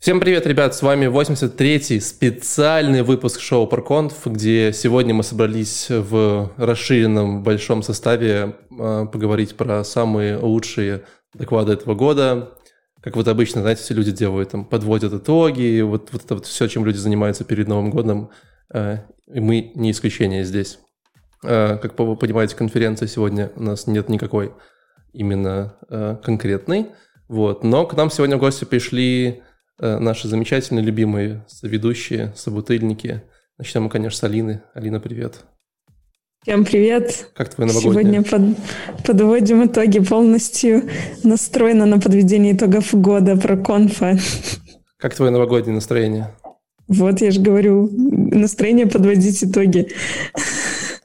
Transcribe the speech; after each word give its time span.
Всем 0.00 0.18
привет, 0.18 0.46
ребят, 0.46 0.74
с 0.74 0.80
вами 0.80 1.08
83-й 1.08 2.00
специальный 2.00 3.02
выпуск 3.02 3.38
шоу 3.38 3.66
Парконф, 3.66 4.14
где 4.24 4.72
сегодня 4.72 5.12
мы 5.12 5.22
собрались 5.22 5.88
в 5.90 6.50
расширенном 6.56 7.42
большом 7.42 7.82
составе 7.82 8.56
э, 8.70 9.06
поговорить 9.12 9.58
про 9.58 9.84
самые 9.84 10.38
лучшие 10.38 11.02
доклады 11.34 11.74
этого 11.74 11.94
года. 11.94 12.54
Как 13.02 13.14
вот 13.14 13.28
обычно, 13.28 13.60
знаете, 13.60 13.82
все 13.82 13.92
люди 13.92 14.10
делают, 14.10 14.48
там, 14.48 14.64
подводят 14.64 15.12
итоги, 15.12 15.82
вот, 15.82 16.08
вот 16.12 16.24
это 16.24 16.34
вот 16.36 16.46
все, 16.46 16.66
чем 16.66 16.86
люди 16.86 16.96
занимаются 16.96 17.44
перед 17.44 17.68
Новым 17.68 17.90
годом, 17.90 18.30
э, 18.72 19.00
и 19.26 19.38
мы 19.38 19.70
не 19.74 19.90
исключение 19.90 20.44
здесь. 20.44 20.78
Э, 21.44 21.76
как 21.76 21.98
вы 21.98 22.16
понимаете, 22.16 22.56
конференции 22.56 23.04
сегодня 23.04 23.52
у 23.54 23.62
нас 23.64 23.86
нет 23.86 24.08
никакой 24.08 24.54
именно 25.12 25.74
конкретной, 26.24 26.86
вот, 27.28 27.64
но 27.64 27.84
к 27.84 27.94
нам 27.94 28.10
сегодня 28.10 28.38
в 28.38 28.40
гости 28.40 28.64
пришли 28.64 29.42
наши 29.80 30.28
замечательные, 30.28 30.84
любимые 30.84 31.44
ведущие, 31.62 32.32
собутыльники. 32.36 33.22
Начнем 33.58 33.84
мы, 33.84 33.90
конечно, 33.90 34.18
с 34.18 34.24
Алины. 34.24 34.62
Алина, 34.74 35.00
привет. 35.00 35.40
Всем 36.42 36.64
привет. 36.64 37.28
Как 37.34 37.54
твой 37.54 37.66
новогодний? 37.66 37.92
Сегодня 37.92 38.22
под, 38.22 38.56
подводим 39.04 39.66
итоги, 39.66 39.98
полностью 39.98 40.88
настроена 41.22 41.84
на 41.84 42.00
подведение 42.00 42.54
итогов 42.54 42.94
года 42.94 43.36
про 43.36 43.58
конфа. 43.58 44.16
Как 44.96 45.14
твое 45.14 45.30
новогоднее 45.30 45.74
настроение? 45.74 46.34
Вот, 46.88 47.20
я 47.20 47.30
же 47.30 47.40
говорю, 47.40 47.90
настроение 47.92 48.86
подводить 48.86 49.44
итоги. 49.44 49.88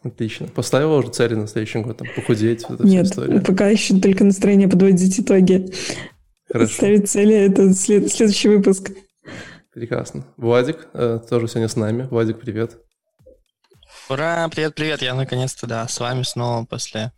Отлично. 0.03 0.47
Поставила 0.47 0.97
уже 0.97 1.09
цели 1.09 1.35
на 1.35 1.47
следующий 1.47 1.79
год, 1.79 1.97
там, 1.97 2.07
похудеть? 2.15 2.65
Вот 2.69 2.83
Нет, 2.83 3.07
пока 3.45 3.67
еще 3.67 3.99
только 3.99 4.23
настроение 4.23 4.69
подводить 4.69 5.19
итоги. 5.19 5.69
Хорошо. 6.51 6.73
Ставить 6.73 7.09
цели– 7.09 7.35
это 7.35 7.73
след, 7.73 8.11
следующий 8.11 8.49
выпуск. 8.49 8.91
Прекрасно. 9.73 10.25
Владик 10.37 10.87
э, 10.93 11.19
тоже 11.29 11.47
сегодня 11.47 11.67
с 11.67 11.75
нами. 11.75 12.07
Владик, 12.09 12.39
привет. 12.39 12.77
Ура, 14.07 14.47
привет-привет, 14.49 15.01
я 15.01 15.15
наконец-то, 15.15 15.65
да, 15.65 15.87
с 15.87 15.99
вами 15.99 16.21
снова 16.21 16.63
после 16.65 17.11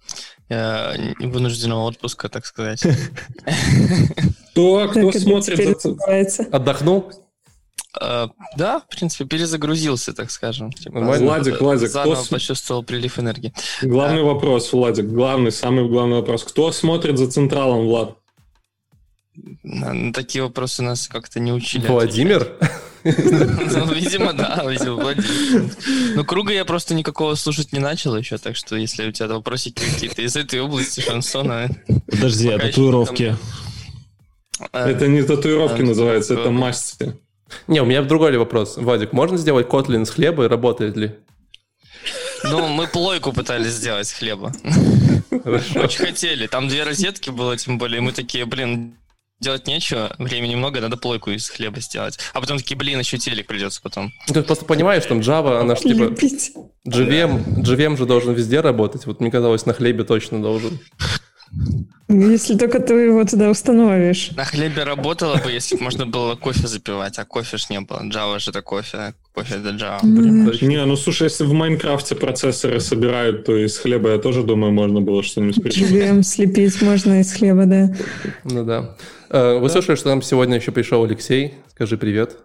э, 0.47 1.13
вынужденного 1.19 1.83
отпуска, 1.87 2.29
так 2.29 2.45
сказать. 2.45 2.81
Кто, 4.51 4.87
кто 4.87 5.11
смотрит 5.11 5.81
за... 5.81 6.43
Отдохнул? 6.51 7.11
Uh, 7.99 8.29
да, 8.55 8.79
в 8.81 8.87
принципе, 8.87 9.25
перезагрузился, 9.25 10.13
так 10.13 10.29
скажем. 10.29 10.71
Типа, 10.71 10.99
Владик, 10.99 11.59
Владик, 11.59 11.89
заново 11.89 12.21
кто... 12.21 12.35
почувствовал 12.35 12.83
прилив 12.83 13.17
энергии. 13.17 13.53
Главный 13.81 14.21
вопрос, 14.21 14.71
Владик, 14.71 15.05
главный, 15.05 15.51
самый 15.51 15.87
главный 15.87 16.17
вопрос. 16.17 16.43
Кто 16.43 16.71
смотрит 16.71 17.17
за 17.17 17.29
Централом, 17.29 17.87
Влад? 17.87 18.17
На, 19.63 19.93
на 19.93 20.13
такие 20.13 20.43
вопросы 20.43 20.81
нас 20.81 21.07
как-то 21.07 21.39
не 21.39 21.53
учили. 21.53 21.85
Владимир? 21.85 22.53
Ну, 23.03 23.93
видимо, 23.93 24.33
да, 24.33 24.63
видимо, 24.67 24.95
Владимир. 24.95 25.71
Ну, 26.15 26.25
круга 26.25 26.53
я 26.53 26.65
просто 26.65 26.95
никакого 26.95 27.35
слушать 27.35 27.71
не 27.71 27.79
начал 27.79 28.17
еще, 28.17 28.37
так 28.37 28.55
что 28.55 28.75
если 28.75 29.07
у 29.07 29.11
тебя 29.11 29.27
вопросики 29.27 29.83
какие-то 29.83 30.21
из 30.23 30.35
этой 30.35 30.59
области 30.59 31.01
шансона... 31.01 31.69
Подожди, 32.07 32.49
а 32.49 32.57
татуировки? 32.57 33.37
А, 34.71 34.89
это 34.89 35.07
не 35.07 35.21
татуировки 35.21 35.81
называется, 35.81 36.33
это 36.33 36.49
масти. 36.49 37.15
Не, 37.67 37.81
у 37.81 37.85
меня 37.85 38.01
другой 38.01 38.35
вопрос. 38.37 38.77
Вадик, 38.77 39.13
можно 39.13 39.37
сделать 39.37 39.69
котлин 39.69 40.05
с 40.05 40.09
хлеба 40.09 40.45
и 40.45 40.47
работает 40.47 40.97
ли? 40.97 41.15
Ну, 42.43 42.67
мы 42.67 42.87
плойку 42.87 43.31
пытались 43.33 43.73
сделать 43.73 44.07
с 44.07 44.13
хлеба. 44.13 44.51
Хорошо. 45.43 45.81
Очень 45.81 46.05
хотели. 46.05 46.47
Там 46.47 46.67
две 46.67 46.83
розетки 46.83 47.29
было, 47.29 47.55
тем 47.55 47.77
более. 47.77 48.01
Мы 48.01 48.11
такие, 48.11 48.45
блин, 48.45 48.95
делать 49.39 49.67
нечего, 49.67 50.15
времени 50.17 50.55
много, 50.55 50.81
надо 50.81 50.97
плойку 50.97 51.31
из 51.31 51.49
хлеба 51.49 51.79
сделать. 51.79 52.17
А 52.33 52.41
потом 52.41 52.57
такие, 52.57 52.77
блин, 52.77 52.99
еще 52.99 53.17
телек 53.17 53.47
придется 53.47 53.81
потом. 53.81 54.11
Ты 54.27 54.41
просто 54.41 54.65
понимаешь, 54.65 55.05
там 55.05 55.19
Java, 55.19 55.59
она 55.59 55.75
же 55.75 55.81
типа... 55.83 56.13
JVM, 56.87 57.63
JVM 57.63 57.97
же 57.97 58.05
должен 58.05 58.33
везде 58.33 58.61
работать. 58.61 59.05
Вот 59.05 59.19
мне 59.19 59.29
казалось, 59.29 59.65
на 59.65 59.73
хлебе 59.73 60.03
точно 60.03 60.41
должен. 60.41 60.79
Если 62.09 62.57
только 62.57 62.79
ты 62.79 62.93
его 62.93 63.23
туда 63.25 63.49
установишь. 63.49 64.31
На 64.35 64.45
хлебе 64.45 64.83
работало 64.83 65.35
бы, 65.37 65.51
если 65.51 65.75
бы 65.75 65.83
можно 65.83 66.05
было 66.05 66.35
кофе 66.35 66.65
запивать, 66.67 67.19
а 67.19 67.25
кофе 67.25 67.57
ж 67.57 67.69
не 67.69 67.81
было. 67.81 68.01
Java 68.03 68.39
же 68.39 68.51
это 68.51 68.61
кофе, 68.61 69.13
кофе 69.33 69.55
это 69.55 69.69
Java. 69.69 70.01
Mm. 70.01 70.65
Не, 70.65 70.85
ну 70.85 70.95
слушай, 70.95 71.23
если 71.23 71.43
в 71.43 71.51
Майнкрафте 71.53 72.15
процессоры 72.15 72.79
собирают, 72.79 73.45
то 73.45 73.57
из 73.57 73.77
хлеба 73.77 74.11
я 74.11 74.19
тоже 74.19 74.43
думаю, 74.43 74.71
можно 74.71 75.01
было 75.01 75.21
что-нибудь 75.21 75.61
придумать. 75.61 75.91
JVM 75.91 76.23
слепить 76.23 76.81
можно 76.81 77.19
из 77.19 77.33
хлеба, 77.33 77.65
да. 77.65 77.93
Ну 78.45 78.63
да. 78.63 78.95
Э, 79.29 79.57
вы 79.59 79.69
слышали, 79.69 79.95
что 79.95 80.09
нам 80.09 80.21
сегодня 80.21 80.55
еще 80.57 80.71
пришел 80.71 81.03
Алексей? 81.03 81.55
Скажи 81.71 81.97
привет. 81.97 82.37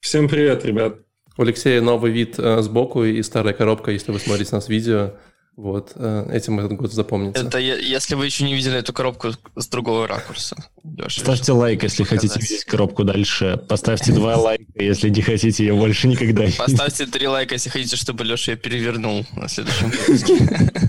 Всем 0.00 0.28
привет, 0.28 0.64
ребят. 0.64 0.96
У 1.36 1.42
Алексея 1.42 1.80
новый 1.82 2.10
вид 2.12 2.38
э, 2.38 2.62
сбоку 2.62 3.04
и 3.04 3.22
старая 3.22 3.52
коробка, 3.52 3.90
если 3.90 4.12
вы 4.12 4.18
смотрите 4.18 4.54
нас 4.54 4.68
видео. 4.68 5.12
Вот, 5.56 5.92
э, 5.94 6.28
этим 6.32 6.58
этот 6.60 6.72
год 6.74 6.92
запомнится. 6.92 7.42
Это 7.42 7.58
если 7.58 8.14
вы 8.14 8.26
еще 8.26 8.44
не 8.44 8.54
видели 8.54 8.76
эту 8.78 8.92
коробку 8.92 9.30
с 9.54 9.68
другого 9.68 10.06
ракурса. 10.06 10.56
Леша, 10.84 11.20
Ставьте 11.20 11.52
лайк, 11.52 11.82
если 11.82 12.04
показать. 12.04 12.30
хотите 12.30 12.40
видеть 12.40 12.64
коробку 12.66 13.04
дальше. 13.04 13.58
Поставьте 13.68 14.12
два 14.12 14.36
лайка, 14.40 14.64
если 14.76 15.08
не 15.08 15.22
хотите 15.22 15.64
ее 15.64 15.74
больше 15.74 16.08
никогда 16.08 16.44
видеть. 16.44 16.58
Поставьте 16.58 17.06
три 17.06 17.26
лайка, 17.26 17.54
если 17.54 17.70
хотите, 17.70 17.96
чтобы 17.96 18.24
Леша 18.24 18.52
ее 18.52 18.58
перевернул 18.58 19.24
на 19.34 19.48
следующем 19.48 19.90
выпуске. 20.06 20.82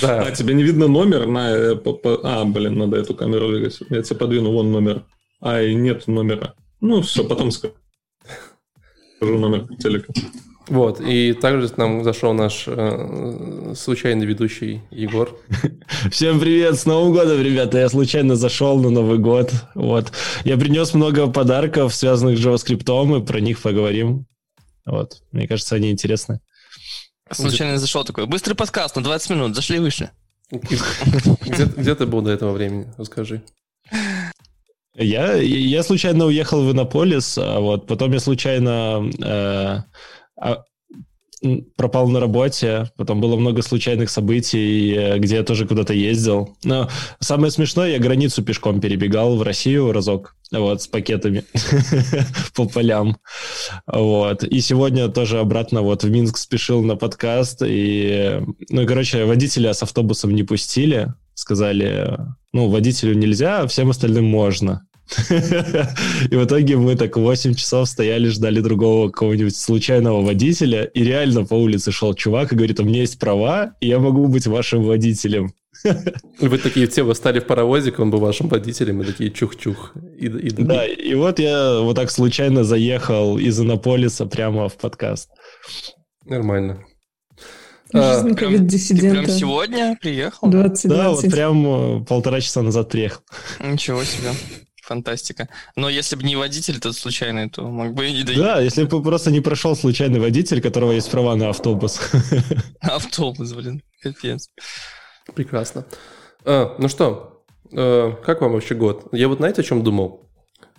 Да. 0.00 0.22
А, 0.22 0.30
тебе 0.30 0.54
не 0.54 0.62
видно 0.62 0.88
номер 0.88 1.26
на... 1.26 1.50
Э, 1.50 1.76
а, 2.22 2.44
блин, 2.44 2.78
надо 2.78 2.96
эту 2.96 3.14
камеру 3.14 3.48
двигать. 3.48 3.78
Я 3.90 4.02
тебе 4.02 4.16
подвину, 4.16 4.52
вон 4.52 4.72
номер. 4.72 5.04
А, 5.40 5.60
и 5.62 5.74
нет 5.74 6.06
номера. 6.06 6.54
Ну, 6.80 7.02
все, 7.02 7.24
потом 7.24 7.50
скажу 7.50 7.74
номер 9.20 9.68
телека. 9.78 10.12
Вот, 10.68 11.00
и 11.00 11.32
также 11.32 11.68
к 11.68 11.76
нам 11.78 12.04
зашел 12.04 12.32
наш 12.32 12.64
э, 12.68 13.74
случайный 13.76 14.24
ведущий 14.24 14.82
Егор. 14.92 15.36
Всем 16.12 16.38
привет, 16.38 16.78
с 16.78 16.86
Новым 16.86 17.12
годом, 17.12 17.42
ребята! 17.42 17.78
Я 17.78 17.88
случайно 17.88 18.36
зашел 18.36 18.78
на 18.78 18.88
Новый 18.88 19.18
год. 19.18 19.52
Вот. 19.74 20.12
Я 20.44 20.56
принес 20.56 20.94
много 20.94 21.26
подарков, 21.26 21.92
связанных 21.92 22.38
с 22.38 22.46
JavaScript, 22.46 23.18
и 23.18 23.26
про 23.26 23.40
них 23.40 23.60
поговорим. 23.60 24.26
Вот. 24.86 25.22
Мне 25.32 25.48
кажется, 25.48 25.74
они 25.74 25.90
интересны. 25.90 26.40
Случайно 27.32 27.78
зашел 27.78 28.04
такой. 28.04 28.26
Быстрый 28.26 28.54
подкаст 28.54 28.96
на 28.96 29.02
20 29.02 29.30
минут. 29.30 29.54
Зашли 29.54 29.76
и 29.76 29.80
вышли. 29.80 30.10
Где, 30.50 31.64
где 31.64 31.94
ты 31.94 32.06
был 32.06 32.22
до 32.22 32.30
этого 32.30 32.52
времени? 32.52 32.92
Расскажи. 32.98 33.42
Я, 34.94 35.34
я 35.36 35.82
случайно 35.82 36.26
уехал 36.26 36.64
в 36.64 36.72
Иннополис, 36.72 37.38
а 37.38 37.60
вот 37.60 37.86
потом 37.86 38.12
я 38.12 38.20
случайно 38.20 39.08
э, 39.22 39.78
а, 40.36 40.64
пропал 41.76 42.08
на 42.08 42.20
работе, 42.20 42.90
потом 42.96 43.20
было 43.20 43.36
много 43.36 43.62
случайных 43.62 44.10
событий, 44.10 44.94
э, 44.94 45.18
где 45.18 45.36
я 45.36 45.42
тоже 45.42 45.66
куда-то 45.66 45.94
ездил. 45.94 46.56
Но 46.64 46.88
самое 47.18 47.50
смешное, 47.50 47.92
я 47.92 47.98
границу 47.98 48.42
пешком 48.42 48.80
перебегал 48.80 49.36
в 49.36 49.42
Россию 49.42 49.92
разок, 49.92 50.36
вот, 50.52 50.82
с 50.82 50.86
пакетами 50.86 51.44
по 52.54 52.66
полям. 52.66 53.16
Вот. 53.86 54.44
И 54.44 54.60
сегодня 54.60 55.08
тоже 55.08 55.38
обратно 55.38 55.82
вот 55.82 56.04
в 56.04 56.10
Минск 56.10 56.36
спешил 56.36 56.82
на 56.82 56.96
подкаст, 56.96 57.62
и, 57.64 58.42
ну, 58.68 58.86
короче, 58.86 59.24
водителя 59.24 59.72
с 59.72 59.82
автобусом 59.82 60.34
не 60.34 60.42
пустили, 60.42 61.14
сказали, 61.34 62.18
ну, 62.52 62.68
водителю 62.68 63.14
нельзя, 63.14 63.60
а 63.60 63.66
всем 63.66 63.90
остальным 63.90 64.24
можно. 64.24 64.86
И 66.30 66.34
в 66.34 66.44
итоге 66.44 66.76
мы 66.76 66.96
так 66.96 67.16
8 67.16 67.54
часов 67.54 67.88
стояли, 67.88 68.28
ждали 68.28 68.60
другого 68.60 69.10
какого-нибудь 69.10 69.56
случайного 69.56 70.22
водителя, 70.22 70.84
и 70.84 71.02
реально 71.02 71.44
по 71.44 71.54
улице 71.54 71.92
шел 71.92 72.14
чувак 72.14 72.52
и 72.52 72.56
говорит, 72.56 72.80
у 72.80 72.84
меня 72.84 73.00
есть 73.00 73.18
права, 73.18 73.74
и 73.80 73.88
я 73.88 73.98
могу 73.98 74.26
быть 74.28 74.46
вашим 74.46 74.84
водителем. 74.84 75.52
Вы 76.40 76.58
такие 76.58 76.86
все 76.86 77.02
восстали 77.02 77.40
в 77.40 77.46
паровозик, 77.46 77.98
он 77.98 78.10
был 78.10 78.18
вашим 78.18 78.48
водителем, 78.48 79.00
и 79.02 79.04
такие 79.04 79.30
чух-чух. 79.30 79.92
И, 80.18 80.26
и... 80.26 80.50
Да, 80.50 80.86
и 80.86 81.14
вот 81.14 81.38
я 81.38 81.80
вот 81.80 81.96
так 81.96 82.10
случайно 82.10 82.64
заехал 82.64 83.38
из 83.38 83.58
Иннополиса 83.58 84.26
прямо 84.26 84.68
в 84.68 84.76
подкаст. 84.76 85.30
Нормально. 86.26 86.84
Жизнь 87.92 88.34
ковид-диссидента. 88.36 89.22
Прям 89.22 89.26
сегодня 89.26 89.98
приехал? 90.00 90.48
20, 90.48 90.88
да, 90.88 91.10
вот 91.10 91.22
прям 91.22 92.04
полтора 92.04 92.40
часа 92.40 92.62
назад 92.62 92.88
приехал. 92.88 93.22
Ничего 93.58 94.04
себе 94.04 94.30
фантастика. 94.90 95.48
Но 95.76 95.88
если 95.88 96.16
бы 96.16 96.24
не 96.24 96.34
водитель 96.34 96.80
тот 96.80 96.96
случайный, 96.96 97.48
то 97.48 97.62
мог 97.62 97.94
бы 97.94 98.08
и 98.08 98.12
не 98.12 98.24
доехать. 98.24 98.44
Да, 98.44 98.60
если 98.60 98.84
бы 98.84 99.02
просто 99.02 99.30
не 99.30 99.40
прошел 99.40 99.76
случайный 99.76 100.18
водитель, 100.18 100.60
которого 100.60 100.92
есть 100.92 101.10
права 101.10 101.36
на 101.36 101.48
автобус. 101.48 102.00
Автобус, 102.80 103.52
блин, 103.52 103.82
капец. 104.02 104.50
Прекрасно. 105.34 105.84
А, 106.44 106.74
ну 106.78 106.88
что, 106.88 107.44
а, 107.72 108.12
как 108.26 108.40
вам 108.40 108.52
вообще 108.52 108.74
год? 108.74 109.06
Я 109.12 109.28
вот 109.28 109.38
знаете, 109.38 109.60
о 109.60 109.64
чем 109.64 109.84
думал? 109.84 110.28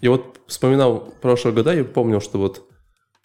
Я 0.02 0.10
вот 0.12 0.42
вспоминал 0.48 1.14
прошлые 1.22 1.56
года 1.56 1.74
и 1.74 1.84
помнил, 1.84 2.20
что 2.20 2.38
вот 2.38 2.68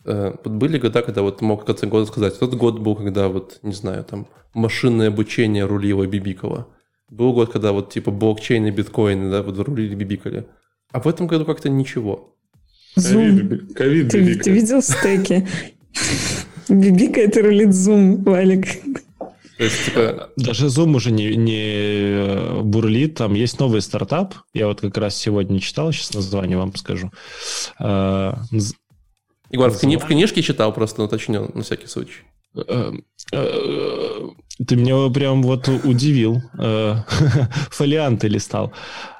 э, 0.04 0.34
были 0.44 0.78
года, 0.78 1.02
когда 1.02 1.22
вот 1.22 1.40
мог 1.40 1.62
в 1.62 1.64
конце 1.64 1.86
года 1.86 2.06
сказать, 2.06 2.38
тот 2.38 2.54
год 2.54 2.78
был, 2.78 2.94
когда 2.94 3.28
вот, 3.28 3.58
не 3.62 3.72
знаю, 3.72 4.04
там 4.04 4.28
машинное 4.54 5.08
обучение 5.08 5.64
рулило 5.64 6.06
бибикало. 6.06 6.68
Был 7.08 7.32
год, 7.32 7.50
когда 7.50 7.72
вот 7.72 7.92
типа 7.92 8.10
блокчейн 8.10 8.66
и 8.66 8.70
биткоины, 8.70 9.30
да, 9.30 9.42
вот 9.42 9.58
рулили 9.58 9.94
бибикали. 9.94 10.46
А 10.92 11.00
в 11.00 11.08
этом 11.08 11.26
году 11.26 11.44
как-то 11.44 11.68
ничего. 11.68 12.34
Зум. 12.96 13.68
Ковид, 13.74 14.10
ты, 14.10 14.34
ты 14.36 14.50
видел 14.50 14.82
стеки? 14.82 15.46
Бибика 16.68 17.20
это 17.20 17.42
рулит 17.42 17.74
зум, 17.74 18.22
Валик. 18.24 18.66
То 19.58 19.64
есть, 19.64 19.86
типа... 19.86 20.30
Даже 20.36 20.66
Zoom 20.66 20.94
уже 20.96 21.10
не, 21.10 21.34
не 21.34 21.62
э, 21.62 22.60
бурлит, 22.62 23.14
там 23.14 23.32
есть 23.34 23.58
новый 23.58 23.80
стартап, 23.80 24.34
я 24.52 24.66
вот 24.66 24.82
как 24.82 24.98
раз 24.98 25.16
сегодня 25.16 25.60
читал, 25.60 25.92
сейчас 25.92 26.12
название 26.12 26.58
вам 26.58 26.74
скажу. 26.74 27.10
А, 27.78 28.38
Егор, 29.50 29.70
в, 29.70 29.82
кни- 29.82 29.98
в 29.98 30.04
книжке 30.04 30.42
читал, 30.42 30.74
просто 30.74 31.02
уточню 31.02 31.50
на 31.54 31.62
всякий 31.62 31.86
случай. 31.86 32.24
Э, 32.54 32.92
э, 33.32 34.28
ты 34.66 34.76
меня 34.76 35.10
прям 35.10 35.42
вот 35.42 35.68
удивил. 35.68 36.42
Фолианты 37.70 38.28
листал. 38.28 38.72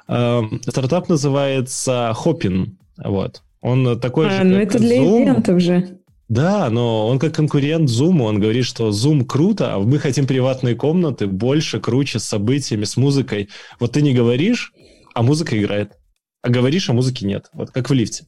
Стартап 0.07 1.09
называется 1.09 2.15
Hopin. 2.23 2.75
Вот. 3.03 3.43
Он 3.61 3.99
такой 3.99 4.27
а, 4.27 4.29
же, 4.29 4.43
ну 4.43 4.57
это 4.57 4.79
для 4.79 4.97
Zoom. 4.97 5.23
ивентов 5.23 5.59
же. 5.59 5.99
Да, 6.29 6.69
но 6.69 7.07
он 7.07 7.19
как 7.19 7.35
конкурент 7.35 7.89
Zoom, 7.89 8.21
он 8.21 8.39
говорит, 8.39 8.65
что 8.65 8.89
Zoom 8.89 9.25
круто, 9.25 9.75
а 9.75 9.79
мы 9.79 9.97
хотим 9.97 10.27
приватные 10.27 10.75
комнаты, 10.75 11.27
больше, 11.27 11.79
круче, 11.79 12.19
с 12.19 12.25
событиями, 12.25 12.83
с 12.83 12.97
музыкой. 12.97 13.49
Вот 13.79 13.93
ты 13.93 14.01
не 14.01 14.13
говоришь, 14.13 14.73
а 15.13 15.23
музыка 15.23 15.57
играет. 15.57 15.93
А 16.41 16.49
говоришь, 16.49 16.89
а 16.89 16.93
музыки 16.93 17.23
нет. 17.23 17.49
Вот 17.53 17.71
как 17.71 17.89
в 17.89 17.93
лифте. 17.93 18.25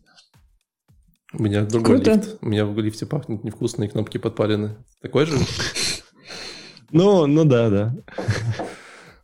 У 1.33 1.43
меня 1.43 1.63
другой 1.63 1.97
Круто. 1.97 2.13
лифт. 2.13 2.37
У 2.41 2.47
меня 2.47 2.65
в 2.65 2.79
лифте 2.79 3.05
пахнет 3.05 3.43
невкусные 3.43 3.89
кнопки 3.89 4.17
подпалены. 4.17 4.77
Такой 5.01 5.25
же? 5.25 5.37
Ну, 6.91 7.27
ну 7.27 7.45
да, 7.45 7.69
да. 7.69 7.95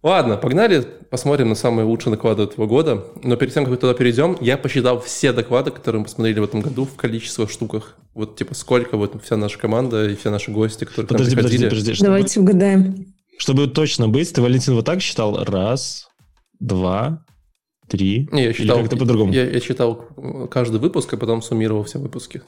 Ладно, 0.05 0.37
погнали, 0.37 0.85
посмотрим 1.09 1.49
на 1.49 1.55
самые 1.55 1.87
лучшие 1.87 2.11
доклады 2.11 2.43
этого 2.43 2.67
года. 2.67 3.05
Но 3.23 3.37
перед 3.37 3.55
тем, 3.55 3.63
как 3.63 3.71
мы 3.71 3.77
туда 3.77 3.95
перейдем, 3.95 4.37
я 4.39 4.55
посчитал 4.55 5.01
все 5.01 5.33
доклады, 5.33 5.71
которые 5.71 6.01
мы 6.01 6.05
посмотрели 6.05 6.39
в 6.39 6.43
этом 6.43 6.61
году 6.61 6.85
в 6.85 6.95
количестве 6.95 7.47
штуках. 7.47 7.97
Вот 8.13 8.35
типа 8.35 8.53
сколько 8.53 8.97
вот 8.97 9.19
вся 9.23 9.35
наша 9.35 9.57
команда 9.57 10.07
и 10.07 10.15
все 10.15 10.29
наши 10.29 10.51
гости, 10.51 10.83
которые 10.83 11.07
подожди, 11.07 11.31
к 11.31 11.37
нам 11.37 11.45
приходили. 11.45 11.69
Подожди, 11.69 11.85
подожди, 11.85 12.05
Давайте 12.05 12.31
чтобы, 12.33 12.51
угадаем. 12.51 13.05
Чтобы 13.39 13.65
точно 13.65 14.07
быть, 14.07 14.31
ты, 14.31 14.43
Валентин, 14.43 14.75
вот 14.75 14.85
так 14.85 15.01
считал? 15.01 15.43
Раз, 15.43 16.07
два, 16.59 17.25
три. 17.89 18.29
Не, 18.31 18.43
я 18.43 18.53
считал, 18.53 18.81
как-то 18.81 18.97
по-другому. 18.97 19.33
Я, 19.33 19.49
я 19.49 19.59
считал 19.59 20.07
каждый 20.51 20.79
выпуск, 20.79 21.15
а 21.15 21.17
потом 21.17 21.41
суммировал 21.41 21.83
все 21.83 21.97
выпуски. 21.97 22.43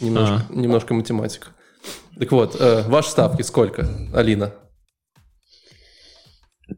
Немножко, 0.00 0.46
а. 0.48 0.54
немножко 0.54 0.94
математика. 0.94 1.48
Так 2.16 2.30
вот, 2.30 2.56
э, 2.60 2.84
ваши 2.86 3.10
ставки 3.10 3.42
сколько, 3.42 3.88
Алина? 4.14 4.52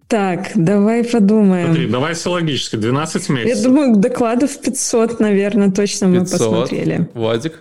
Так, 0.08 0.52
давай 0.55 1.05
подумаем. 1.05 1.67
Смотри, 1.67 1.88
давай 1.88 2.14
все 2.14 2.31
логически. 2.31 2.76
12 2.76 3.29
месяцев. 3.31 3.56
Я 3.56 3.62
думаю, 3.62 3.96
докладов 3.96 4.58
500, 4.58 5.20
наверное, 5.20 5.70
точно 5.70 6.12
500. 6.12 6.12
мы 6.12 6.25
посмотрели. 6.25 7.08
Владик? 7.14 7.61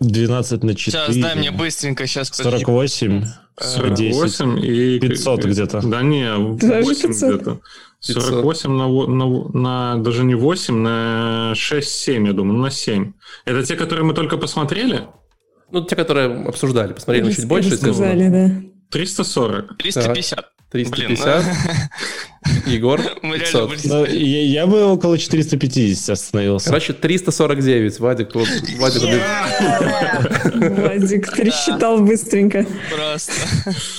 12 0.00 0.64
на 0.64 0.74
4. 0.74 1.06
Сейчас, 1.06 1.16
дай 1.16 1.36
мне 1.36 1.50
быстренько, 1.50 2.06
сейчас. 2.06 2.28
48. 2.28 3.24
48 3.60 4.58
и... 4.64 4.98
500 4.98 5.44
где-то. 5.44 5.80
Да 5.82 6.02
не, 6.02 6.34
8 6.34 7.12
где-то. 7.12 7.60
48 8.00 8.70
на, 8.70 8.88
на, 8.88 9.48
на, 9.52 10.02
даже 10.02 10.24
не 10.24 10.34
8, 10.34 10.74
на 10.74 11.52
6-7, 11.54 12.26
я 12.26 12.32
думаю, 12.32 12.58
на 12.58 12.70
7. 12.70 13.12
Это 13.44 13.62
те, 13.64 13.76
которые 13.76 14.04
мы 14.04 14.14
только 14.14 14.36
посмотрели? 14.38 15.06
Ну, 15.70 15.84
те, 15.84 15.94
которые 15.94 16.44
обсуждали, 16.44 16.92
посмотрели 16.92 17.30
чуть 17.30 17.46
больше. 17.46 17.76
Сказали, 17.76 18.28
да. 18.28 18.71
340. 18.92 19.76
350. 19.78 20.52
350. 20.70 21.44
Егор, 22.66 23.00
500. 23.22 23.84
Ну, 23.84 24.04
я, 24.06 24.42
я 24.42 24.66
бы 24.66 24.84
около 24.84 25.18
450 25.18 26.10
остановился. 26.10 26.66
Короче, 26.66 26.92
349. 26.92 28.00
Вадик, 28.00 28.34
вот, 28.34 28.48
Вадик. 28.78 29.20
Вадик 30.78 31.36
пересчитал 31.36 32.00
быстренько. 32.00 32.66
Просто. 32.90 33.32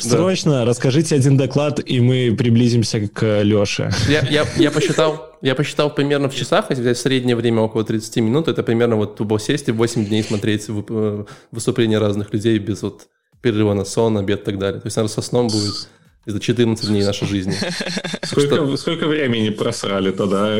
Срочно 0.01 0.65
расскажите 0.65 1.15
один 1.15 1.37
доклад, 1.37 1.79
и 1.83 1.99
мы 1.99 2.35
приблизимся 2.35 3.07
к 3.07 3.41
Леше. 3.43 3.91
Я, 4.09 4.21
я, 4.29 4.45
я 4.57 4.71
посчитал, 4.71 5.37
я 5.41 5.55
посчитал 5.55 5.93
примерно 5.93 6.27
в 6.29 6.35
часах, 6.35 6.65
если 6.69 6.81
взять 6.81 6.97
среднее 6.97 7.35
время 7.35 7.61
около 7.61 7.83
30 7.83 8.17
минут, 8.17 8.47
это 8.47 8.63
примерно 8.63 8.95
вот 8.95 9.15
тупо 9.15 9.39
сесть 9.39 9.69
и 9.69 9.71
8 9.71 10.05
дней 10.05 10.23
смотреть 10.23 10.65
э, 10.67 11.25
выступления 11.51 11.99
разных 11.99 12.33
людей 12.33 12.57
без 12.57 12.81
вот 12.81 13.07
перерыва 13.43 13.73
на 13.73 13.85
сон, 13.85 14.17
обед 14.17 14.41
и 14.41 14.45
так 14.45 14.57
далее. 14.57 14.81
То 14.81 14.87
есть, 14.87 14.97
наверное, 14.97 15.13
со 15.13 15.21
сном 15.21 15.49
будет 15.49 15.87
это 16.25 16.39
14 16.39 16.87
дней 16.87 17.03
нашей 17.03 17.27
жизни. 17.27 17.53
Сколько, 18.23 18.55
что... 18.55 18.77
сколько 18.77 19.07
времени 19.07 19.49
просрали 19.49 20.11
тогда? 20.11 20.57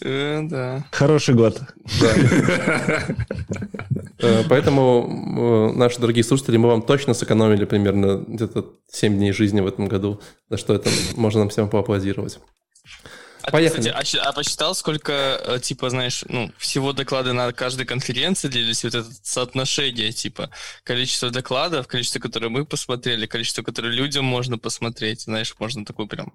Э, 0.00 0.40
да. 0.44 0.86
Хороший 0.92 1.34
год. 1.34 1.60
Да. 2.00 3.04
Э, 4.24 4.44
поэтому, 4.48 5.72
э, 5.74 5.76
наши 5.76 5.98
дорогие 6.00 6.22
слушатели, 6.22 6.56
мы 6.56 6.68
вам 6.68 6.82
точно 6.82 7.12
сэкономили 7.12 7.64
примерно 7.64 8.24
где-то 8.24 8.66
7 8.88 9.16
дней 9.16 9.32
жизни 9.32 9.60
в 9.60 9.66
этом 9.66 9.88
году, 9.88 10.20
за 10.48 10.58
что 10.58 10.74
это 10.74 10.88
можно 11.16 11.40
нам 11.40 11.48
всем 11.48 11.68
поаплодировать. 11.68 12.38
А 13.42 13.50
Поехали. 13.50 13.82
Ты, 13.82 13.90
кстати, 13.90 14.16
а, 14.16 14.28
а 14.28 14.32
посчитал, 14.32 14.74
сколько, 14.74 15.12
э, 15.12 15.58
типа, 15.60 15.90
знаешь, 15.90 16.24
ну, 16.28 16.52
всего 16.58 16.92
доклады 16.92 17.32
на 17.32 17.52
каждой 17.52 17.86
конференции 17.86 18.48
делились, 18.48 18.84
вот 18.84 18.94
это 18.94 19.08
соотношение, 19.22 20.12
типа, 20.12 20.50
количество 20.84 21.30
докладов, 21.30 21.88
количество, 21.88 22.20
которые 22.20 22.50
мы 22.50 22.64
посмотрели, 22.64 23.26
количество, 23.26 23.62
которые 23.62 23.94
людям 23.94 24.24
можно 24.24 24.58
посмотреть, 24.58 25.22
знаешь, 25.22 25.54
можно 25.58 25.84
такой 25.84 26.06
прям 26.06 26.32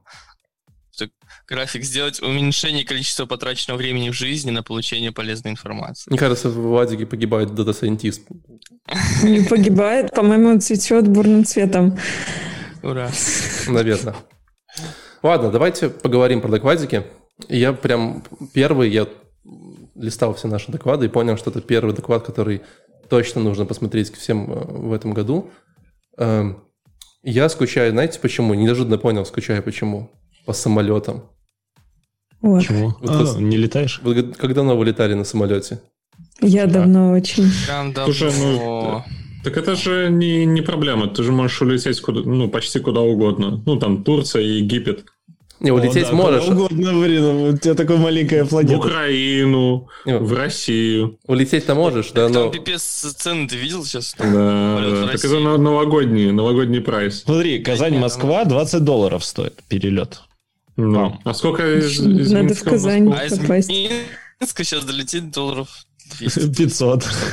график 1.48 1.84
сделать 1.84 2.22
уменьшение 2.22 2.84
количества 2.84 3.26
потраченного 3.26 3.78
времени 3.78 4.10
в 4.10 4.14
жизни 4.14 4.52
на 4.52 4.64
получение 4.64 5.12
полезной 5.12 5.52
информации. 5.52 6.10
Мне 6.10 6.20
кажется, 6.20 6.50
в 6.50 6.58
Вадике 6.70 7.06
погибает 7.06 7.54
data 7.54 7.74
scientist. 7.74 8.24
Не 9.24 9.42
погибает, 9.42 10.14
по-моему, 10.14 10.50
он 10.50 10.62
цветет 10.62 11.08
бурным 11.08 11.46
цветом. 11.46 11.98
Ура. 12.82 13.12
Наверное. 13.68 14.16
Ладно, 15.24 15.52
давайте 15.52 15.90
поговорим 15.90 16.42
про 16.42 16.50
докладики. 16.50 17.04
Я 17.50 17.74
прям 17.74 18.24
первый, 18.54 18.90
я 18.90 19.08
листал 19.96 20.34
все 20.34 20.48
наши 20.48 20.72
доклады 20.72 21.06
и 21.06 21.10
понял, 21.10 21.38
что 21.38 21.50
это 21.50 21.62
первый 21.62 21.96
доклад, 21.96 22.26
который 22.26 22.62
точно 23.10 23.42
нужно 23.42 23.66
посмотреть 23.66 24.14
всем 24.14 24.52
э, 24.52 24.66
в 24.68 24.94
этом 24.94 25.14
году. 25.14 25.50
Эм, 26.18 26.64
я 27.24 27.50
скучаю, 27.50 27.92
знаете 27.92 28.20
почему? 28.20 28.54
Неожиданно 28.54 28.98
понял, 28.98 29.26
скучаю 29.26 29.64
почему. 29.64 30.12
По 30.46 30.54
самолетам. 30.54 31.24
Вот. 32.42 32.60
Почему? 32.60 32.94
Вот 33.02 33.36
а, 33.36 33.40
не 33.40 33.58
летаешь? 33.58 34.00
Вы 34.04 34.24
как 34.24 34.54
давно 34.54 34.78
вы 34.78 34.86
летали 34.86 35.14
на 35.14 35.24
самолете? 35.24 35.80
Я 36.42 36.68
давно 36.68 37.12
очень. 37.12 37.50
Прям 37.66 37.94
давно. 37.94 38.14
Слушай, 38.14 38.34
ну, 38.40 39.04
так 39.48 39.58
это 39.58 39.76
же 39.78 40.10
не, 40.10 40.46
не 40.46 40.62
проблема. 40.62 41.08
Ты 41.08 41.24
же 41.24 41.32
можешь 41.32 41.62
улететь 41.62 42.02
куда, 42.02 42.20
ну, 42.20 42.50
почти 42.50 42.80
куда 42.80 43.00
угодно. 43.00 43.64
Ну, 43.66 43.80
там 43.80 44.04
Турция 44.04 44.42
и 44.42 44.58
Египет. 44.58 45.06
Не, 45.62 45.72
улететь 45.72 46.08
О, 46.08 46.10
да, 46.10 46.16
можешь. 46.16 46.44
Куда 46.44 46.56
угодно, 46.56 47.00
блин, 47.00 47.24
у 47.24 47.58
тебя 47.58 47.76
такая 47.76 47.98
маленькая 47.98 48.44
планета. 48.44 48.76
В 48.76 48.80
Украину, 48.80 49.88
не, 50.06 50.18
в 50.18 50.34
Россию. 50.34 51.18
Улететь-то 51.28 51.76
можешь, 51.76 52.12
да, 52.12 52.28
но... 52.28 52.34
Там 52.34 52.52
пипец 52.52 52.82
цены 52.84 53.48
ты 53.48 53.56
видел 53.56 53.86
сейчас? 53.86 54.16
Да, 54.20 54.26
да. 54.26 55.08
так 55.08 55.24
это 55.24 55.40
новогодний, 55.40 56.32
новогодний 56.32 56.82
прайс. 56.82 57.24
Смотри, 57.24 57.60
Казань-Москва 57.60 58.44
20 58.44 58.84
долларов 58.84 59.24
стоит 59.24 59.64
перелет. 59.70 60.24
Ну, 60.76 61.18
а 61.24 61.34
сколько 61.34 61.80
из, 61.80 62.02
из 62.02 62.32
Надо 62.32 62.54
в 62.54 62.64
Казань 62.64 63.14
а 63.18 63.26
из 63.26 63.40
Минска 63.40 64.64
сейчас 64.64 64.84
долететь 64.84 65.32
долларов 65.32 65.70
500. 66.20 67.04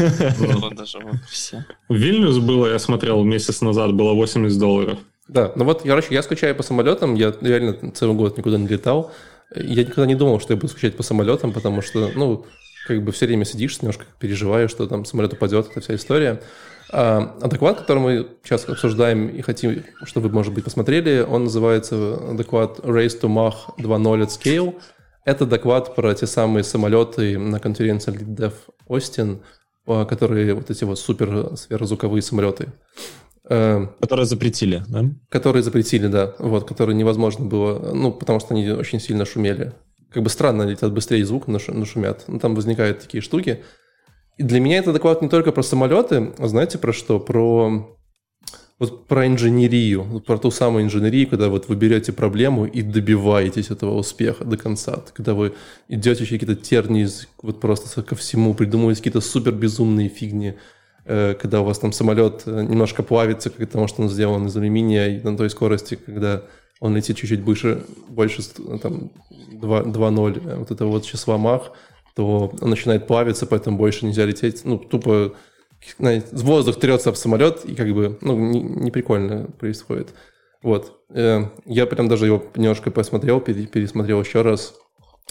В 1.88 1.94
Вильнюс 1.94 2.38
было, 2.38 2.66
я 2.68 2.78
смотрел 2.78 3.22
месяц 3.24 3.60
назад, 3.60 3.94
было 3.94 4.12
80 4.12 4.58
долларов. 4.58 4.98
Да, 5.28 5.52
ну 5.56 5.64
вот, 5.64 5.82
короче, 5.82 6.14
я 6.14 6.22
скучаю 6.22 6.54
по 6.54 6.62
самолетам, 6.62 7.14
я 7.14 7.34
реально 7.40 7.92
целый 7.92 8.14
год 8.14 8.36
никуда 8.36 8.58
не 8.58 8.66
летал. 8.66 9.12
Я 9.54 9.82
никогда 9.82 10.06
не 10.06 10.14
думал, 10.14 10.40
что 10.40 10.52
я 10.52 10.56
буду 10.56 10.68
скучать 10.68 10.96
по 10.96 11.02
самолетам, 11.02 11.52
потому 11.52 11.80
что, 11.80 12.10
ну, 12.14 12.44
как 12.86 13.02
бы 13.02 13.12
все 13.12 13.26
время 13.26 13.44
сидишь, 13.44 13.80
немножко 13.80 14.04
переживаешь, 14.18 14.70
что 14.70 14.86
там 14.86 15.04
самолет 15.04 15.32
упадет, 15.32 15.68
это 15.70 15.80
вся 15.80 15.94
история. 15.94 16.42
А, 16.90 17.36
а 17.40 17.48
доклад, 17.48 17.80
который 17.80 17.98
мы 17.98 18.26
сейчас 18.44 18.68
обсуждаем 18.68 19.28
и 19.28 19.40
хотим, 19.40 19.82
чтобы 20.04 20.28
вы, 20.28 20.34
может 20.34 20.52
быть, 20.52 20.64
посмотрели, 20.64 21.24
он 21.26 21.44
называется 21.44 22.34
доклад 22.34 22.80
Race 22.80 23.18
to 23.20 23.28
Mach 23.28 23.74
2.0 23.78 24.22
at 24.22 24.28
Scale. 24.28 24.74
Это 25.24 25.46
доклад 25.46 25.94
про 25.94 26.14
те 26.14 26.26
самые 26.26 26.64
самолеты 26.64 27.38
на 27.38 27.58
конференции 27.58 28.12
LeadDev 28.12 28.52
Austin, 28.88 29.40
а, 29.86 30.04
которые 30.04 30.54
вот 30.54 30.70
эти 30.70 30.84
вот 30.84 30.98
супер 30.98 31.56
сверхзвуковые 31.56 32.22
самолеты. 32.22 32.72
Э, 33.48 33.86
которые 34.00 34.26
запретили, 34.26 34.82
да? 34.88 35.04
Которые 35.28 35.62
запретили, 35.62 36.06
да. 36.06 36.34
Вот, 36.38 36.66
которые 36.66 36.96
невозможно 36.96 37.44
было, 37.44 37.92
ну, 37.94 38.12
потому 38.12 38.40
что 38.40 38.54
они 38.54 38.70
очень 38.70 39.00
сильно 39.00 39.24
шумели. 39.24 39.72
Как 40.10 40.22
бы 40.22 40.30
странно 40.30 40.62
летят 40.62 40.92
быстрее 40.92 41.24
звук, 41.24 41.48
но 41.48 41.58
шумят. 41.58 42.24
Ну, 42.26 42.38
там 42.38 42.54
возникают 42.54 43.00
такие 43.00 43.20
штуки. 43.20 43.62
И 44.36 44.42
для 44.42 44.60
меня 44.60 44.78
это 44.78 44.92
доклад 44.92 45.22
не 45.22 45.28
только 45.28 45.52
про 45.52 45.62
самолеты, 45.62 46.32
а 46.38 46.48
знаете 46.48 46.78
про 46.78 46.92
что? 46.92 47.20
Про 47.20 47.98
вот 48.78 49.06
про 49.06 49.26
инженерию, 49.26 50.20
про 50.26 50.36
ту 50.36 50.50
самую 50.50 50.84
инженерию, 50.84 51.28
когда 51.28 51.48
вот 51.48 51.68
вы 51.68 51.76
берете 51.76 52.12
проблему 52.12 52.66
и 52.66 52.82
добиваетесь 52.82 53.70
этого 53.70 53.94
успеха 53.96 54.44
до 54.44 54.56
конца, 54.56 55.02
когда 55.14 55.34
вы 55.34 55.54
идете 55.88 56.24
еще 56.24 56.38
какие-то 56.38 56.60
тернии 56.60 57.06
вот 57.40 57.60
просто 57.60 58.02
ко 58.02 58.16
всему, 58.16 58.52
придумываете 58.54 59.00
какие-то 59.00 59.20
супер 59.20 59.52
безумные 59.52 60.08
фигни, 60.08 60.54
э, 61.04 61.34
когда 61.40 61.60
у 61.60 61.64
вас 61.64 61.78
там 61.78 61.92
самолет 61.92 62.42
э, 62.46 62.62
немножко 62.62 63.04
плавится, 63.04 63.50
потому 63.50 63.86
что 63.86 64.02
он 64.02 64.08
сделан 64.08 64.46
из 64.46 64.56
алюминия 64.56 65.18
и 65.18 65.22
на 65.22 65.36
той 65.36 65.50
скорости, 65.50 65.94
когда 65.94 66.42
он 66.80 66.96
летит 66.96 67.16
чуть-чуть 67.16 67.40
выше, 67.40 67.84
больше 68.08 68.42
там 68.82 69.12
2.0, 69.52 70.56
вот 70.58 70.70
это 70.72 70.86
вот 70.86 71.04
числа 71.04 71.38
Мах, 71.38 71.70
то 72.16 72.52
он 72.60 72.70
начинает 72.70 73.06
плавиться, 73.06 73.46
поэтому 73.46 73.78
больше 73.78 74.04
нельзя 74.04 74.24
лететь, 74.24 74.62
ну, 74.64 74.78
тупо 74.78 75.34
воздух 76.32 76.78
трется 76.78 77.12
в 77.12 77.16
самолет, 77.16 77.64
и 77.64 77.74
как 77.74 77.92
бы, 77.92 78.18
ну, 78.20 78.38
не, 78.38 78.60
не 78.60 78.90
прикольно 78.90 79.46
происходит. 79.58 80.14
Вот. 80.62 81.00
Э, 81.10 81.48
я 81.66 81.86
прям 81.86 82.08
даже 82.08 82.26
его 82.26 82.44
немножко 82.56 82.90
посмотрел, 82.90 83.40
пересмотрел 83.40 84.20
еще 84.22 84.42
раз. 84.42 84.74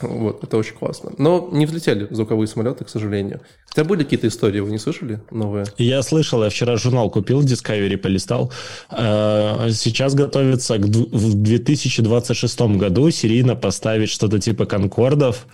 Вот, 0.01 0.43
это 0.43 0.57
очень 0.57 0.73
классно. 0.75 1.11
Но 1.17 1.49
не 1.51 1.65
взлетели 1.67 2.07
звуковые 2.09 2.47
самолеты, 2.47 2.83
к 2.83 2.89
сожалению. 2.89 3.41
Хотя 3.67 3.83
были 3.83 4.03
какие-то 4.03 4.27
истории, 4.27 4.59
вы 4.59 4.71
не 4.71 4.79
слышали 4.79 5.21
новые? 5.29 5.65
Я 5.77 6.01
слышал, 6.01 6.43
я 6.43 6.49
вчера 6.49 6.77
журнал 6.77 7.11
купил, 7.11 7.41
Discovery 7.43 7.97
полистал. 7.97 8.51
Э, 8.91 9.69
сейчас 9.71 10.15
готовится 10.15 10.75
в 10.75 11.35
2026 11.35 12.59
году 12.77 13.11
серийно 13.11 13.55
поставить 13.55 14.09
что-то 14.09 14.39
типа 14.39 14.65
конкордов, 14.65 15.45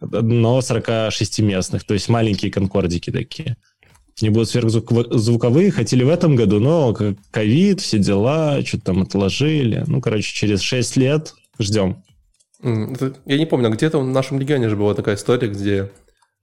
но 0.00 0.58
46-местных, 0.60 1.84
то 1.84 1.94
есть 1.94 2.08
маленькие 2.08 2.52
конкордики 2.52 3.10
такие 3.10 3.56
не 4.22 4.30
будут 4.30 4.48
сверхзвуковые, 4.48 5.70
хотели 5.70 6.04
в 6.04 6.08
этом 6.08 6.36
году, 6.36 6.60
но 6.60 6.96
ковид, 7.30 7.80
все 7.80 7.98
дела, 7.98 8.60
что-то 8.64 8.86
там 8.86 9.02
отложили. 9.02 9.84
Ну, 9.86 10.00
короче, 10.00 10.32
через 10.34 10.60
6 10.60 10.96
лет 10.96 11.34
ждем. 11.58 12.02
Я 12.62 13.38
не 13.38 13.46
помню, 13.46 13.70
где-то 13.70 14.00
в 14.00 14.06
нашем 14.06 14.40
регионе 14.40 14.68
же 14.68 14.76
была 14.76 14.94
такая 14.94 15.14
история, 15.16 15.48
где 15.48 15.90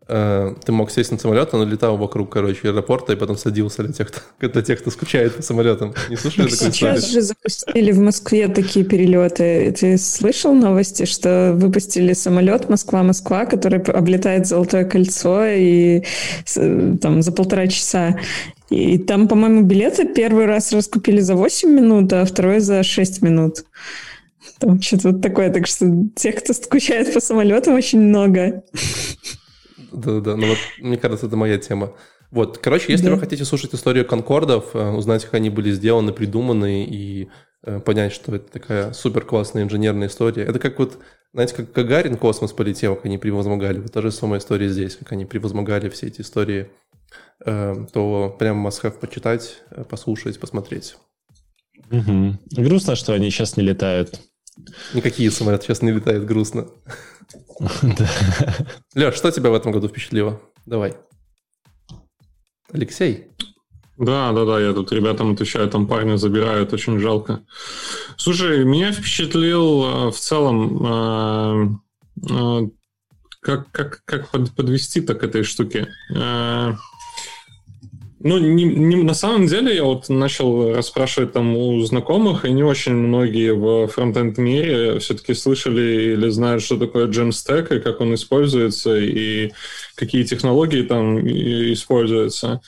ты 0.07 0.71
мог 0.71 0.91
сесть 0.91 1.11
на 1.11 1.17
самолет, 1.17 1.53
он 1.53 1.67
летал 1.67 1.97
вокруг, 1.97 2.31
короче, 2.31 2.69
аэропорта 2.69 3.13
и 3.13 3.15
потом 3.15 3.37
садился 3.37 3.81
для 3.83 3.91
тех, 3.93 4.11
кто, 4.11 4.19
для 4.47 4.61
тех, 4.61 4.79
кто 4.79 4.91
скучает 4.91 5.35
по 5.35 5.41
самолетам. 5.41 5.95
Не 6.09 6.15
слышали 6.15 6.47
такой 6.47 6.71
Сейчас 6.71 6.99
истории? 6.99 7.13
же 7.13 7.21
запустили 7.21 7.91
в 7.91 7.99
Москве 7.99 8.47
такие 8.47 8.85
перелеты. 8.85 9.71
Ты 9.71 9.97
слышал 9.97 10.53
новости, 10.53 11.05
что 11.05 11.53
выпустили 11.55 12.13
самолет 12.13 12.69
Москва-Москва, 12.69 13.45
который 13.45 13.81
облетает 13.81 14.45
Золотое 14.45 14.85
кольцо 14.85 15.45
и 15.45 16.03
там 16.53 17.21
за 17.23 17.31
полтора 17.31 17.67
часа. 17.67 18.19
И 18.69 18.97
там, 18.99 19.27
по-моему, 19.27 19.63
билеты 19.63 20.05
первый 20.05 20.45
раз 20.45 20.71
раскупили 20.71 21.19
за 21.19 21.35
8 21.35 21.69
минут, 21.69 22.13
а 22.13 22.25
второй 22.25 22.59
за 22.59 22.83
6 22.83 23.21
минут. 23.21 23.65
Там 24.59 24.81
что-то 24.81 25.11
вот 25.11 25.21
такое. 25.21 25.51
Так 25.51 25.67
что 25.67 25.87
тех, 26.15 26.35
кто 26.35 26.53
скучает 26.53 27.13
по 27.13 27.19
самолетам, 27.19 27.73
очень 27.73 28.01
много. 28.01 28.63
Да-да-да, 29.95 30.35
ну 30.35 30.47
вот, 30.47 30.57
мне 30.79 30.97
кажется, 30.97 31.27
это 31.27 31.37
моя 31.37 31.57
тема. 31.57 31.93
Вот, 32.31 32.57
короче, 32.57 32.91
если 32.91 33.05
да. 33.05 33.13
вы 33.13 33.19
хотите 33.19 33.45
слушать 33.45 33.73
историю 33.73 34.05
конкордов, 34.05 34.71
э, 34.73 34.89
узнать, 34.91 35.23
как 35.23 35.35
они 35.35 35.49
были 35.49 35.71
сделаны, 35.71 36.11
придуманы 36.11 36.85
и 36.85 37.29
э, 37.63 37.79
понять, 37.79 38.11
что 38.11 38.35
это 38.35 38.51
такая 38.51 38.93
супер 38.93 39.23
классная 39.23 39.63
инженерная 39.63 40.07
история. 40.07 40.43
Это 40.43 40.59
как 40.59 40.77
вот, 40.79 40.97
знаете, 41.33 41.55
как 41.55 41.71
Гагарин 41.71 42.17
космос 42.17 42.51
полетел, 42.51 42.95
как 42.95 43.05
они 43.05 43.17
превозмогали. 43.17 43.79
Вот 43.79 43.93
та 43.93 44.01
же 44.01 44.11
самая 44.11 44.39
история 44.39 44.69
здесь, 44.69 44.95
как 44.95 45.11
они 45.11 45.25
превозмогали 45.25 45.89
все 45.89 46.07
эти 46.07 46.21
истории. 46.21 46.69
Э, 47.45 47.73
то 47.93 48.35
прям 48.37 48.57
мастхав 48.57 48.99
почитать, 48.99 49.61
послушать, 49.89 50.39
посмотреть. 50.39 50.97
Угу. 51.91 52.39
Грустно, 52.57 52.95
что 52.95 53.13
они 53.13 53.29
сейчас 53.29 53.55
не 53.55 53.63
летают. 53.63 54.19
Никакие 54.93 55.31
самолеты 55.31 55.65
сейчас 55.65 55.81
не 55.81 55.91
летают, 55.91 56.25
грустно. 56.25 56.67
Леш, 58.95 59.15
что 59.15 59.31
тебя 59.31 59.49
в 59.49 59.53
этом 59.53 59.71
году 59.71 59.87
впечатлило? 59.87 60.41
Давай. 60.65 60.93
Алексей? 62.71 63.27
Да, 63.97 64.33
да, 64.33 64.45
да, 64.45 64.59
я 64.59 64.73
тут 64.73 64.91
ребятам 64.91 65.33
отвечаю, 65.33 65.69
там 65.69 65.87
парня 65.87 66.17
забирают, 66.17 66.73
очень 66.73 66.99
жалко. 66.99 67.45
Слушай, 68.17 68.65
меня 68.65 68.91
впечатлил 68.91 69.83
э, 69.83 70.11
в 70.11 70.17
целом, 70.17 70.85
э, 70.85 72.29
э, 72.29 72.67
как, 73.39 73.71
как, 73.71 74.01
как 74.03 74.29
подвести-то 74.29 75.15
к 75.15 75.23
этой 75.23 75.43
штуке. 75.43 75.87
Ну, 78.27 78.39
не, 78.39 78.63
не, 78.63 78.95
на 78.95 79.13
самом 79.13 79.45
деле 79.45 79.75
я 79.75 79.83
вот 79.83 80.09
начал 80.09 80.73
расспрашивать 80.73 81.33
там 81.33 81.55
у 81.55 81.79
знакомых, 81.81 82.43
и 82.43 82.51
не 82.51 82.63
очень 82.63 82.93
многие 82.93 83.53
в 83.53 83.87
фронтенд 83.87 84.39
мире 84.39 84.97
все-таки 84.97 85.35
слышали 85.35 86.13
или 86.13 86.29
знают, 86.29 86.63
что 86.63 86.77
такое 86.77 87.07
Jamstack, 87.07 87.77
и 87.77 87.79
как 87.79 88.01
он 88.01 88.15
используется, 88.15 88.97
и 88.97 89.51
какие 89.93 90.23
технологии 90.23 90.81
там 90.81 91.19
используются. 91.19 92.61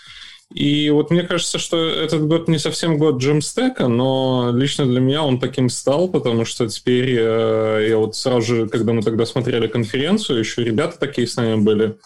И 0.53 0.91
вот 0.91 1.09
мне 1.09 1.23
кажется, 1.23 1.57
что 1.57 1.89
этот 1.89 2.27
год 2.27 2.47
не 2.47 2.59
совсем 2.59 2.99
год 2.99 3.19
Jamstack, 3.19 3.87
но 3.87 4.51
лично 4.53 4.85
для 4.85 4.99
меня 4.99 5.23
он 5.23 5.39
таким 5.39 5.69
стал, 5.69 6.07
потому 6.07 6.45
что 6.45 6.67
теперь 6.67 7.15
э, 7.17 7.87
я 7.89 7.97
вот 7.97 8.15
сразу 8.15 8.41
же, 8.41 8.67
когда 8.67 8.93
мы 8.93 9.01
тогда 9.01 9.25
смотрели 9.25 9.65
конференцию, 9.65 10.37
еще 10.37 10.63
ребята 10.63 10.99
такие 10.99 11.25
с 11.25 11.35
нами 11.35 11.55
были, 11.55 11.97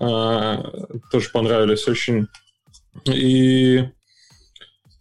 э, 0.00 0.56
тоже 1.12 1.30
понравились 1.32 1.86
очень 1.86 2.26
и 3.04 3.84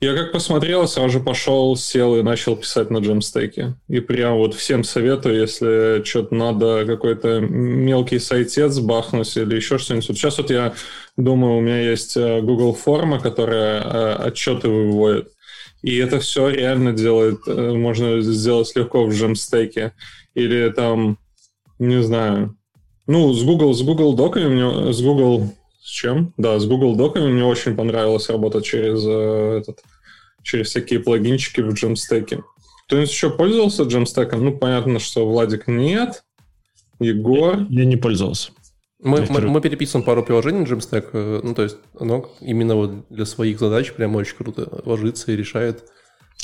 я 0.01 0.15
как 0.15 0.31
посмотрел, 0.31 0.88
сразу 0.88 1.10
же 1.10 1.19
пошел, 1.19 1.75
сел 1.75 2.15
и 2.15 2.24
начал 2.24 2.55
писать 2.55 2.89
на 2.89 3.00
джемстеке. 3.00 3.75
И 3.89 4.00
прям 4.00 4.38
вот 4.38 4.55
всем 4.55 4.86
советую, 4.86 5.41
если 5.41 6.01
что-то 6.05 6.34
надо, 6.34 6.86
какой-то 6.86 7.41
мелкий 7.41 8.19
сайтец 8.19 8.79
бахнуть 8.79 9.36
или 9.36 9.58
еще 9.58 9.77
что-нибудь. 9.77 10.08
Вот 10.08 10.17
сейчас 10.17 10.38
вот 10.38 10.51
я 10.51 10.74
думаю, 11.17 11.58
у 11.58 11.62
меня 11.62 11.81
есть 11.81 12.15
э, 12.15 12.39
Google 12.39 12.74
форма, 12.74 13.19
которая 13.19 13.81
э, 13.81 14.13
отчеты 14.27 14.69
выводит. 14.69 15.34
И 15.81 15.98
это 15.98 16.22
все 16.22 16.48
реально 16.48 16.93
делает, 16.93 17.39
э, 17.46 17.74
можно 17.74 18.22
сделать 18.22 18.74
легко 18.75 19.05
в 19.05 19.13
джемстеке. 19.13 19.91
Или 20.34 20.69
там, 20.69 21.17
не 21.77 22.01
знаю, 22.01 22.55
ну, 23.05 23.34
с 23.34 23.43
Google, 23.43 23.74
с 23.74 23.81
Google 23.81 24.13
доками, 24.13 24.93
с 24.93 25.01
Google 25.01 25.53
с 25.89 25.91
чем? 25.91 26.36
Да, 26.38 26.60
с 26.60 26.67
Google 26.67 26.96
Доками 26.96 27.31
мне 27.31 27.43
очень 27.43 27.75
понравилось 27.75 28.29
работать 28.29 28.63
через 28.63 29.03
э, 29.08 29.62
этот, 29.62 29.81
через 30.43 30.67
всякие 30.67 31.00
плагинчики 31.00 31.62
в 31.62 31.74
Jamstack. 31.74 32.43
Кто-нибудь 32.86 33.10
еще 33.10 33.31
пользовался 33.31 33.84
Jamstack? 33.84 34.36
Ну, 34.36 34.55
понятно, 34.55 35.00
что 35.00 35.27
Владик 35.27 35.65
нет. 35.65 36.24
Егор? 37.00 37.62
Я, 37.69 37.79
я 37.79 37.86
не 37.86 37.96
пользовался. 37.96 38.51
Мы, 39.01 39.25
мы, 39.29 39.41
мы 39.41 39.62
переписываем 39.62 40.05
пару 40.05 40.22
приложений 40.24 40.65
Jamstack, 40.65 41.10
э, 41.12 41.41
ну, 41.43 41.55
то 41.55 41.63
есть 41.63 41.77
оно 42.00 42.29
именно 42.39 42.75
вот 42.75 43.08
для 43.10 43.25
своих 43.25 43.60
задач 43.60 43.91
прям 43.91 44.15
очень 44.15 44.36
круто 44.36 44.84
ложится 44.86 45.31
и 45.31 45.36
решает. 45.36 45.86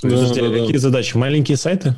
Да, 0.02 0.10
Подожди, 0.10 0.42
да, 0.42 0.50
какие 0.50 0.74
да. 0.74 0.80
задачи? 0.80 1.18
Маленькие 1.18 1.58
сайты? 1.58 1.96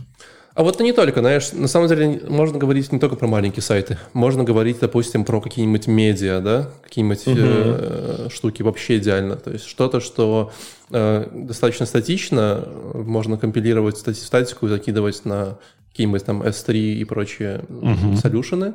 А 0.58 0.64
вот 0.64 0.80
не 0.80 0.92
только, 0.92 1.20
знаешь, 1.20 1.52
на 1.52 1.68
самом 1.68 1.88
деле 1.88 2.20
можно 2.28 2.58
говорить 2.58 2.92
не 2.92 2.98
только 2.98 3.16
про 3.16 3.28
маленькие 3.28 3.62
сайты. 3.62 4.00
Можно 4.14 4.44
говорить, 4.44 4.80
допустим, 4.80 5.24
про 5.24 5.40
какие-нибудь 5.40 5.86
медиа, 5.86 6.40
да, 6.40 6.72
какие-нибудь 6.82 7.28
угу. 7.28 7.38
э, 7.38 8.30
штуки 8.32 8.64
вообще 8.64 8.98
идеально. 8.98 9.36
То 9.36 9.52
есть 9.52 9.68
что-то, 9.68 10.00
что 10.00 10.52
э, 10.90 11.30
достаточно 11.32 11.86
статично, 11.86 12.68
можно 12.96 13.38
компилировать 13.38 13.98
стати- 13.98 14.16
статику 14.16 14.66
и 14.66 14.70
закидывать 14.70 15.26
на 15.26 15.60
какие-нибудь 15.92 16.26
там 16.26 16.42
S3 16.42 16.74
и 16.74 17.04
прочие 17.04 17.62
угу. 17.70 18.18
солюшены. 18.18 18.74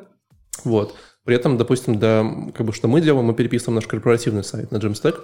Вот. 0.62 0.94
При 1.24 1.34
этом, 1.34 1.56
допустим, 1.56 1.98
да, 1.98 2.24
как 2.54 2.64
бы 2.64 2.72
что 2.72 2.86
мы 2.86 3.00
делаем, 3.00 3.26
мы 3.26 3.34
переписываем 3.34 3.74
наш 3.74 3.88
корпоративный 3.88 4.44
сайт 4.44 4.70
на 4.70 4.76
Jamstack. 4.76 5.16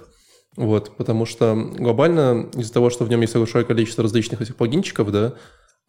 Вот, 0.57 0.97
потому 0.97 1.25
что 1.25 1.55
глобально 1.55 2.49
из-за 2.57 2.73
того, 2.73 2.91
что 2.91 3.05
в 3.05 3.09
нем 3.09 3.21
есть 3.21 3.37
большое 3.37 3.65
количество 3.65 4.03
различных 4.03 4.43
этих 4.43 4.57
плагинчиков, 4.57 5.13
да, 5.13 5.35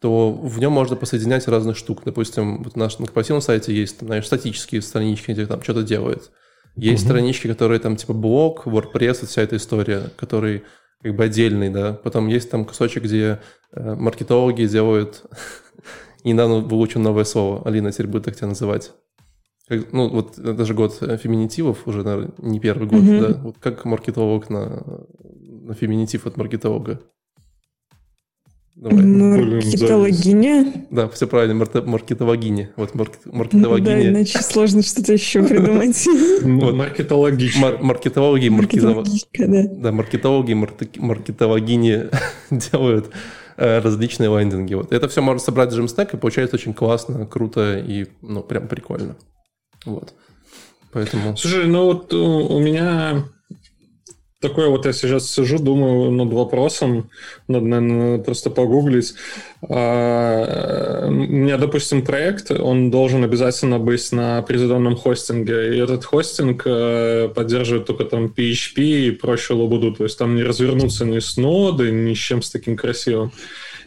то 0.00 0.32
в 0.32 0.58
нем 0.58 0.72
можно 0.72 0.96
посоединять 0.96 1.46
разных 1.46 1.76
штук. 1.76 2.02
Допустим, 2.04 2.62
вот 2.62 2.76
наш, 2.76 2.98
на 2.98 3.06
корпоративном 3.06 3.42
сайте 3.42 3.74
есть, 3.74 4.00
знаешь, 4.00 4.26
статические 4.26 4.80
странички, 4.80 5.32
где 5.32 5.46
там 5.46 5.62
что-то 5.62 5.82
делают. 5.82 6.30
Есть 6.74 7.02
mm-hmm. 7.02 7.06
странички, 7.06 7.48
которые 7.48 7.80
там 7.80 7.96
типа 7.96 8.14
блог, 8.14 8.66
WordPress, 8.66 9.18
вот 9.20 9.30
вся 9.30 9.42
эта 9.42 9.56
история, 9.56 10.10
который 10.16 10.62
как 11.02 11.14
бы 11.16 11.24
отдельный, 11.24 11.68
да. 11.68 11.92
Потом 11.92 12.28
есть 12.28 12.50
там 12.50 12.64
кусочек, 12.64 13.04
где 13.04 13.40
э, 13.72 13.94
маркетологи 13.94 14.64
делают... 14.64 15.22
Недавно 16.22 16.58
выучил 16.58 17.00
новое 17.00 17.24
слово. 17.24 17.66
Алина 17.66 17.92
теперь 17.92 18.06
будет 18.06 18.24
так 18.24 18.36
тебя 18.36 18.48
называть. 18.48 18.92
Как, 19.68 19.90
ну, 19.90 20.10
вот 20.10 20.38
это 20.38 20.66
же 20.66 20.74
год 20.74 20.94
феминитивов, 20.94 21.86
уже, 21.86 22.02
наверное, 22.02 22.32
не 22.38 22.60
первый 22.60 22.86
год, 22.86 23.00
mm-hmm. 23.00 23.20
да. 23.20 23.40
Вот 23.40 23.56
как 23.58 23.86
маркетолог 23.86 24.50
на, 24.50 24.84
на 25.62 25.74
феминитив 25.74 26.26
от 26.26 26.36
маркетолога? 26.36 27.00
Давай. 28.80 29.04
Маркетологиня? 29.04 30.86
Да, 30.90 31.06
все 31.10 31.26
правильно, 31.26 31.54
маркет, 31.54 31.84
маркетологиня. 31.84 32.72
Вот 32.76 32.94
маркет, 32.94 33.26
маркетологиня. 33.26 33.96
Ну, 33.96 34.02
да, 34.02 34.08
иначе 34.08 34.40
сложно 34.40 34.82
что-то 34.82 35.12
еще 35.12 35.42
придумать. 35.42 36.08
Вот. 36.40 36.74
Маркетологичка. 36.74 37.60
Мар- 37.60 37.82
маркетологи, 37.82 38.48
маркетологи, 38.48 39.20
да. 39.36 39.64
Да, 39.70 39.92
маркетологи, 39.92 40.54
маркетологини 40.54 42.06
делают 42.50 43.10
э, 43.58 43.80
различные 43.80 44.30
лендинги. 44.30 44.72
Вот. 44.72 44.92
Это 44.94 45.08
все 45.08 45.20
можно 45.20 45.40
собрать 45.40 45.74
в 45.74 45.78
Jamstack, 45.78 46.14
и 46.14 46.16
получается 46.16 46.56
очень 46.56 46.72
классно, 46.72 47.26
круто 47.26 47.78
и 47.78 48.06
ну, 48.22 48.42
прям 48.42 48.66
прикольно. 48.66 49.16
Вот. 49.84 50.14
Поэтому... 50.92 51.36
Слушай, 51.36 51.66
ну 51.66 51.84
вот 51.84 52.14
у, 52.14 52.56
у 52.56 52.60
меня 52.60 53.24
такое 54.40 54.68
вот 54.68 54.86
я 54.86 54.92
сейчас 54.92 55.30
сижу, 55.30 55.58
думаю 55.58 56.10
над 56.10 56.32
вопросом, 56.32 57.10
надо, 57.46 57.66
наверное, 57.66 58.18
просто 58.18 58.50
погуглить. 58.50 59.14
А, 59.68 61.06
у 61.08 61.10
меня, 61.10 61.58
допустим, 61.58 62.04
проект, 62.04 62.50
он 62.50 62.90
должен 62.90 63.22
обязательно 63.22 63.78
быть 63.78 64.10
на 64.12 64.38
определенном 64.38 64.96
хостинге, 64.96 65.76
и 65.76 65.78
этот 65.78 66.04
хостинг 66.04 66.62
э, 66.64 67.28
поддерживает 67.34 67.86
только 67.86 68.04
там 68.04 68.26
PHP 68.26 68.80
и 68.80 69.10
прочую 69.10 69.58
лабуду, 69.58 69.92
то 69.92 70.04
есть 70.04 70.18
там 70.18 70.34
не 70.34 70.42
развернуться 70.42 71.04
ни 71.04 71.18
с 71.18 71.36
ноды, 71.36 71.90
ни 71.90 72.14
с 72.14 72.18
чем 72.18 72.42
с 72.42 72.50
таким 72.50 72.76
красивым. 72.76 73.32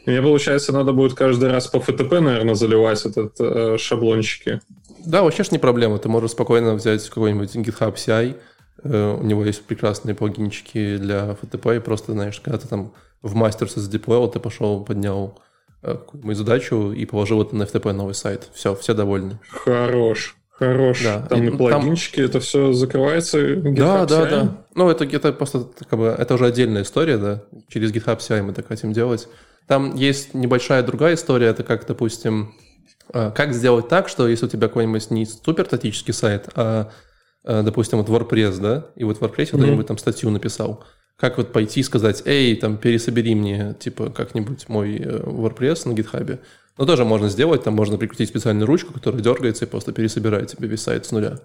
Мне, 0.05 0.22
получается, 0.22 0.74
надо 0.74 0.91
будет 0.91 1.13
каждый 1.13 1.50
раз 1.50 1.67
по 1.67 1.77
FTP, 1.77 2.19
наверное, 2.19 2.55
заливать 2.55 3.05
этот 3.05 3.36
э, 3.39 3.77
шаблончики. 3.79 4.62
Да, 5.05 5.24
вообще 5.24 5.43
ж 5.43 5.51
не 5.51 5.57
проблема. 5.57 5.98
Ты 5.98 6.10
можешь 6.10 6.31
спокойно 6.31 6.75
взять 6.75 7.07
какой-нибудь 7.10 7.55
GitHub 7.55 7.95
CI, 7.95 8.36
у 8.84 9.24
него 9.24 9.46
есть 9.46 9.63
прекрасные 9.63 10.15
плагинчики 10.15 10.98
для 10.98 11.38
FTP, 11.42 11.77
и 11.77 11.80
просто, 11.80 12.13
знаешь, 12.13 12.39
когда 12.39 12.58
ты 12.58 12.68
там 12.68 12.94
в 13.22 13.36
мастерс 13.36 13.75
задеплоил, 13.75 14.27
ты 14.27 14.39
пошел, 14.39 14.84
поднял 14.84 15.39
э, 15.82 15.94
какую-нибудь 15.94 16.38
задачу 16.38 16.92
и 16.92 17.06
положил 17.06 17.42
это 17.42 17.56
на 17.56 17.63
FTP 17.63 17.94
новый 17.94 18.13
сайт. 18.13 18.50
Все, 18.53 18.75
все 18.75 18.94
довольны. 18.94 19.39
Хорош. 19.50 20.36
Хорош. 20.51 21.01
Да. 21.03 21.22
Там 21.22 21.44
и, 21.44 21.48
и 21.48 21.50
плагинчики, 21.50 22.18
там... 22.18 22.25
это 22.25 22.39
все 22.39 22.74
закрывается. 22.74 23.39
GitHub 23.39 23.75
да, 23.75 24.06
да, 24.06 24.22
CI? 24.22 24.30
да. 24.30 24.58
Ну, 24.75 24.89
это, 24.89 25.06
это 25.06 25.34
просто 25.34 25.68
как 25.89 26.00
бы, 26.00 26.06
это 26.08 26.34
уже 26.36 26.46
отдельная 26.46 26.84
история, 26.84 27.18
да. 27.18 27.44
Через 27.70 27.92
GitHub 27.92 28.20
CI 28.20 28.44
мы 28.44 28.53
так 28.53 28.68
хотим 28.68 28.94
делать. 28.94 29.27
Там 29.68 29.96
есть 29.96 30.34
небольшая 30.34 30.84
другая 30.84 31.15
история, 31.15 31.48
это 31.48 31.63
как, 31.63 31.88
допустим, 31.88 32.53
а, 33.12 33.32
как 33.32 33.53
сделать 33.53 33.88
так, 33.88 34.10
что 34.10 34.27
если 34.27 34.46
у 34.46 34.50
тебя 34.50 34.68
какой-нибудь 34.68 35.10
не 35.12 35.25
супер 35.25 35.65
статический 35.65 36.13
сайт, 36.13 36.50
а, 36.56 36.89
допустим, 37.44 38.02
вот 38.02 38.10
WordPress, 38.10 38.60
да, 38.60 38.88
и 38.96 39.04
вот 39.04 39.18
в 39.18 39.22
WordPress 39.22 39.36
mm-hmm. 39.36 39.58
кто-нибудь 39.58 39.88
там 39.88 39.98
статью 39.98 40.30
написал, 40.30 40.84
как 41.18 41.38
вот 41.38 41.52
пойти 41.52 41.82
и 41.82 41.84
сказать, 41.84 42.24
эй, 42.26 42.56
там, 42.56 42.78
пересобери 42.78 43.36
мне, 43.36 43.76
типа, 43.80 44.10
как-нибудь 44.10 44.68
мой 44.70 44.98
э, 44.98 45.20
WordPress 45.24 45.88
на 45.88 45.94
GitHub. 45.94 46.40
Ну, 46.78 46.86
тоже 46.86 47.06
можно 47.06 47.30
сделать, 47.30 47.64
там 47.64 47.76
можно 47.76 47.98
прикрутить 47.98 48.30
специальную 48.30 48.66
ручку, 48.66 48.94
которая 48.94 49.22
дергается 49.22 49.66
и 49.66 49.68
просто 49.68 49.92
пересобирает 49.92 50.50
тебе 50.50 50.68
весь 50.68 50.82
сайт 50.82 51.06
с 51.06 51.12
нуля. 51.12 51.40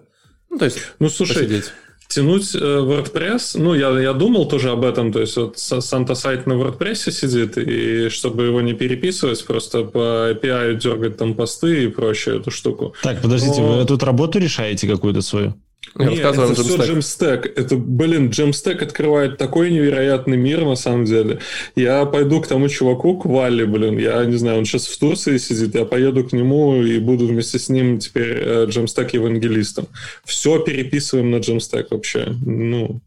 Ну, 0.49 0.57
то 0.57 0.65
есть, 0.65 0.79
ну, 0.97 1.09
слушай, 1.09 1.35
посидеть 1.35 1.71
тянуть 2.09 2.55
э, 2.55 2.59
WordPress, 2.59 3.51
ну, 3.55 3.75
я, 3.75 3.97
я 3.99 4.13
думал 4.13 4.47
тоже 4.47 4.71
об 4.71 4.83
этом, 4.83 5.13
то 5.13 5.21
есть 5.21 5.37
вот 5.37 5.59
Санта 5.59 6.15
сайт 6.15 6.47
на 6.47 6.53
WordPress 6.53 7.11
сидит, 7.11 7.57
и 7.57 8.09
чтобы 8.09 8.45
его 8.45 8.61
не 8.61 8.73
переписывать, 8.73 9.45
просто 9.45 9.83
по 9.83 10.31
API 10.31 10.73
дергать 10.79 11.17
там 11.17 11.35
посты 11.35 11.83
и 11.83 11.87
прочее 11.87 12.39
эту 12.39 12.49
штуку. 12.49 12.95
Так, 13.03 13.21
подождите, 13.21 13.61
Но... 13.61 13.77
вы 13.77 13.85
тут 13.85 14.01
работу 14.01 14.39
решаете 14.39 14.87
какую-то 14.87 15.21
свою? 15.21 15.53
Нет, 15.95 16.19
это 16.19 16.53
все 16.53 16.75
Jamstack. 16.77 17.51
Это, 17.55 17.75
блин, 17.75 18.29
Jamstack 18.29 18.83
открывает 18.83 19.37
такой 19.37 19.71
невероятный 19.71 20.37
мир, 20.37 20.65
на 20.65 20.75
самом 20.75 21.05
деле. 21.05 21.39
Я 21.75 22.05
пойду 22.05 22.41
к 22.41 22.47
тому 22.47 22.69
чуваку, 22.69 23.17
к 23.17 23.25
Вале, 23.25 23.65
блин, 23.65 23.97
я 23.97 24.23
не 24.25 24.37
знаю, 24.37 24.59
он 24.59 24.65
сейчас 24.65 24.87
в 24.87 24.97
Турции 24.97 25.37
сидит, 25.37 25.75
я 25.75 25.85
поеду 25.85 26.23
к 26.23 26.33
нему 26.33 26.81
и 26.81 26.99
буду 26.99 27.27
вместе 27.27 27.59
с 27.59 27.69
ним 27.69 27.99
теперь 27.99 28.37
э, 28.37 28.65
Jamstack 28.67 29.09
евангелистом. 29.13 29.87
Все 30.25 30.59
переписываем 30.59 31.31
на 31.31 31.37
Jamstack 31.37 31.87
вообще. 31.91 32.35
Ну, 32.45 33.01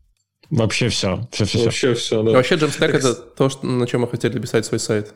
Вообще 0.53 0.91
все. 0.91 1.27
все, 1.31 1.47
все 1.47 1.65
вообще 1.65 1.95
все, 1.95 2.23
да. 2.23 2.33
Вообще 2.33 2.59
так... 2.59 2.95
это 2.95 3.15
то, 3.15 3.49
что, 3.49 3.65
на 3.65 3.87
чем 3.87 4.03
мы 4.03 4.09
хотели 4.09 4.39
писать 4.39 4.67
свой 4.67 4.79
сайт. 4.79 5.15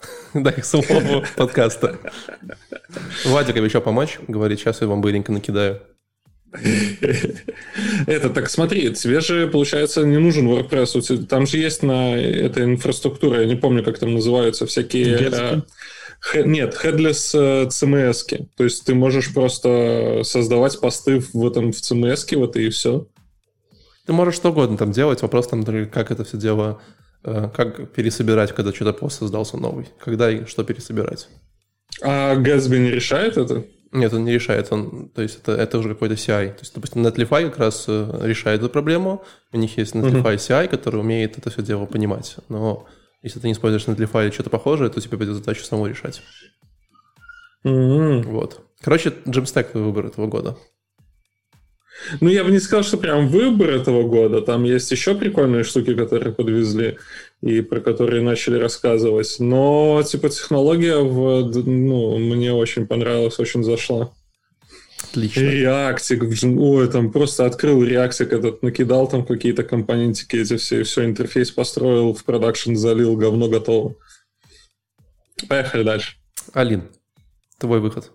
Да, 0.34 0.50
их 0.50 0.64
слово 0.64 1.26
подкаста. 1.36 1.98
Вадик 3.24 3.56
еще 3.56 3.80
помочь? 3.80 4.18
Говорит, 4.28 4.60
сейчас 4.60 4.80
я 4.80 4.86
вам 4.86 5.00
быренько 5.00 5.32
накидаю. 5.32 5.82
Это 8.06 8.30
так 8.30 8.48
смотри, 8.48 8.94
тебе 8.94 9.20
же, 9.20 9.48
получается, 9.48 10.04
не 10.04 10.18
нужен 10.18 10.48
WordPress. 10.48 11.26
Там 11.26 11.46
же 11.46 11.58
есть 11.58 11.82
на 11.82 12.16
этой 12.16 12.64
инфраструктуре, 12.64 13.42
я 13.42 13.46
не 13.46 13.56
помню, 13.56 13.84
как 13.84 13.98
там 13.98 14.14
называются, 14.14 14.66
всякие... 14.66 15.62
Э, 16.34 16.42
нет, 16.42 16.76
headless 16.82 17.30
э, 17.34 17.66
CMS. 17.68 18.26
-ки. 18.28 18.46
То 18.56 18.64
есть 18.64 18.84
ты 18.84 18.94
можешь 18.94 19.32
просто 19.32 20.22
создавать 20.24 20.80
посты 20.80 21.22
в 21.32 21.46
этом 21.46 21.72
в 21.72 21.76
CMS, 21.76 22.36
вот 22.36 22.56
и 22.56 22.68
все. 22.70 23.06
Ты 24.06 24.12
можешь 24.12 24.34
что 24.34 24.50
угодно 24.50 24.76
там 24.76 24.90
делать. 24.90 25.22
Вопрос 25.22 25.48
там, 25.48 25.64
как 25.86 26.10
это 26.10 26.24
все 26.24 26.36
дело, 26.38 26.80
э, 27.24 27.50
как 27.54 27.92
пересобирать, 27.92 28.52
когда 28.52 28.72
что-то 28.72 28.92
пост 28.94 29.18
создался 29.18 29.58
новый. 29.58 29.86
Когда 30.00 30.30
и 30.30 30.44
что 30.46 30.64
пересобирать. 30.64 31.28
А 32.02 32.34
Gatsby 32.34 32.78
не 32.78 32.90
решает 32.90 33.36
это? 33.36 33.64
Нет, 33.92 34.12
он 34.12 34.24
не 34.24 34.32
решает. 34.32 34.70
Он, 34.70 35.08
то 35.08 35.22
есть 35.22 35.38
это, 35.38 35.52
это 35.52 35.78
уже 35.78 35.90
какой-то 35.90 36.14
CI. 36.14 36.52
То 36.52 36.60
есть, 36.60 36.74
допустим, 36.74 37.06
Netlify 37.06 37.48
как 37.48 37.58
раз 37.58 37.86
э, 37.88 38.20
решает 38.22 38.60
эту 38.60 38.68
проблему. 38.70 39.24
У 39.52 39.56
них 39.56 39.78
есть 39.78 39.94
Netlify 39.94 40.36
CI, 40.36 40.68
который 40.68 41.00
умеет 41.00 41.38
это 41.38 41.50
все 41.50 41.62
дело 41.62 41.86
понимать. 41.86 42.36
Но 42.48 42.86
если 43.22 43.40
ты 43.40 43.46
не 43.46 43.54
используешь 43.54 43.86
Netlify 43.86 44.24
или 44.24 44.30
что-то 44.30 44.50
похожее, 44.50 44.90
то 44.90 45.00
тебе 45.00 45.16
придется 45.16 45.40
задачу 45.40 45.64
самому 45.64 45.86
решать. 45.86 46.22
Mm-hmm. 47.64 48.22
Вот. 48.24 48.60
Короче, 48.80 49.12
Jamstack 49.26 49.70
выбор 49.72 50.06
этого 50.06 50.26
года. 50.26 50.56
Ну, 52.20 52.28
я 52.28 52.44
бы 52.44 52.50
не 52.50 52.60
сказал, 52.60 52.84
что 52.84 52.96
прям 52.96 53.28
выбор 53.28 53.70
этого 53.70 54.06
года. 54.06 54.40
Там 54.40 54.64
есть 54.64 54.90
еще 54.90 55.14
прикольные 55.14 55.64
штуки, 55.64 55.94
которые 55.94 56.32
подвезли 56.32 56.98
и 57.40 57.60
про 57.60 57.80
которые 57.80 58.22
начали 58.22 58.58
рассказывать. 58.58 59.36
Но, 59.38 60.02
типа, 60.02 60.28
технология 60.28 60.96
в, 60.96 61.50
ну, 61.64 62.18
мне 62.18 62.52
очень 62.52 62.86
понравилась, 62.86 63.38
очень 63.38 63.62
зашла. 63.62 64.12
Отлично. 65.10 65.40
Реактик, 65.40 66.24
ой, 66.58 66.88
там 66.88 67.12
просто 67.12 67.46
открыл 67.46 67.82
реактик 67.82 68.32
этот, 68.32 68.62
накидал 68.62 69.08
там 69.08 69.24
какие-то 69.24 69.62
компонентики 69.62 70.36
эти 70.36 70.56
все, 70.56 70.82
все, 70.82 71.04
интерфейс 71.04 71.50
построил, 71.50 72.12
в 72.12 72.24
продакшн 72.24 72.74
залил, 72.74 73.16
говно 73.16 73.48
готово. 73.48 73.94
Поехали 75.48 75.84
дальше. 75.84 76.16
Алин, 76.52 76.90
твой 77.58 77.80
выход. 77.80 78.10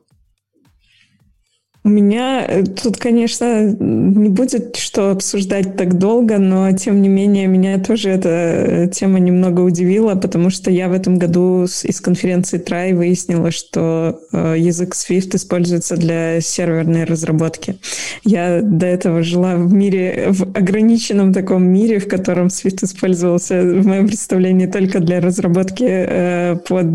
У 1.86 1.90
меня 1.90 2.46
э, 2.48 2.64
тут, 2.64 2.96
конечно, 2.98 3.62
не 3.62 4.30
будет 4.30 4.78
что 4.78 5.12
обсуждать 5.12 5.76
так 5.76 5.98
долго, 5.98 6.38
но 6.38 6.72
тем 6.72 7.02
не 7.02 7.10
менее 7.10 7.48
меня 7.48 7.78
тоже 7.78 8.10
эта 8.10 8.30
э, 8.30 8.88
тема 8.88 9.20
немного 9.20 9.60
удивила, 9.60 10.16
потому 10.16 10.50
что 10.50 10.72
я 10.72 10.88
в 10.88 10.94
этом 10.94 11.20
году 11.20 11.64
из 11.66 12.00
конференции 12.00 12.64
Try 12.64 12.96
выяснила, 12.96 13.52
что 13.52 14.22
э, 14.32 14.56
язык 14.58 14.94
Swift 14.94 15.36
используется 15.36 15.98
для 15.98 16.40
серверной 16.40 17.04
разработки. 17.04 17.76
Я 18.24 18.62
до 18.62 18.86
этого 18.86 19.22
жила 19.22 19.58
в 19.58 19.74
мире, 19.74 20.28
в 20.30 20.44
ограниченном 20.58 21.34
таком 21.34 21.66
мире, 21.66 22.00
в 22.00 22.08
котором 22.08 22.48
Swift 22.48 22.86
использовался, 22.86 23.62
в 23.62 23.86
моем 23.86 24.08
представлении, 24.08 24.68
только 24.68 25.02
для 25.02 25.20
разработки 25.20 26.58
под 26.70 26.94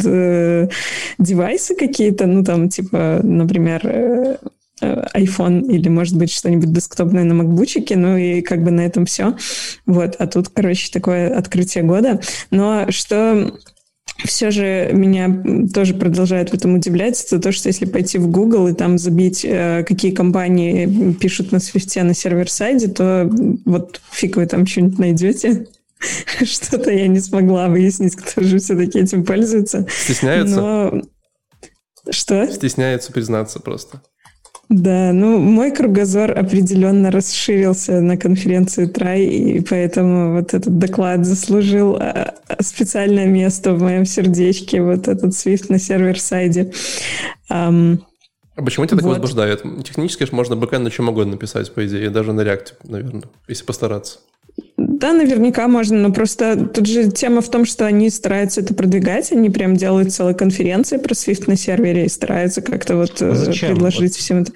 девайсы 1.19 1.75
какие-то, 1.75 2.27
ну 2.27 2.43
там 2.43 2.71
типа, 2.71 3.21
например, 3.23 4.39
iPhone 4.81 5.67
или, 5.67 5.89
может 5.89 6.17
быть, 6.17 6.33
что-нибудь 6.33 6.73
десктопное 6.73 7.25
на 7.25 7.35
макбучике, 7.35 7.97
ну 7.97 8.17
и 8.17 8.41
как 8.43 8.63
бы 8.63 8.71
на 8.71 8.83
этом 8.83 9.07
все. 9.07 9.37
Вот, 9.87 10.17
а 10.19 10.27
тут, 10.27 10.49
короче, 10.49 10.91
такое 10.93 11.37
открытие 11.37 11.85
года. 11.85 12.21
Но 12.51 12.91
что 12.91 13.53
все 14.25 14.51
же 14.51 14.91
меня 14.93 15.43
тоже 15.73 15.95
продолжает 15.95 16.51
в 16.51 16.55
этом 16.55 16.75
удивлять, 16.75 17.23
это 17.25 17.39
то, 17.39 17.53
что 17.53 17.69
если 17.69 17.85
пойти 17.85 18.19
в 18.19 18.29
Google 18.29 18.69
и 18.69 18.75
там 18.75 18.99
забить, 18.99 19.45
э, 19.45 19.85
какие 19.87 20.13
компании 20.13 21.13
пишут 21.13 21.53
на 21.53 21.59
Swift 21.59 22.03
на 22.03 22.15
сервер-сайде, 22.15 22.89
то 22.89 23.31
вот 23.65 24.01
фиг 24.11 24.37
вы 24.37 24.47
там 24.47 24.67
что-нибудь 24.67 24.99
найдете. 24.99 25.69
Что-то 26.45 26.91
я 26.91 27.09
не 27.09 27.21
смогла 27.21 27.69
выяснить, 27.69 28.17
кто 28.17 28.43
же 28.43 28.59
все-таки 28.59 29.01
этим 29.01 29.25
пользуется. 29.25 29.87
Стесняются? 29.91 30.57
Но... 30.57 31.03
Что? 32.11 32.51
Стесняются 32.51 33.13
признаться 33.13 33.61
просто. 33.61 34.03
Да, 34.69 35.13
ну 35.15 35.39
мой 35.39 35.71
кругозор 35.71 36.39
определенно 36.39 37.11
расширился 37.11 38.03
на 38.03 38.19
конференции 38.19 38.85
Трай, 38.85 39.23
и 39.23 39.61
поэтому 39.61 40.35
вот 40.35 40.53
этот 40.53 40.79
доклад 40.79 41.25
заслужил 41.25 41.97
а, 41.97 42.35
специальное 42.61 43.27
место 43.27 43.73
в 43.73 43.83
моем 43.83 44.05
сердечке, 44.05 44.83
вот 44.83 45.09
этот 45.09 45.33
Swift 45.33 45.67
на 45.71 45.79
сервер-сайде. 45.79 46.73
Um, 47.51 48.01
а 48.57 48.63
почему 48.63 48.85
тебя 48.85 48.97
так 48.97 49.05
вот. 49.05 49.13
возбуждает? 49.13 49.63
Технически 49.85 50.25
же 50.25 50.31
можно 50.33 50.55
бэкэнд 50.55 50.85
на 50.85 50.91
чем 50.91 51.09
угодно 51.09 51.33
написать, 51.33 51.73
по 51.73 51.87
идее, 51.87 52.11
даже 52.11 52.35
на 52.35 52.43
React, 52.43 52.75
наверное, 52.85 53.23
если 53.47 53.65
постараться. 53.65 54.19
Да, 54.79 55.13
наверняка 55.13 55.67
можно, 55.67 55.99
но 55.99 56.13
просто 56.13 56.57
тут 56.57 56.87
же 56.87 57.11
тема 57.11 57.41
в 57.41 57.51
том, 57.51 57.65
что 57.65 57.85
они 57.85 58.11
стараются 58.11 58.61
это 58.61 58.75
продвигать, 58.75 59.33
они 59.33 59.51
прям 59.51 59.75
делают 59.75 60.13
целые 60.13 60.37
конференции 60.37 60.99
про 60.99 61.15
Swift 61.15 61.45
на 61.49 61.57
сервере 61.57 62.07
и 62.07 62.09
стараются 62.09 62.63
как-то 62.63 62.97
вот 62.97 63.21
а 63.21 63.35
Зачем? 63.35 63.75
предложить 63.75 64.13
вот? 64.13 64.21
всем 64.21 64.43
это. 64.43 64.53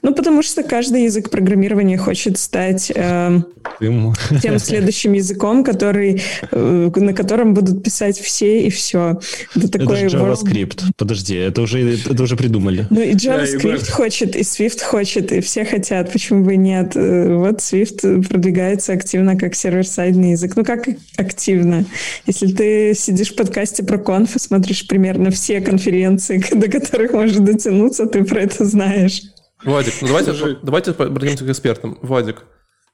Ну, 0.00 0.14
потому 0.14 0.42
что 0.42 0.62
каждый 0.62 1.04
язык 1.04 1.28
программирования 1.28 1.98
хочет 1.98 2.38
стать 2.38 2.90
э, 2.94 3.40
тем 3.80 4.14
следующим 4.58 5.12
языком, 5.12 5.62
который, 5.62 6.22
э, 6.50 6.90
на 6.94 7.12
котором 7.12 7.52
будут 7.52 7.84
писать 7.84 8.18
все 8.18 8.62
и 8.62 8.70
все. 8.70 9.20
Это, 9.54 9.68
такой 9.68 10.00
это 10.00 10.08
же 10.08 10.16
JavaScript. 10.16 10.78
World... 10.78 10.92
Подожди, 10.96 11.34
это 11.34 11.60
уже, 11.60 11.94
это 11.94 12.22
уже 12.22 12.36
придумали. 12.36 12.86
Ну 12.88 13.02
и 13.02 13.12
JavaScript 13.12 13.84
да, 13.86 13.92
хочет, 13.92 14.34
и 14.34 14.40
Swift 14.40 14.82
хочет, 14.82 15.30
и 15.30 15.42
все 15.42 15.66
хотят. 15.66 16.10
Почему 16.10 16.42
бы 16.42 16.56
нет? 16.56 16.96
Э, 16.96 17.34
вот 17.34 17.58
Swift 17.58 18.26
продвигается 18.26 18.94
активно 18.94 19.36
как 19.36 19.57
сервер-сайдный 19.58 20.32
язык. 20.32 20.56
Ну 20.56 20.64
как 20.64 20.88
активно? 21.16 21.84
Если 22.26 22.46
ты 22.52 22.94
сидишь 22.94 23.32
в 23.32 23.36
подкасте 23.36 23.82
про 23.82 23.98
конф 23.98 24.36
и 24.36 24.38
смотришь 24.38 24.86
примерно 24.86 25.30
все 25.30 25.60
конференции, 25.60 26.42
до 26.54 26.68
которых 26.68 27.12
можно 27.12 27.44
дотянуться, 27.44 28.06
ты 28.06 28.24
про 28.24 28.42
это 28.42 28.64
знаешь. 28.64 29.22
Владик, 29.64 29.94
ну 30.00 30.08
давайте, 30.08 30.58
давайте 30.62 30.90
обратимся 30.92 31.44
к 31.44 31.50
экспертам. 31.50 31.98
Владик, 32.02 32.44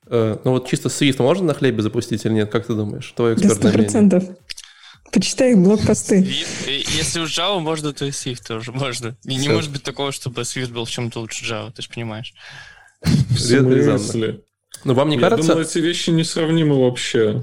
э, 0.08 0.38
ну 0.44 0.52
вот 0.52 0.68
чисто 0.68 0.88
Swift 0.88 1.22
можно 1.22 1.46
на 1.46 1.54
хлебе 1.54 1.82
запустить 1.82 2.24
или 2.24 2.32
нет? 2.32 2.50
Как 2.50 2.66
ты 2.66 2.74
думаешь? 2.74 3.12
Твое 3.14 3.34
экспертное 3.34 3.72
Да, 3.72 3.78
процентов. 3.78 4.24
Почитай 5.12 5.52
их 5.52 5.58
блокпосты. 5.58 6.26
Если 6.66 7.20
у 7.20 7.24
Java 7.24 7.60
можно, 7.60 7.92
то 7.92 8.04
и 8.04 8.10
Swift 8.10 8.46
тоже 8.48 8.72
можно. 8.72 9.16
И 9.24 9.36
не 9.36 9.48
может 9.48 9.70
быть 9.70 9.82
такого, 9.82 10.10
чтобы 10.10 10.42
Swift 10.42 10.72
был 10.72 10.86
в 10.86 10.90
чем-то 10.90 11.20
лучше 11.20 11.44
Java, 11.44 11.70
ты 11.72 11.82
же 11.82 11.88
понимаешь. 11.88 12.34
В 13.02 13.38
смысле? 13.38 14.40
Но 14.84 14.92
ну, 14.92 14.98
вам 14.98 15.08
не 15.08 15.16
Я 15.16 15.22
кажется... 15.22 15.48
думаю, 15.52 15.66
эти 15.66 15.78
вещи 15.78 16.10
несравнимы 16.10 16.78
вообще. 16.78 17.42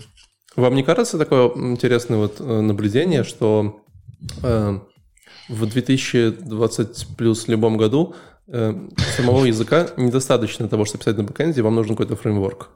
Вам 0.55 0.75
не 0.75 0.83
кажется 0.83 1.17
такое 1.17 1.47
интересное 1.55 2.17
вот 2.17 2.39
э, 2.39 2.61
наблюдение, 2.61 3.23
что 3.23 3.83
э, 4.43 4.79
в 5.49 5.65
2020 5.65 7.07
плюс 7.17 7.47
любом 7.47 7.77
году 7.77 8.15
э, 8.47 8.73
самого 9.17 9.45
языка 9.45 9.89
недостаточно 9.97 10.67
того, 10.67 10.85
чтобы 10.85 11.03
писать 11.03 11.17
на 11.17 11.23
бэкэнде, 11.23 11.61
вам 11.61 11.75
нужен 11.75 11.95
какой-то 11.95 12.15
фреймворк? 12.15 12.69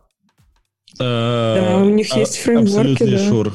Да, 0.98 1.82
у 1.82 1.90
них 1.90 2.16
есть 2.16 2.40
а, 2.40 2.44
фреймворки, 2.44 3.04
да. 3.04 3.52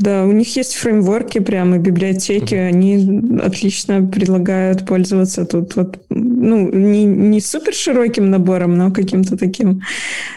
Да, 0.00 0.24
у 0.24 0.32
них 0.32 0.56
есть 0.56 0.76
фреймворки, 0.76 1.40
прямо 1.40 1.76
библиотеки, 1.76 2.54
mm-hmm. 2.54 2.68
они 2.68 3.40
отлично 3.42 4.00
предлагают 4.00 4.86
пользоваться 4.86 5.44
тут 5.44 5.76
вот, 5.76 6.00
ну, 6.08 6.70
не, 6.72 7.04
не 7.04 7.40
супер 7.42 7.74
широким 7.74 8.30
набором, 8.30 8.78
но 8.78 8.90
каким-то 8.90 9.36
таким 9.36 9.82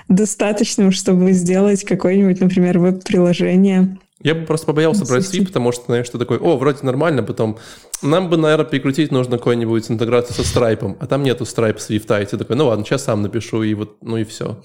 достаточным, 0.10 0.91
чтобы 0.91 1.32
сделать 1.32 1.86
какое-нибудь, 1.86 2.41
например, 2.41 2.80
веб-приложение. 2.80 3.97
Я 4.23 4.36
бы 4.36 4.45
просто 4.45 4.67
побоялся 4.67 5.05
брать 5.05 5.23
Swift, 5.25 5.47
потому 5.47 5.73
что, 5.73 5.86
знаешь, 5.86 6.05
что 6.05 6.17
такое, 6.17 6.39
о, 6.39 6.55
вроде 6.55 6.79
нормально, 6.83 7.23
потом 7.23 7.59
нам 8.01 8.29
бы, 8.29 8.38
наверное, 8.38 8.65
перекрутить 8.65 9.12
нужно 9.12 9.38
какую-нибудь 9.38 9.91
интеграцию 9.91 10.33
со 10.33 10.59
Stripe, 10.59 10.95
а 10.97 11.07
там 11.07 11.23
нету 11.23 11.43
Stripe 11.43 11.77
Swift, 11.77 12.21
и 12.21 12.25
ты 12.25 12.38
такой, 12.38 12.55
ну 12.55 12.67
ладно, 12.67 12.86
сейчас 12.86 13.03
сам 13.03 13.21
напишу, 13.21 13.63
и 13.63 13.73
вот, 13.73 13.97
ну 14.01 14.17
и 14.17 14.23
все. 14.23 14.62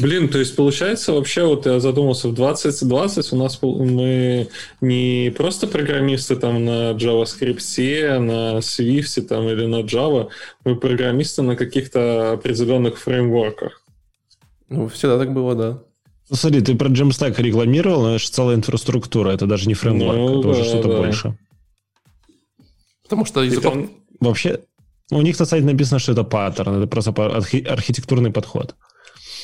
Блин, 0.00 0.28
то 0.28 0.38
есть 0.38 0.56
получается 0.56 1.12
вообще, 1.12 1.44
вот 1.44 1.64
я 1.66 1.78
задумался, 1.78 2.28
в 2.28 2.34
2020 2.34 3.32
у 3.32 3.36
нас 3.36 3.58
мы 3.62 4.48
не 4.80 5.32
просто 5.36 5.68
программисты 5.68 6.34
там 6.34 6.64
на 6.64 6.90
JavaScript, 6.90 8.18
на 8.18 8.58
Swift 8.58 9.22
там 9.22 9.48
или 9.48 9.66
на 9.66 9.82
Java, 9.82 10.28
мы 10.64 10.76
программисты 10.76 11.42
на 11.42 11.54
каких-то 11.54 12.32
определенных 12.32 12.98
фреймворках. 12.98 13.82
Ну, 14.68 14.88
всегда 14.88 15.18
так 15.18 15.32
было, 15.32 15.54
да. 15.54 15.82
Ну, 16.28 16.36
смотри, 16.36 16.60
ты 16.60 16.74
про 16.74 16.88
Jamstack 16.88 17.40
рекламировал, 17.40 18.02
но 18.02 18.10
это 18.16 18.24
же 18.24 18.30
целая 18.30 18.56
инфраструктура, 18.56 19.30
это 19.30 19.46
даже 19.46 19.68
не 19.68 19.74
фреймворк, 19.74 20.16
ну, 20.16 20.40
это 20.40 20.42
да, 20.42 20.48
уже 20.48 20.64
что-то 20.64 20.88
да. 20.88 20.96
больше. 20.98 21.38
Потому 23.04 23.24
что 23.24 23.42
языков... 23.42 23.72
Там... 23.72 23.90
Вообще, 24.18 24.60
у 25.10 25.22
них 25.22 25.38
на 25.38 25.46
сайте 25.46 25.66
написано, 25.66 26.00
что 26.00 26.12
это 26.12 26.24
паттерн, 26.24 26.82
это 26.82 26.86
просто 26.88 27.12
архитектурный 27.12 28.32
подход. 28.32 28.74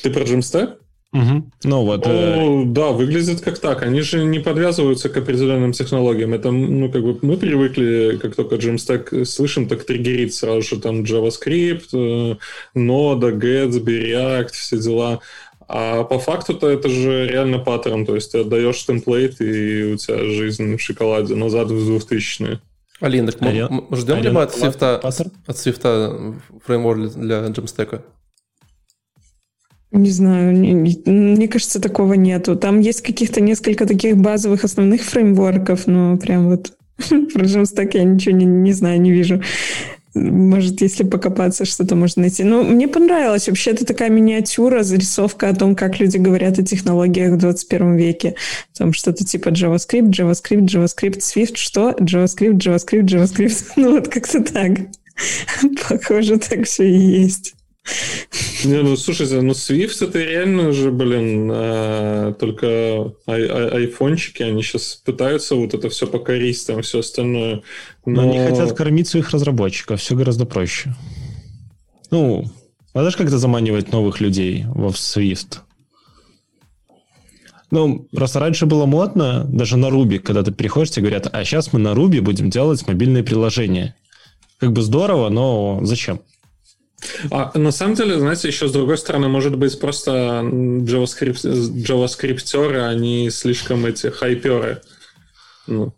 Ты 0.03 0.11
про 0.11 0.25
Jamstack? 0.25 0.79
Угу. 1.12 1.51
Ну 1.64 1.85
вот. 1.85 2.07
О, 2.07 2.11
э... 2.11 2.64
Да, 2.66 2.90
выглядит 2.90 3.42
как 3.42 3.59
так. 3.59 3.83
Они 3.83 4.01
же 4.01 4.25
не 4.25 4.38
подвязываются 4.38 5.11
к 5.11 5.16
определенным 5.18 5.73
технологиям. 5.73 6.33
Это, 6.33 6.51
ну, 6.51 6.90
как 6.90 7.03
бы 7.03 7.18
мы 7.21 7.37
привыкли, 7.37 8.18
как 8.21 8.35
только 8.35 8.57
Jamstack 8.57 9.25
слышим, 9.27 9.68
так 9.68 9.85
триггерит 9.85 10.33
сразу 10.33 10.62
же 10.62 10.81
там 10.81 11.03
JavaScript, 11.03 11.88
э, 11.92 12.37
Node, 12.75 13.38
Gatsby, 13.38 13.85
React, 13.85 14.53
все 14.53 14.79
дела. 14.79 15.21
А 15.74 16.04
по 16.04 16.18
факту-то 16.18 16.68
это 16.68 16.90
же 16.90 17.26
реально 17.26 17.58
паттерн. 17.58 18.04
То 18.04 18.14
есть 18.14 18.32
ты 18.32 18.40
отдаешь 18.40 18.85
темплейт, 18.85 19.40
и 19.40 19.94
у 19.94 19.96
тебя 19.96 20.18
жизнь 20.18 20.76
в 20.76 20.80
шоколаде 20.80 21.35
назад 21.35 21.70
в 21.70 21.96
2000-е. 21.96 22.61
Алин, 23.00 23.26
так 23.26 23.40
мы, 23.40 23.85
мы 23.88 23.96
ждем 23.96 24.18
ли 24.22 24.30
мы 24.30 24.42
от 24.42 24.54
Свифта, 24.54 24.98
от 24.98 25.58
Свифта 25.58 26.35
фреймворк 26.64 27.14
для 27.14 27.46
Jamstack? 27.46 28.02
Не 29.92 30.11
знаю, 30.11 30.54
мне 30.54 31.48
кажется, 31.48 31.80
такого 31.80 32.14
нету. 32.14 32.54
Там 32.54 32.80
есть 32.80 33.00
каких-то 33.00 33.40
несколько 33.40 33.87
таких 33.87 34.18
базовых 34.18 34.64
основных 34.64 35.02
фреймворков, 35.02 35.87
но 35.87 36.18
прям 36.18 36.50
вот 36.50 36.72
про 37.08 37.44
Jamstack 37.44 37.92
я 37.94 38.04
ничего 38.04 38.37
не, 38.37 38.44
не 38.44 38.72
знаю, 38.72 39.00
не 39.00 39.11
вижу. 39.11 39.42
Может, 40.14 40.83
если 40.83 41.05
покопаться, 41.05 41.64
что-то 41.64 41.96
можно 41.96 42.22
найти. 42.22 42.44
Но 42.44 42.62
мне 42.62 42.87
понравилось. 42.87 43.48
Вообще, 43.48 43.70
это 43.70 43.87
такая 43.87 44.11
миниатюра, 44.11 44.83
зарисовка 44.83 45.48
о 45.48 45.55
том, 45.55 45.75
как 45.75 46.01
люди 46.01 46.18
говорят 46.18 46.59
о 46.59 46.62
технологиях 46.62 47.33
в 47.33 47.38
21 47.38 47.96
веке. 47.96 48.35
Там 48.77 48.92
что-то 48.92 49.25
типа 49.25 49.48
JavaScript, 49.48 50.11
JavaScript, 50.11 50.66
JavaScript, 50.66 51.20
Swift, 51.20 51.57
что? 51.57 51.92
JavaScript, 51.92 52.59
JavaScript, 52.59 53.05
JavaScript. 53.05 53.64
Ну, 53.77 53.92
вот 53.92 54.09
как-то 54.09 54.42
так. 54.42 54.72
Похоже, 55.88 56.38
так 56.38 56.66
все 56.66 56.88
и 56.88 57.22
есть. 57.22 57.55
Не, 58.64 58.81
ну 58.83 58.97
слушайте, 58.97 59.40
ну 59.40 59.53
Swift 59.53 60.05
это 60.05 60.23
реально 60.23 60.73
же, 60.73 60.92
блин, 60.92 61.51
а, 61.53 62.33
только 62.35 63.12
ай- 63.27 63.49
ай- 63.49 63.68
айфончики, 63.71 64.42
они 64.42 64.62
сейчас 64.62 64.95
пытаются 65.05 65.57
вот 65.57 65.75
это 65.75 65.88
все 65.88 66.07
покорить, 66.07 66.64
там 66.66 66.83
все 66.83 67.01
остальное. 67.01 67.62
Но... 68.07 68.23
но 68.23 68.31
они 68.31 68.38
хотят 68.38 68.73
кормить 68.77 69.09
своих 69.09 69.31
разработчиков, 69.31 70.01
все 70.01 70.14
гораздо 70.14 70.47
проще. 70.47 70.95
Ну, 72.12 72.45
а 72.92 73.01
знаешь, 73.01 73.16
как 73.16 73.27
это 73.27 73.38
заманивает 73.38 73.90
новых 73.90 74.21
людей 74.21 74.64
во 74.68 74.90
Swift? 74.90 75.59
Ну, 77.73 78.07
просто 78.12 78.38
раньше 78.38 78.66
было 78.66 78.85
модно, 78.85 79.45
даже 79.49 79.79
на 79.79 79.87
Ruby, 79.87 80.18
когда 80.18 80.42
ты 80.42 80.53
приходишь, 80.53 80.90
тебе 80.90 81.09
говорят, 81.09 81.29
а 81.33 81.45
сейчас 81.45 81.73
мы 81.73 81.81
на 81.81 81.95
Ruby 81.95 82.21
будем 82.21 82.51
делать 82.51 82.87
мобильные 82.87 83.25
приложения. 83.25 83.97
Как 84.59 84.73
бы 84.73 84.83
здорово, 84.83 85.31
но 85.31 85.81
зачем? 85.83 86.21
А 87.31 87.57
на 87.59 87.73
самом 87.73 87.95
деле, 87.95 88.19
знаете, 88.19 88.49
еще 88.49 88.69
с 88.69 88.73
другой 88.73 88.99
стороны, 88.99 89.29
может 89.29 89.57
быть, 89.57 89.79
просто 89.81 90.11
JavaScript, 90.43 91.43
JavaScripтеры, 91.43 92.81
они 92.81 93.31
слишком 93.31 93.87
эти 93.87 94.09
хайперы. 94.09 94.81
Ну, 95.67 95.93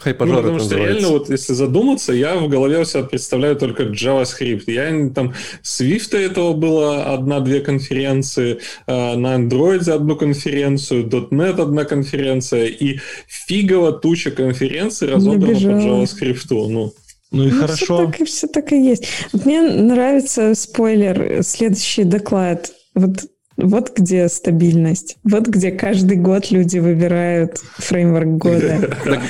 Хайпажор 0.00 0.36
ну, 0.36 0.42
потому 0.42 0.58
что 0.58 0.68
называется. 0.68 1.00
реально, 1.00 1.18
вот 1.18 1.30
если 1.30 1.52
задуматься, 1.52 2.12
я 2.12 2.36
в 2.36 2.48
голове 2.48 2.80
у 2.80 2.84
себя 2.84 3.02
представляю 3.02 3.56
только 3.56 3.84
JavaScript. 3.84 4.64
Я 4.66 5.10
там 5.10 5.34
Swift 5.62 6.16
этого 6.16 6.52
было 6.52 7.14
одна-две 7.14 7.60
конференции, 7.60 8.60
э, 8.86 9.16
на 9.16 9.36
Android 9.36 9.90
одну 9.90 10.16
конференцию, 10.16 11.08
.NET 11.08 11.60
одна 11.60 11.84
конференция, 11.84 12.66
и 12.66 13.00
фигово 13.26 13.92
туча 13.92 14.30
конференций 14.30 15.08
разобрана 15.08 15.54
по 15.54 15.60
JavaScript. 15.60 16.46
Ну, 16.50 16.94
ну 17.30 17.44
и 17.44 17.50
ну, 17.50 17.60
хорошо. 17.60 17.84
Все 17.84 18.06
так, 18.06 18.20
и 18.20 18.24
все 18.24 18.46
так 18.46 18.72
и 18.72 18.82
есть. 18.82 19.06
Вот 19.32 19.44
мне 19.44 19.62
нравится 19.62 20.54
спойлер, 20.54 21.42
следующий 21.42 22.04
доклад. 22.04 22.72
Вот 22.94 23.24
вот 23.58 23.90
где 23.96 24.28
стабильность. 24.28 25.16
Вот 25.24 25.48
где 25.48 25.72
каждый 25.72 26.16
год 26.16 26.52
люди 26.52 26.78
выбирают 26.78 27.58
фреймворк 27.58 28.28
года. 28.38 28.96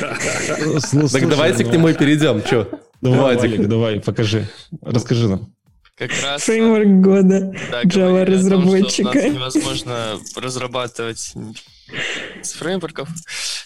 Так 1.13 1.29
давайте 1.29 1.65
к 1.65 1.73
нему 1.73 1.89
и 1.89 1.95
перейдем. 1.95 2.43
Че? 2.43 2.69
Давай, 3.01 3.57
давай, 3.59 4.01
покажи. 4.01 4.47
Расскажи 4.83 5.29
нам. 5.29 5.55
Как 5.97 6.11
раз... 6.23 6.43
Фреймворк 6.43 7.01
года 7.01 7.55
Java 7.85 8.25
разработчика. 8.25 9.31
невозможно 9.31 10.19
разрабатывать 10.37 11.33
с 12.43 12.53
фреймворков. 12.53 13.09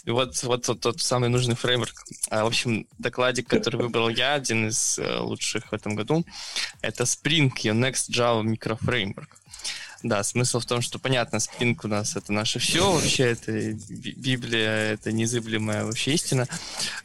Вот, 0.06 0.42
вот, 0.42 0.68
вот 0.68 0.80
тот 0.80 1.00
самый 1.00 1.28
нужный 1.28 1.54
фреймворк. 1.54 2.04
А, 2.30 2.44
в 2.44 2.48
общем, 2.48 2.86
докладик, 2.98 3.48
который 3.48 3.80
выбрал 3.80 4.08
я, 4.08 4.34
один 4.34 4.68
из 4.68 4.98
э, 4.98 5.18
лучших 5.18 5.70
в 5.70 5.74
этом 5.74 5.94
году, 5.94 6.24
это 6.80 7.04
Spring, 7.04 7.52
next 7.52 8.10
Java 8.10 8.42
microframework. 8.42 9.28
Да, 10.02 10.24
смысл 10.24 10.58
в 10.58 10.66
том, 10.66 10.82
что, 10.82 10.98
понятно, 10.98 11.36
Spring 11.36 11.78
у 11.84 11.88
нас 11.88 12.16
это 12.16 12.32
наше 12.32 12.58
все, 12.58 12.90
вообще 12.90 13.30
это 13.30 13.52
Библия, 13.52 14.92
это 14.94 15.12
незыблемая 15.12 15.84
вообще 15.84 16.14
истина. 16.14 16.48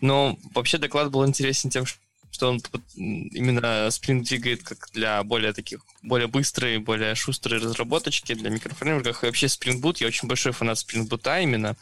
Но 0.02 0.40
вообще 0.56 0.80
доклад 0.80 1.12
был 1.12 1.26
интересен 1.26 1.70
тем, 1.70 1.86
что 1.86 2.00
он 2.44 2.62
именно 2.96 3.88
Spring 3.88 4.24
двигает 4.24 4.64
как 4.64 4.90
для 4.94 5.24
более 5.24 5.54
таких, 5.54 5.82
более 6.02 6.28
быстрой, 6.28 6.78
более 6.78 7.16
шустрой 7.16 7.60
разработочки 7.60 8.34
для 8.34 8.50
микрофреймворков. 8.50 9.24
И 9.24 9.26
вообще 9.28 9.48
Spring 9.48 9.82
Boot, 9.82 9.98
я 10.00 10.08
очень 10.08 10.28
большой 10.28 10.52
фанат 10.52 10.78
Spring 10.78 11.08
Boot 11.08 11.44
именно. 11.44 11.76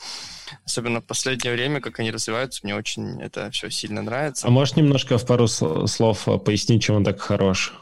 Особенно 0.66 1.02
в 1.02 1.06
последнее 1.06 1.54
время, 1.54 1.82
как 1.82 2.00
они 2.00 2.12
развиваются, 2.12 2.62
мне 2.64 2.76
очень 2.76 3.22
это 3.22 3.50
все 3.52 3.70
сильно 3.70 4.02
нравится. 4.02 4.48
А 4.48 4.50
можешь 4.50 4.76
немножко 4.76 5.18
в 5.18 5.26
пару 5.26 5.48
слов 5.48 6.28
пояснить, 6.46 6.84
чем 6.84 6.98
он 6.98 7.04
так 7.04 7.20
хорош? 7.20 7.74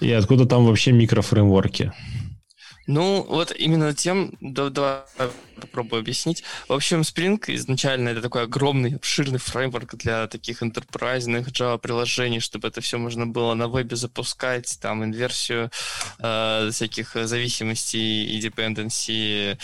И 0.00 0.10
откуда 0.10 0.46
там 0.46 0.66
вообще 0.66 0.92
микрофреймворки? 0.92 1.92
Ну, 2.86 3.22
вот 3.22 3.52
именно 3.52 3.94
тем, 3.94 4.34
да, 4.40 4.68
давай 4.70 5.02
попробую 5.60 6.00
объяснить. 6.00 6.42
В 6.68 6.72
общем, 6.72 7.02
Spring 7.02 7.40
изначально 7.46 8.08
это 8.08 8.20
такой 8.20 8.42
огромный, 8.42 8.96
обширный 8.96 9.38
фреймворк 9.38 9.94
для 9.94 10.26
таких 10.26 10.62
enterprise 10.62 11.28
Java-приложений, 11.52 12.40
чтобы 12.40 12.68
это 12.68 12.80
все 12.80 12.98
можно 12.98 13.26
было 13.26 13.54
на 13.54 13.68
вебе 13.68 13.94
запускать, 13.94 14.78
там, 14.80 15.04
инверсию 15.04 15.70
э, 16.18 16.70
всяких 16.72 17.14
зависимостей 17.14 18.26
и 18.26 18.40
dependency, 18.40 19.56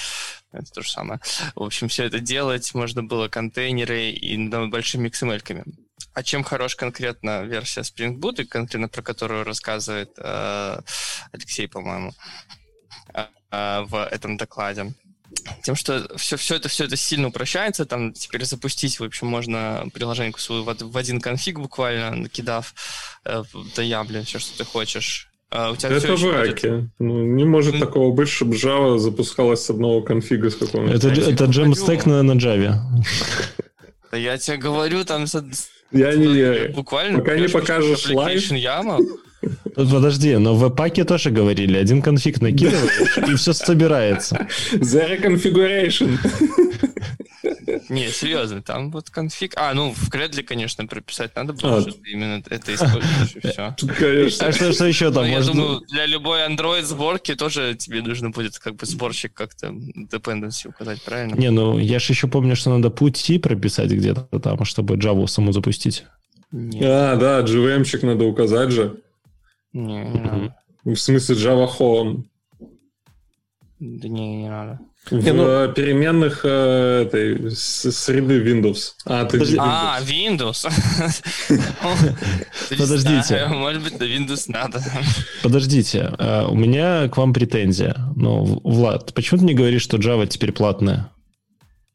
это 0.52 0.72
то 0.72 0.82
же 0.82 0.90
самое. 0.90 1.20
В 1.54 1.62
общем, 1.62 1.88
все 1.88 2.04
это 2.04 2.20
делать 2.20 2.72
можно 2.74 3.02
было 3.02 3.28
контейнеры 3.28 4.10
и 4.10 4.36
ну, 4.36 4.68
большими 4.68 5.08
XML-ками. 5.08 5.64
А 6.14 6.22
чем 6.22 6.42
хорош 6.42 6.76
конкретно 6.76 7.42
версия 7.42 7.82
Spring 7.82 8.18
Boot, 8.18 8.42
и 8.42 8.44
конкретно 8.44 8.88
про 8.88 9.02
которую 9.02 9.44
рассказывает 9.44 10.12
э, 10.16 10.80
Алексей, 11.32 11.68
по-моему, 11.68 12.12
в 13.50 14.08
этом 14.10 14.36
докладе. 14.36 14.92
Тем, 15.62 15.76
что 15.76 16.08
все, 16.16 16.36
все, 16.36 16.56
это, 16.56 16.68
все 16.68 16.84
это 16.84 16.96
сильно 16.96 17.28
упрощается, 17.28 17.84
там 17.84 18.12
теперь 18.12 18.44
запустить, 18.44 18.98
в 18.98 19.04
общем, 19.04 19.26
можно 19.26 19.86
приложение 19.92 20.32
свою 20.38 20.64
в, 20.64 20.74
в 20.80 20.96
один 20.96 21.20
конфиг 21.20 21.58
буквально, 21.58 22.14
накидав 22.16 22.74
э, 23.24 23.42
до 23.76 23.82
ябли 23.82 24.22
все, 24.22 24.38
что 24.38 24.56
ты 24.58 24.64
хочешь. 24.64 25.28
А 25.50 25.70
у 25.70 25.76
тебя 25.76 25.90
это 25.90 26.14
в 26.14 26.30
раке. 26.30 26.70
Будет... 26.70 26.90
Ну, 26.98 27.22
не 27.24 27.44
может 27.44 27.74
mm. 27.74 27.78
такого 27.78 28.12
быть, 28.12 28.28
чтобы 28.28 28.56
Java 28.56 28.98
запускалась 28.98 29.64
с 29.64 29.70
одного 29.70 30.02
конфига 30.02 30.50
с 30.50 30.56
какого-нибудь. 30.56 31.02
Это, 31.02 31.08
это 31.08 31.44
Jamstack 31.44 32.06
на, 32.08 32.22
на 32.22 32.32
Java. 32.32 32.76
Да 34.10 34.16
я 34.16 34.36
тебе 34.36 34.58
говорю, 34.58 35.04
там... 35.04 35.24
Я 35.90 36.14
не. 36.14 36.68
Буквально. 36.68 37.18
Пока 37.18 37.36
не 37.36 37.48
покажешь 37.48 38.10
лайв. 38.10 38.50
Яма, 38.52 38.98
Подожди, 39.74 40.36
но 40.36 40.54
в 40.54 40.70
паке 40.70 41.04
тоже 41.04 41.30
говорили, 41.30 41.76
один 41.76 42.02
конфиг 42.02 42.40
накидываешь, 42.40 43.18
и 43.28 43.34
все 43.36 43.52
собирается. 43.52 44.48
The 44.72 45.20
reconfiguration. 45.20 46.18
Не, 47.88 48.08
серьезно, 48.08 48.62
там 48.62 48.90
вот 48.90 49.10
конфиг... 49.10 49.52
А, 49.56 49.72
ну, 49.74 49.92
в 49.94 50.10
Кредле, 50.10 50.42
конечно, 50.42 50.86
прописать 50.86 51.34
надо 51.36 51.52
было, 51.52 51.80
что 51.80 51.92
именно 52.04 52.42
это 52.48 52.74
используешь, 52.74 53.36
и 53.36 53.40
все. 53.40 53.74
А 54.44 54.52
что, 54.52 54.72
что 54.72 54.86
еще 54.86 55.10
там? 55.10 55.24
Я 55.24 55.42
думаю, 55.42 55.80
для 55.88 56.06
любой 56.06 56.40
Android 56.46 56.82
сборки 56.82 57.34
тоже 57.34 57.74
тебе 57.74 58.02
нужно 58.02 58.30
будет 58.30 58.58
как 58.58 58.76
бы 58.76 58.86
сборщик 58.86 59.34
как-то 59.34 59.68
dependency 59.68 60.68
указать, 60.68 61.02
правильно? 61.02 61.34
Не, 61.34 61.50
ну, 61.50 61.78
я 61.78 61.98
же 61.98 62.12
еще 62.12 62.26
помню, 62.26 62.56
что 62.56 62.70
надо 62.70 62.90
пути 62.90 63.38
прописать 63.38 63.90
где-то 63.90 64.26
там, 64.40 64.64
чтобы 64.64 64.96
Java 64.96 65.26
саму 65.26 65.52
запустить. 65.52 66.04
А, 66.52 67.16
да, 67.16 67.40
JVM-чик 67.40 68.04
надо 68.04 68.24
указать 68.24 68.70
же. 68.70 69.00
Не, 69.72 70.04
не 70.04 70.20
надо. 70.20 70.54
В 70.84 70.96
смысле 70.96 71.36
Java 71.36 71.68
Home? 71.78 72.24
Да 73.80 74.08
не, 74.08 74.36
не 74.36 74.48
надо. 74.48 74.80
В 75.10 75.12
не, 75.12 75.32
ну... 75.32 75.72
переменных 75.72 76.40
э, 76.44 77.04
этой 77.06 77.50
среды 77.52 78.42
Windows. 78.42 78.92
А, 79.06 79.24
ты 79.24 79.38
Windows. 79.38 79.56
А, 79.60 80.00
Windows. 80.02 80.66
Подождите. 82.78 83.46
Может 83.46 83.82
быть, 83.82 83.98
на 83.98 84.04
Windows 84.04 84.44
надо. 84.48 84.82
Подождите, 85.42 86.12
э, 86.18 86.44
у 86.46 86.54
меня 86.54 87.08
к 87.08 87.16
вам 87.16 87.32
претензия. 87.32 87.96
Ну, 88.16 88.60
Влад, 88.64 89.14
почему 89.14 89.38
ты 89.40 89.46
не 89.46 89.54
говоришь, 89.54 89.82
что 89.82 89.96
Java 89.96 90.26
теперь 90.26 90.52
платная? 90.52 91.10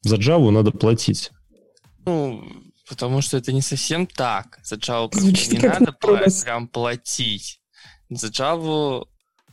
За 0.01 0.15
Java 0.15 0.49
надо 0.49 0.71
платить. 0.71 1.31
Ну, 2.05 2.43
потому 2.87 3.21
что 3.21 3.37
это 3.37 3.51
не 3.51 3.61
совсем 3.61 4.07
так. 4.07 4.59
За 4.63 4.75
Java 4.75 5.09
не 5.13 5.67
надо 5.67 5.91
прям 5.91 6.67
платить 6.67 7.59
за 8.09 8.27
Java 8.27 9.05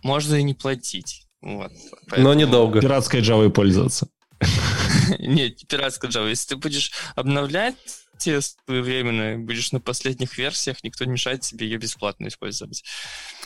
можно 0.03 0.37
и 0.37 0.43
не 0.43 0.55
платить. 0.55 1.27
Вот, 1.41 1.73
поэтому... 2.09 2.29
Но 2.29 2.35
недолго. 2.35 2.81
Пиратской 2.81 3.21
Java 3.21 3.49
пользоваться. 3.51 4.09
Нет, 5.19 5.67
пиратской 5.69 6.11
Java. 6.11 6.29
Если 6.29 6.49
ты 6.51 6.57
будешь 6.57 6.93
обновлять 7.15 7.77
версии 8.27 8.55
своевременной, 8.67 9.39
будешь 9.39 9.73
на 9.73 9.81
последних 9.81 10.37
версиях, 10.39 10.83
никто 10.83 11.05
не 11.05 11.13
мешает 11.13 11.41
тебе 11.41 11.67
ее 11.67 11.79
бесплатно 11.79 12.29
использовать. 12.29 12.85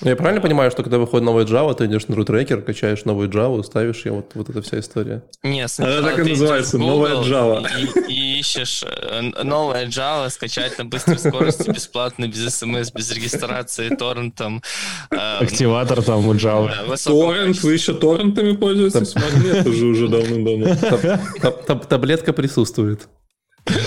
Я 0.00 0.16
правильно 0.16 0.40
понимаю, 0.40 0.70
что 0.70 0.82
когда 0.82 0.98
выходит 0.98 1.24
новая 1.24 1.44
Java, 1.44 1.74
ты 1.74 1.86
идешь 1.86 2.08
на 2.08 2.16
рутрекер, 2.16 2.62
качаешь 2.62 3.04
новую 3.04 3.28
Java, 3.28 3.62
ставишь 3.62 4.04
ее, 4.04 4.12
вот, 4.12 4.32
вот 4.34 4.48
эта 4.48 4.62
вся 4.62 4.80
история? 4.80 5.22
Нет, 5.42 5.72
Она 5.78 6.02
так 6.02 6.18
и 6.18 6.30
называется, 6.30 6.78
новая 6.78 7.16
Java. 7.22 7.66
И, 8.08 8.12
и 8.12 8.38
ищешь 8.40 8.84
э, 8.84 9.20
новая 9.42 9.86
Java, 9.86 10.28
скачать 10.30 10.78
на 10.78 10.84
быстрой 10.84 11.18
скорости, 11.18 11.70
бесплатно, 11.70 12.26
без 12.26 12.54
смс, 12.54 12.92
без 12.92 13.10
регистрации, 13.12 13.94
торрентом. 13.94 14.62
Эм, 15.10 15.42
Активатор 15.42 16.02
там 16.02 16.26
у 16.26 16.34
Java. 16.34 16.70
Торрент, 17.04 17.62
вы 17.62 17.74
еще 17.74 17.94
торрентами 17.94 18.56
пользуетесь? 18.56 19.14
Нет, 19.14 19.66
уже 19.66 19.86
уже 19.86 20.08
давно-давно. 20.08 21.78
Таблетка 21.88 22.32
присутствует. 22.32 23.08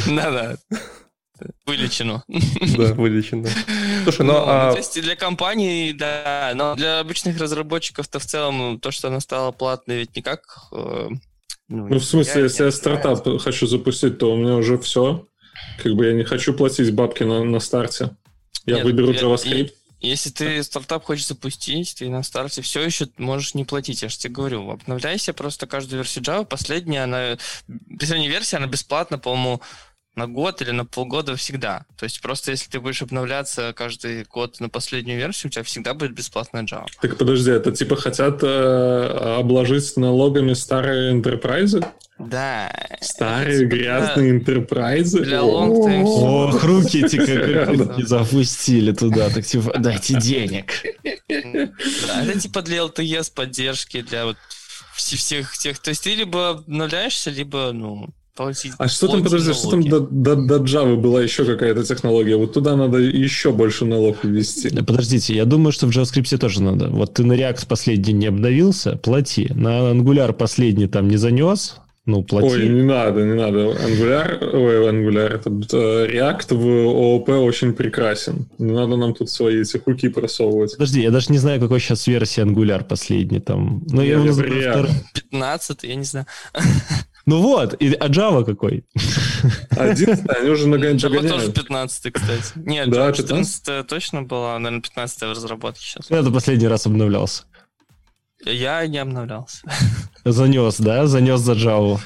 Да-да. 0.08 0.58
Вылечено. 1.66 2.24
Да, 2.78 2.94
вылечено. 2.94 3.48
Слушай, 4.04 4.26
ну, 4.26 4.34
ну 4.34 4.44
а... 4.48 4.72
То 4.72 4.78
есть 4.78 5.00
для 5.00 5.16
компаний, 5.16 5.94
да, 5.94 6.52
но 6.56 6.76
для 6.76 7.00
обычных 7.00 7.40
разработчиков-то 7.40 8.20
в 8.20 8.26
целом 8.26 8.80
то, 8.80 8.92
что 8.92 9.10
она 9.10 9.20
стала 9.20 9.52
платной, 9.52 9.98
ведь 9.98 10.16
никак... 10.16 10.42
Э, 10.72 11.10
ну, 11.68 11.88
ну, 11.88 12.00
в 12.00 12.04
смысле, 12.04 12.44
если 12.44 12.66
я 12.66 12.72
стартап 12.72 13.26
нравится. 13.26 13.44
хочу 13.44 13.68
запустить, 13.68 14.18
то 14.18 14.34
у 14.34 14.38
меня 14.38 14.56
уже 14.56 14.78
все. 14.80 15.28
Как 15.84 15.94
бы 15.94 16.08
я 16.08 16.14
не 16.14 16.24
хочу 16.24 16.54
платить 16.54 16.94
бабки 16.94 17.24
на, 17.24 17.44
на 17.44 17.60
старте. 17.60 18.16
Я 18.66 18.76
Нет, 18.76 18.86
выберу 18.86 19.12
JavaScript. 19.12 19.74
Если 20.00 20.30
ты 20.30 20.62
стартап 20.64 21.04
хочешь 21.04 21.28
запустить, 21.28 21.96
ты 21.98 22.10
на 22.10 22.22
старте 22.24 22.62
все 22.62 22.82
еще 22.82 23.08
можешь 23.18 23.56
не 23.56 23.66
платить. 23.66 24.04
Я 24.04 24.10
же 24.10 24.18
тебе 24.18 24.34
говорю, 24.34 24.70
обновляйся 24.70 25.34
просто 25.34 25.66
каждую 25.66 26.00
версию 26.00 26.24
Java. 26.24 26.46
Последняя, 26.46 27.04
она, 27.04 27.38
последняя 28.00 28.30
версия, 28.30 28.58
она 28.58 28.68
бесплатна, 28.68 29.18
по-моему, 29.18 29.62
на 30.16 30.28
год 30.28 30.62
или 30.62 30.72
на 30.72 30.86
полгода 30.86 31.36
всегда. 31.36 31.86
То 31.98 32.04
есть 32.06 32.22
просто 32.22 32.52
если 32.52 32.70
ты 32.70 32.80
будешь 32.80 33.02
обновляться 33.02 33.74
каждый 33.76 34.24
год 34.24 34.60
на 34.60 34.68
последнюю 34.68 35.20
версию, 35.20 35.50
у 35.50 35.52
тебя 35.52 35.64
всегда 35.64 35.94
будет 35.94 36.14
бесплатная 36.14 36.64
Java. 36.64 36.88
Так 37.02 37.18
подожди, 37.18 37.52
это 37.52 37.72
типа 37.72 37.96
хотят 37.96 38.44
э, 38.44 39.38
обложить 39.40 39.96
налогами 39.96 40.54
старые 40.54 41.14
enterprise? 41.14 41.86
Да. 42.20 42.72
Старые 43.00 43.58
это, 43.58 43.66
грязные 43.66 44.32
интерпрайзы. 44.32 45.24
Для 45.24 45.40
long 45.40 45.86
time. 45.86 46.04
Ох, 46.04 46.64
руки 46.64 47.06
эти 47.06 47.18
как 47.18 48.08
запустили 48.08 48.92
туда, 48.92 49.30
так 49.30 49.46
типа, 49.46 49.78
дайте 49.78 50.20
денег. 50.20 50.72
Да, 51.04 52.24
это 52.24 52.40
типа 52.40 52.62
для 52.64 52.78
LTS 52.78 53.32
поддержки, 53.34 54.02
для 54.02 54.26
вот 54.26 54.38
всех 54.96 55.58
тех. 55.58 55.78
То 55.80 55.90
есть 55.90 56.04
ты 56.04 56.16
либо 56.16 56.50
обновляешься, 56.50 57.30
либо, 57.30 57.72
ну, 57.72 58.10
а 58.78 58.88
что 58.88 59.08
там, 59.08 59.24
подожди, 59.24 59.52
что 59.54 59.72
там 59.72 59.84
до, 59.84 60.00
до, 60.00 60.36
до 60.36 60.58
Java 60.58 60.96
была 60.96 61.24
еще 61.24 61.44
какая-то 61.44 61.84
технология? 61.84 62.36
Вот 62.36 62.54
туда 62.54 62.76
надо 62.76 63.00
еще 63.00 63.52
больше 63.52 63.86
налог 63.86 64.24
ввести. 64.24 64.70
Подождите, 64.70 65.36
я 65.36 65.46
думаю, 65.46 65.72
что 65.72 65.88
в 65.88 65.90
JavaScript 65.90 66.38
тоже 66.38 66.62
надо. 66.62 66.90
Вот 66.90 67.16
ты 67.16 67.24
на 67.24 67.34
React 67.34 67.68
последний 67.68 68.14
не 68.14 68.28
обновился, 68.28 68.96
плати. 68.98 69.52
На 69.56 69.92
Angular 69.92 70.34
последний 70.34 70.88
там 70.88 71.08
не 71.08 71.18
занес, 71.18 71.78
ну, 72.08 72.24
плати. 72.24 72.48
Ой, 72.48 72.70
не 72.70 72.84
надо, 72.84 73.26
не 73.26 73.34
надо. 73.34 73.60
Angular, 73.60 74.56
ой, 74.56 74.90
Angular, 74.90 75.36
этот 75.36 75.74
э, 75.74 76.08
React 76.08 76.56
в 76.56 76.66
ООП 76.88 77.30
очень 77.30 77.74
прекрасен. 77.74 78.46
Не 78.60 78.72
надо 78.72 78.96
нам 78.96 79.14
тут 79.14 79.30
свои 79.30 79.62
эти 79.62 79.78
хуки 79.78 80.08
просовывать. 80.08 80.72
Подожди, 80.78 81.02
я 81.02 81.12
даже 81.12 81.34
не 81.34 81.38
знаю, 81.38 81.60
какой 81.60 81.82
сейчас 81.82 82.08
версия 82.08 82.44
Angular 82.44 82.86
последний 82.86 83.42
там. 83.42 83.84
Ну, 83.90 84.02
я, 84.02 84.08
я 84.08 84.24
его 84.24 84.32
знаю. 84.32 84.88
15, 85.14 85.84
я 85.84 85.96
не 85.96 86.04
знаю. 86.06 86.26
Ну 87.26 87.42
вот, 87.42 87.76
и, 87.82 87.94
а 87.94 88.08
Java 88.08 88.46
какой? 88.46 88.86
11, 89.72 90.30
они 90.30 90.50
уже 90.50 90.70
нагоняют. 90.70 91.04
Java 91.04 91.28
тоже 91.28 91.52
15, 91.52 92.14
кстати. 92.14 92.54
Нет, 92.56 92.90
да, 92.90 93.12
14 93.12 93.86
точно 93.86 94.24
была, 94.24 94.58
наверное, 94.60 94.82
15 94.82 95.24
в 95.24 95.32
разработке 95.32 95.82
сейчас. 95.82 96.10
Это 96.10 96.32
последний 96.32 96.70
раз 96.70 96.86
обновлялся. 96.86 97.44
Я 98.46 98.86
не 98.88 98.98
обновлялся. 98.98 99.60
Занес, 100.26 100.80
да? 100.80 101.08
Занес 101.08 101.40
за 101.40 101.54
Java. 101.54 102.00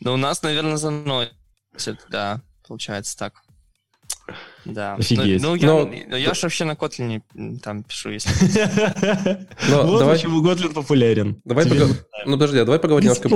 Ну, 0.00 0.14
у 0.14 0.16
нас, 0.16 0.42
наверное, 0.42 0.76
заносит, 0.76 2.06
да, 2.10 2.40
получается 2.66 3.16
так. 3.16 3.34
Да. 4.64 4.94
Офигеть. 4.94 5.42
Ну, 5.42 5.50
ну, 5.50 5.54
я, 5.56 5.66
Но... 6.08 6.16
я 6.16 6.34
же 6.34 6.40
вообще 6.42 6.64
на 6.64 6.72
Kotlin 6.72 7.22
там 7.62 7.82
пишу, 7.82 8.10
если... 8.10 8.30
Вот 9.70 10.04
почему 10.04 10.44
Kotlin 10.44 10.72
популярен. 10.74 11.40
Давай 11.44 11.66
Ну, 12.26 12.32
подожди, 12.32 12.58
а 12.58 12.64
давай 12.64 12.78
поговорим 12.78 13.10
немножко 13.10 13.28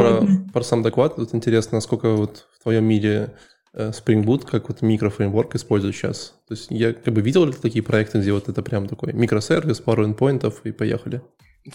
про 0.52 0.62
сам 0.62 0.82
доклад. 0.82 1.16
Тут 1.16 1.34
интересно, 1.34 1.76
насколько 1.76 2.10
вот 2.10 2.46
в 2.58 2.62
твоем 2.62 2.84
мире 2.84 3.34
э, 3.72 3.90
Spring 3.90 4.22
Boot 4.24 4.46
как 4.46 4.68
вот 4.68 4.82
микрофреймворк 4.82 5.54
используют 5.54 5.96
сейчас. 5.96 6.34
То 6.46 6.54
есть 6.54 6.66
я 6.70 6.92
как 6.92 7.14
бы 7.14 7.22
видел 7.22 7.50
такие 7.54 7.82
проекты, 7.82 8.18
где 8.20 8.32
вот 8.32 8.48
это 8.48 8.62
прям 8.62 8.86
такой 8.86 9.14
микросервис, 9.14 9.80
пару 9.80 10.06
endpointов 10.06 10.60
и 10.64 10.72
поехали. 10.72 11.22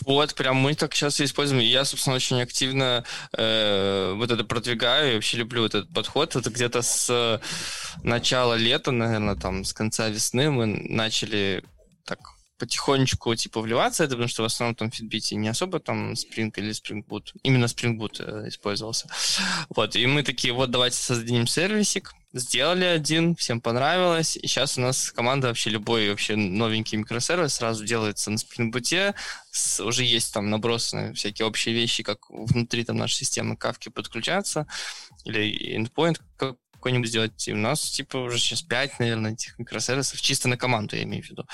Вот, 0.06 0.36
прям 0.36 0.58
мы 0.58 0.76
так 0.76 0.94
сейчас 0.94 1.22
используем. 1.22 1.62
я, 1.62 1.86
собственно, 1.86 2.16
очень 2.16 2.42
активно 2.42 3.06
э, 3.38 4.14
вот 4.16 4.32
это 4.32 4.44
продвигаю. 4.44 5.08
Я 5.08 5.14
вообще 5.16 5.38
люблю 5.38 5.66
этот 5.66 5.92
подход. 5.94 6.36
Это 6.36 6.50
где-то 6.50 6.82
с 6.82 7.42
начала 8.04 8.56
лета, 8.56 8.92
наверное, 8.92 9.36
там, 9.36 9.64
с 9.64 9.74
конца 9.74 10.10
весны 10.10 10.52
мы 10.52 10.66
начали 10.66 11.64
так 12.06 12.20
потихонечку 12.58 13.36
типа 13.36 13.62
вливаться 13.62 14.04
это, 14.04 14.12
потому 14.12 14.28
что 14.28 14.44
в 14.44 14.46
основном 14.46 14.76
там 14.76 14.90
в 14.90 15.00
Fitbit 15.00 15.36
не 15.36 15.48
особо 15.48 15.80
там 15.80 16.14
Spring 16.14 16.52
или 16.56 16.72
Spring 16.72 17.06
Boot, 17.06 17.34
именно 17.44 17.66
Spring 17.66 17.98
Boot 17.98 18.20
э, 18.20 18.48
использовался. 18.48 19.08
Вот, 19.70 19.96
и 19.96 20.06
мы 20.08 20.24
такие, 20.24 20.54
вот 20.54 20.72
давайте 20.72 20.98
создадим 20.98 21.48
сервисик, 21.48 22.14
сделали 22.34 22.86
один, 22.86 23.36
всем 23.36 23.62
понравилось, 23.62 24.38
и 24.38 24.48
сейчас 24.48 24.78
у 24.78 24.82
нас 24.82 25.12
команда 25.12 25.48
вообще 25.48 25.70
любой 25.70 26.10
вообще 26.10 26.36
новенький 26.36 26.98
микросервис 26.98 27.56
сразу 27.56 27.86
делается 27.86 28.32
на 28.32 28.38
Boot, 28.38 29.16
с, 29.52 29.80
уже 29.80 30.04
есть 30.04 30.34
там 30.34 30.50
набросаны 30.50 31.14
всякие 31.14 31.48
общие 31.48 31.74
вещи, 31.74 32.04
как 32.04 32.30
внутри 32.30 32.84
там 32.84 32.98
нашей 32.98 33.16
системы 33.16 33.56
кавки 33.56 33.90
подключаться, 33.90 34.68
или 35.26 35.78
endpoint 35.78 36.20
какой-нибудь 36.78 37.10
сделать. 37.10 37.48
И 37.48 37.54
у 37.54 37.58
нас, 37.58 37.82
типа, 37.82 38.18
уже 38.18 38.40
сейчас 38.40 38.62
5, 38.62 39.00
наверное, 39.00 39.34
этих 39.34 39.58
микросервисов, 39.60 40.22
чисто 40.22 40.48
на 40.48 40.58
команду, 40.58 40.96
я 40.96 41.04
имею 41.04 41.24
в 41.24 41.30
виду. 41.30 41.46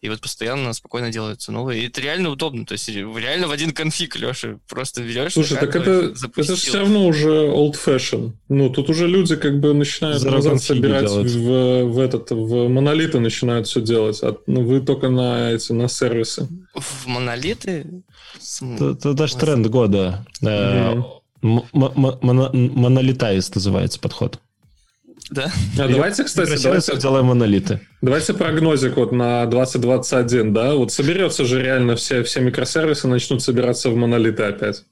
И 0.00 0.08
вот 0.08 0.20
постоянно 0.20 0.72
спокойно 0.72 1.10
делаются 1.10 1.52
новые. 1.52 1.82
И 1.82 1.88
это 1.88 2.00
реально 2.00 2.30
удобно. 2.30 2.66
То 2.66 2.72
есть 2.72 2.88
реально 2.88 3.48
в 3.48 3.50
один 3.50 3.72
конфиг, 3.72 4.16
Леша, 4.16 4.58
просто 4.68 5.02
берешь... 5.02 5.32
Слушай, 5.32 5.58
так 5.58 5.74
это, 5.74 6.14
это 6.36 6.56
все 6.56 6.78
равно 6.78 7.06
уже 7.06 7.30
old 7.30 7.74
fashion. 7.74 8.32
Ну, 8.48 8.70
тут 8.70 8.90
уже 8.90 9.06
люди 9.06 9.36
как 9.36 9.60
бы 9.60 9.74
начинают 9.74 10.22
назад 10.22 10.62
собирать 10.62 11.10
в, 11.10 11.84
в, 11.84 11.98
этот, 11.98 12.30
в 12.30 12.68
монолиты 12.68 13.20
начинают 13.20 13.66
все 13.66 13.80
делать. 13.80 14.20
А 14.22 14.36
ну, 14.46 14.62
вы 14.62 14.80
только 14.80 15.08
на 15.08 15.52
эти, 15.52 15.72
на 15.72 15.88
сервисы. 15.88 16.48
В 16.74 17.06
монолиты? 17.06 18.02
Это, 18.60 18.90
это 18.90 19.14
даже 19.14 19.36
тренд 19.36 19.66
года. 19.68 20.26
Mm-hmm. 20.42 21.04
Монолитаист 21.42 23.54
называется 23.54 24.00
подход. 24.00 24.40
Да. 25.30 25.50
А 25.78 25.88
давайте, 25.88 26.24
кстати, 26.24 26.62
давайте, 26.62 26.96
делаем 26.96 27.26
монолиты. 27.26 27.80
Давайте 28.00 28.32
прогнозик 28.32 28.96
вот 28.96 29.12
на 29.12 29.46
2021, 29.46 30.52
да? 30.52 30.74
Вот 30.74 30.92
соберется 30.92 31.44
же 31.44 31.60
реально 31.60 31.96
все, 31.96 32.22
все 32.22 32.40
микросервисы 32.40 33.08
начнут 33.08 33.42
собираться 33.42 33.90
в 33.90 33.96
монолиты 33.96 34.44
опять. 34.44 34.84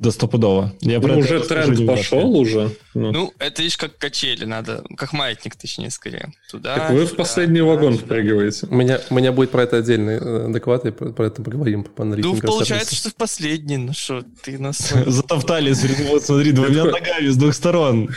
Да 0.00 0.10
стопудово. 0.10 0.72
Я 0.80 0.98
ну, 0.98 1.18
уже 1.18 1.40
тренд 1.40 1.86
пошел 1.86 2.34
уже. 2.34 2.74
Ну. 2.94 3.12
ну, 3.12 3.34
это 3.38 3.60
лишь 3.60 3.76
как 3.76 3.98
качели, 3.98 4.46
надо, 4.46 4.82
как 4.96 5.12
маятник, 5.12 5.56
точнее, 5.56 5.90
скорее. 5.90 6.32
Туда, 6.50 6.74
так 6.74 6.90
вы 6.92 7.04
в 7.04 7.14
последний 7.16 7.60
вагон 7.60 7.98
впрыгиваете. 7.98 8.66
У 8.70 8.74
меня, 8.74 8.98
у 9.10 9.14
меня 9.14 9.30
будет 9.30 9.50
про 9.50 9.64
это 9.64 9.76
отдельный 9.76 10.16
э, 10.18 10.48
доклад, 10.48 10.86
и 10.86 10.90
про, 10.90 11.12
про 11.12 11.26
это 11.26 11.42
поговорим 11.42 11.84
по 11.84 12.02
Ну, 12.02 12.34
получается, 12.36 12.94
что 12.94 13.10
в 13.10 13.14
последний, 13.14 13.76
ну 13.76 13.92
что, 13.92 14.24
ты 14.42 14.58
нас... 14.58 14.90
Затоптали, 15.06 15.74
вот 16.08 16.24
смотри, 16.24 16.52
двумя 16.52 16.84
ногами 16.86 17.28
с 17.28 17.36
двух 17.36 17.52
сторон. 17.52 18.08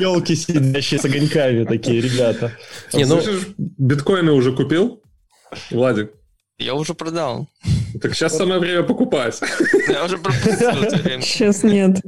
Елки 0.00 0.34
сидящие 0.34 0.98
с 0.98 1.04
огоньками 1.04 1.64
такие, 1.64 2.00
ребята. 2.00 2.56
Не, 2.94 3.04
ну... 3.04 3.20
Биткоины 3.58 4.32
уже 4.32 4.52
купил? 4.52 5.02
Владик? 5.70 6.12
Я 6.58 6.74
уже 6.74 6.94
продал. 6.94 7.48
Так 8.00 8.14
сейчас 8.14 8.36
самое 8.36 8.60
время 8.60 8.82
покупать. 8.82 9.40
Я 9.88 10.04
уже 10.04 10.18
пропустил 10.18 11.20
Сейчас 11.20 11.62
нет. 11.62 12.00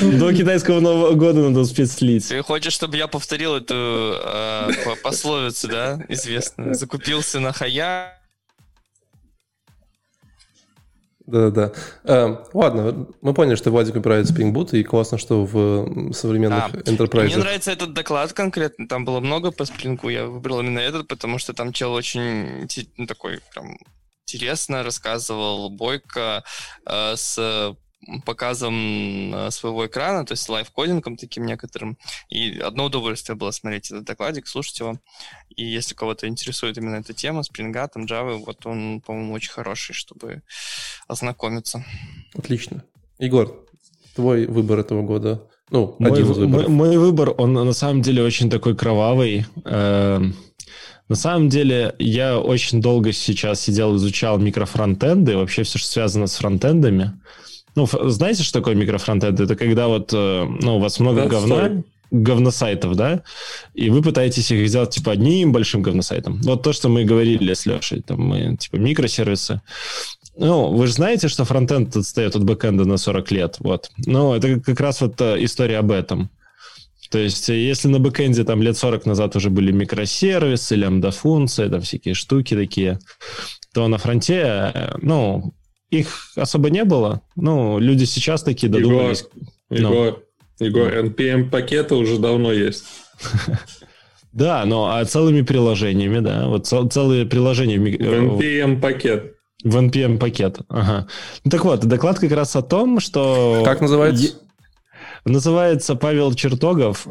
До 0.18 0.34
китайского 0.34 0.80
Нового 0.80 1.14
года 1.14 1.40
надо 1.40 1.60
успеть 1.60 1.90
слить. 1.90 2.28
Ты 2.28 2.42
хочешь, 2.42 2.72
чтобы 2.72 2.96
я 2.96 3.06
повторил 3.06 3.54
эту 3.56 3.74
э, 3.74 4.70
пословицу, 5.02 5.68
да, 5.68 6.00
известную? 6.08 6.74
Закупился 6.74 7.40
на 7.40 7.52
хая, 7.52 8.20
Да-да-да. 11.30 11.72
Э, 12.04 12.36
ладно, 12.52 13.06
мы 13.20 13.34
поняли, 13.34 13.54
что 13.54 13.70
Владик 13.70 13.94
выбирает 13.94 14.26
Spring 14.26 14.52
Boot, 14.52 14.76
и 14.76 14.82
классно, 14.82 15.16
что 15.16 15.44
в 15.44 16.12
современных 16.12 16.72
да. 16.72 16.80
enterprise... 16.80 17.26
Мне 17.26 17.36
нравится 17.36 17.70
этот 17.70 17.92
доклад 17.92 18.32
конкретно, 18.32 18.88
там 18.88 19.04
было 19.04 19.20
много 19.20 19.52
по 19.52 19.62
Spring, 19.62 19.98
я 20.10 20.26
выбрал 20.26 20.60
именно 20.60 20.80
этот, 20.80 21.06
потому 21.06 21.38
что 21.38 21.52
там 21.52 21.72
чел 21.72 21.92
очень 21.92 22.68
ну, 22.96 23.06
такой 23.06 23.38
прям 23.54 23.78
интересно 24.34 24.82
рассказывал, 24.82 25.70
бойко, 25.70 26.44
э, 26.86 27.16
с 27.16 27.76
показом 28.24 29.34
э, 29.34 29.50
своего 29.50 29.86
экрана, 29.86 30.24
то 30.24 30.32
есть 30.32 30.48
live 30.48 30.71
coding 30.71 31.05
ом 31.05 31.16
таким 31.16 31.44
некоторым. 31.44 31.98
И 32.30 32.58
одно 32.58 32.86
удовольствие 32.86 33.36
было 33.36 33.50
смотреть 33.50 33.90
этот 33.90 34.04
докладик, 34.04 34.46
слушать 34.46 34.80
его. 34.80 34.98
И 35.54 35.64
если 35.64 35.94
кого-то 35.94 36.26
интересует 36.26 36.78
именно 36.78 36.96
эта 36.96 37.12
тема, 37.12 37.42
Spring, 37.42 37.88
там, 37.92 38.04
Java, 38.04 38.42
вот 38.44 38.64
он, 38.66 39.02
по-моему, 39.04 39.34
очень 39.34 39.52
хороший, 39.52 39.92
чтобы 39.92 40.42
ознакомиться. 41.08 41.84
Отлично. 42.34 42.84
Егор, 43.18 43.66
твой 44.14 44.46
выбор 44.46 44.78
этого 44.78 45.02
года? 45.02 45.46
Ну, 45.68 45.94
мой, 45.98 46.10
один 46.10 46.24
из 46.24 46.38
выборов. 46.38 46.68
Мой, 46.68 46.88
мой 46.88 46.96
выбор, 46.96 47.34
он 47.36 47.52
на 47.52 47.72
самом 47.72 48.02
деле 48.02 48.22
очень 48.22 48.50
такой 48.50 48.74
кровавый. 48.74 49.46
Э, 49.64 50.20
на 51.10 51.16
самом 51.16 51.48
деле, 51.48 51.96
я 51.98 52.38
очень 52.38 52.80
долго 52.80 53.10
сейчас 53.10 53.60
сидел, 53.60 53.96
изучал 53.96 54.38
микрофронтенды, 54.38 55.36
вообще 55.36 55.64
все, 55.64 55.76
что 55.76 55.88
связано 55.88 56.28
с 56.28 56.36
фронтендами. 56.36 57.18
Ну, 57.74 57.88
знаете, 58.04 58.44
что 58.44 58.60
такое 58.60 58.76
микрофронтенд? 58.76 59.40
Это 59.40 59.56
когда 59.56 59.88
вот, 59.88 60.12
э, 60.12 60.44
ну, 60.62 60.76
у 60.76 60.78
вас 60.78 61.00
много 61.00 61.22
да, 61.22 61.26
говна, 61.26 61.82
говносайтов, 62.12 62.94
да, 62.94 63.24
и 63.74 63.90
вы 63.90 64.02
пытаетесь 64.02 64.52
их 64.52 64.68
сделать, 64.68 64.90
типа, 64.90 65.10
одним 65.10 65.50
большим 65.50 65.82
говносайтом. 65.82 66.40
Вот 66.42 66.62
то, 66.62 66.72
что 66.72 66.88
мы 66.88 67.02
говорили 67.02 67.54
с 67.54 67.66
Лешей, 67.66 68.02
там, 68.02 68.20
мы, 68.20 68.56
типа, 68.56 68.76
микросервисы. 68.76 69.62
Ну, 70.36 70.68
вы 70.68 70.86
же 70.86 70.92
знаете, 70.92 71.26
что 71.26 71.44
фронтенд 71.44 71.96
отстает 71.96 72.36
от 72.36 72.44
бэкенда 72.44 72.84
на 72.84 72.98
40 72.98 73.32
лет, 73.32 73.56
вот. 73.58 73.90
Ну, 74.06 74.32
это 74.32 74.60
как 74.60 74.78
раз 74.78 75.00
вот 75.00 75.20
э, 75.20 75.42
история 75.42 75.78
об 75.78 75.90
этом. 75.90 76.30
То 77.10 77.18
есть, 77.18 77.48
если 77.48 77.88
на 77.88 77.98
бэкенде 77.98 78.44
там 78.44 78.62
лет 78.62 78.76
40 78.76 79.04
назад 79.04 79.34
уже 79.34 79.50
были 79.50 79.72
микросервисы, 79.72 80.76
лямбда-функции, 80.76 81.68
там 81.68 81.80
всякие 81.80 82.14
штуки 82.14 82.54
такие, 82.54 83.00
то 83.74 83.88
на 83.88 83.98
фронте, 83.98 84.72
э, 84.72 84.94
ну, 85.02 85.52
их 85.90 86.32
особо 86.36 86.70
не 86.70 86.84
было. 86.84 87.22
Ну, 87.34 87.80
люди 87.80 88.04
сейчас 88.04 88.44
такие 88.44 88.70
додумались. 88.70 89.24
Егор, 89.70 89.90
ну. 89.90 90.04
Егор, 90.04 90.22
Егор, 90.60 90.94
NPM-пакеты 91.06 91.96
уже 91.96 92.18
давно 92.18 92.52
есть. 92.52 92.84
Да, 94.32 94.64
но 94.64 94.96
а 94.96 95.04
целыми 95.04 95.42
приложениями, 95.42 96.20
да. 96.20 96.46
Вот 96.46 96.64
цел, 96.64 96.88
целые 96.88 97.26
приложения. 97.26 97.80
В 97.80 97.84
NPM-пакет. 97.84 99.34
В 99.64 99.76
NPM-пакет, 99.76 100.60
ага. 100.68 101.08
Ну, 101.44 101.50
так 101.50 101.64
вот, 101.64 101.80
доклад 101.80 102.20
как 102.20 102.30
раз 102.30 102.54
о 102.54 102.62
том, 102.62 103.00
что... 103.00 103.62
Как 103.64 103.80
называется? 103.80 104.36
Называется 105.24 105.94
Павел 105.94 106.34
Чертогов 106.34 107.06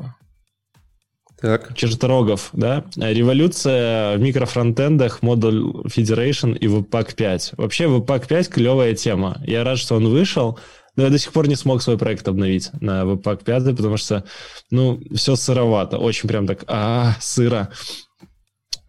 так. 1.41 1.73
Черторогов, 1.75 2.49
да? 2.53 2.83
Революция 2.97 4.17
в 4.17 4.19
микрофронтендах, 4.19 5.21
модуль 5.21 5.61
Federation 5.85 6.57
и 6.57 6.67
Webpack 6.67 7.15
5. 7.15 7.53
Вообще 7.57 7.85
Webpack 7.85 8.27
5 8.27 8.49
клевая 8.49 8.93
тема. 8.93 9.41
Я 9.45 9.63
рад, 9.63 9.77
что 9.77 9.95
он 9.95 10.09
вышел, 10.09 10.59
но 10.95 11.03
я 11.03 11.09
до 11.09 11.17
сих 11.17 11.31
пор 11.31 11.47
не 11.47 11.55
смог 11.55 11.81
свой 11.81 11.97
проект 11.97 12.27
обновить 12.27 12.71
на 12.81 13.03
Webpack 13.03 13.43
5, 13.45 13.75
потому 13.77 13.97
что, 13.97 14.25
ну, 14.69 14.99
все 15.15 15.35
сыровато. 15.35 15.97
Очень 15.97 16.27
прям 16.27 16.45
так, 16.45 16.65
а, 16.67 17.15
сыро. 17.21 17.69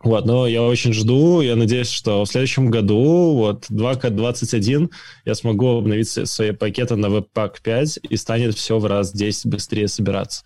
Вот, 0.03 0.25
но 0.25 0.47
я 0.47 0.63
очень 0.63 0.95
жду, 0.95 1.43
я 1.43 1.57
надеюсь, 1.57 1.91
что 1.91 2.25
в 2.25 2.29
следующем 2.29 2.71
году, 2.71 3.35
вот, 3.35 3.67
2К21, 3.71 4.91
я 5.27 5.35
смогу 5.35 5.77
обновить 5.77 6.09
свои 6.09 6.53
пакеты 6.53 6.97
на 6.97 7.07
Webpack 7.07 7.57
5, 7.63 8.01
и 8.09 8.17
станет 8.17 8.57
все 8.57 8.79
в 8.79 8.87
раз 8.87 9.13
10 9.13 9.47
быстрее 9.47 9.89
собираться. 9.89 10.43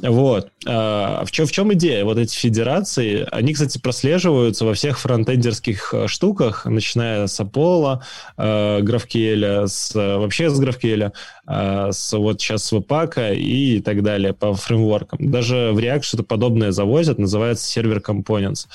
Вот. 0.00 0.50
А 0.64 1.24
в, 1.24 1.30
чем, 1.32 1.46
в 1.46 1.52
чем 1.52 1.72
идея? 1.74 2.04
Вот 2.04 2.18
эти 2.18 2.36
федерации, 2.36 3.26
они, 3.32 3.52
кстати, 3.52 3.78
прослеживаются 3.78 4.64
во 4.64 4.74
всех 4.74 5.00
фронтендерских 5.00 5.94
э, 5.94 6.06
штуках, 6.06 6.64
начиная 6.64 7.26
с 7.26 7.40
Apollo, 7.40 8.00
э, 8.36 8.80
GraphQL, 8.80 9.66
с, 9.66 9.92
вообще 9.94 10.50
с 10.50 10.60
GraphQL, 10.60 11.12
э, 11.48 11.88
с, 11.92 12.16
вот 12.16 12.40
сейчас 12.40 12.64
с 12.64 12.72
Webpack 12.72 13.34
и 13.34 13.80
так 13.80 14.02
далее 14.02 14.32
по 14.34 14.54
фреймворкам. 14.54 15.30
Даже 15.30 15.72
в 15.72 15.78
React 15.78 16.02
что-то 16.02 16.22
подобное 16.24 16.70
завозят, 16.70 17.18
называется 17.18 17.66
сервер 17.66 17.98
Components. 17.98 18.66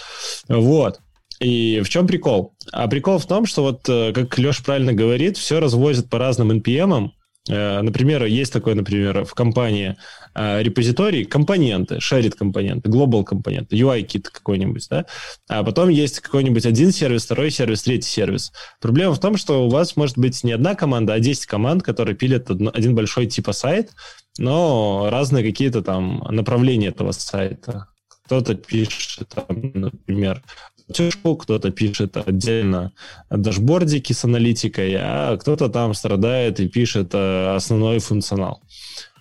Вот. 0.48 1.00
И 1.40 1.82
в 1.84 1.90
чем 1.90 2.08
прикол? 2.08 2.54
А 2.72 2.88
прикол 2.88 3.18
в 3.18 3.26
том, 3.26 3.46
что 3.46 3.64
вот, 3.64 3.88
э, 3.90 4.14
как 4.14 4.38
Леша 4.38 4.64
правильно 4.64 4.94
говорит, 4.94 5.38
все 5.38 5.60
развозят 5.60 6.10
по 6.10 6.18
разным 6.18 6.52
NPM. 6.52 7.12
Э, 7.50 7.82
например, 7.82 8.24
есть 8.26 8.54
такой, 8.54 8.74
например, 8.76 9.26
в 9.26 9.34
компании 9.34 9.98
э, 10.34 10.64
репозиторий 10.64 11.26
компоненты, 11.26 12.00
шарит 12.00 12.36
компоненты, 12.36 12.89
global 12.89 13.24
компоненты, 13.24 13.76
UI-кит 13.76 14.30
какой-нибудь, 14.30 14.88
да? 14.89 15.06
А 15.50 15.64
потом 15.64 15.89
есть 15.89 16.22
какой-нибудь 16.22 16.66
один 16.66 16.91
сервис, 16.91 17.26
второй 17.26 17.52
сервис, 17.52 17.84
третий 17.84 18.10
сервис. 18.10 18.54
Проблема 18.80 19.14
в 19.14 19.20
том, 19.20 19.36
что 19.36 19.66
у 19.66 19.70
вас 19.70 19.96
может 19.98 20.18
быть 20.18 20.44
не 20.44 20.54
одна 20.54 20.76
команда, 20.76 21.14
а 21.14 21.20
10 21.20 21.46
команд, 21.46 21.84
которые 21.84 22.16
пилят 22.16 22.50
один 22.50 22.96
большой 22.96 23.26
типа 23.28 23.52
сайт, 23.52 23.91
но 24.38 25.10
разные 25.12 25.44
какие-то 25.44 25.82
там 25.82 26.26
направления 26.30 26.88
этого 26.88 27.12
сайта. 27.12 27.88
Кто-то 28.26 28.56
пишет, 28.56 29.28
там, 29.28 29.72
например, 29.74 30.41
платежку, 30.88 31.36
кто-то 31.36 31.72
пишет 31.72 32.18
отдельно 32.18 32.92
дашбордики 33.30 34.14
с 34.14 34.24
аналитикой, 34.26 34.96
а 35.00 35.38
кто-то 35.38 35.70
там 35.70 35.94
страдает 35.94 36.60
и 36.60 36.68
пишет 36.68 37.12
э, 37.14 37.56
основной 37.56 38.00
функционал. 38.00 38.62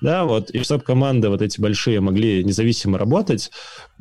Да, 0.01 0.25
вот, 0.25 0.51
и 0.51 0.65
чтобы 0.65 0.83
команды 0.83 1.29
вот 1.29 1.43
эти 1.43 1.61
большие 1.61 2.01
могли 2.01 2.43
независимо 2.43 2.99
работать, 2.99 3.51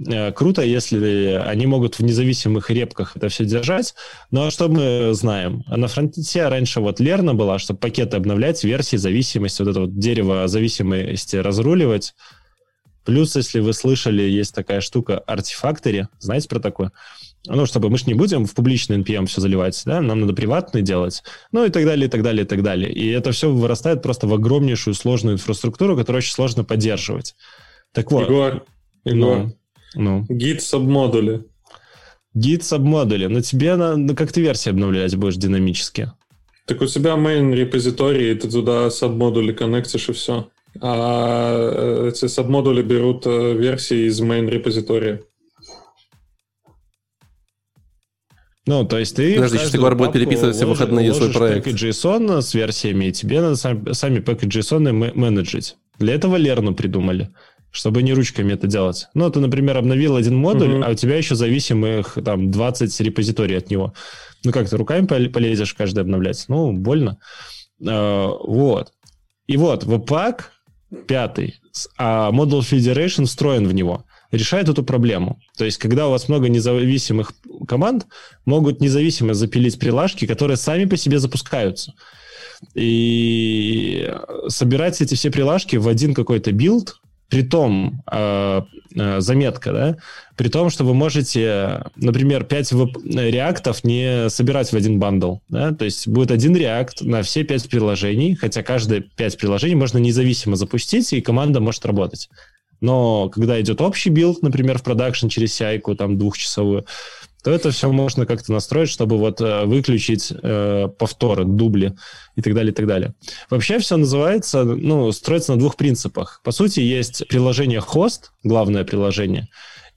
э, 0.06 0.32
круто, 0.32 0.64
если 0.64 1.40
они 1.46 1.68
могут 1.68 2.00
в 2.00 2.04
независимых 2.04 2.72
репках 2.72 3.16
это 3.16 3.30
все 3.30 3.46
держать, 3.46 3.94
но 4.32 4.50
что 4.50 4.68
мы 4.68 5.14
знаем? 5.14 5.64
На 5.68 5.88
фронте 5.88 6.48
раньше 6.48 6.82
вот 6.82 7.00
Лерна 7.00 7.36
была, 7.36 7.60
чтобы 7.60 7.80
пакеты 7.80 8.18
обновлять, 8.18 8.64
версии 8.64 8.98
зависимости, 8.98 9.62
вот 9.62 9.70
это 9.70 9.82
вот 9.82 10.00
дерево 10.00 10.48
зависимости 10.48 11.36
разруливать, 11.36 12.14
Плюс, 13.04 13.36
если 13.36 13.60
вы 13.60 13.74
слышали, 13.74 14.22
есть 14.22 14.54
такая 14.54 14.80
штука 14.80 15.24
Artifactory. 15.28 16.06
Знаете 16.20 16.48
про 16.48 16.60
такое? 16.60 16.92
Ну, 17.48 17.66
чтобы 17.66 17.90
мы 17.90 17.98
же 17.98 18.06
не 18.06 18.14
будем 18.14 18.46
в 18.46 18.54
публичный 18.54 19.00
NPM 19.00 19.26
все 19.26 19.42
заливать, 19.42 19.82
да, 19.86 20.02
нам 20.02 20.22
надо 20.22 20.34
приватный 20.34 20.82
делать, 20.82 21.24
ну 21.52 21.66
и 21.66 21.70
так 21.70 21.86
далее, 21.86 22.08
и 22.08 22.10
так 22.10 22.24
далее, 22.24 22.44
и 22.44 22.48
так 22.48 22.62
далее. 22.62 22.92
И 22.92 23.10
это 23.10 23.32
все 23.32 23.52
вырастает 23.52 24.04
просто 24.04 24.28
в 24.28 24.34
огромнейшую 24.34 24.94
сложную 24.94 25.36
инфраструктуру, 25.36 25.98
которую 25.98 26.20
очень 26.20 26.34
сложно 26.34 26.64
поддерживать. 26.64 27.36
Так 27.94 28.12
вот. 28.12 28.30
Егор, 28.30 28.64
Егор, 29.06 29.38
ну, 29.38 29.56
ну. 29.96 30.26
гид 30.30 30.62
сабмодули. 30.62 31.46
Гид 32.34 32.64
сабмодули. 32.64 33.26
Но 33.26 33.42
тебе 33.42 33.76
на, 33.76 33.98
ну, 33.98 34.16
как 34.16 34.32
ты 34.32 34.42
версии 34.42 34.70
обновлять 34.70 35.16
будешь 35.16 35.36
динамически? 35.36 36.12
Так 36.66 36.82
у 36.82 36.86
тебя 36.86 37.16
main 37.16 37.54
репозиторий, 37.54 38.34
ты 38.36 38.50
туда 38.50 38.90
сабмодули 38.90 39.52
коннектишь 39.52 40.10
и 40.10 40.14
все. 40.14 40.48
А 40.80 41.54
э, 41.54 42.10
эти 42.10 42.28
сабмодули 42.28 42.82
берут 42.82 43.26
э, 43.26 43.54
версии 43.54 44.08
из 44.08 44.22
main 44.22 44.50
репозитория. 44.50 45.22
Ну, 48.68 48.86
то 48.86 49.00
есть 49.00 49.16
ты... 49.16 49.36
Подожди, 49.36 49.58
что 49.58 49.78
Егор 49.78 49.96
будет 49.96 50.14
переписывать 50.14 50.56
все 50.56 50.66
выходные 50.66 51.14
свой 51.14 51.32
проект. 51.32 51.68
JSON 51.68 52.42
с 52.42 52.54
версиями, 52.54 53.06
и 53.06 53.12
тебе 53.12 53.42
надо 53.42 53.56
сами, 53.56 53.92
сами 53.94 54.20
JSON 54.20 55.14
менеджить. 55.16 55.78
Для 55.98 56.14
этого 56.14 56.36
Лерну 56.36 56.76
придумали, 56.76 57.32
чтобы 57.72 58.04
не 58.04 58.14
ручками 58.14 58.54
это 58.54 58.68
делать. 58.68 59.08
Ну, 59.16 59.30
ты, 59.32 59.40
например, 59.40 59.78
обновил 59.78 60.16
один 60.16 60.36
модуль, 60.36 60.76
угу. 60.76 60.84
а 60.86 60.92
у 60.92 60.94
тебя 60.94 61.18
еще 61.18 61.34
зависимых 61.34 62.18
там 62.24 62.52
20 62.52 63.02
репозиторий 63.02 63.58
от 63.58 63.72
него. 63.72 63.94
Ну, 64.44 64.52
как 64.52 64.70
ты 64.70 64.78
руками 64.78 65.08
полезешь 65.08 65.74
каждый 65.74 66.02
обновлять? 66.02 66.46
Ну, 66.48 66.72
больно. 66.72 67.18
А, 67.86 68.28
вот. 68.28 68.92
И 69.48 69.58
вот, 69.58 69.86
Webpack 69.86 70.42
пятый, 71.08 71.56
а 71.98 72.32
Module 72.32 72.60
Federation 72.60 73.26
встроен 73.26 73.68
в 73.68 73.74
него 73.74 74.06
решает 74.32 74.70
эту 74.70 74.84
проблему. 74.84 75.40
То 75.58 75.66
есть, 75.66 75.78
когда 75.78 76.08
у 76.08 76.12
вас 76.12 76.30
много 76.30 76.50
независимых 76.50 77.34
команд, 77.68 78.08
могут 78.46 78.82
независимо 78.82 79.34
запилить 79.34 79.80
приложки, 79.80 80.26
которые 80.26 80.58
сами 80.58 80.86
по 80.86 80.98
себе 80.98 81.20
запускаются. 81.20 81.94
И 82.76 84.14
собирать 84.48 85.02
эти 85.02 85.16
все 85.16 85.32
приложки 85.32 85.78
в 85.78 85.88
один 85.88 86.14
какой-то 86.14 86.52
билд, 86.52 87.02
при 87.32 87.44
том, 87.44 88.04
э, 88.12 88.62
э, 88.94 89.22
заметка, 89.22 89.72
да, 89.72 89.98
при 90.36 90.50
том, 90.50 90.70
что 90.70 90.84
вы 90.84 90.94
можете, 90.94 91.86
например, 91.96 92.44
5 92.44 92.74
реактов 93.06 93.86
не 93.86 94.30
собирать 94.30 94.70
в 94.72 94.76
один 94.76 95.00
бандл, 95.00 95.36
да, 95.48 95.72
то 95.72 95.86
есть 95.86 96.10
будет 96.10 96.30
один 96.30 96.58
реакт 96.58 97.02
на 97.02 97.24
все 97.24 97.46
5 97.46 97.70
приложений, 97.70 98.36
хотя 98.36 98.64
каждое 98.64 99.00
5 99.00 99.38
приложений 99.38 99.76
можно 99.76 99.98
независимо 99.98 100.58
запустить, 100.58 101.14
и 101.14 101.22
команда 101.22 101.62
может 101.62 101.86
работать. 101.86 102.30
Но 102.82 103.30
когда 103.30 103.62
идет 103.62 103.80
общий 103.80 104.10
билд, 104.10 104.42
например, 104.42 104.80
в 104.80 104.84
продакшн 104.84 105.28
через 105.28 105.60
CI, 105.60 105.96
там 105.96 106.18
двухчасовую, 106.18 106.86
то 107.44 107.52
это 107.52 107.72
все 107.72 107.92
можно 107.92 108.26
как-то 108.26 108.52
настроить, 108.52 108.90
чтобы 108.90 109.18
вот 109.18 109.42
э, 109.42 109.66
выключить 109.66 110.32
э, 110.32 110.90
повторы, 110.98 111.46
дубли 111.46 111.96
и 112.36 112.42
так 112.42 112.54
далее, 112.54 112.72
и 112.72 112.76
так 112.76 112.86
далее. 112.86 113.16
Вообще 113.50 113.80
все 113.80 113.98
называется, 113.98 114.64
ну, 114.64 115.12
строится 115.12 115.54
на 115.54 115.60
двух 115.60 115.76
принципах. 115.76 116.42
По 116.44 116.52
сути, 116.52 116.82
есть 116.82 117.28
приложение 117.28 117.80
хост, 117.80 118.32
главное 118.44 118.84
приложение, 118.84 119.48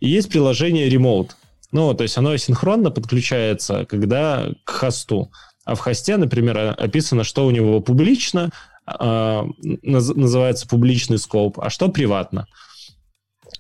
и 0.01 0.09
есть 0.09 0.31
приложение 0.31 0.89
remote. 0.89 1.31
Ну, 1.73 1.93
то 1.93 2.03
есть 2.03 2.17
оно 2.17 2.37
синхронно 2.37 2.91
подключается, 2.91 3.85
когда 3.85 4.49
к 4.65 4.71
хосту. 4.71 5.31
А 5.65 5.75
в 5.75 5.81
хосте, 5.81 6.17
например, 6.17 6.75
описано, 6.79 7.25
что 7.25 7.47
у 7.47 7.51
него 7.51 7.81
публично, 7.81 8.51
э, 8.87 9.43
называется 9.83 10.67
публичный 10.67 11.19
скоп, 11.19 11.59
а 11.61 11.69
что 11.69 11.89
приватно. 11.89 12.47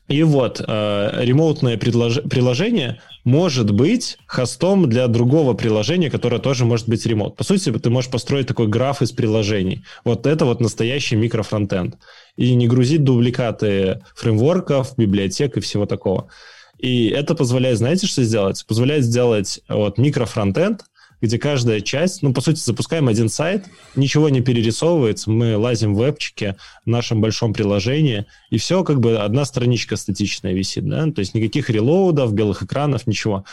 И 0.08 0.22
вот, 0.22 0.60
э, 0.66 1.10
ремоутное 1.22 1.78
предлож... 1.78 2.20
приложение 2.28 3.00
может 3.24 3.70
быть 3.70 4.18
хостом 4.26 4.88
для 4.88 5.08
другого 5.08 5.54
приложения, 5.54 6.10
которое 6.10 6.38
тоже 6.38 6.66
может 6.66 6.88
быть 6.88 7.06
ремонт. 7.06 7.36
По 7.36 7.44
сути, 7.44 7.72
ты 7.72 7.88
можешь 7.88 8.10
построить 8.10 8.46
такой 8.46 8.66
граф 8.68 9.00
из 9.00 9.12
приложений. 9.12 9.82
Вот 10.04 10.26
это 10.26 10.44
вот 10.44 10.60
настоящий 10.60 11.16
микрофронтенд. 11.16 11.96
И 12.36 12.54
не 12.54 12.68
грузить 12.68 13.02
дубликаты 13.02 14.02
фреймворков, 14.14 14.96
библиотек 14.98 15.56
и 15.56 15.60
всего 15.60 15.86
такого. 15.86 16.28
И 16.78 17.08
это 17.08 17.34
позволяет, 17.34 17.78
знаете, 17.78 18.06
что 18.06 18.22
сделать? 18.22 18.62
Позволяет 18.66 19.04
сделать 19.04 19.60
вот 19.70 19.96
микрофронтенд, 19.96 20.82
где 21.20 21.38
каждая 21.38 21.80
часть, 21.80 22.22
ну, 22.22 22.32
по 22.32 22.40
сути, 22.40 22.58
запускаем 22.58 23.08
один 23.08 23.28
сайт, 23.28 23.64
ничего 23.96 24.28
не 24.28 24.40
перерисовывается, 24.40 25.30
мы 25.30 25.56
лазим 25.56 25.94
в 25.94 26.04
вебчике 26.04 26.56
в 26.84 26.88
нашем 26.88 27.20
большом 27.20 27.52
приложении, 27.52 28.26
и 28.50 28.58
все 28.58 28.84
как 28.84 29.00
бы 29.00 29.16
одна 29.18 29.44
страничка 29.44 29.96
статичная 29.96 30.52
висит, 30.52 30.88
да, 30.88 31.10
то 31.10 31.20
есть 31.20 31.34
никаких 31.34 31.70
релоудов, 31.70 32.32
белых 32.32 32.62
экранов, 32.62 33.06
ничего. 33.06 33.44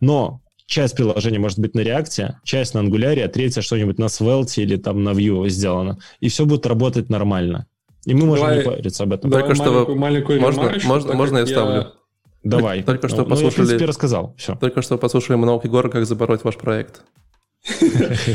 Но 0.00 0.40
часть 0.66 0.96
приложения 0.96 1.38
может 1.38 1.58
быть 1.58 1.74
на 1.74 1.80
React, 1.80 2.34
часть 2.44 2.74
на 2.74 2.78
Angular, 2.78 3.20
а 3.22 3.28
третья 3.28 3.60
что-нибудь 3.60 3.98
на 3.98 4.06
Svelte 4.06 4.62
или 4.62 4.76
там 4.76 5.02
на 5.04 5.10
Vue 5.10 5.48
сделано. 5.48 5.98
И 6.20 6.28
все 6.28 6.46
будет 6.46 6.66
работать 6.66 7.10
нормально. 7.10 7.66
И 8.06 8.14
мы 8.14 8.24
можем 8.24 8.46
давай, 8.46 8.58
не 8.58 8.64
париться 8.64 9.02
об 9.02 9.12
этом. 9.12 9.30
Только 9.30 9.54
что 9.54 9.94
маленькую, 9.94 10.40
маленькую 10.40 10.40
можно, 10.40 10.88
можно, 10.88 11.12
можно 11.12 11.38
я 11.38 11.46
ставлю? 11.46 11.92
Давай. 12.42 12.82
Только 12.82 13.08
что 13.08 13.18
ну, 13.18 13.26
послушали... 13.26 13.42
Ну, 13.42 13.48
я, 13.48 13.50
в 13.50 13.54
принципе, 13.68 13.84
рассказал. 13.86 14.34
Все. 14.36 14.56
Только 14.56 14.82
что 14.82 14.98
послушали 14.98 15.36
монолог 15.36 15.64
Егора, 15.64 15.88
как 15.88 16.06
забороть 16.06 16.44
ваш 16.44 16.56
проект. 16.56 17.02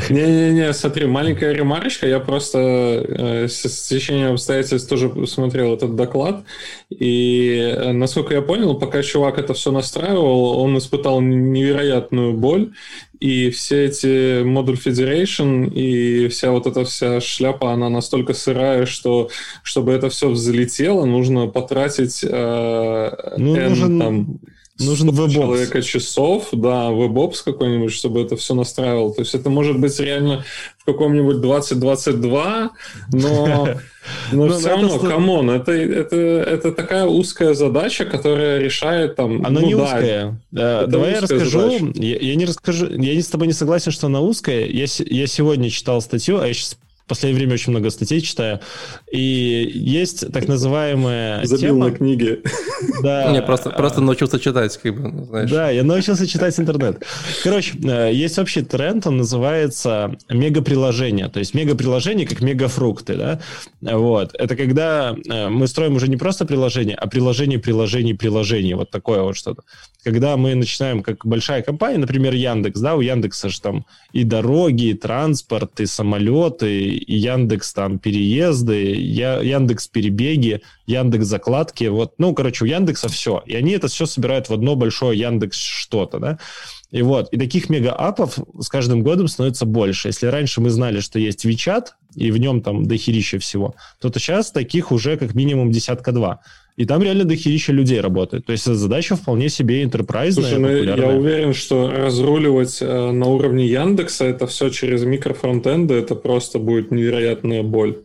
Не-не-не, 0.08 0.72
смотри, 0.72 1.06
маленькая 1.06 1.52
ремарочка. 1.52 2.06
Я 2.06 2.20
просто 2.20 2.58
э, 2.58 3.48
с 3.48 3.88
течением 3.88 4.34
обстоятельств 4.34 4.88
тоже 4.88 5.26
смотрел 5.26 5.74
этот 5.74 5.96
доклад. 5.96 6.44
И, 6.90 7.58
э, 7.58 7.90
насколько 7.90 8.34
я 8.34 8.42
понял, 8.42 8.78
пока 8.78 9.02
чувак 9.02 9.38
это 9.38 9.52
все 9.54 9.72
настраивал, 9.72 10.60
он 10.60 10.78
испытал 10.78 11.20
невероятную 11.20 12.34
боль. 12.34 12.72
И 13.20 13.50
все 13.50 13.86
эти 13.86 14.42
модуль 14.42 14.76
Federation 14.76 15.72
и 15.72 16.28
вся 16.28 16.50
вот 16.50 16.66
эта 16.66 16.84
вся 16.84 17.20
шляпа, 17.20 17.72
она 17.72 17.88
настолько 17.88 18.34
сырая, 18.34 18.86
что 18.86 19.30
чтобы 19.62 19.92
это 19.92 20.08
все 20.08 20.28
взлетело, 20.28 21.04
нужно 21.06 21.46
потратить 21.46 22.22
э, 22.22 23.34
ну, 23.36 23.56
N, 23.56 23.68
нужен... 23.68 24.00
там 24.00 24.40
Нужен 24.78 25.08
DevOps. 25.08 25.32
человека 25.32 25.80
часов, 25.80 26.48
да, 26.52 26.90
DevOps 26.90 27.36
какой-нибудь, 27.44 27.92
чтобы 27.92 28.20
это 28.20 28.36
все 28.36 28.54
настраивал. 28.54 29.14
То 29.14 29.22
есть 29.22 29.34
это 29.34 29.48
может 29.48 29.80
быть 29.80 29.98
реально 29.98 30.44
каком-нибудь 30.86 31.40
2022, 31.40 32.70
но, 33.12 33.68
но 34.32 34.48
все 34.48 34.68
равно, 34.68 34.98
come 34.98 35.28
on, 35.28 35.50
это, 35.50 35.72
это, 35.72 36.16
это 36.16 36.72
такая 36.72 37.04
узкая 37.04 37.54
задача, 37.54 38.04
которая 38.04 38.58
решает 38.58 39.16
там... 39.16 39.44
Она 39.44 39.60
ну, 39.60 39.66
не 39.66 39.74
да, 39.74 39.82
узкая. 39.84 40.40
Давай 40.50 41.12
я 41.12 41.20
расскажу. 41.20 41.92
Я, 41.94 42.16
я 42.18 42.34
не 42.36 42.46
расскажу. 42.46 42.88
Я 42.88 43.20
с 43.20 43.28
тобой 43.28 43.48
не 43.48 43.52
согласен, 43.52 43.92
что 43.92 44.06
она 44.06 44.20
узкая. 44.20 44.66
Я, 44.66 44.86
я 44.98 45.26
сегодня 45.26 45.68
читал 45.70 46.00
статью, 46.00 46.38
а 46.40 46.46
я 46.46 46.54
сейчас 46.54 46.78
в 47.06 47.08
последнее 47.08 47.38
время 47.38 47.54
очень 47.54 47.70
много 47.70 47.88
статей 47.90 48.20
читаю. 48.20 48.58
И 49.12 49.70
есть 49.72 50.32
так 50.32 50.48
называемая 50.48 51.46
Забил 51.46 51.76
тема... 51.76 51.86
на 51.86 51.92
книги. 51.92 52.42
Да. 53.00 53.30
Не, 53.32 53.42
просто, 53.42 53.70
просто 53.70 54.00
научился 54.00 54.40
читать, 54.40 54.76
как 54.76 55.00
бы, 55.00 55.24
знаешь. 55.26 55.48
Да, 55.48 55.70
я 55.70 55.84
научился 55.84 56.26
читать 56.26 56.58
интернет. 56.58 57.04
Короче, 57.44 57.78
э, 57.80 58.10
есть 58.12 58.36
общий 58.40 58.62
тренд, 58.62 59.06
он 59.06 59.18
называется 59.18 60.16
мегаприложение. 60.28 61.28
То 61.28 61.38
есть 61.38 61.54
мегаприложение 61.54 62.26
как 62.26 62.40
мегафрукты, 62.40 63.14
да? 63.14 63.40
Вот. 63.82 64.34
Это 64.34 64.56
когда 64.56 65.14
э, 65.30 65.48
мы 65.48 65.68
строим 65.68 65.94
уже 65.94 66.08
не 66.08 66.16
просто 66.16 66.44
приложение, 66.44 66.96
а 66.96 67.06
приложение, 67.06 67.60
приложение, 67.60 68.16
приложение. 68.16 68.74
Вот 68.74 68.90
такое 68.90 69.22
вот 69.22 69.36
что-то. 69.36 69.62
Когда 70.02 70.36
мы 70.36 70.56
начинаем 70.56 71.04
как 71.04 71.24
большая 71.24 71.62
компания, 71.62 71.98
например, 71.98 72.34
Яндекс, 72.34 72.80
да, 72.80 72.96
у 72.96 73.00
Яндекса 73.00 73.48
же 73.48 73.60
там 73.60 73.86
и 74.12 74.24
дороги, 74.24 74.86
и 74.86 74.94
транспорт, 74.94 75.78
и 75.80 75.86
самолеты, 75.86 76.95
Яндекс 77.06 77.72
там 77.72 77.98
переезды, 77.98 78.94
Я, 78.94 79.40
Яндекс 79.40 79.88
перебеги, 79.88 80.62
Яндекс 80.86 81.26
закладки, 81.26 81.84
вот, 81.84 82.14
ну, 82.18 82.34
короче, 82.34 82.64
у 82.64 82.68
Яндекса 82.68 83.08
все, 83.08 83.42
и 83.46 83.54
они 83.54 83.72
это 83.72 83.88
все 83.88 84.06
собирают 84.06 84.48
в 84.48 84.54
одно 84.54 84.76
большое 84.76 85.18
Яндекс 85.18 85.58
что-то, 85.58 86.18
да, 86.18 86.38
И 86.90 87.02
вот, 87.02 87.32
и 87.32 87.38
таких 87.38 87.68
мега-апов 87.68 88.38
с 88.60 88.68
каждым 88.68 89.02
годом 89.02 89.28
становится 89.28 89.66
больше. 89.66 90.08
Если 90.08 90.26
раньше 90.26 90.60
мы 90.60 90.70
знали, 90.70 91.00
что 91.00 91.18
есть 91.18 91.44
WeChat, 91.44 91.86
и 92.14 92.30
в 92.30 92.38
нем 92.38 92.62
там 92.62 92.86
дохерища 92.86 93.38
всего, 93.38 93.74
то, 94.00 94.08
то 94.08 94.18
сейчас 94.18 94.50
таких 94.50 94.92
уже 94.92 95.16
как 95.16 95.34
минимум 95.34 95.70
десятка-два. 95.70 96.40
И 96.76 96.84
там 96.84 97.02
реально 97.02 97.24
дохерища 97.24 97.72
людей 97.72 98.00
работает. 98.00 98.44
То 98.44 98.52
есть 98.52 98.64
задача 98.64 99.16
вполне 99.16 99.48
себе 99.48 99.82
интерпрайзная. 99.82 100.50
Слушай, 100.50 100.60
ну, 100.60 100.96
я 100.96 101.08
уверен, 101.08 101.54
что 101.54 101.90
разруливать 101.90 102.78
э, 102.82 103.10
на 103.12 103.26
уровне 103.26 103.66
Яндекса 103.66 104.26
это 104.26 104.46
все 104.46 104.68
через 104.68 105.04
микрофронтенды, 105.04 105.94
это 105.94 106.14
просто 106.14 106.58
будет 106.58 106.90
невероятная 106.90 107.62
боль. 107.62 107.96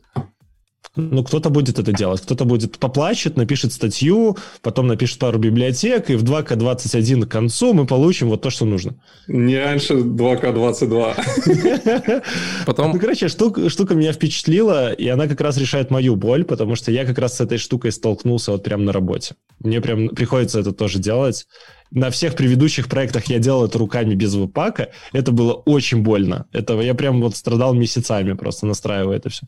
Ну, 0.97 1.23
кто-то 1.23 1.49
будет 1.49 1.79
это 1.79 1.93
делать, 1.93 2.19
кто-то 2.19 2.43
будет 2.43 2.77
поплачет, 2.77 3.37
напишет 3.37 3.71
статью, 3.71 4.35
потом 4.61 4.87
напишет 4.87 5.19
пару 5.19 5.39
библиотек, 5.39 6.09
и 6.09 6.15
в 6.15 6.23
2К21 6.25 7.25
к 7.25 7.29
концу 7.29 7.73
мы 7.73 7.85
получим 7.85 8.27
вот 8.27 8.41
то, 8.41 8.49
что 8.49 8.65
нужно. 8.65 8.95
Не 9.27 9.57
раньше 9.57 9.93
2К22. 9.93 12.23
Потом... 12.65 12.91
Ну, 12.91 12.99
короче, 12.99 13.29
штука, 13.29 13.69
штука 13.69 13.95
меня 13.95 14.11
впечатлила, 14.11 14.91
и 14.91 15.07
она 15.07 15.27
как 15.27 15.39
раз 15.39 15.57
решает 15.57 15.91
мою 15.91 16.17
боль, 16.17 16.43
потому 16.43 16.75
что 16.75 16.91
я 16.91 17.05
как 17.05 17.17
раз 17.19 17.37
с 17.37 17.41
этой 17.41 17.57
штукой 17.57 17.93
столкнулся 17.93 18.51
вот 18.51 18.63
прямо 18.63 18.83
на 18.83 18.91
работе. 18.91 19.35
Мне 19.59 19.79
прям 19.79 20.09
приходится 20.09 20.59
это 20.59 20.73
тоже 20.73 20.99
делать 20.99 21.47
на 21.91 22.09
всех 22.09 22.35
предыдущих 22.35 22.87
проектах 22.87 23.25
я 23.25 23.39
делал 23.39 23.65
это 23.65 23.77
руками 23.77 24.15
без 24.15 24.33
веб-пака. 24.33 24.89
Это 25.11 25.31
было 25.31 25.53
очень 25.53 26.01
больно. 26.01 26.47
Это 26.53 26.79
я 26.79 26.95
прям 26.95 27.21
вот 27.21 27.35
страдал 27.35 27.73
месяцами 27.73 28.33
просто 28.33 28.65
настраивая 28.65 29.17
это 29.17 29.29
все. 29.29 29.45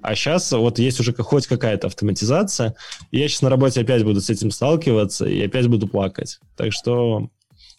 А 0.00 0.14
сейчас 0.14 0.50
вот 0.52 0.78
есть 0.78 1.00
уже 1.00 1.14
хоть 1.14 1.46
какая-то 1.46 1.88
автоматизация. 1.88 2.74
И 3.10 3.18
я 3.18 3.28
сейчас 3.28 3.42
на 3.42 3.50
работе 3.50 3.82
опять 3.82 4.04
буду 4.04 4.20
с 4.20 4.30
этим 4.30 4.50
сталкиваться 4.50 5.26
и 5.26 5.42
опять 5.42 5.68
буду 5.68 5.86
плакать. 5.86 6.40
Так 6.56 6.72
что 6.72 7.28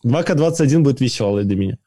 2К21 0.06 0.80
будет 0.80 1.02
веселый 1.02 1.44
для 1.44 1.56
меня. 1.56 1.78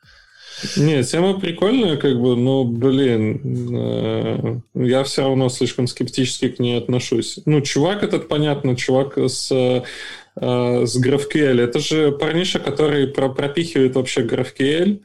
Не, 0.76 1.02
тема 1.04 1.38
прикольная, 1.38 1.98
как 1.98 2.18
бы, 2.18 2.34
но, 2.34 2.64
блин, 2.64 3.76
э, 3.76 4.56
я 4.74 5.04
все 5.04 5.22
равно 5.22 5.50
слишком 5.50 5.86
скептически 5.86 6.48
к 6.48 6.58
ней 6.58 6.78
отношусь. 6.78 7.40
Ну, 7.44 7.60
чувак 7.60 8.02
этот, 8.02 8.26
понятно, 8.28 8.74
чувак 8.74 9.18
с 9.18 9.84
Э, 10.38 10.84
с 10.86 11.02
GraphQL. 11.02 11.60
Это 11.60 11.78
же 11.78 12.12
парниша, 12.12 12.58
который 12.58 13.06
про 13.06 13.28
пропихивает 13.30 13.94
вообще 13.94 14.22
GraphQL 14.22 15.00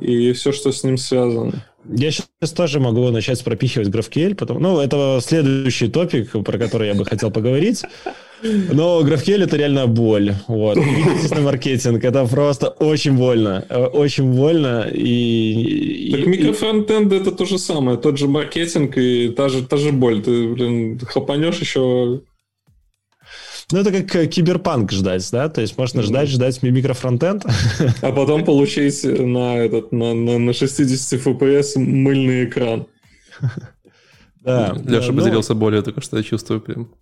и 0.00 0.32
все, 0.32 0.52
что 0.52 0.72
с 0.72 0.82
ним 0.82 0.96
связано. 0.98 1.64
Я 1.88 2.10
сейчас 2.10 2.52
тоже 2.52 2.80
могу 2.80 3.08
начать 3.10 3.42
пропихивать 3.44 3.88
GraphQL, 3.88 4.34
потому, 4.34 4.60
ну, 4.60 4.80
это 4.80 5.20
следующий 5.20 5.88
топик, 5.88 6.30
про 6.44 6.58
который 6.58 6.88
я 6.88 6.94
бы 6.94 7.04
хотел 7.04 7.30
поговорить. 7.30 7.82
Но 8.72 9.02
GraphQL 9.02 9.44
это 9.44 9.56
реально 9.56 9.86
боль. 9.86 10.34
Вот. 10.48 10.76
На 11.30 11.40
маркетинг, 11.40 12.02
это 12.04 12.26
просто 12.26 12.68
очень 12.68 13.16
больно. 13.16 13.64
Э, 13.68 13.84
очень 13.84 14.32
больно. 14.32 14.88
И, 14.92 16.10
так 16.10 16.26
микрофронтенд 16.26 17.12
это 17.12 17.30
то 17.30 17.44
же 17.44 17.58
самое, 17.58 17.98
тот 17.98 18.18
же 18.18 18.26
маркетинг 18.26 18.98
и 18.98 19.28
та 19.28 19.48
же, 19.48 19.64
та 19.64 19.76
же 19.76 19.92
боль. 19.92 20.22
Ты, 20.22 20.48
блин, 20.48 20.98
хлопанешь 20.98 21.60
еще 21.60 22.22
ну, 23.72 23.80
это 23.80 23.90
как 23.90 24.14
э, 24.16 24.26
киберпанк 24.26 24.92
ждать, 24.92 25.28
да? 25.32 25.48
То 25.48 25.60
есть 25.60 25.76
можно 25.78 26.02
ждать, 26.02 26.28
ждать 26.28 26.62
микрофронтенд. 26.62 27.44
А 28.02 28.12
потом 28.12 28.44
получить 28.46 29.02
на, 29.04 29.56
этот, 29.56 29.92
на, 29.92 30.14
на, 30.14 30.38
на 30.38 30.52
60 30.52 31.20
FPS 31.20 31.78
мыльный 31.78 32.44
экран. 32.44 32.86
Да. 34.44 34.74
Леша 34.84 35.12
да, 35.12 35.18
поделился 35.20 35.54
но... 35.54 35.60
более, 35.60 35.82
только 35.82 36.00
что 36.00 36.16
я 36.16 36.24
чувствую 36.24 36.60
прям. 36.60 36.92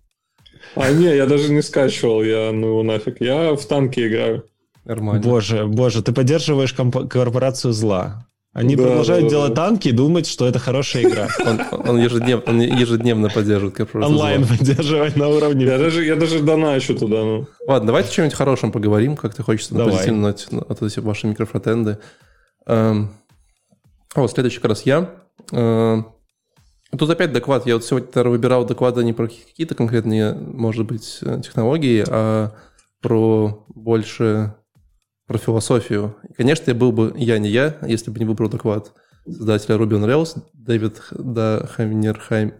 А 0.75 0.91
не, 0.91 1.15
я 1.15 1.25
даже 1.25 1.51
не 1.51 1.63
скачивал, 1.63 2.21
я 2.21 2.51
ну 2.51 2.67
его 2.67 2.83
нафиг. 2.83 3.19
Я 3.19 3.55
в 3.55 3.65
танки 3.65 4.07
играю. 4.07 4.45
Нормально. 4.85 5.23
Боже, 5.23 5.65
боже, 5.65 6.03
ты 6.03 6.13
поддерживаешь 6.13 6.73
комп- 6.73 7.07
корпорацию 7.07 7.73
зла. 7.73 8.27
Они 8.53 8.75
да, 8.75 8.83
продолжают 8.83 9.25
да, 9.25 9.29
делать 9.29 9.53
да. 9.53 9.65
танки 9.65 9.87
и 9.87 9.91
думать, 9.93 10.27
что 10.27 10.45
это 10.45 10.59
хорошая 10.59 11.03
игра. 11.03 11.29
Он, 11.45 11.89
он, 11.89 11.97
ежедневно, 11.99 12.43
он 12.45 12.59
ежедневно 12.59 13.29
поддерживает 13.29 13.75
корпорацию. 13.75 14.13
Онлайн 14.13 14.45
поддерживать 14.45 15.15
на 15.15 15.29
уровне. 15.29 15.65
Я 15.65 15.77
даже, 15.77 16.03
я 16.03 16.15
даже 16.17 16.41
доначу 16.41 16.93
туда. 16.93 17.23
Ну. 17.23 17.47
Ладно, 17.65 17.87
давайте 17.87 18.09
о 18.09 18.11
чем-нибудь 18.11 18.37
хорошем 18.37 18.71
поговорим. 18.73 19.15
Как 19.15 19.33
ты 19.33 19.41
хочешь 19.41 19.69
на 19.69 19.85
позитивно 19.85 20.29
от 20.29 20.83
эти 20.83 20.99
ваши 20.99 21.27
микрофронтенды. 21.27 21.99
Эм, 22.67 23.11
вот, 24.15 24.31
следующий 24.31 24.59
как 24.59 24.69
раз 24.69 24.85
я. 24.85 25.11
Эм, 25.53 26.07
тут 26.97 27.09
опять 27.09 27.31
доклад. 27.31 27.65
Я 27.65 27.75
вот 27.75 27.85
сегодня 27.85 28.23
выбирал 28.23 28.65
доклады 28.65 29.01
не 29.05 29.13
про 29.13 29.27
какие-то 29.27 29.75
конкретные, 29.75 30.33
может 30.33 30.85
быть, 30.85 31.19
технологии, 31.41 32.03
а 32.07 32.51
про 33.01 33.65
больше 33.69 34.55
про 35.31 35.37
философию. 35.37 36.17
И, 36.27 36.33
конечно, 36.33 36.65
я 36.67 36.75
был 36.75 36.91
бы 36.91 37.13
я 37.15 37.39
не 37.39 37.47
я, 37.47 37.77
если 37.87 38.11
бы 38.11 38.19
не 38.19 38.25
выбрал 38.25 38.49
доклад 38.49 38.91
создателя 39.25 39.75
Ruby 39.75 39.91
on 39.91 40.05
Rails, 40.05 40.43
Дэвид 40.51 41.01
да, 41.11 41.65
Хаминерхайм, 41.71 42.53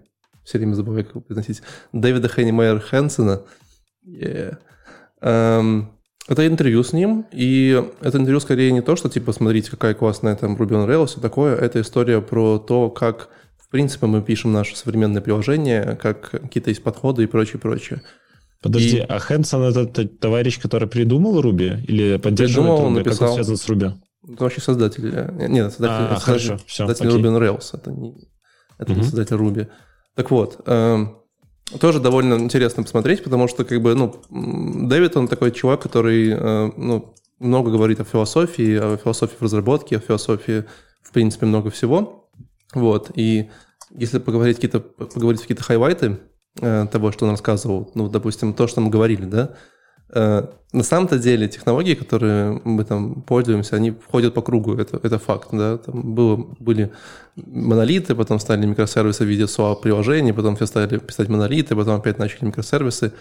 все 0.46 0.58
время 0.58 0.76
забываю, 0.76 1.04
как 1.04 1.16
его 1.16 1.22
произносить, 1.22 1.62
Дэвида 1.92 2.30
Хеннимейер 2.30 2.80
Хэнсона. 2.80 3.42
Yeah. 4.08 4.58
Um, 5.22 5.88
это 6.30 6.48
интервью 6.48 6.82
с 6.84 6.94
ним, 6.94 7.26
и 7.34 7.84
это 8.00 8.18
интервью 8.18 8.40
скорее 8.40 8.72
не 8.72 8.82
то, 8.82 8.96
что 8.96 9.10
типа 9.10 9.34
смотрите, 9.34 9.70
какая 9.72 9.94
классная 9.94 10.38
там 10.38 10.56
Ruby 10.56 10.72
on 10.72 10.88
Rails 10.88 11.18
и 11.18 11.22
такое, 11.22 11.58
это 11.58 11.82
история 11.82 12.22
про 12.22 12.58
то, 12.58 12.90
как 12.90 13.28
в 13.58 13.70
принципе 13.70 14.06
мы 14.06 14.22
пишем 14.22 14.54
наше 14.54 14.78
современное 14.78 15.22
приложение, 15.22 15.98
как 16.02 16.30
какие-то 16.32 16.70
есть 16.70 16.84
подходы 16.84 17.24
и 17.24 17.28
прочее, 17.28 17.60
прочее. 17.60 18.02
Подожди, 18.62 18.98
и... 18.98 19.00
а 19.00 19.20
Хэнсон 19.20 19.64
это 19.64 20.08
товарищ, 20.08 20.60
который 20.60 20.88
придумал 20.88 21.42
Руби 21.42 21.78
или 21.88 22.18
поддерживает 22.18 22.80
Руби? 22.80 22.96
Написал... 23.00 23.18
Как 23.18 23.30
он 23.30 23.34
связан 23.36 23.58
с 23.58 23.68
Руби? 23.68 23.92
Это 24.32 24.44
вообще 24.44 24.62
создатель. 24.62 25.12
Э, 25.14 25.48
нет, 25.48 25.72
создатель, 25.72 25.94
а, 25.94 26.20
создатель, 26.20 26.48
хорошо, 26.48 26.64
все, 26.68 26.88
создатель 26.88 27.26
on 27.26 27.40
Rails. 27.40 27.70
Это 27.74 27.92
не, 27.92 28.14
это 28.78 28.92
угу. 28.92 29.00
не 29.00 29.04
создатель 29.04 29.36
Ruby. 29.36 29.68
Так 30.14 30.30
вот, 30.30 30.62
э, 30.68 31.06
тоже 31.80 32.00
довольно 32.00 32.36
интересно 32.36 32.84
посмотреть, 32.84 33.24
потому 33.24 33.48
что, 33.48 33.66
как 33.66 33.82
бы, 33.82 33.96
ну, 33.96 34.22
Дэвид, 34.30 35.18
он 35.18 35.28
такой 35.28 35.52
чувак, 35.52 35.82
который, 35.82 36.30
э, 36.30 36.72
ну, 36.78 37.16
много 37.40 37.72
говорит 37.72 38.00
о 38.00 38.04
философии, 38.04 38.78
о 38.78 38.98
философии 38.98 39.38
в 39.40 39.42
разработке, 39.42 39.98
о 39.98 40.00
философии, 40.00 40.66
в 41.02 41.12
принципе, 41.12 41.48
много 41.48 41.72
всего. 41.72 42.30
Вот, 42.76 43.10
и 43.16 43.50
если 43.90 44.20
поговорить 44.20 44.58
какие-то, 44.58 44.82
поговорить 44.82 45.42
какие-то 45.42 45.64
хайлайты, 45.64 46.20
Э, 46.20 46.31
того, 46.56 47.12
что 47.12 47.26
он 47.26 47.32
рассказывал, 47.32 47.92
ну, 47.96 48.10
допустим, 48.10 48.54
то, 48.54 48.68
что 48.68 48.82
мы 48.82 48.90
говорили, 48.90 49.26
да, 49.26 49.56
э, 50.14 50.46
на 50.74 50.84
самом-то 50.84 51.18
деле 51.18 51.48
технологии, 51.48 51.96
которые 51.96 52.62
мы 52.64 52.84
там 52.84 53.22
пользуемся, 53.22 53.76
они 53.76 53.92
входят 53.92 54.34
по 54.34 54.42
кругу, 54.42 54.76
это, 54.76 55.00
это 55.04 55.20
факт, 55.20 55.50
да, 55.52 55.78
там 55.78 56.14
было, 56.14 56.36
были 56.60 56.92
монолиты, 57.36 58.16
потом 58.16 58.40
стали 58.40 58.66
микросервисы 58.66 59.24
в 59.24 59.28
виде 59.28 59.44
SOA-приложений, 59.44 60.34
потом 60.34 60.56
все 60.56 60.66
стали 60.66 60.98
писать 60.98 61.30
монолиты, 61.30 61.76
потом 61.76 61.96
опять 61.96 62.20
начали 62.20 62.46
микросервисы, 62.46 63.14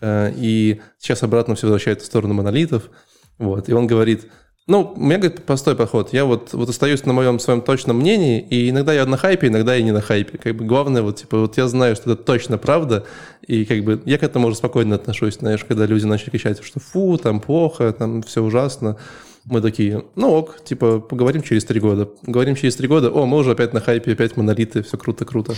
э, 0.00 0.32
и 0.36 0.80
сейчас 0.98 1.22
обратно 1.22 1.54
все 1.54 1.66
возвращается 1.66 2.04
в 2.04 2.08
сторону 2.08 2.34
монолитов, 2.34 2.90
вот, 3.38 3.68
и 3.68 3.72
он 3.72 3.86
говорит, 3.86 4.28
ну, 4.68 4.94
у 4.96 5.00
меня, 5.00 5.18
говорит, 5.18 5.44
простой 5.44 5.76
подход. 5.76 6.12
Я 6.12 6.24
вот, 6.24 6.52
вот 6.52 6.68
остаюсь 6.68 7.04
на 7.04 7.12
моем 7.12 7.38
своем 7.38 7.60
точном 7.60 7.98
мнении, 7.98 8.40
и 8.40 8.68
иногда 8.70 8.92
я 8.92 9.06
на 9.06 9.16
хайпе, 9.16 9.46
иногда 9.46 9.76
я 9.76 9.82
не 9.82 9.92
на 9.92 10.00
хайпе. 10.00 10.38
Как 10.38 10.56
бы 10.56 10.64
главное, 10.64 11.02
вот, 11.02 11.16
типа, 11.16 11.38
вот 11.38 11.56
я 11.56 11.68
знаю, 11.68 11.94
что 11.94 12.12
это 12.12 12.22
точно 12.22 12.58
правда, 12.58 13.06
и 13.46 13.64
как 13.64 13.84
бы 13.84 14.02
я 14.04 14.18
к 14.18 14.24
этому 14.24 14.48
уже 14.48 14.56
спокойно 14.56 14.96
отношусь, 14.96 15.36
знаешь, 15.36 15.64
когда 15.64 15.86
люди 15.86 16.04
начали 16.04 16.30
кричать, 16.30 16.60
что 16.64 16.80
фу, 16.80 17.16
там 17.16 17.38
плохо, 17.38 17.92
там 17.92 18.22
все 18.22 18.42
ужасно. 18.42 18.96
Мы 19.44 19.60
такие, 19.60 20.04
ну 20.16 20.32
ок, 20.32 20.56
типа, 20.64 20.98
поговорим 20.98 21.42
через 21.42 21.64
три 21.64 21.78
года. 21.78 22.10
Говорим 22.22 22.56
через 22.56 22.74
три 22.74 22.88
года, 22.88 23.08
о, 23.10 23.24
мы 23.24 23.36
уже 23.38 23.52
опять 23.52 23.72
на 23.72 23.80
хайпе, 23.80 24.14
опять 24.14 24.36
монолиты, 24.36 24.82
все 24.82 24.98
круто-круто. 24.98 25.54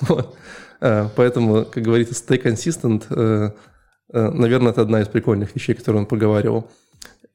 А, 0.78 1.10
поэтому, 1.16 1.64
как 1.64 1.82
говорится, 1.82 2.12
stay 2.12 2.38
consistent, 2.38 3.04
э, 3.08 3.50
э, 4.12 4.30
наверное, 4.30 4.72
это 4.72 4.82
одна 4.82 5.00
из 5.00 5.08
прикольных 5.08 5.56
вещей, 5.56 5.74
которые 5.74 6.02
он 6.02 6.06
поговаривал. 6.06 6.70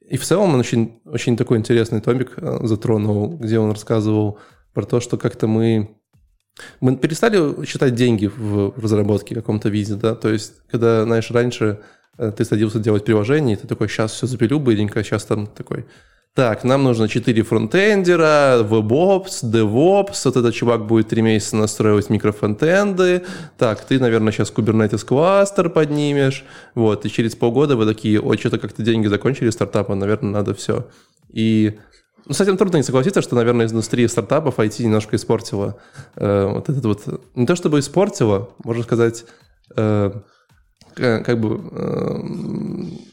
И 0.08 0.16
в 0.16 0.24
целом 0.24 0.54
он 0.54 0.60
очень, 0.60 1.00
очень 1.04 1.36
такой 1.36 1.58
интересный 1.58 2.00
томик 2.00 2.34
э, 2.36 2.58
затронул, 2.62 3.36
где 3.36 3.58
он 3.58 3.70
рассказывал 3.70 4.38
про 4.74 4.84
то, 4.84 5.00
что 5.00 5.16
как-то 5.16 5.46
мы 5.46 5.96
мы 6.80 6.96
перестали 6.96 7.64
считать 7.64 7.94
деньги 7.94 8.26
в 8.26 8.78
разработке 8.78 9.34
в 9.34 9.38
каком-то 9.38 9.68
виде, 9.68 9.94
да, 9.94 10.14
то 10.14 10.28
есть, 10.28 10.54
когда, 10.70 11.04
знаешь, 11.04 11.30
раньше 11.30 11.80
э, 12.18 12.30
ты 12.36 12.44
садился 12.44 12.78
делать 12.78 13.04
приложение, 13.04 13.56
и 13.56 13.60
ты 13.60 13.66
такой, 13.66 13.88
сейчас 13.88 14.12
все 14.12 14.26
запилю 14.26 14.58
быренько, 14.58 15.02
сейчас 15.02 15.24
там 15.24 15.46
такой, 15.46 15.86
так, 16.34 16.64
нам 16.64 16.82
нужно 16.82 17.08
4 17.08 17.42
фронтендера, 17.42 18.60
WebOps, 18.62 19.44
DevOps, 19.44 20.22
вот 20.24 20.36
этот 20.36 20.54
чувак 20.54 20.86
будет 20.86 21.08
3 21.08 21.20
месяца 21.20 21.56
настраивать 21.56 22.08
микрофронтенды, 22.08 23.22
так, 23.58 23.84
ты, 23.84 24.00
наверное, 24.00 24.32
сейчас 24.32 24.50
Kubernetes 24.50 25.04
кластер 25.04 25.68
поднимешь, 25.68 26.44
вот, 26.74 27.04
и 27.04 27.10
через 27.10 27.36
полгода 27.36 27.76
вы 27.76 27.84
такие, 27.84 28.18
ой, 28.18 28.38
что-то 28.38 28.58
как-то 28.58 28.82
деньги 28.82 29.08
закончили 29.08 29.50
стартапа, 29.50 29.94
наверное, 29.94 30.32
надо 30.32 30.54
все. 30.54 30.86
И 31.28 31.78
ну, 32.24 32.32
с 32.32 32.40
этим 32.40 32.56
трудно 32.56 32.78
не 32.78 32.82
согласиться, 32.82 33.20
что, 33.20 33.36
наверное, 33.36 33.66
индустрия 33.66 34.08
стартапов 34.08 34.58
IT 34.58 34.82
немножко 34.82 35.16
испортила 35.16 35.76
э, 36.16 36.46
вот 36.46 36.68
этот 36.70 36.84
вот, 36.86 37.20
не 37.34 37.46
то 37.46 37.56
чтобы 37.56 37.78
испортила, 37.80 38.48
можно 38.64 38.84
сказать, 38.84 39.26
э, 39.76 40.12
как 40.94 41.40
бы... 41.40 41.60
Э, 41.72 43.11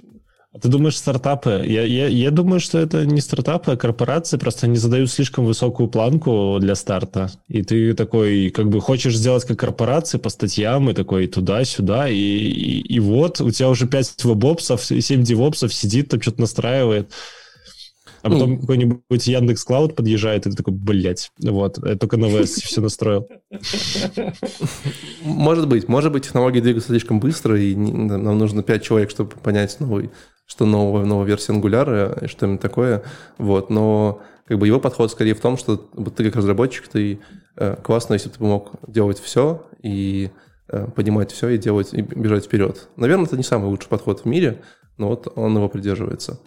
ты 0.57 0.67
думаешь, 0.67 0.97
стартапы? 0.97 1.63
Я, 1.65 1.83
я, 1.83 2.07
я 2.07 2.31
думаю, 2.31 2.59
что 2.59 2.79
это 2.79 3.05
не 3.05 3.21
стартапы, 3.21 3.73
а 3.73 3.77
корпорации, 3.77 4.37
просто 4.37 4.65
они 4.65 4.77
задают 4.77 5.11
слишком 5.11 5.45
высокую 5.45 5.89
планку 5.89 6.57
для 6.59 6.73
старта. 6.73 7.31
И 7.47 7.61
ты 7.61 7.93
такой, 7.93 8.49
как 8.49 8.67
бы 8.67 8.81
хочешь 8.81 9.15
сделать 9.15 9.45
как 9.45 9.59
корпорации 9.59 10.17
по 10.17 10.29
статьям, 10.29 10.89
и 10.89 10.93
такой 10.95 11.27
туда-сюда, 11.27 12.09
и, 12.09 12.15
и, 12.15 12.79
и 12.81 12.99
вот 12.99 13.41
у 13.41 13.51
тебя 13.51 13.69
уже 13.69 13.87
5 13.87 14.23
вебопсов, 14.23 14.83
7 14.83 15.21
девопсов 15.21 15.71
сидит, 15.71 16.09
там 16.09 16.19
что-то 16.19 16.41
настраивает. 16.41 17.11
А 18.21 18.29
потом 18.29 18.51
ну, 18.51 18.59
какой-нибудь 18.59 19.27
Яндекс 19.27 19.63
Клауд 19.63 19.95
подъезжает, 19.95 20.45
и 20.45 20.49
ты 20.49 20.57
такой, 20.57 20.73
блядь, 20.73 21.31
вот, 21.37 21.77
я 21.85 21.95
только 21.95 22.17
на 22.17 22.25
VS 22.25 22.61
все 22.65 22.81
настроил. 22.81 23.29
Может 25.21 25.67
быть, 25.67 25.87
может 25.87 26.11
быть, 26.11 26.25
технологии 26.25 26.59
двигаются 26.59 26.89
слишком 26.89 27.19
быстро, 27.19 27.57
и 27.61 27.75
нам 27.75 28.37
нужно 28.37 28.63
5 28.63 28.83
человек, 28.83 29.11
чтобы 29.11 29.31
понять 29.41 29.79
новый 29.79 30.09
что 30.49 30.65
новая, 30.65 31.05
новая 31.05 31.27
версия 31.27 31.53
Angular 31.53 32.25
и 32.25 32.27
что-нибудь 32.27 32.59
такое. 32.59 33.03
Вот. 33.37 33.69
Но 33.69 34.21
как 34.45 34.57
бы 34.57 34.65
его 34.65 34.79
подход 34.79 35.11
скорее 35.11 35.35
в 35.35 35.39
том, 35.39 35.57
что 35.57 35.77
ты 35.77 36.25
как 36.25 36.35
разработчик, 36.35 36.87
ты 36.87 37.19
э, 37.55 37.75
классно, 37.83 38.15
если 38.15 38.29
ты 38.29 38.43
мог 38.43 38.71
делать 38.87 39.19
все 39.19 39.63
и 39.83 40.31
э, 40.67 40.87
понимать 40.95 41.31
все 41.31 41.49
и 41.49 41.59
делать 41.59 41.93
и 41.93 42.01
бежать 42.01 42.45
вперед. 42.45 42.89
Наверное, 42.95 43.25
это 43.25 43.37
не 43.37 43.43
самый 43.43 43.67
лучший 43.67 43.89
подход 43.89 44.21
в 44.21 44.25
мире, 44.25 44.63
но 44.97 45.09
вот 45.09 45.31
он 45.35 45.55
его 45.55 45.69
придерживается. 45.69 46.39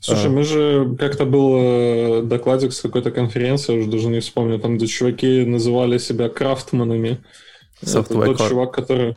Слушай, 0.00 0.26
а. 0.26 0.30
мы 0.30 0.42
же 0.42 0.96
как-то 0.98 1.24
был 1.24 1.54
э, 1.56 2.22
докладик 2.24 2.72
с 2.72 2.80
какой-то 2.80 3.12
конференции, 3.12 3.78
уже 3.78 3.88
даже 3.88 4.08
не 4.08 4.18
вспомню, 4.18 4.58
там, 4.58 4.76
где 4.76 4.88
чуваки 4.88 5.44
называли 5.44 5.98
себя 5.98 6.28
крафтманами. 6.28 7.24
Software 7.80 8.22
это 8.22 8.36
тот 8.36 8.48
чувак, 8.48 8.72
который 8.72 9.16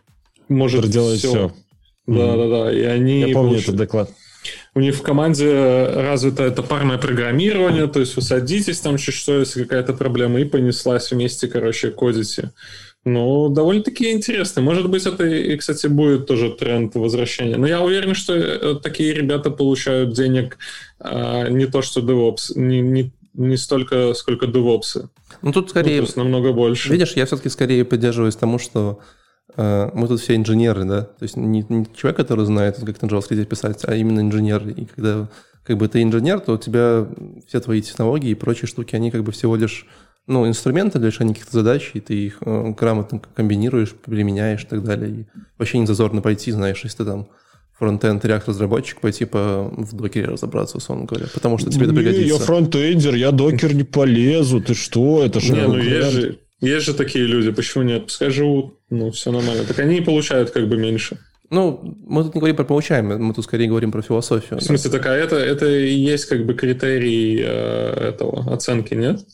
может 0.49 0.87
делать 0.87 1.17
все. 1.17 1.29
все. 1.29 1.51
Да, 2.15 2.35
да, 2.35 2.47
да. 2.47 2.71
И 2.71 2.81
они... 2.81 3.21
Я 3.21 3.33
помню 3.33 3.59
этот 3.59 3.75
доклад. 3.75 4.11
У 4.73 4.79
них 4.79 4.95
в 4.95 5.01
команде 5.01 5.51
развито 5.87 6.43
это 6.43 6.63
парное 6.63 6.97
программирование, 6.97 7.87
то 7.87 7.99
есть 7.99 8.15
вы 8.15 8.21
садитесь 8.21 8.79
там 8.79 8.97
чуть 8.97 9.15
что, 9.15 9.39
если 9.39 9.63
какая-то 9.63 9.93
проблема, 9.93 10.39
и 10.39 10.45
понеслась 10.45 11.11
вместе, 11.11 11.47
короче, 11.47 11.91
кодите. 11.91 12.51
Ну, 13.05 13.49
довольно-таки 13.49 14.11
интересно. 14.11 14.61
Может 14.61 14.89
быть, 14.89 15.05
это 15.05 15.25
и, 15.25 15.55
кстати, 15.57 15.87
будет 15.87 16.27
тоже 16.27 16.51
тренд 16.51 16.95
возвращения. 16.95 17.57
Но 17.57 17.65
я 17.65 17.81
уверен, 17.81 18.13
что 18.13 18.35
э, 18.35 18.75
такие 18.75 19.13
ребята 19.13 19.51
получают 19.51 20.13
денег 20.13 20.57
а, 20.99 21.47
не 21.47 21.65
то, 21.65 21.81
что 21.81 22.01
DevOps, 22.01 22.51
не, 22.55 22.81
не, 22.81 23.11
не 23.33 23.57
столько, 23.57 24.13
сколько 24.13 24.47
DevOps. 24.47 25.07
Ну, 25.41 25.51
тут 25.53 25.69
скорее... 25.69 25.95
Ну, 25.95 26.03
то 26.03 26.07
есть 26.07 26.17
намного 26.17 26.51
больше. 26.51 26.91
Видишь, 26.91 27.13
я 27.13 27.25
все-таки 27.25 27.49
скорее 27.49 27.85
поддерживаюсь 27.85 28.35
тому, 28.35 28.59
что 28.59 28.99
мы 29.57 30.07
тут 30.07 30.21
все 30.21 30.35
инженеры, 30.35 30.85
да, 30.85 31.01
то 31.01 31.23
есть 31.23 31.35
не, 31.35 31.65
не 31.67 31.85
человек, 31.95 32.17
который 32.17 32.45
знает, 32.45 32.77
как 32.77 33.01
на 33.01 33.07
JavaScript 33.07 33.45
писать, 33.45 33.81
а 33.85 33.95
именно 33.95 34.21
инженер. 34.21 34.67
И 34.69 34.85
когда 34.85 35.27
как 35.63 35.77
бы 35.77 35.87
ты 35.87 36.01
инженер, 36.01 36.39
то 36.39 36.53
у 36.53 36.57
тебя 36.57 37.07
все 37.47 37.59
твои 37.59 37.81
технологии 37.81 38.31
и 38.31 38.35
прочие 38.35 38.67
штуки, 38.67 38.95
они 38.95 39.11
как 39.11 39.23
бы 39.23 39.31
всего 39.31 39.55
лишь 39.55 39.85
ну, 40.27 40.47
инструменты 40.47 40.99
для 40.99 41.09
решения 41.09 41.33
каких-то 41.33 41.53
задач, 41.53 41.91
и 41.93 41.99
ты 41.99 42.13
их 42.13 42.37
э, 42.41 42.73
грамотно 42.77 43.19
комбинируешь, 43.35 43.93
применяешь 43.93 44.63
и 44.63 44.67
так 44.67 44.83
далее. 44.83 45.11
И 45.11 45.25
вообще 45.57 45.79
не 45.79 45.87
зазорно 45.87 46.21
пойти, 46.21 46.51
знаешь, 46.51 46.83
если 46.83 46.97
ты 46.97 47.05
там 47.05 47.27
фронтенд 47.77 48.23
React 48.23 48.43
разработчик 48.47 49.01
пойти 49.01 49.25
по 49.25 49.71
в 49.75 49.95
докере 49.95 50.27
разобраться, 50.27 50.77
условно 50.77 51.05
говоря, 51.05 51.27
потому 51.33 51.57
что 51.57 51.71
тебе 51.71 51.85
не, 51.85 51.91
это 51.91 51.95
пригодится. 51.95 52.33
Я 52.33 52.37
фронтендер, 52.37 53.15
я 53.15 53.31
докер 53.31 53.73
не 53.73 53.83
полезу, 53.83 54.61
ты 54.61 54.75
что, 54.75 55.23
это 55.23 55.39
же... 55.39 55.53
Не, 55.53 55.67
ну 55.67 55.77
есть 55.77 56.11
же, 56.11 56.39
есть 56.61 56.85
же 56.85 56.93
такие 56.93 57.25
люди, 57.25 57.51
почему 57.51 57.83
нет? 57.83 58.05
Пускай 58.05 58.29
живут, 58.29 58.79
ну, 58.89 59.11
все 59.11 59.31
нормально. 59.31 59.63
Так 59.65 59.79
они 59.79 59.97
и 59.97 60.01
получают 60.01 60.51
как 60.51 60.67
бы 60.67 60.77
меньше. 60.77 61.17
Ну, 61.49 61.97
мы 62.05 62.23
тут 62.23 62.35
не 62.35 62.41
говорим 62.41 62.55
про 62.55 62.65
получаемое, 62.65 63.17
мы 63.17 63.33
тут 63.33 63.45
скорее 63.45 63.67
говорим 63.67 63.91
про 63.91 64.01
философию. 64.01 64.59
В 64.59 64.63
смысле, 64.63 64.91
да. 64.91 64.97
такая 64.97 65.23
это, 65.23 65.35
это 65.35 65.67
и 65.67 65.93
есть 65.93 66.25
как 66.25 66.45
бы 66.45 66.53
критерий 66.53 67.41
э, 67.41 68.09
этого 68.09 68.53
оценки, 68.53 68.93
нет? 68.93 69.25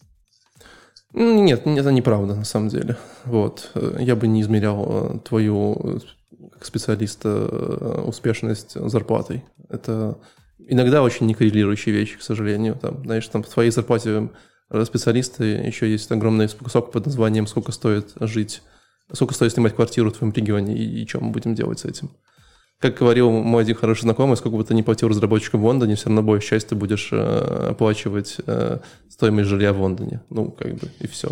Нет, 1.14 1.66
это 1.66 1.92
неправда, 1.92 2.36
на 2.36 2.46
самом 2.46 2.70
деле. 2.70 2.98
Вот. 3.26 3.72
Я 4.00 4.16
бы 4.16 4.28
не 4.28 4.42
измерял 4.42 4.86
э, 4.88 5.20
твою, 5.28 6.00
как 6.54 6.66
специалиста, 6.66 7.30
э, 7.30 8.04
успешность 8.06 8.74
зарплатой. 8.76 9.44
Это 9.70 10.18
иногда 10.68 11.04
очень 11.04 11.26
некоррелирующие 11.26 11.94
вещи, 11.94 12.18
к 12.18 12.22
сожалению. 12.22 12.76
Там, 12.82 13.04
знаешь, 13.04 13.28
там 13.28 13.44
в 13.44 13.50
твоей 13.50 13.72
зарплате 13.72 14.30
специалисты, 14.84 15.44
еще 15.44 15.90
есть 15.90 16.12
огромный 16.12 16.48
кусок 16.50 16.92
под 16.92 17.06
названием 17.06 17.48
«Сколько 17.48 17.72
стоит 17.72 18.14
жить», 18.20 18.62
сколько 19.12 19.34
стоит 19.34 19.54
снимать 19.54 19.76
квартиру 19.76 20.12
в 20.12 20.18
твоем 20.18 20.34
регионе 20.34 20.76
и, 20.76 21.04
и 21.04 21.08
что 21.08 21.20
мы 21.20 21.32
будем 21.32 21.56
делать 21.56 21.80
с 21.80 21.86
этим. 21.86 22.12
Как 22.80 22.98
говорил 22.98 23.32
мой 23.32 23.64
один 23.64 23.76
хороший 23.76 24.02
знакомый, 24.02 24.36
сколько 24.36 24.58
бы 24.58 24.64
ты 24.64 24.74
ни 24.74 24.82
платил 24.82 25.08
разработчикам 25.08 25.62
в 25.62 25.66
Лондоне, 25.66 25.96
все 25.96 26.08
равно 26.08 26.24
большую 26.24 26.50
часть 26.50 26.68
ты 26.68 26.76
будешь 26.76 27.10
э, 27.12 27.68
оплачивать 27.70 28.38
э, 28.46 28.80
стоимость 29.10 29.50
жилья 29.50 29.72
в 29.72 29.82
Лондоне. 29.82 30.22
Ну, 30.30 30.52
как 30.52 30.74
бы, 30.76 30.92
и 31.00 31.08
все. 31.08 31.30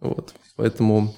Вот. 0.00 0.34
Поэтому... 0.56 1.14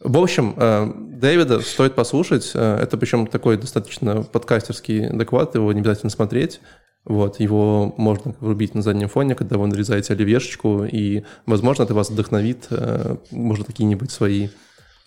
В 0.00 0.16
общем, 0.18 0.54
э, 0.56 0.92
Дэвида 0.96 1.60
стоит 1.60 1.94
послушать. 1.94 2.50
Э, 2.54 2.76
это 2.76 2.96
причем 2.96 3.28
такой 3.28 3.56
достаточно 3.56 4.22
подкастерский 4.22 5.10
доклад, 5.10 5.54
его 5.54 5.72
не 5.72 5.80
обязательно 5.80 6.10
смотреть. 6.10 6.60
Вот, 7.08 7.40
его 7.40 7.94
можно 7.96 8.34
врубить 8.38 8.74
на 8.74 8.82
заднем 8.82 9.08
фоне, 9.08 9.34
когда 9.34 9.56
вы 9.56 9.66
нарезаете 9.66 10.12
оливьешечку, 10.12 10.84
и, 10.84 11.24
возможно, 11.46 11.84
это 11.84 11.94
вас 11.94 12.10
вдохновит, 12.10 12.66
э, 12.68 13.16
может, 13.30 13.66
какие-нибудь 13.66 14.10
свои... 14.10 14.48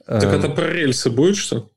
Э, 0.07 0.19
так 0.19 0.33
это 0.33 0.49
про 0.49 0.67
рельсы 0.67 1.11
будет, 1.11 1.37
что? 1.37 1.69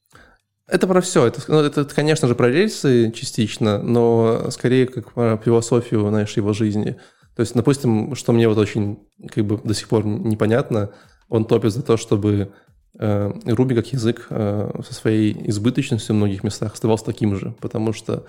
Это 0.67 0.87
про 0.87 1.03
все. 1.03 1.27
Это, 1.27 1.43
ну, 1.49 1.59
это, 1.59 1.85
конечно 1.85 2.27
же, 2.27 2.35
про 2.35 2.49
рельсы 2.49 3.13
частично, 3.15 3.83
но 3.83 4.51
скорее 4.51 4.87
как 4.87 5.13
про 5.13 5.37
философию, 5.37 6.09
знаешь, 6.09 6.35
его 6.39 6.55
жизни. 6.55 6.97
То 7.37 7.41
есть, 7.41 7.55
допустим, 7.55 8.15
что 8.15 8.33
мне 8.33 8.49
вот 8.49 8.57
очень 8.57 9.01
как 9.31 9.45
бы 9.45 9.61
до 9.63 9.75
сих 9.75 9.89
пор 9.89 10.07
непонятно, 10.07 10.91
он 11.29 11.45
топит 11.45 11.73
за 11.75 11.83
то, 11.83 11.99
чтобы 11.99 12.51
э, 12.99 13.33
Руби 13.45 13.75
как 13.75 13.93
язык 13.93 14.29
э, 14.31 14.71
со 14.87 14.95
своей 14.95 15.51
избыточностью 15.51 16.15
в 16.15 16.17
многих 16.17 16.43
местах 16.45 16.73
оставался 16.73 17.05
таким 17.05 17.37
же, 17.37 17.55
потому 17.61 17.93
что 17.93 18.25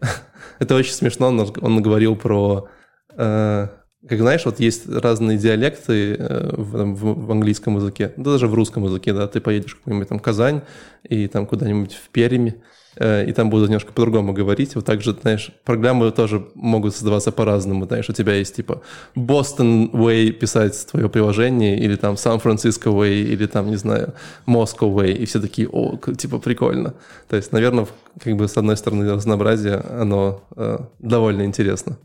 это 0.58 0.74
очень 0.74 0.92
смешно. 0.92 1.28
Он, 1.28 1.82
говорил 1.82 2.16
про... 2.16 2.68
Э, 3.16 3.68
как 4.08 4.18
знаешь, 4.18 4.46
вот 4.46 4.60
есть 4.60 4.88
разные 4.88 5.36
диалекты 5.36 6.14
э, 6.14 6.54
в, 6.56 6.94
в, 6.94 7.26
в 7.26 7.30
английском 7.30 7.76
языке, 7.76 8.12
да 8.16 8.32
даже 8.32 8.46
в 8.46 8.54
русском 8.54 8.84
языке, 8.84 9.12
да, 9.12 9.28
ты 9.28 9.40
поедешь 9.40 9.72
в 9.72 9.78
какую-нибудь 9.78 10.08
там 10.08 10.18
Казань 10.18 10.62
и 11.02 11.28
там 11.28 11.46
куда-нибудь 11.46 11.94
в 11.94 12.08
Перми, 12.08 12.62
и 13.00 13.32
там 13.32 13.48
будут 13.48 13.68
немножко 13.68 13.92
по-другому 13.92 14.32
говорить. 14.32 14.74
Вот 14.74 14.84
так 14.84 15.00
же, 15.00 15.16
знаешь, 15.20 15.50
программы 15.64 16.10
тоже 16.10 16.46
могут 16.54 16.94
создаваться 16.94 17.32
по-разному. 17.32 17.86
Знаешь, 17.86 18.08
у 18.10 18.12
тебя 18.12 18.34
есть 18.34 18.56
типа 18.56 18.82
Boston 19.16 19.90
Way 19.90 20.32
писать 20.32 20.86
твое 20.90 21.08
приложение, 21.08 21.78
или 21.78 21.96
там 21.96 22.16
Сан-Франциско 22.16 22.90
Way, 22.90 23.22
или 23.22 23.46
там, 23.46 23.70
не 23.70 23.76
знаю, 23.76 24.14
Moscow 24.46 24.94
Way, 24.94 25.12
и 25.12 25.24
все 25.24 25.40
такие, 25.40 25.68
о, 25.68 25.96
типа 25.96 26.38
прикольно. 26.38 26.94
То 27.28 27.36
есть, 27.36 27.52
наверное, 27.52 27.86
как 28.22 28.36
бы 28.36 28.48
с 28.48 28.56
одной 28.56 28.76
стороны 28.76 29.10
разнообразие, 29.10 29.76
оно 29.76 30.42
э, 30.56 30.78
довольно 30.98 31.44
интересно. 31.44 31.96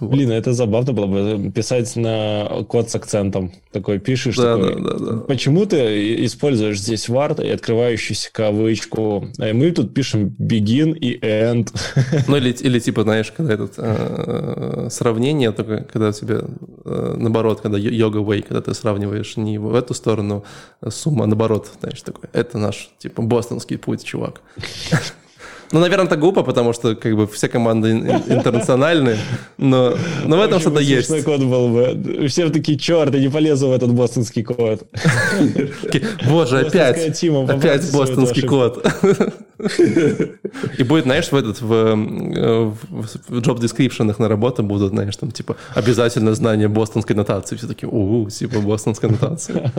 Вот. 0.00 0.10
Блин, 0.10 0.30
это 0.30 0.52
забавно 0.52 0.92
было 0.92 1.06
бы 1.06 1.50
писать 1.50 1.94
на 1.96 2.64
код 2.68 2.90
с 2.90 2.94
акцентом. 2.94 3.52
Такой 3.72 3.98
пишешь, 3.98 4.36
да, 4.36 4.56
такой, 4.56 4.82
да, 4.82 4.90
да, 4.92 4.98
да. 4.98 5.16
почему 5.20 5.66
ты 5.66 6.24
используешь 6.24 6.80
здесь 6.80 7.08
word 7.08 7.44
и 7.44 7.50
открывающуюся 7.50 8.30
кавычку, 8.32 9.28
а 9.38 9.52
мы 9.52 9.70
тут 9.70 9.94
пишем 9.94 10.34
begin 10.38 10.94
и 10.94 11.18
end. 11.18 11.68
Ну 12.28 12.36
или, 12.36 12.52
или 12.60 12.78
типа, 12.78 13.02
знаешь, 13.02 13.32
когда 13.36 13.54
этот 13.54 13.74
э, 13.76 14.88
сравнение, 14.90 15.52
только 15.52 15.84
когда 15.84 16.08
у 16.08 16.12
тебя 16.12 16.42
э, 16.84 17.14
наоборот, 17.18 17.60
когда 17.60 17.78
йога 17.78 18.18
way, 18.18 18.42
когда 18.42 18.60
ты 18.60 18.74
сравниваешь 18.74 19.36
не 19.36 19.58
в 19.58 19.74
эту 19.74 19.94
сторону 19.94 20.44
сумма, 20.88 21.24
а 21.24 21.26
наоборот, 21.26 21.70
знаешь, 21.80 22.02
такой, 22.02 22.28
это 22.32 22.58
наш, 22.58 22.90
типа, 22.98 23.22
бостонский 23.22 23.78
путь, 23.78 24.04
чувак. 24.04 24.42
Ну, 25.72 25.80
наверное, 25.80 26.06
это 26.06 26.16
глупо, 26.16 26.42
потому 26.42 26.72
что 26.72 26.94
как 26.94 27.16
бы 27.16 27.26
все 27.26 27.48
команды 27.48 27.90
интернациональные, 27.90 29.16
но, 29.58 29.94
но 30.24 30.36
в 30.36 30.40
этом 30.40 30.60
что-то 30.60 30.80
есть. 30.80 31.24
код 31.24 31.40
был 31.42 31.68
бы. 31.68 32.28
Все 32.28 32.48
такие, 32.50 32.78
черт, 32.78 33.14
я 33.14 33.20
не 33.20 33.28
полезу 33.28 33.68
в 33.68 33.72
этот 33.72 33.92
бостонский 33.92 34.44
код. 34.44 34.86
Боже, 36.28 36.60
опять, 36.60 37.22
опять 37.24 37.92
бостонский 37.92 38.42
код. 38.42 38.86
И 40.78 40.82
будет, 40.82 41.04
знаешь, 41.04 41.32
в 41.32 41.34
этот, 41.34 41.60
в, 41.60 41.66
в 41.68 43.38
job 43.38 43.58
description 43.58 44.14
на 44.18 44.28
работу 44.28 44.62
будут, 44.62 44.90
знаешь, 44.90 45.16
там, 45.16 45.30
типа, 45.30 45.56
обязательно 45.74 46.34
знание 46.34 46.68
бостонской 46.68 47.16
нотации. 47.16 47.56
Все 47.56 47.66
такие, 47.66 47.88
у 47.90 48.28
типа, 48.28 48.60
бостонская 48.60 49.10
нотация. 49.10 49.72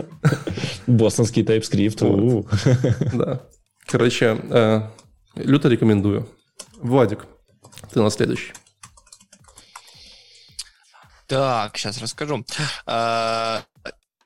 Бостонский 0.86 1.42
TypeScript, 1.42 2.46
Да. 3.14 3.40
Короче, 3.86 4.36
э, 4.50 4.82
Люто 5.44 5.68
рекомендую. 5.68 6.28
Владик, 6.76 7.26
ты 7.92 8.00
на 8.00 8.10
следующий. 8.10 8.52
Так, 11.26 11.76
сейчас 11.76 12.00
расскажу. 12.00 12.44
А, 12.86 13.62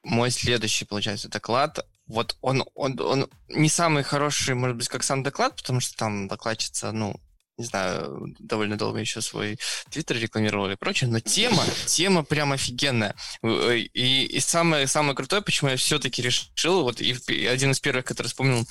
мой 0.02 0.30
следующий, 0.30 0.84
получается, 0.84 1.28
доклад. 1.28 1.86
Вот 2.06 2.36
он, 2.40 2.64
он, 2.74 2.98
он 3.00 3.30
не 3.48 3.68
самый 3.68 4.02
хороший, 4.02 4.54
может 4.54 4.76
быть, 4.76 4.88
как 4.88 5.02
сам 5.02 5.22
доклад, 5.22 5.56
потому 5.56 5.80
что 5.80 5.96
там 5.96 6.28
докладчица, 6.28 6.92
ну, 6.92 7.16
не 7.58 7.64
знаю, 7.64 8.34
довольно 8.38 8.76
долго 8.78 8.98
еще 8.98 9.20
свой 9.20 9.58
твиттер 9.90 10.18
рекламировал 10.18 10.70
и 10.70 10.76
прочее, 10.76 11.10
но 11.10 11.20
тема, 11.20 11.62
тема 11.86 12.24
прям 12.24 12.52
офигенная. 12.52 13.14
И, 13.42 14.24
и 14.24 14.40
самое, 14.40 14.86
самое 14.86 15.14
крутое, 15.14 15.42
почему 15.42 15.70
я 15.70 15.76
все-таки 15.76 16.22
решил, 16.22 16.82
вот 16.82 17.00
и, 17.00 17.14
и 17.28 17.46
один 17.46 17.72
из 17.72 17.80
первых, 17.80 18.04
который 18.04 18.28
вспомнил... 18.28 18.66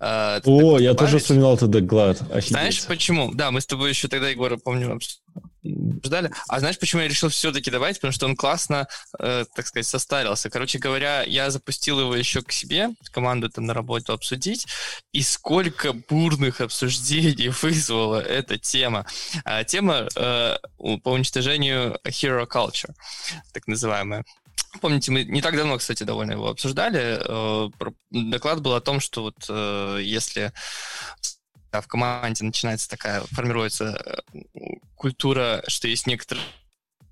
Э, 0.00 0.40
О, 0.44 0.78
я 0.78 0.94
тоже 0.94 1.18
вспоминал 1.18 1.54
этот 1.56 1.70
доклад. 1.70 2.18
Знаешь 2.46 2.84
почему? 2.86 3.32
Да, 3.34 3.50
мы 3.50 3.60
с 3.60 3.66
тобой 3.66 3.90
еще 3.90 4.08
тогда, 4.08 4.28
Егор, 4.28 4.56
помню, 4.58 4.98
ждали. 5.62 6.30
А 6.48 6.60
знаешь, 6.60 6.78
почему 6.78 7.02
я 7.02 7.08
решил 7.08 7.28
все-таки 7.28 7.70
добавить? 7.70 7.96
Потому 7.96 8.12
что 8.12 8.26
он 8.26 8.36
классно, 8.36 8.88
э, 9.18 9.44
так 9.54 9.66
сказать, 9.66 9.86
состарился. 9.86 10.50
Короче 10.50 10.78
говоря, 10.78 11.22
я 11.22 11.50
запустил 11.50 12.00
его 12.00 12.14
еще 12.16 12.42
к 12.42 12.52
себе, 12.52 12.90
команду 13.12 13.48
там 13.50 13.66
на 13.66 13.74
работу 13.74 14.12
обсудить, 14.12 14.66
и 15.12 15.22
сколько 15.22 15.92
бурных 15.92 16.60
обсуждений 16.60 17.48
вызвала 17.62 18.20
эта 18.20 18.58
тема. 18.58 19.06
А, 19.44 19.64
тема 19.64 20.08
э, 20.14 20.56
по 21.02 21.10
уничтожению 21.10 21.98
hero 22.06 22.46
culture, 22.46 22.92
так 23.52 23.66
называемая. 23.66 24.24
Помните, 24.80 25.10
мы 25.10 25.24
не 25.24 25.42
так 25.42 25.56
давно, 25.56 25.78
кстати, 25.78 26.04
довольно 26.04 26.32
его 26.32 26.48
обсуждали. 26.48 27.18
Э, 27.20 27.68
доклад 28.10 28.60
был 28.60 28.74
о 28.74 28.80
том, 28.80 29.00
что 29.00 29.22
вот 29.22 29.44
э, 29.48 29.98
если 30.00 30.52
в 31.72 31.86
команде 31.86 32.44
начинается 32.44 32.88
такая, 32.88 33.22
формируется 33.30 34.24
э, 34.34 34.40
культура, 34.96 35.62
что 35.68 35.88
есть 35.88 36.06
некоторые 36.06 36.44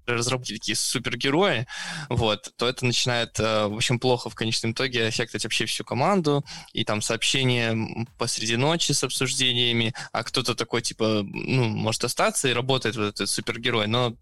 разработки 0.06 0.54
такие 0.54 0.76
супергерои, 0.76 1.66
вот, 2.08 2.52
то 2.56 2.68
это 2.68 2.84
начинает, 2.84 3.38
э, 3.38 3.66
в 3.66 3.76
общем, 3.76 3.98
плохо 3.98 4.30
в 4.30 4.34
конечном 4.34 4.72
итоге 4.72 5.06
аффектовать 5.06 5.44
вообще 5.44 5.66
всю 5.66 5.84
команду, 5.84 6.44
и 6.72 6.84
там 6.84 7.02
сообщения 7.02 8.06
посреди 8.16 8.56
ночи 8.56 8.92
с 8.92 9.04
обсуждениями, 9.04 9.94
а 10.12 10.24
кто-то 10.24 10.54
такой, 10.54 10.82
типа, 10.82 11.22
ну, 11.22 11.68
может 11.68 12.04
остаться 12.04 12.48
и 12.48 12.54
работает 12.54 12.96
вот 12.96 13.14
этот 13.14 13.28
супергерой, 13.28 13.86
но 13.86 14.16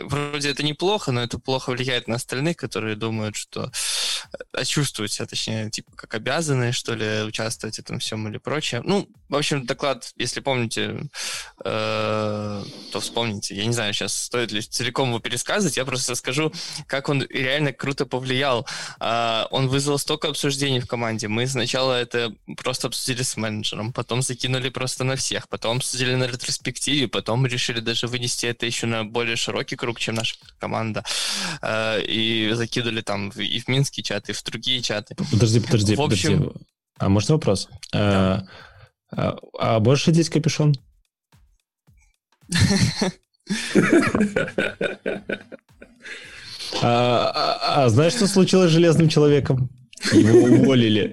вроде 0.00 0.50
это 0.50 0.62
неплохо, 0.62 1.12
но 1.12 1.22
это 1.22 1.38
плохо 1.38 1.70
влияет 1.70 2.08
на 2.08 2.16
остальных, 2.16 2.56
которые 2.56 2.96
думают, 2.96 3.36
что 3.36 3.70
а 4.52 4.64
чувствуют 4.64 5.12
себя, 5.12 5.26
точнее, 5.26 5.70
типа, 5.70 5.92
как 5.96 6.14
обязанные, 6.14 6.72
что 6.72 6.94
ли, 6.94 7.22
участвовать 7.22 7.76
в 7.76 7.78
этом 7.80 7.98
всем 7.98 8.26
или 8.28 8.38
прочее. 8.38 8.82
Ну, 8.84 9.08
в 9.28 9.36
общем, 9.36 9.66
доклад, 9.66 10.12
если 10.16 10.40
помните, 10.40 11.08
э, 11.64 12.64
то 12.92 13.00
вспомните. 13.00 13.54
Я 13.54 13.66
не 13.66 13.72
знаю, 13.72 13.92
сейчас 13.92 14.14
стоит 14.14 14.52
ли 14.52 14.60
целиком 14.60 15.08
его 15.08 15.18
пересказывать, 15.18 15.76
я 15.76 15.84
просто 15.84 16.12
расскажу, 16.12 16.52
как 16.86 17.08
он 17.08 17.22
реально 17.28 17.72
круто 17.72 18.06
повлиял. 18.06 18.66
Э, 19.00 19.44
он 19.50 19.68
вызвал 19.68 19.98
столько 19.98 20.28
обсуждений 20.28 20.80
в 20.80 20.86
команде. 20.86 21.28
Мы 21.28 21.46
сначала 21.46 21.94
это 21.94 22.34
просто 22.56 22.88
обсудили 22.88 23.22
с 23.22 23.36
менеджером, 23.36 23.92
потом 23.92 24.22
закинули 24.22 24.68
просто 24.68 25.04
на 25.04 25.16
всех, 25.16 25.48
потом 25.48 25.78
обсудили 25.78 26.14
на 26.14 26.24
ретроспективе, 26.24 27.08
потом 27.08 27.46
решили 27.46 27.80
даже 27.80 28.06
вынести 28.06 28.46
это 28.46 28.66
еще 28.66 28.86
на 28.86 29.04
более 29.04 29.36
широкий 29.36 29.76
круг, 29.84 30.00
чем 30.00 30.14
наша 30.14 30.36
команда. 30.58 31.04
Э, 31.60 32.00
и 32.02 32.50
закидывали 32.54 33.02
там 33.02 33.28
и 33.28 33.60
в 33.60 33.68
Минский 33.68 34.02
чат, 34.02 34.30
и 34.30 34.32
в 34.32 34.42
другие 34.42 34.80
чаты. 34.80 35.14
Подожди, 35.30 35.60
подожди, 35.60 35.94
в 35.94 36.00
общем... 36.00 36.38
подожди. 36.38 36.66
А 36.98 37.08
можно 37.08 37.34
вопрос? 37.34 37.68
Да. 37.92 38.48
А, 39.10 39.36
а, 39.58 39.76
а 39.76 39.80
можешь 39.80 40.08
одеть 40.08 40.30
капюшон? 40.30 40.74
А, 46.82 47.30
а, 47.34 47.84
а 47.84 47.88
знаешь, 47.88 48.14
что 48.14 48.26
случилось 48.26 48.70
с 48.70 48.72
Железным 48.72 49.08
Человеком? 49.08 49.70
Его 50.12 50.38
уволили. 50.56 51.10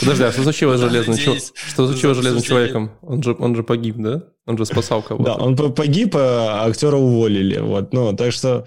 Подожди, 0.00 0.24
а 0.24 0.32
что 0.32 0.42
случилось 0.42 0.78
с 0.78 0.82
Железным 0.82 1.16
Человеком? 1.16 1.48
Что 1.54 1.86
случилось 1.86 2.16
с 2.16 2.20
Железным 2.20 2.42
Человеком? 2.42 2.90
Он 3.02 3.22
же, 3.22 3.36
он 3.38 3.56
же 3.56 3.62
погиб, 3.62 3.96
да? 3.98 4.22
Он 4.46 4.58
же 4.58 4.66
спасал 4.66 5.02
кого-то. 5.02 5.24
Да, 5.24 5.36
он 5.36 5.56
погиб, 5.56 6.14
а 6.16 6.66
актера 6.66 6.96
уволили. 6.96 7.58
Вот, 7.58 7.92
ну, 7.92 8.14
так 8.14 8.32
что 8.32 8.66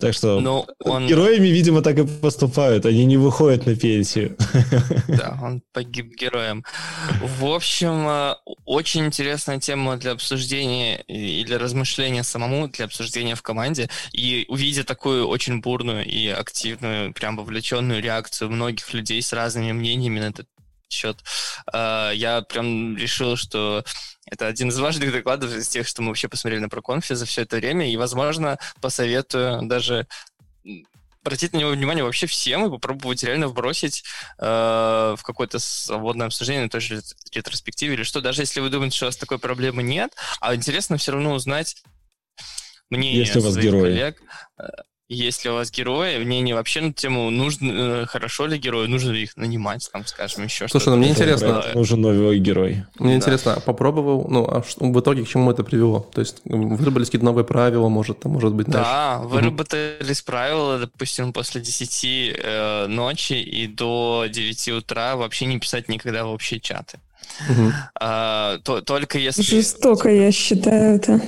так 0.00 0.14
что 0.14 0.40
Но 0.40 0.66
он... 0.84 1.06
героями, 1.06 1.48
видимо, 1.48 1.82
так 1.82 1.98
и 1.98 2.06
поступают. 2.06 2.86
Они 2.86 3.04
не 3.04 3.16
выходят 3.16 3.66
на 3.66 3.76
пенсию. 3.76 4.36
Да, 5.08 5.38
он 5.42 5.62
погиб 5.72 6.14
героем. 6.14 6.64
В 7.38 7.46
общем, 7.46 8.06
э, 8.08 8.34
очень 8.64 9.06
интересная 9.06 9.58
тема 9.58 9.96
для 9.96 10.12
обсуждения 10.12 11.02
и 11.08 11.44
для 11.44 11.58
размышления 11.58 12.22
самому, 12.22 12.68
для 12.68 12.84
обсуждения 12.84 13.34
в 13.34 13.42
команде. 13.42 13.88
И 14.12 14.46
увидя 14.48 14.84
такую 14.84 15.26
очень 15.26 15.60
бурную 15.60 16.04
и 16.04 16.28
активную, 16.28 17.12
прям 17.12 17.36
вовлеченную 17.36 18.02
реакцию 18.02 18.50
многих 18.50 18.92
людей 18.94 19.20
с 19.20 19.32
разными 19.32 19.72
мнениями 19.72 20.20
на 20.20 20.28
этот 20.28 20.46
счет, 20.92 21.18
э, 21.72 22.12
я 22.14 22.42
прям 22.42 22.96
решил, 22.96 23.36
что 23.36 23.84
это 24.26 24.46
один 24.46 24.68
из 24.68 24.78
важных 24.78 25.12
докладов 25.12 25.52
из 25.52 25.68
тех, 25.68 25.86
что 25.86 26.02
мы 26.02 26.08
вообще 26.08 26.28
посмотрели 26.28 26.60
на 26.60 26.68
проконфе 26.68 27.14
за 27.14 27.26
все 27.26 27.42
это 27.42 27.56
время, 27.56 27.90
и, 27.90 27.96
возможно, 27.96 28.58
посоветую 28.80 29.62
даже 29.66 30.06
обратить 31.22 31.52
на 31.52 31.58
него 31.58 31.70
внимание 31.70 32.04
вообще 32.04 32.26
всем 32.26 32.66
и 32.66 32.70
попробовать 32.70 33.22
реально 33.22 33.48
вбросить 33.48 34.04
э, 34.38 34.44
в 35.16 35.22
какое-то 35.22 35.58
свободное 35.58 36.26
обсуждение 36.26 36.64
на 36.64 36.70
той 36.70 36.80
же 36.80 37.02
ретроспективе 37.32 37.94
или 37.94 38.02
что, 38.04 38.20
даже 38.20 38.42
если 38.42 38.60
вы 38.60 38.70
думаете, 38.70 38.96
что 38.96 39.06
у 39.06 39.08
вас 39.08 39.16
такой 39.16 39.38
проблемы 39.38 39.82
нет, 39.82 40.14
а 40.40 40.54
интересно 40.54 40.96
все 40.96 41.12
равно 41.12 41.34
узнать 41.34 41.82
мнение 42.88 43.20
если 43.20 43.38
у 43.38 43.42
вас 43.42 43.56
герои. 43.56 43.82
коллег. 43.82 44.22
Э, 45.10 45.14
если 45.14 45.48
у 45.48 45.54
вас 45.54 45.70
герои, 45.70 46.18
мнение 46.18 46.54
вообще 46.54 46.80
на 46.80 46.92
тему, 46.92 47.30
нужно, 47.30 48.02
э, 48.02 48.06
хорошо 48.06 48.46
ли 48.46 48.58
герои, 48.58 48.86
нужно 48.86 49.10
ли 49.10 49.24
их 49.24 49.36
нанимать, 49.36 49.88
там, 49.92 50.06
скажем, 50.06 50.44
еще 50.44 50.68
что-то. 50.68 50.84
Слушай, 50.84 50.88
ну 50.90 50.96
мне 50.96 51.10
интересно... 51.10 51.64
Нужен 51.74 52.00
новый 52.00 52.38
герой. 52.38 52.84
Мне 52.98 53.12
да. 53.12 53.16
интересно, 53.16 53.54
а 53.54 53.60
попробовал, 53.60 54.26
ну, 54.28 54.44
а 54.44 54.62
в 54.62 55.00
итоге 55.00 55.24
к 55.24 55.28
чему 55.28 55.50
это 55.50 55.64
привело? 55.64 56.00
То 56.14 56.20
есть 56.20 56.40
выработались 56.44 57.08
какие-то 57.08 57.24
новые 57.24 57.44
правила, 57.44 57.88
может, 57.88 58.20
там, 58.20 58.32
может 58.32 58.54
быть, 58.54 58.66
Да, 58.68 59.18
дальше? 59.18 59.28
выработались 59.28 60.20
угу. 60.20 60.26
правила, 60.26 60.78
допустим, 60.78 61.32
после 61.32 61.60
10 61.60 62.34
э, 62.36 62.86
ночи 62.86 63.34
и 63.34 63.66
до 63.66 64.26
9 64.28 64.68
утра 64.68 65.16
вообще 65.16 65.46
не 65.46 65.58
писать 65.58 65.88
никогда 65.88 66.24
в 66.24 66.30
общие 66.30 66.60
чаты. 66.60 66.98
Угу. 67.48 67.72
А, 68.00 68.58
то, 68.58 68.80
только 68.80 69.18
если... 69.18 69.42
Жестоко, 69.42 70.10
я 70.10 70.32
считаю 70.32 70.96
это. 70.96 71.20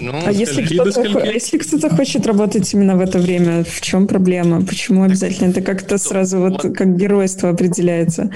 Ну, 0.00 0.12
а 0.24 0.32
если 0.32 0.64
кто-то, 0.64 1.20
а 1.20 1.26
если 1.26 1.58
кто-то 1.58 1.94
хочет 1.94 2.26
работать 2.26 2.72
именно 2.74 2.96
в 2.96 3.00
это 3.00 3.18
время, 3.18 3.64
в 3.64 3.80
чем 3.80 4.06
проблема? 4.06 4.64
Почему 4.64 5.02
обязательно 5.02 5.50
это 5.50 5.60
как-то 5.60 5.98
сразу 5.98 6.38
вот, 6.38 6.64
вот 6.64 6.76
как 6.76 6.96
геройство 6.96 7.50
определяется? 7.50 8.30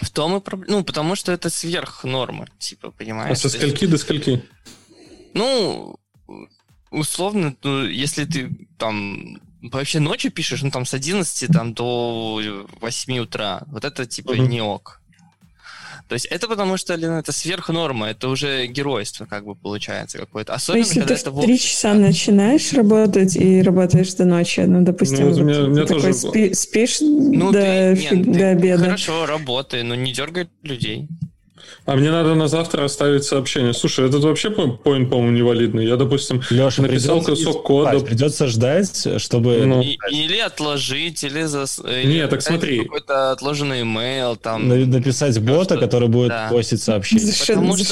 В 0.00 0.10
том 0.10 0.36
и 0.36 0.40
проблема. 0.40 0.78
Ну, 0.78 0.84
потому 0.84 1.14
что 1.14 1.32
это 1.32 1.50
сверх 1.50 2.04
нормы, 2.04 2.46
типа, 2.58 2.90
понимаешь? 2.90 3.32
А 3.32 3.36
со 3.36 3.48
скольки 3.48 3.86
до 3.86 3.98
скольки? 3.98 4.42
Ну, 5.34 5.96
условно, 6.90 7.54
ну, 7.62 7.84
если 7.84 8.24
ты 8.24 8.50
там 8.78 9.40
вообще 9.62 10.00
ночью 10.00 10.32
пишешь, 10.32 10.62
ну, 10.62 10.70
там, 10.70 10.84
с 10.84 10.94
11 10.94 11.52
там, 11.52 11.72
до 11.72 12.66
8 12.80 13.18
утра, 13.18 13.62
вот 13.66 13.84
это, 13.84 14.06
типа, 14.06 14.32
uh-huh. 14.32 14.48
не 14.48 14.60
ок. 14.60 15.00
То 16.12 16.16
есть 16.16 16.26
это 16.26 16.46
потому, 16.46 16.76
что, 16.76 16.94
Лена, 16.94 17.20
это 17.20 17.32
сверхнорма, 17.32 18.10
это 18.10 18.28
уже 18.28 18.66
геройство, 18.66 19.24
как 19.24 19.46
бы 19.46 19.54
получается 19.54 20.18
какое-то. 20.18 20.52
Особенно, 20.52 20.80
если 20.80 21.00
когда 21.00 21.16
ты 21.16 21.30
в 21.30 21.40
три 21.40 21.58
часа 21.58 21.94
начинаешь 21.94 22.70
работать 22.74 23.34
и 23.34 23.62
работаешь 23.62 24.12
до 24.12 24.26
ночи, 24.26 24.60
ну, 24.60 24.82
допустим, 24.82 25.30
ну, 25.30 25.30
вот 25.30 25.40
меня, 25.40 25.60
меня 25.60 25.86
такой 25.86 26.02
тоже... 26.02 26.12
спи, 26.12 26.52
спишь 26.52 26.98
ну, 27.00 27.50
до, 27.50 27.62
ты, 27.62 27.98
нет, 27.98 28.26
до 28.26 28.32
ты 28.34 28.44
обеда. 28.44 28.84
Хорошо, 28.84 29.24
работай, 29.24 29.84
но 29.84 29.94
не 29.94 30.12
дергай 30.12 30.50
людей. 30.62 31.08
А 31.84 31.96
мне 31.96 32.10
надо 32.10 32.34
на 32.34 32.46
завтра 32.46 32.84
оставить 32.84 33.24
сообщение. 33.24 33.72
Слушай, 33.72 34.08
этот 34.08 34.22
вообще 34.22 34.50
поинт, 34.50 35.10
по-моему, 35.10 35.30
невалидный. 35.30 35.86
Я, 35.86 35.96
допустим, 35.96 36.42
Леша, 36.50 36.82
написал 36.82 37.22
кусок 37.22 37.64
кода. 37.64 37.98
Придется 38.00 38.46
ждать, 38.46 39.06
чтобы... 39.20 39.64
Ну. 39.66 39.82
И, 39.82 39.98
или 40.10 40.38
отложить, 40.38 41.24
или... 41.24 41.42
За... 41.42 41.66
Нет, 42.04 42.30
так 42.30 42.42
смотри. 42.42 42.84
Какой-то 42.84 43.32
отложенный 43.32 43.82
имейл 43.82 44.36
там. 44.36 44.68
Написать 44.68 45.40
бота, 45.40 45.76
который 45.76 46.08
будет 46.08 46.28
да. 46.28 46.48
постить 46.50 46.82
сообщение. 46.82 47.32
Потому 47.46 47.76
что, 47.76 47.84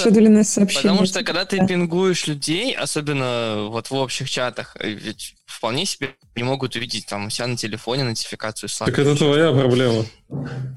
сообщение. 0.44 0.82
Потому 0.82 1.06
что, 1.06 1.24
когда 1.24 1.44
ты 1.44 1.66
пингуешь 1.66 2.26
людей, 2.26 2.72
особенно 2.74 3.68
вот 3.70 3.90
в 3.90 3.94
общих 3.94 4.30
чатах, 4.30 4.76
ведь 4.80 5.34
вполне 5.46 5.84
себе 5.84 6.10
не 6.36 6.42
могут 6.42 6.76
увидеть 6.76 7.06
там 7.06 7.26
у 7.26 7.30
себя 7.30 7.48
на 7.48 7.56
телефоне 7.56 8.04
нотификацию 8.04 8.68
Slack. 8.68 8.86
Так 8.86 8.98
это 8.98 9.16
твоя 9.16 9.52
проблема. 9.52 10.04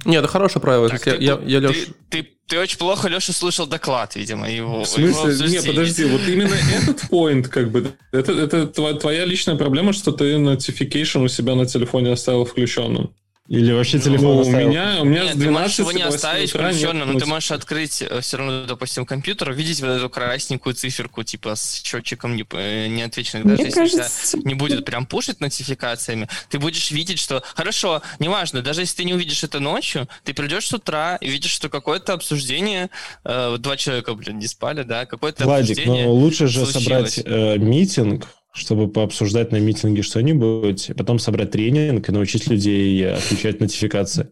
Нет, 0.03 0.23
это 0.23 0.27
хорошее 0.27 0.61
правило. 0.61 0.89
Так, 0.89 1.05
я, 1.05 1.13
ты, 1.13 1.23
я, 1.23 1.39
я, 1.45 1.59
Леш... 1.59 1.87
ты, 2.09 2.23
ты, 2.23 2.29
ты 2.47 2.59
очень 2.59 2.77
плохо, 2.77 3.07
Леша, 3.07 3.33
слышал 3.33 3.65
доклад, 3.65 4.15
видимо, 4.15 4.49
его 4.49 4.83
В 4.83 4.87
смысле? 4.87 5.33
Его 5.33 5.47
Нет, 5.47 5.65
подожди, 5.65 6.05
вот 6.05 6.21
именно 6.27 6.53
этот 6.53 7.03
point, 7.09 7.43
как 7.43 7.71
бы, 7.71 7.93
это, 8.11 8.31
это 8.33 8.67
твоя 8.67 9.25
личная 9.25 9.55
проблема, 9.55 9.93
что 9.93 10.11
ты 10.11 10.35
notification 10.35 11.23
у 11.23 11.27
себя 11.27 11.55
на 11.55 11.65
телефоне 11.65 12.11
оставил 12.11 12.45
включенным. 12.45 13.13
Или 13.53 13.71
вообще 13.71 13.97
ну, 13.97 14.03
телефон 14.03 14.37
у 14.39 14.49
меня, 14.49 14.97
у 15.01 15.05
меня 15.05 15.25
Нет, 15.25 15.35
с 15.35 15.37
12 15.37 15.37
ты 15.37 15.51
можешь 15.51 15.79
его 15.79 15.91
не 15.91 16.01
оставить 16.01 16.49
включенным, 16.49 17.13
но 17.13 17.19
ты 17.19 17.27
можешь 17.27 17.51
открыть 17.51 18.01
э, 18.01 18.19
все 18.21 18.37
равно, 18.37 18.65
допустим, 18.65 19.05
компьютер, 19.05 19.53
видеть 19.53 19.79
вот 19.79 19.89
эту 19.89 20.09
красненькую 20.09 20.73
циферку, 20.73 21.21
типа 21.21 21.53
с 21.53 21.83
счетчиком 21.83 22.35
не, 22.35 22.47
э, 22.51 22.87
неотвеченных, 22.87 23.45
даже 23.45 23.57
Мне 23.57 23.65
если 23.65 23.79
кажется... 23.79 24.37
не 24.39 24.55
будет 24.55 24.85
прям 24.85 25.05
пушить 25.05 25.39
нотификациями, 25.39 26.27
ты 26.49 26.57
будешь 26.57 26.89
видеть, 26.89 27.19
что... 27.19 27.43
Хорошо, 27.53 28.01
неважно, 28.17 28.63
даже 28.63 28.81
если 28.81 28.95
ты 28.95 29.03
не 29.03 29.13
увидишь 29.13 29.43
это 29.43 29.59
ночью, 29.59 30.07
ты 30.23 30.33
придешь 30.33 30.65
с 30.65 30.73
утра 30.73 31.17
и 31.17 31.29
видишь, 31.29 31.51
что 31.51 31.69
какое-то 31.69 32.13
обсуждение, 32.13 32.89
э, 33.23 33.57
два 33.59 33.77
человека, 33.77 34.15
блин, 34.15 34.39
не 34.39 34.47
спали, 34.47 34.81
да, 34.81 35.05
какое-то 35.05 35.43
Владик, 35.43 35.77
обсуждение 35.77 36.05
но 36.05 36.11
лучше 36.11 36.47
же 36.47 36.65
случилось. 36.65 37.13
собрать 37.13 37.21
э, 37.23 37.57
митинг, 37.59 38.25
чтобы 38.53 38.87
пообсуждать 38.87 39.51
на 39.51 39.57
митинге 39.57 40.03
что-нибудь, 40.03 40.91
потом 40.95 41.17
собрать 41.17 41.51
тренинг 41.51 42.07
и 42.07 42.11
научить 42.11 42.47
людей 42.47 43.11
отключать 43.11 43.59
нотификации. 43.59 44.29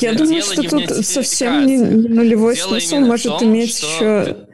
Я 0.00 0.14
думаю, 0.14 0.42
что 0.42 0.62
тут 0.62 1.06
совсем 1.06 1.66
не 1.66 1.78
нулевой 1.78 2.56
Дело 2.56 2.70
смысл 2.70 2.96
может 2.96 3.38
том, 3.38 3.44
иметь 3.44 3.76
что... 3.76 3.86
еще 3.86 4.46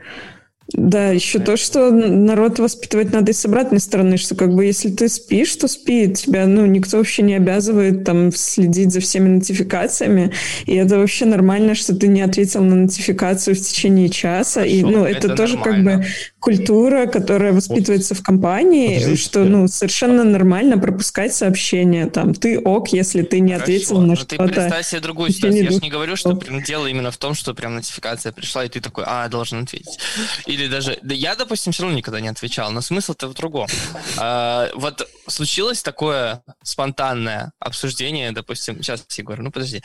да, 0.73 1.11
еще 1.11 1.41
то, 1.41 1.57
что 1.57 1.91
народ 1.91 2.59
воспитывать 2.59 3.13
надо 3.13 3.33
и 3.33 3.35
с 3.35 3.45
обратной 3.45 3.81
стороны, 3.81 4.17
что 4.17 4.35
как 4.35 4.55
бы 4.55 4.65
если 4.65 4.91
ты 4.91 5.09
спишь, 5.09 5.55
то 5.57 5.69
спи, 5.69 6.13
тебя, 6.13 6.47
ну, 6.47 6.65
никто 6.67 6.99
вообще 6.99 7.23
не 7.23 7.35
обязывает 7.35 8.05
там 8.05 8.31
следить 8.33 8.93
за 8.93 9.01
всеми 9.01 9.29
нотификациями, 9.29 10.33
и 10.67 10.75
это 10.75 10.99
вообще 10.99 11.25
нормально, 11.25 11.75
что 11.75 11.95
ты 11.97 12.09
не 12.09 12.23
ответил 12.23 12.63
на 12.63 12.77
нотификацию 12.77 13.57
в 13.57 13.61
течение 13.61 14.09
часа, 14.09 14.61
Хорошо, 14.61 14.77
и, 14.77 14.83
ну, 14.83 15.05
это, 15.05 15.27
это 15.27 15.37
тоже 15.37 15.57
нормально. 15.57 15.93
как 15.93 16.03
бы 16.03 16.07
культура, 16.41 17.07
которая 17.07 17.53
воспитывается 17.53 18.14
в 18.14 18.22
компании, 18.22 18.95
Подождите. 18.95 19.22
что, 19.22 19.45
ну, 19.45 19.68
совершенно 19.68 20.24
нормально 20.24 20.78
пропускать 20.78 21.34
сообщения, 21.34 22.07
там, 22.07 22.34
ты 22.34 22.59
ок, 22.59 22.88
если 22.88 23.22
ты 23.22 23.41
не 23.41 23.53
Хорошо, 23.53 23.62
ответил 23.64 24.01
на 24.01 24.16
что-то. 24.16 24.36
ты 24.36 24.45
представь 24.53 24.86
себе 24.86 25.01
другую 25.01 25.30
ситуацию, 25.30 25.64
я 25.64 25.70
же 25.70 25.78
не 25.78 25.91
говорю, 25.91 26.16
что 26.16 26.34
прям 26.34 26.62
дело 26.62 26.86
именно 26.86 27.11
в 27.11 27.18
том, 27.18 27.34
что 27.34 27.55
прям 27.55 27.74
нотификация 27.74 28.32
пришла, 28.32 28.64
и 28.64 28.68
ты 28.68 28.80
такой, 28.80 29.05
а, 29.07 29.28
должен 29.28 29.62
ответить. 29.62 29.99
Или 30.47 30.66
даже... 30.66 30.99
Да 31.03 31.14
я, 31.14 31.36
допустим, 31.36 31.72
все 31.72 31.82
равно 31.82 31.97
никогда 31.97 32.20
не 32.20 32.28
отвечал, 32.28 32.70
но 32.70 32.80
смысл-то 32.80 33.28
в 33.28 33.34
другом. 33.34 33.68
А, 34.16 34.70
вот 34.74 35.07
случилось 35.26 35.82
такое 35.82 36.43
спонтанное 36.62 37.53
обсуждение, 37.59 38.32
допустим, 38.32 38.82
сейчас, 38.82 39.05
Егор, 39.18 39.38
ну 39.41 39.51
подожди, 39.51 39.82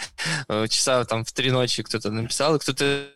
э, 0.47 0.68
часа 0.70 1.03
там 1.06 1.26
в 1.26 1.32
три 1.32 1.51
ночи 1.51 1.84
кто-то 1.84 2.12
написал, 2.12 2.58
кто-то 2.60 3.08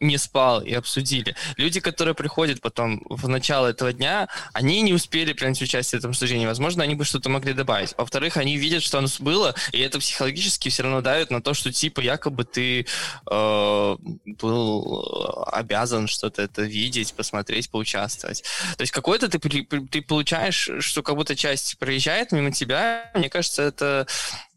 не 0.00 0.18
спал 0.18 0.62
и 0.62 0.72
обсудили. 0.72 1.34
Люди, 1.56 1.80
которые 1.80 2.14
приходят 2.14 2.60
потом 2.60 3.02
в 3.08 3.28
начало 3.28 3.68
этого 3.68 3.92
дня, 3.92 4.28
они 4.52 4.82
не 4.82 4.92
успели 4.92 5.32
принять 5.32 5.60
участие 5.62 5.98
в 5.98 6.00
этом 6.00 6.10
обсуждении. 6.10 6.46
Возможно, 6.46 6.82
они 6.82 6.94
бы 6.94 7.04
что-то 7.04 7.28
могли 7.28 7.52
добавить. 7.52 7.94
Во-вторых, 7.96 8.36
они 8.36 8.56
видят, 8.56 8.82
что 8.82 8.98
оно 8.98 9.08
было, 9.20 9.54
и 9.72 9.80
это 9.80 9.98
психологически 9.98 10.68
все 10.68 10.82
равно 10.82 11.00
давит 11.00 11.30
на 11.30 11.40
то, 11.42 11.54
что 11.54 11.72
типа 11.72 12.00
якобы 12.00 12.44
ты 12.44 12.86
э, 13.30 13.96
был 14.40 15.46
обязан 15.52 16.08
что-то 16.08 16.42
это 16.42 16.62
видеть, 16.62 17.14
посмотреть, 17.14 17.70
поучаствовать. 17.70 18.42
То 18.76 18.82
есть 18.82 18.92
какой-то 18.92 19.28
ты, 19.28 19.38
ты 19.38 20.02
получаешь, 20.02 20.70
что 20.80 21.02
как 21.02 21.16
будто 21.16 21.36
часть 21.36 21.78
проезжает 21.78 22.32
мимо 22.32 22.52
тебя. 22.52 23.10
Мне 23.14 23.28
кажется, 23.28 23.62
это 23.62 24.06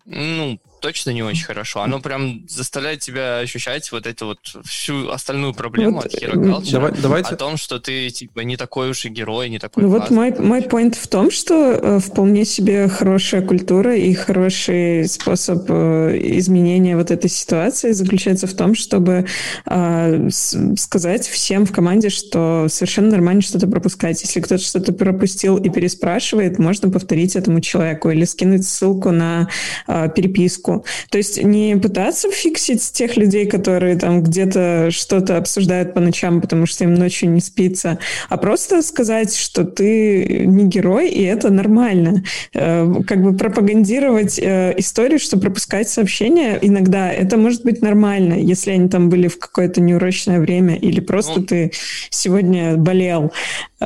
ну, 0.06 0.60
точно 0.86 1.09
не 1.09 1.23
очень 1.23 1.45
хорошо. 1.45 1.81
Оно 1.81 1.99
прям 1.99 2.43
заставляет 2.47 2.99
тебя 2.99 3.39
ощущать 3.39 3.91
вот 3.91 4.05
эту 4.05 4.27
вот 4.27 4.39
всю 4.65 5.09
остальную 5.09 5.55
проблему 5.55 5.95
вот, 5.95 6.05
от 6.05 6.13
Hero 6.13 6.33
Culture, 6.36 6.71
давай, 6.73 6.91
давайте... 7.01 7.29
о 7.33 7.38
том, 7.38 7.57
что 7.57 7.79
ты 7.79 8.11
типа 8.11 8.41
не 8.41 8.55
такой 8.55 8.91
уж 8.91 9.03
и 9.05 9.09
герой, 9.09 9.49
не 9.49 9.57
такой 9.57 9.81
Ну 9.81 9.89
вот 9.89 10.11
мой, 10.11 10.31
мой 10.38 10.59
point 10.61 10.95
в 10.95 11.07
том, 11.07 11.31
что 11.31 11.55
э, 11.55 11.99
вполне 11.99 12.45
себе 12.45 12.88
хорошая 12.88 13.41
культура 13.41 13.97
и 13.97 14.13
хороший 14.13 15.07
способ 15.07 15.65
э, 15.69 16.19
изменения 16.38 16.95
вот 16.95 17.09
этой 17.09 17.31
ситуации 17.31 17.91
заключается 17.91 18.45
в 18.45 18.53
том, 18.53 18.75
чтобы 18.75 19.25
э, 19.65 20.29
сказать 20.29 21.27
всем 21.27 21.65
в 21.65 21.71
команде, 21.71 22.09
что 22.09 22.67
совершенно 22.69 23.09
нормально 23.09 23.41
что-то 23.41 23.65
пропускать. 23.65 24.21
Если 24.21 24.39
кто-то 24.39 24.61
что-то 24.61 24.93
пропустил 24.93 25.57
и 25.57 25.67
переспрашивает, 25.69 26.59
можно 26.59 26.91
повторить 26.91 27.36
этому 27.36 27.59
человеку 27.59 28.11
или 28.11 28.23
скинуть 28.25 28.67
ссылку 28.67 29.09
на 29.09 29.49
э, 29.88 30.09
переписку 30.15 30.74
то 31.09 31.17
есть 31.17 31.41
не 31.41 31.76
пытаться 31.78 32.30
фиксить 32.32 32.91
тех 32.91 33.17
людей, 33.17 33.45
которые 33.45 33.97
там 33.97 34.23
где-то 34.23 34.89
что-то 34.91 35.38
обсуждают 35.38 35.93
по 35.93 35.99
ночам, 35.99 36.41
потому 36.41 36.65
что 36.65 36.84
им 36.84 36.93
ночью 36.93 37.30
не 37.30 37.41
спится, 37.41 37.99
а 38.30 38.38
просто 38.38 38.82
сказать, 38.82 39.36
что 39.36 39.63
ты 39.63 40.45
не 40.45 40.65
герой, 40.65 41.09
и 41.09 41.23
это 41.23 41.49
нормально. 41.49 42.23
Э, 42.53 42.91
как 43.07 43.21
бы 43.21 43.36
пропагандировать 43.36 44.39
э, 44.39 44.73
историю, 44.78 45.19
что 45.19 45.38
пропускать 45.38 45.89
сообщения 45.89 46.57
иногда, 46.61 47.11
это 47.11 47.38
может 47.38 47.63
быть 47.63 47.82
нормально, 47.82 48.34
если 48.34 48.71
они 48.71 48.89
там 48.89 49.09
были 49.09 49.28
в 49.28 49.39
какое-то 49.39 49.82
неурочное 49.82 50.39
время, 50.39 50.76
или 50.76 50.99
просто 50.99 51.39
ну, 51.39 51.45
ты 51.45 51.71
сегодня 52.09 52.76
болел. 52.76 53.32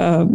Э, 0.01 0.25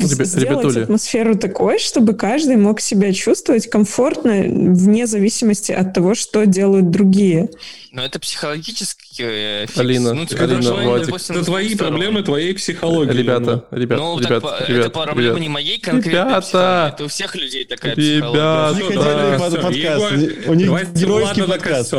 сделать 0.00 0.34
ребятули. 0.34 0.82
атмосферу 0.84 1.36
такой, 1.36 1.78
чтобы 1.78 2.14
каждый 2.14 2.56
мог 2.56 2.80
себя 2.80 3.12
чувствовать 3.12 3.68
комфортно 3.68 4.44
вне 4.44 5.06
зависимости 5.06 5.72
от 5.72 5.92
того, 5.92 6.14
что 6.14 6.46
делают 6.46 6.90
другие. 6.90 7.50
Но 7.92 8.02
это 8.02 8.18
психологически 8.18 9.66
фикс. 9.66 9.78
Алина, 9.78 10.14
ну, 10.14 10.26
Алина, 10.38 10.72
Владик. 10.72 11.06
Допустим, 11.06 11.36
это 11.36 11.44
твои 11.44 11.74
проблемы, 11.74 12.22
твоей 12.22 12.54
психологии. 12.54 13.12
Ребята, 13.12 13.66
ребята, 13.70 14.02
ну, 14.02 14.18
ребят, 14.18 14.42
так, 14.42 14.68
ребят, 14.70 14.86
это 14.86 14.90
проблема 14.90 15.20
ребят. 15.20 15.40
не 15.40 15.48
моей 15.50 15.78
конкретной 15.78 16.20
ребята, 16.22 16.92
это 16.94 17.04
у 17.04 17.08
всех 17.08 17.36
людей 17.36 17.66
такая 17.66 17.94
ребята, 17.94 18.74
психология. 18.74 19.70
Ребята. 19.70 20.50
У 20.50 20.54
них 20.54 20.92
геройский 20.94 21.44
подкаст. 21.44 21.94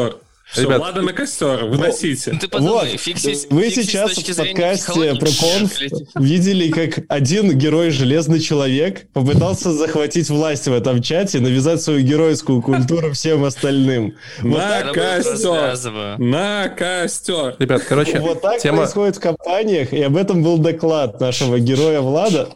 Все, 0.51 0.61
Ребят, 0.61 0.79
ладно 0.79 1.01
на 1.01 1.13
костер, 1.13 1.65
выносите. 1.65 2.31
Ну, 2.33 2.39
ты 2.39 2.47
подумай, 2.47 2.91
вот, 2.91 2.99
фиксить, 2.99 3.47
вы 3.49 3.63
фиксить 3.63 3.89
сейчас 3.89 4.11
в 4.11 4.37
подкасте 4.37 5.15
про 5.15 5.27
конф 5.27 5.71
видели, 6.15 6.71
как 6.71 7.03
один 7.09 7.57
герой 7.57 7.89
Железный 7.89 8.39
Человек 8.39 9.07
попытался 9.11 9.73
захватить 9.73 10.29
власть 10.29 10.67
в 10.67 10.73
этом 10.73 11.01
чате, 11.01 11.39
навязать 11.39 11.81
свою 11.81 12.01
геройскую 12.01 12.61
культуру 12.61 13.11
всем 13.13 13.43
остальным. 13.43 14.15
На 14.41 14.83
костер! 14.83 16.19
На 16.19 16.69
костер! 16.69 17.55
Ребят, 17.57 17.83
короче, 17.87 18.19
Вот 18.19 18.41
так 18.41 18.61
происходит 18.61 19.15
в 19.17 19.19
компаниях, 19.19 19.93
и 19.93 20.01
об 20.03 20.15
этом 20.15 20.43
был 20.43 20.59
доклад 20.59 21.19
нашего 21.19 21.59
героя 21.59 22.01
Влада. 22.01 22.49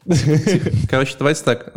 Короче, 0.89 1.15
давайте 1.17 1.43
так. 1.43 1.73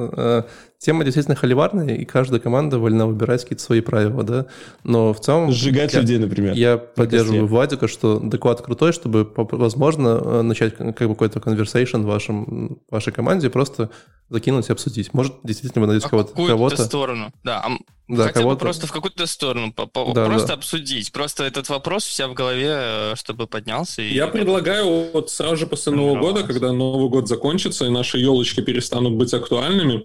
Тема 0.82 1.04
действительно 1.04 1.36
холиварная, 1.36 1.94
и 1.94 2.04
каждая 2.04 2.40
команда 2.40 2.80
вольна 2.80 3.06
выбирать 3.06 3.42
какие-то 3.42 3.62
свои 3.62 3.80
правила, 3.80 4.24
да. 4.24 4.46
Но 4.82 5.14
в 5.14 5.20
целом... 5.20 5.52
Сжигать 5.52 5.92
я, 5.94 6.00
людей, 6.00 6.18
например. 6.18 6.54
Я 6.54 6.76
поддерживаю 6.76 7.46
Владика, 7.46 7.86
что 7.86 8.18
доклад 8.18 8.62
крутой, 8.62 8.92
чтобы, 8.92 9.30
возможно, 9.36 10.20
э, 10.20 10.42
начать 10.42 10.76
как 10.76 11.08
бы 11.08 11.14
какой-то 11.14 11.38
conversation 11.38 12.02
в 12.02 12.06
вашем, 12.06 12.80
вашей 12.90 13.12
команде, 13.12 13.48
просто 13.48 13.90
закинуть 14.28 14.70
и 14.70 14.72
обсудить. 14.72 15.14
Может, 15.14 15.34
действительно 15.44 15.82
вы 15.82 15.86
найдете 15.86 16.08
а 16.08 16.10
кого-то. 16.10 16.30
Какую-то 16.30 16.84
сторону, 16.84 17.32
да. 17.44 17.64
Да, 18.12 18.24
Хотя 18.24 18.42
бы 18.42 18.58
просто 18.58 18.86
в 18.86 18.92
какую-то 18.92 19.26
сторону, 19.26 19.72
да, 19.74 19.86
просто 20.26 20.48
да. 20.48 20.54
обсудить. 20.54 21.12
Просто 21.12 21.44
этот 21.44 21.70
вопрос 21.70 22.06
у 22.06 22.10
себя 22.10 22.28
в 22.28 22.34
голове, 22.34 22.68
э, 22.68 23.14
чтобы 23.16 23.46
поднялся. 23.46 24.02
И... 24.02 24.12
Я 24.12 24.26
предлагаю 24.26 25.10
вот 25.10 25.30
сразу 25.30 25.56
же 25.56 25.66
после 25.66 25.92
Нового 25.92 26.20
года, 26.20 26.42
когда 26.42 26.72
Новый 26.72 27.08
год 27.08 27.26
закончится, 27.26 27.86
и 27.86 27.88
наши 27.88 28.18
елочки 28.18 28.60
перестанут 28.60 29.14
быть 29.14 29.32
актуальными, 29.32 30.04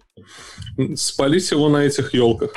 спалить 0.96 1.52
его 1.52 1.68
на 1.68 1.80
этих 1.80 2.14
елках. 2.14 2.54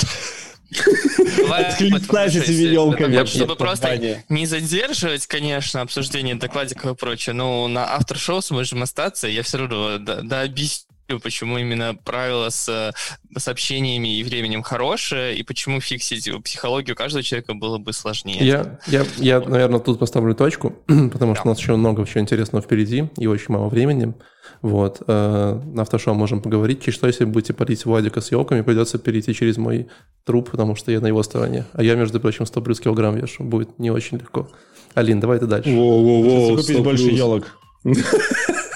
Откликнать 1.50 2.36
этими 2.36 2.72
елками. 2.72 3.24
Чтобы 3.24 3.56
просто 3.56 4.22
не 4.28 4.46
задерживать, 4.46 5.26
конечно, 5.26 5.80
обсуждение 5.80 6.36
докладиков 6.36 6.92
и 6.92 6.94
прочее, 6.94 7.34
но 7.34 7.66
на 7.66 7.92
автор-шоу 7.96 8.40
сможем 8.40 8.84
остаться, 8.84 9.26
я 9.26 9.42
все 9.42 9.58
равно 9.58 9.98
да, 9.98 10.42
объясню 10.42 10.89
почему 11.18 11.58
именно 11.58 11.94
правило 11.94 12.50
с 12.50 12.68
э, 12.68 12.92
сообщениями 13.38 14.18
и 14.18 14.22
временем 14.22 14.62
хорошее, 14.62 15.36
и 15.36 15.42
почему 15.42 15.80
фиксить 15.80 16.30
психологию 16.44 16.94
каждого 16.94 17.22
человека 17.22 17.54
было 17.54 17.78
бы 17.78 17.92
сложнее. 17.92 18.46
Я, 18.46 18.78
я, 18.86 19.04
я 19.16 19.40
наверное, 19.40 19.80
тут 19.80 19.98
поставлю 19.98 20.34
точку, 20.34 20.70
потому 20.86 21.34
что 21.34 21.46
у 21.46 21.48
нас 21.48 21.58
еще 21.58 21.74
много 21.76 22.06
чего 22.06 22.20
интересного 22.20 22.62
впереди 22.62 23.08
и 23.16 23.26
очень 23.26 23.52
мало 23.54 23.68
времени. 23.68 24.14
Вот. 24.62 25.02
Э, 25.06 25.60
на 25.64 25.82
автошоу 25.82 26.14
можем 26.14 26.42
поговорить. 26.42 26.82
Чуть 26.82 26.94
что, 26.94 27.06
если 27.06 27.24
будете 27.24 27.52
парить 27.52 27.84
Владика 27.84 28.20
с 28.20 28.30
елками, 28.30 28.62
придется 28.62 28.98
перейти 28.98 29.34
через 29.34 29.56
мой 29.56 29.88
труп, 30.24 30.50
потому 30.50 30.76
что 30.76 30.92
я 30.92 31.00
на 31.00 31.06
его 31.06 31.22
стороне. 31.22 31.64
А 31.72 31.82
я, 31.82 31.94
между 31.94 32.20
прочим, 32.20 32.46
100 32.46 32.62
плюс 32.62 32.80
килограмм 32.80 33.16
вешу. 33.16 33.44
Будет 33.44 33.78
не 33.78 33.90
очень 33.90 34.18
легко. 34.18 34.48
Алин, 34.94 35.20
давай 35.20 35.38
ты 35.38 35.46
дальше. 35.46 35.70
Воу-воу-воу, 35.70 36.56
купить 36.56 36.82
больше 36.82 37.04
елок. 37.04 37.46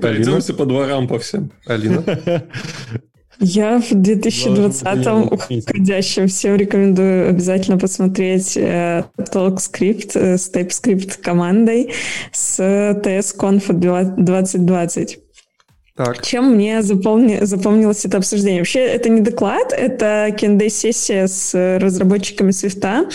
Пройдемся 0.00 0.54
по 0.54 0.64
дворам 0.64 1.08
по 1.08 1.18
всем. 1.18 1.50
Алина? 1.66 2.04
Я 3.44 3.80
в 3.80 3.90
2020-м 3.90 5.32
уходящем 5.32 6.28
всем 6.28 6.54
рекомендую 6.54 7.28
обязательно 7.28 7.76
посмотреть 7.76 8.56
э, 8.56 9.04
TalkScript 9.18 10.12
э, 10.14 10.38
с 10.38 10.52
TypeScript 10.52 11.20
командой 11.20 11.92
с 12.30 12.60
TS 12.60 13.36
Conf 13.36 13.72
2020. 13.72 15.18
Так. 15.96 16.24
Чем 16.24 16.54
мне 16.54 16.82
запомни, 16.82 17.40
запомнилось 17.42 18.04
это 18.04 18.18
обсуждение? 18.18 18.60
Вообще, 18.60 18.80
это 18.80 19.08
не 19.08 19.20
доклад, 19.20 19.72
это 19.72 20.34
кендей-сессия 20.38 21.26
с 21.26 21.78
разработчиками 21.78 22.50
Свифта. 22.50 23.08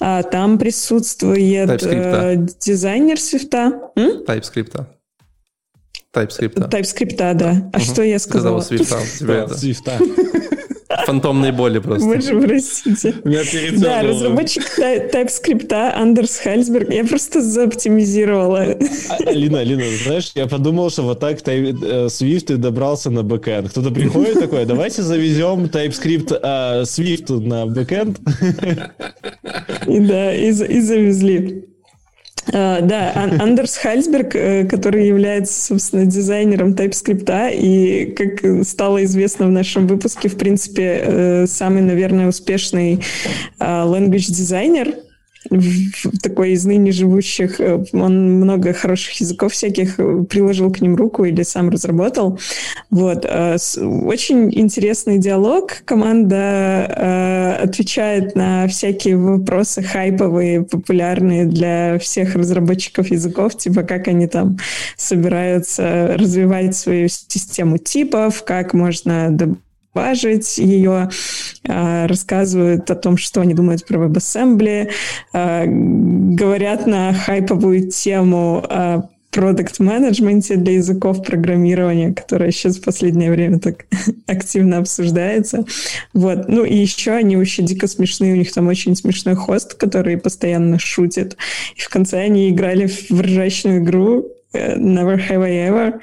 Там 0.00 0.58
присутствует 0.58 1.82
э, 1.84 2.36
дизайнер 2.58 3.20
Swift 3.20 3.70
а. 3.70 3.90
TypeScript. 3.96 4.86
TypeScript. 6.14 6.70
TypeScript, 6.70 7.34
да. 7.34 7.70
А 7.72 7.76
угу. 7.76 7.84
что 7.84 8.02
я 8.02 8.18
сказала? 8.18 8.60
Сказала 8.60 9.00
Swift 9.08 9.41
а. 9.41 9.54
Swift 9.54 9.85
а. 9.85 9.98
Фантомные 11.06 11.52
боли 11.52 11.78
просто. 11.78 12.06
Боже, 12.06 12.40
простите. 12.40 13.14
Да, 13.78 14.02
разработчик 14.02 14.62
TypeScript 14.78 15.72
Андерс 15.72 16.38
Хейлсберг. 16.38 16.90
Я 16.92 17.04
просто 17.04 17.42
заоптимизировала. 17.42 18.76
А, 19.08 19.16
Алина, 19.26 19.60
Алина, 19.60 19.82
знаешь, 20.04 20.32
я 20.34 20.46
подумал, 20.46 20.90
что 20.90 21.02
вот 21.02 21.20
так 21.20 21.38
э, 21.46 21.70
Swift 22.06 22.54
и 22.54 22.56
добрался 22.56 23.10
на 23.10 23.22
бэкэнд. 23.22 23.70
Кто-то 23.70 23.90
приходит 23.90 24.38
такой, 24.38 24.64
давайте 24.66 25.02
завезем 25.02 25.64
TypeScript 25.64 26.38
а, 26.42 26.82
Swift 26.82 27.40
на 27.40 27.66
бэкэнд. 27.66 28.20
И 29.86 30.00
да, 30.00 30.34
и 30.34 30.50
завезли. 30.50 31.73
Uh, 32.46 32.82
да, 32.82 33.12
Андерс 33.14 33.78
Хальсберг, 33.78 34.34
э, 34.36 34.64
который 34.66 35.06
является, 35.06 35.68
собственно, 35.68 36.04
дизайнером 36.04 36.72
TypeScript, 36.72 37.54
и, 37.54 38.14
как 38.16 38.66
стало 38.66 39.02
известно 39.04 39.46
в 39.46 39.50
нашем 39.50 39.86
выпуске, 39.86 40.28
в 40.28 40.36
принципе, 40.36 41.00
э, 41.02 41.46
самый, 41.46 41.82
наверное, 41.82 42.28
успешный 42.28 43.00
а, 43.58 43.86
language 43.86 44.30
дизайнер 44.30 44.94
такой 46.22 46.52
из 46.52 46.64
ныне 46.64 46.92
живущих, 46.92 47.60
э, 47.60 47.84
он 47.92 48.40
много 48.40 48.72
хороших 48.72 49.20
языков 49.20 49.52
всяких 49.52 49.98
э, 49.98 50.24
приложил 50.28 50.72
к 50.72 50.80
ним 50.80 50.96
руку 50.96 51.24
или 51.24 51.42
сам 51.42 51.70
разработал. 51.70 52.38
Вот. 52.90 53.24
Э, 53.28 53.56
очень 54.04 54.52
интересный 54.58 55.18
диалог. 55.18 55.82
Команда 55.84 57.58
отвечает 57.62 58.34
на 58.34 58.66
всякие 58.68 59.16
вопросы 59.16 59.82
хайповые, 59.82 60.62
популярные 60.62 61.44
для 61.46 61.98
всех 61.98 62.34
разработчиков 62.34 63.10
языков, 63.10 63.56
типа 63.56 63.82
как 63.82 64.08
они 64.08 64.26
там 64.26 64.58
собираются 64.96 66.14
развивать 66.16 66.76
свою 66.76 67.08
систему 67.08 67.78
типов, 67.78 68.44
как 68.44 68.74
можно 68.74 69.30
важить 69.94 70.58
ее, 70.58 71.08
а, 71.66 72.06
рассказывают 72.06 72.90
о 72.90 72.94
том, 72.94 73.16
что 73.16 73.40
они 73.40 73.54
думают 73.54 73.86
про 73.86 73.98
WebAssembly, 73.98 74.90
а, 75.32 75.64
говорят 75.66 76.86
на 76.86 77.14
хайповую 77.14 77.88
тему 77.90 78.64
о 78.68 79.08
продукт-менеджменте 79.34 80.56
для 80.56 80.74
языков 80.74 81.24
программирования, 81.24 82.14
которая 82.14 82.52
сейчас 82.52 82.76
в 82.76 82.84
последнее 82.84 83.30
время 83.30 83.58
так 83.58 83.86
активно 84.26 84.78
обсуждается. 84.78 85.64
Вот. 86.12 86.48
Ну 86.48 86.64
и 86.64 86.76
еще 86.76 87.12
они 87.12 87.36
очень 87.36 87.66
дико 87.66 87.88
смешные, 87.88 88.34
у 88.34 88.36
них 88.36 88.52
там 88.52 88.68
очень 88.68 88.94
смешной 88.94 89.34
хост, 89.34 89.74
который 89.74 90.16
постоянно 90.16 90.78
шутит. 90.78 91.36
И 91.76 91.80
в 91.80 91.88
конце 91.88 92.20
они 92.20 92.50
играли 92.50 92.86
в 92.86 93.20
ржачную 93.20 93.82
игру, 93.82 94.24
Never 94.54 95.16
Have 95.16 95.42
I 95.42 95.68
Ever, 95.68 96.00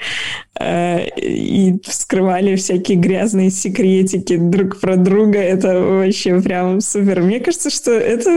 э, 0.60 1.08
и 1.18 1.80
вскрывали 1.84 2.56
всякие 2.56 2.98
грязные 2.98 3.50
секретики 3.50 4.38
друг 4.38 4.80
про 4.80 4.96
друга. 4.96 5.40
Это 5.40 5.80
вообще 5.80 6.40
прям 6.42 6.82
супер. 6.82 7.22
Мне 7.22 7.40
кажется, 7.40 7.70
что 7.70 7.92
это, 7.92 8.30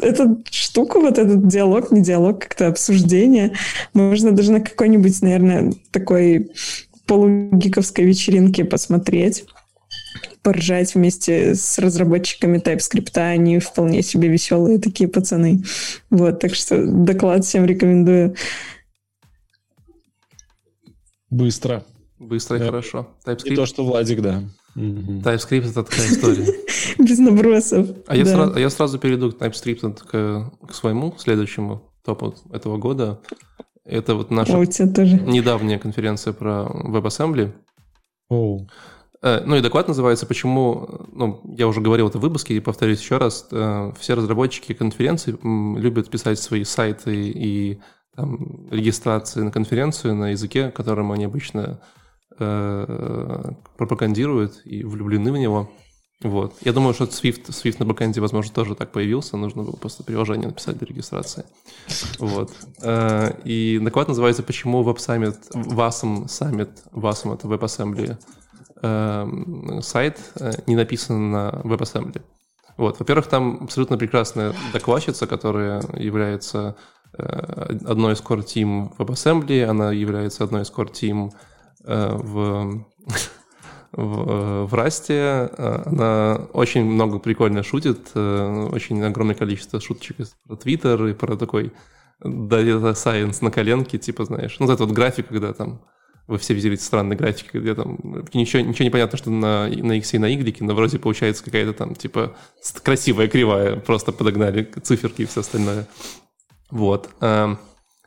эта 0.00 0.36
штука, 0.50 1.00
вот 1.00 1.18
этот 1.18 1.46
диалог, 1.48 1.92
не 1.92 2.02
диалог, 2.02 2.40
как-то 2.40 2.68
обсуждение, 2.68 3.52
можно 3.92 4.32
даже 4.32 4.52
на 4.52 4.60
какой-нибудь, 4.60 5.22
наверное, 5.22 5.72
такой 5.90 6.50
полугиковской 7.06 8.04
вечеринке 8.04 8.64
посмотреть 8.64 9.44
поржать 10.46 10.94
вместе 10.94 11.56
с 11.56 11.76
разработчиками 11.76 12.58
TypeScript. 12.58 13.18
Они 13.18 13.58
вполне 13.58 14.00
себе 14.02 14.28
веселые 14.28 14.78
такие 14.78 15.08
пацаны. 15.08 15.64
Вот, 16.08 16.38
так 16.38 16.54
что 16.54 16.86
доклад 16.86 17.44
всем 17.44 17.66
рекомендую. 17.66 18.36
Быстро. 21.30 21.84
Быстро 22.18 22.56
и 22.56 22.60
да. 22.60 22.66
хорошо. 22.66 23.08
TypeScript. 23.26 23.52
И 23.52 23.56
то, 23.56 23.66
что 23.66 23.84
Владик, 23.84 24.22
да. 24.22 24.42
TypeScript— 24.74 25.70
это 25.70 25.84
такая 25.84 26.06
история. 26.06 26.46
Без 26.98 27.18
набросов. 27.18 27.88
А, 28.06 28.12
да. 28.12 28.14
я 28.14 28.26
сразу, 28.26 28.54
а 28.54 28.60
я 28.60 28.70
сразу 28.70 28.98
перейду 28.98 29.32
к 29.32 29.40
TypeScript 29.40 29.98
к, 30.06 30.66
к 30.66 30.74
своему 30.74 31.14
следующему 31.18 31.90
топу 32.04 32.34
этого 32.52 32.78
года. 32.78 33.20
Это 33.84 34.14
вот 34.14 34.30
наша 34.30 34.52
недавняя 34.56 35.78
конференция 35.78 36.32
про 36.32 36.66
WebAssembly. 36.66 37.52
Oh. 38.32 38.66
Ну 39.22 39.56
и 39.56 39.60
доклад 39.60 39.88
называется 39.88 40.26
«Почему...» 40.26 41.06
Ну, 41.12 41.40
я 41.56 41.66
уже 41.66 41.80
говорил 41.80 42.08
это 42.08 42.18
в 42.18 42.22
выпуске, 42.22 42.54
и 42.54 42.60
повторюсь 42.60 43.00
еще 43.00 43.16
раз. 43.16 43.48
Э, 43.50 43.92
все 43.98 44.14
разработчики 44.14 44.72
конференции 44.72 45.36
любят 45.78 46.10
писать 46.10 46.38
свои 46.38 46.64
сайты 46.64 47.30
и 47.30 47.80
там, 48.16 48.68
регистрации 48.70 49.42
на 49.42 49.50
конференцию 49.50 50.14
на 50.14 50.30
языке, 50.30 50.70
которым 50.70 51.12
они 51.12 51.26
обычно 51.26 51.80
э, 52.38 53.52
пропагандируют 53.76 54.62
и 54.64 54.82
влюблены 54.82 55.30
в 55.32 55.36
него. 55.36 55.70
Вот. 56.22 56.54
Я 56.62 56.72
думаю, 56.72 56.94
что 56.94 57.04
Swift, 57.04 57.48
Swift 57.48 57.76
на 57.78 57.84
бэкэнде, 57.84 58.22
возможно, 58.22 58.54
тоже 58.54 58.74
так 58.74 58.90
появился. 58.90 59.36
Нужно 59.36 59.64
было 59.64 59.76
просто 59.76 60.02
приложение 60.02 60.48
написать 60.48 60.78
для 60.78 60.86
регистрации. 60.86 61.44
Вот. 62.18 62.52
Э, 62.82 63.32
и 63.44 63.78
доклад 63.82 64.08
называется 64.08 64.42
«Почему 64.42 64.82
WebSummit, 64.82 65.36
WASM 65.52 66.24
Summit, 66.24 66.70
WASM— 66.92 67.34
это 67.34 67.46
WebAssembly, 67.46 68.16
э, 68.82 69.80
сайт 69.82 70.18
не 70.66 70.74
написан 70.74 71.30
на 71.30 71.60
WebAssembly». 71.64 72.22
Вот. 72.78 72.98
Во-первых, 72.98 73.26
там 73.26 73.64
абсолютно 73.64 73.98
прекрасная 73.98 74.54
докладчица, 74.72 75.26
которая 75.26 75.82
является 75.98 76.76
одной 77.18 78.14
из 78.14 78.20
core 78.20 78.44
team 78.44 78.92
в 78.96 79.00
WebAssembly, 79.00 79.64
она 79.64 79.92
является 79.92 80.44
одной 80.44 80.62
из 80.62 80.70
core 80.70 80.90
team 80.90 81.32
э, 81.84 82.10
в, 82.14 82.84
в, 83.92 84.66
в 84.66 84.74
Rust. 84.74 85.86
Она 85.86 86.46
очень 86.52 86.84
много 86.84 87.18
прикольно 87.18 87.62
шутит, 87.62 88.10
э, 88.14 88.68
очень 88.72 89.02
огромное 89.02 89.34
количество 89.34 89.80
шуточек 89.80 90.16
про 90.46 90.56
Twitter 90.56 91.10
и 91.10 91.14
про 91.14 91.36
такой 91.36 91.72
data 92.22 92.92
science 92.92 93.38
на 93.40 93.50
коленке, 93.50 93.98
типа, 93.98 94.24
знаешь, 94.24 94.56
ну, 94.58 94.70
это 94.70 94.84
вот 94.84 94.94
график, 94.94 95.28
когда 95.28 95.52
там 95.52 95.82
вы 96.26 96.38
все 96.38 96.54
видели 96.54 96.74
странные 96.76 97.16
графики, 97.16 97.56
где 97.56 97.74
там 97.74 97.98
ничего, 98.34 98.62
ничего 98.62 98.84
не 98.84 98.90
понятно, 98.90 99.16
что 99.16 99.30
на, 99.30 99.68
на 99.68 99.92
X 99.92 100.14
и 100.14 100.18
на 100.18 100.26
Y, 100.26 100.56
но 100.60 100.74
вроде 100.74 100.98
получается 100.98 101.44
какая-то 101.44 101.72
там, 101.72 101.94
типа, 101.94 102.36
красивая 102.82 103.28
кривая, 103.28 103.76
просто 103.76 104.12
подогнали 104.12 104.68
циферки 104.82 105.22
и 105.22 105.26
все 105.26 105.40
остальное. 105.40 105.86
Вот. 106.70 107.10
Эм, 107.20 107.58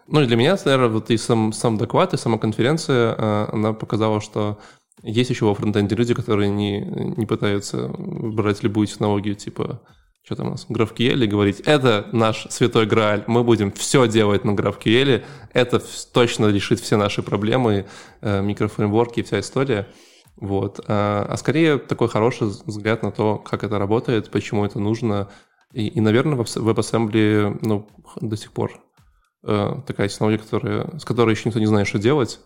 ну 0.07 0.21
и 0.21 0.25
для 0.25 0.35
меня, 0.35 0.57
наверное, 0.65 0.89
вот 0.89 1.09
и 1.11 1.17
сам, 1.17 1.53
сам 1.53 1.77
доклад, 1.77 2.13
и 2.13 2.17
сама 2.17 2.37
конференция, 2.37 3.15
э, 3.17 3.47
она 3.51 3.73
показала, 3.73 4.21
что 4.21 4.59
есть 5.01 5.29
еще 5.29 5.45
во 5.45 5.55
фронтенде 5.55 5.95
люди, 5.95 6.13
которые 6.13 6.49
не, 6.49 6.81
не 6.81 7.25
пытаются 7.25 7.89
брать 7.97 8.63
любую 8.63 8.87
технологию, 8.87 9.35
типа, 9.35 9.81
что 10.23 10.35
там 10.35 10.47
у 10.47 10.51
нас, 10.51 10.65
GraphQL, 10.67 11.23
и 11.23 11.27
говорить, 11.27 11.61
это 11.61 12.07
наш 12.11 12.47
святой 12.49 12.85
грааль, 12.85 13.23
мы 13.27 13.43
будем 13.43 13.71
все 13.71 14.07
делать 14.07 14.43
на 14.43 14.51
GraphQL, 14.51 15.23
это 15.53 15.81
точно 16.11 16.47
решит 16.47 16.79
все 16.79 16.97
наши 16.97 17.23
проблемы, 17.23 17.85
э, 18.21 18.41
микрофреймворки 18.41 19.21
и 19.21 19.23
вся 19.23 19.39
история. 19.39 19.87
Вот. 20.35 20.79
А, 20.87 21.25
а 21.29 21.37
скорее 21.37 21.77
такой 21.77 22.07
хороший 22.07 22.47
взгляд 22.47 23.03
на 23.03 23.11
то, 23.11 23.37
как 23.37 23.63
это 23.63 23.77
работает, 23.77 24.31
почему 24.31 24.65
это 24.65 24.79
нужно, 24.79 25.29
и, 25.73 25.87
и 25.87 26.01
наверное, 26.01 26.37
WebAssembly 26.37 27.59
ну, 27.61 27.87
до 28.21 28.35
сих 28.35 28.51
пор 28.51 28.81
э, 29.43 29.81
такая 29.85 30.09
технология, 30.09 30.39
которая, 30.39 30.97
с 30.97 31.05
которой 31.05 31.31
еще 31.31 31.49
никто 31.49 31.59
не 31.59 31.67
знает, 31.67 31.87
что 31.87 31.99
делать, 31.99 32.39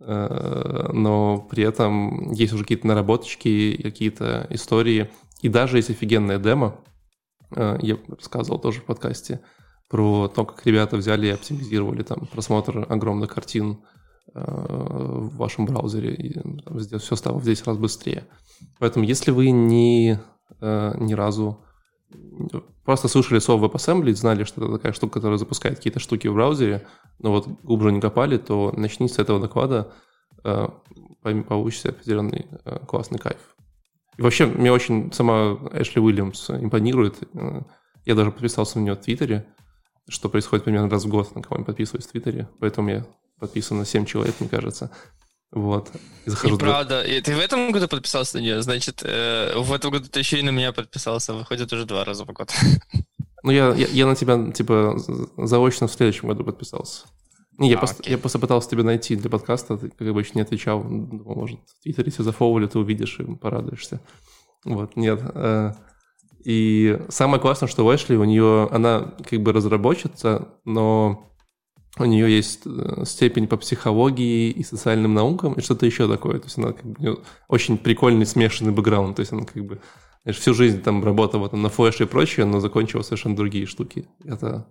э, 0.00 0.90
но 0.92 1.46
при 1.48 1.62
этом 1.62 2.32
есть 2.32 2.52
уже 2.52 2.64
какие-то 2.64 2.86
наработочки, 2.88 3.80
какие-то 3.82 4.46
истории. 4.50 5.10
И 5.42 5.48
даже 5.48 5.76
есть 5.76 5.90
офигенная 5.90 6.38
демо, 6.38 6.80
э, 7.54 7.78
я 7.82 7.98
рассказывал 8.08 8.58
тоже 8.58 8.80
в 8.80 8.84
подкасте, 8.84 9.40
про 9.88 10.26
то, 10.26 10.44
как 10.44 10.66
ребята 10.66 10.96
взяли 10.96 11.28
и 11.28 11.30
оптимизировали 11.30 12.02
там 12.02 12.26
просмотр 12.26 12.84
огромных 12.88 13.32
картин 13.32 13.78
э, 14.34 14.40
в 14.44 15.36
вашем 15.36 15.66
браузере, 15.66 16.12
и 16.14 16.32
там, 16.32 16.58
все 16.98 17.14
стало 17.14 17.38
в 17.38 17.44
10 17.44 17.66
раз 17.68 17.76
быстрее. 17.76 18.26
Поэтому 18.80 19.04
если 19.04 19.30
вы 19.30 19.50
ни, 19.50 20.18
э, 20.60 20.94
ни 20.98 21.14
разу 21.14 21.62
просто 22.84 23.08
слышали 23.08 23.38
слово 23.38 23.68
WebAssembly, 23.68 24.14
знали, 24.14 24.44
что 24.44 24.64
это 24.64 24.76
такая 24.76 24.92
штука, 24.92 25.14
которая 25.14 25.38
запускает 25.38 25.76
какие-то 25.76 26.00
штуки 26.00 26.28
в 26.28 26.34
браузере, 26.34 26.86
но 27.18 27.30
вот 27.30 27.48
глубже 27.62 27.92
не 27.92 28.00
копали, 28.00 28.38
то 28.38 28.72
начните 28.76 29.14
с 29.14 29.18
этого 29.18 29.40
доклада, 29.40 29.92
э, 30.44 30.68
получите 31.22 31.90
определенный 31.90 32.46
э, 32.64 32.78
классный 32.86 33.18
кайф. 33.18 33.56
И 34.16 34.22
вообще, 34.22 34.46
мне 34.46 34.72
очень 34.72 35.12
сама 35.12 35.58
Эшли 35.72 36.00
Уильямс 36.00 36.50
импонирует. 36.50 37.16
Э, 37.34 37.62
я 38.04 38.14
даже 38.14 38.30
подписался 38.30 38.78
на 38.78 38.84
нее 38.84 38.94
в 38.94 39.00
Твиттере, 39.00 39.46
что 40.08 40.28
происходит 40.28 40.64
примерно 40.64 40.88
раз 40.88 41.04
в 41.04 41.08
год, 41.08 41.34
на 41.34 41.42
кого 41.42 41.58
я 41.60 41.64
подписываюсь 41.64 42.06
в 42.06 42.10
Твиттере, 42.12 42.48
поэтому 42.60 42.90
я 42.90 43.06
подписан 43.40 43.78
на 43.78 43.84
7 43.84 44.04
человек, 44.04 44.36
мне 44.40 44.48
кажется. 44.48 44.90
Вот. 45.52 45.90
И 46.26 46.30
захожу... 46.30 46.56
И 46.56 46.58
правда. 46.58 47.02
И 47.02 47.20
ты 47.20 47.34
в 47.34 47.38
этом 47.38 47.72
году 47.72 47.88
подписался 47.88 48.36
на 48.36 48.42
нее? 48.42 48.62
Значит, 48.62 49.02
э, 49.04 49.52
в 49.56 49.72
этом 49.72 49.90
году 49.90 50.08
ты 50.08 50.18
еще 50.18 50.38
и 50.38 50.42
на 50.42 50.50
меня 50.50 50.72
подписался. 50.72 51.32
Выходит 51.34 51.72
уже 51.72 51.84
два 51.84 52.04
раза 52.04 52.24
в 52.24 52.32
год. 52.32 52.52
Ну, 53.42 53.52
я, 53.52 53.72
я, 53.74 53.86
я 53.86 54.06
на 54.06 54.16
тебя, 54.16 54.50
типа, 54.50 54.96
заочно 55.36 55.86
в 55.86 55.92
следующем 55.92 56.26
году 56.26 56.42
подписался. 56.42 57.06
Не, 57.58 57.70
я, 57.70 57.76
а, 57.76 57.78
просто, 57.78 58.10
я 58.10 58.18
просто 58.18 58.40
пытался 58.40 58.68
тебя 58.68 58.82
найти 58.82 59.14
для 59.14 59.30
подкаста, 59.30 59.78
ты, 59.78 59.88
как 59.88 60.08
обычно, 60.08 60.38
не 60.38 60.42
отвечал. 60.42 60.82
Думал, 60.82 61.36
может, 61.36 61.60
в 61.60 61.82
Твиттере 61.84 62.10
тебя 62.10 62.24
зафолвили, 62.24 62.66
ты 62.66 62.80
увидишь 62.80 63.20
и 63.20 63.24
порадуешься. 63.36 64.00
Вот, 64.64 64.96
нет. 64.96 65.20
Э, 65.34 65.74
и 66.44 67.00
самое 67.08 67.40
классное, 67.40 67.68
что 67.68 67.84
в 67.84 67.94
Эшли 67.94 68.16
у 68.16 68.24
нее, 68.24 68.68
она 68.72 69.14
как 69.28 69.40
бы 69.40 69.52
разработчица, 69.52 70.48
но 70.64 71.35
у 71.98 72.04
нее 72.04 72.34
есть 72.34 72.62
э, 72.66 73.04
степень 73.04 73.48
по 73.48 73.56
психологии 73.56 74.50
и 74.50 74.62
социальным 74.62 75.14
наукам, 75.14 75.54
и 75.54 75.62
что-то 75.62 75.86
еще 75.86 76.08
такое. 76.08 76.38
То 76.38 76.44
есть 76.46 76.58
она 76.58 76.72
как 76.72 76.84
бы 76.84 77.22
очень 77.48 77.78
прикольный 77.78 78.26
смешанный 78.26 78.72
бэкграунд. 78.72 79.16
То 79.16 79.20
есть 79.20 79.32
она 79.32 79.44
как 79.44 79.64
бы 79.64 79.80
знаешь, 80.24 80.38
всю 80.38 80.54
жизнь 80.54 80.82
там 80.82 81.04
работала 81.04 81.48
там, 81.48 81.62
на 81.62 81.68
флеше 81.68 82.04
и 82.04 82.06
прочее, 82.06 82.46
но 82.46 82.60
закончила 82.60 83.02
совершенно 83.02 83.36
другие 83.36 83.66
штуки. 83.66 84.08
Это 84.24 84.66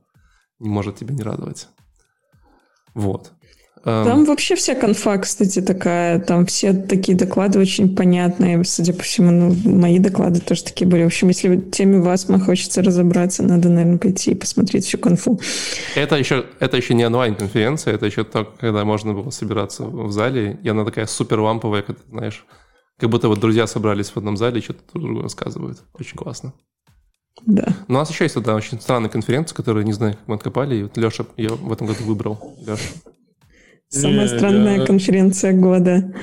не 0.59 0.69
может 0.69 0.97
тебя 0.97 1.15
не 1.15 1.23
радовать. 1.23 1.69
Вот. 2.93 3.31
Там 3.85 4.23
um, 4.23 4.25
вообще 4.25 4.55
вся 4.55 4.73
конфа, 4.73 5.19
кстати, 5.19 5.61
такая. 5.61 6.19
Там 6.19 6.47
все 6.47 6.73
такие 6.73 7.15
доклады 7.15 7.59
очень 7.59 7.95
понятные. 7.95 8.63
Судя 8.63 8.93
по 8.93 9.03
всему, 9.03 9.29
ну, 9.29 9.55
мои 9.77 9.99
доклады 9.99 10.39
тоже 10.39 10.63
такие 10.63 10.87
были. 10.87 11.03
В 11.03 11.05
общем, 11.05 11.27
если 11.27 11.61
теме 11.61 11.99
ВАСМа 11.99 12.39
хочется 12.39 12.81
разобраться, 12.81 13.43
надо, 13.43 13.69
наверное, 13.69 13.99
пойти 13.99 14.31
и 14.31 14.35
посмотреть 14.35 14.85
всю 14.85 14.97
конфу. 14.97 15.39
Это 15.93 16.15
еще, 16.15 16.45
это 16.59 16.77
еще 16.77 16.95
не 16.95 17.05
онлайн-конференция, 17.05 17.93
это 17.93 18.07
еще 18.07 18.23
то, 18.23 18.45
когда 18.59 18.83
можно 18.85 19.13
было 19.13 19.29
собираться 19.29 19.83
в 19.83 20.11
зале. 20.11 20.59
И 20.63 20.67
она 20.67 20.83
такая 20.83 21.05
супер 21.05 21.39
ламповая, 21.41 21.83
как 21.83 21.97
ты 21.97 22.09
знаешь. 22.09 22.43
Как 22.97 23.11
будто 23.11 23.27
вот 23.27 23.39
друзья 23.39 23.67
собрались 23.67 24.09
в 24.09 24.17
одном 24.17 24.35
зале 24.35 24.61
и 24.61 24.63
что-то 24.63 24.81
друг 24.93 25.03
другу 25.03 25.21
рассказывают. 25.21 25.83
Очень 25.93 26.17
классно. 26.17 26.53
Да. 27.45 27.67
Ну, 27.87 27.97
у 27.97 27.99
нас 27.99 28.09
еще 28.09 28.23
есть 28.23 28.35
одна 28.35 28.55
очень 28.55 28.81
странная 28.81 29.11
конференция, 29.11 29.55
которую, 29.55 29.85
не 29.85 29.93
знаю, 29.93 30.13
как 30.13 30.27
мы 30.27 30.35
откопали, 30.37 30.75
и 30.75 30.83
вот 30.83 30.97
Леша 30.97 31.25
ее 31.37 31.49
в 31.49 31.71
этом 31.71 31.85
году 31.85 32.03
выбрал. 32.03 32.55
Леша. 32.65 32.81
Самая 33.89 34.27
странная 34.27 34.79
я... 34.79 34.85
конференция 34.85 35.53
года. 35.53 36.13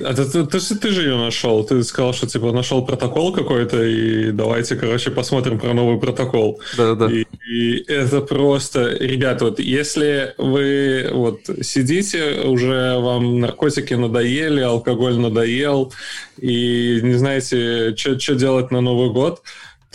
А 0.00 0.14
ты, 0.14 0.44
ты, 0.44 0.90
же 0.90 1.02
ее 1.02 1.16
нашел. 1.16 1.64
Ты 1.64 1.82
сказал, 1.82 2.12
что 2.12 2.26
типа 2.26 2.52
нашел 2.52 2.84
протокол 2.84 3.32
какой-то, 3.32 3.82
и 3.82 4.30
давайте, 4.30 4.76
короче, 4.76 5.10
посмотрим 5.10 5.58
про 5.58 5.72
новый 5.72 5.98
протокол. 5.98 6.60
Да-да-да. 6.76 7.12
И, 7.12 7.24
и 7.48 7.84
это 7.90 8.20
просто, 8.20 8.90
ребята, 8.90 9.46
вот 9.46 9.58
если 9.58 10.34
вы 10.38 11.08
вот 11.12 11.40
сидите, 11.62 12.42
уже 12.44 12.98
вам 12.98 13.40
наркотики 13.40 13.94
надоели, 13.94 14.60
алкоголь 14.60 15.18
надоел, 15.18 15.92
и 16.38 17.00
не 17.02 17.14
знаете, 17.14 17.96
что 17.96 18.34
делать 18.34 18.70
на 18.70 18.80
Новый 18.80 19.10
год, 19.10 19.42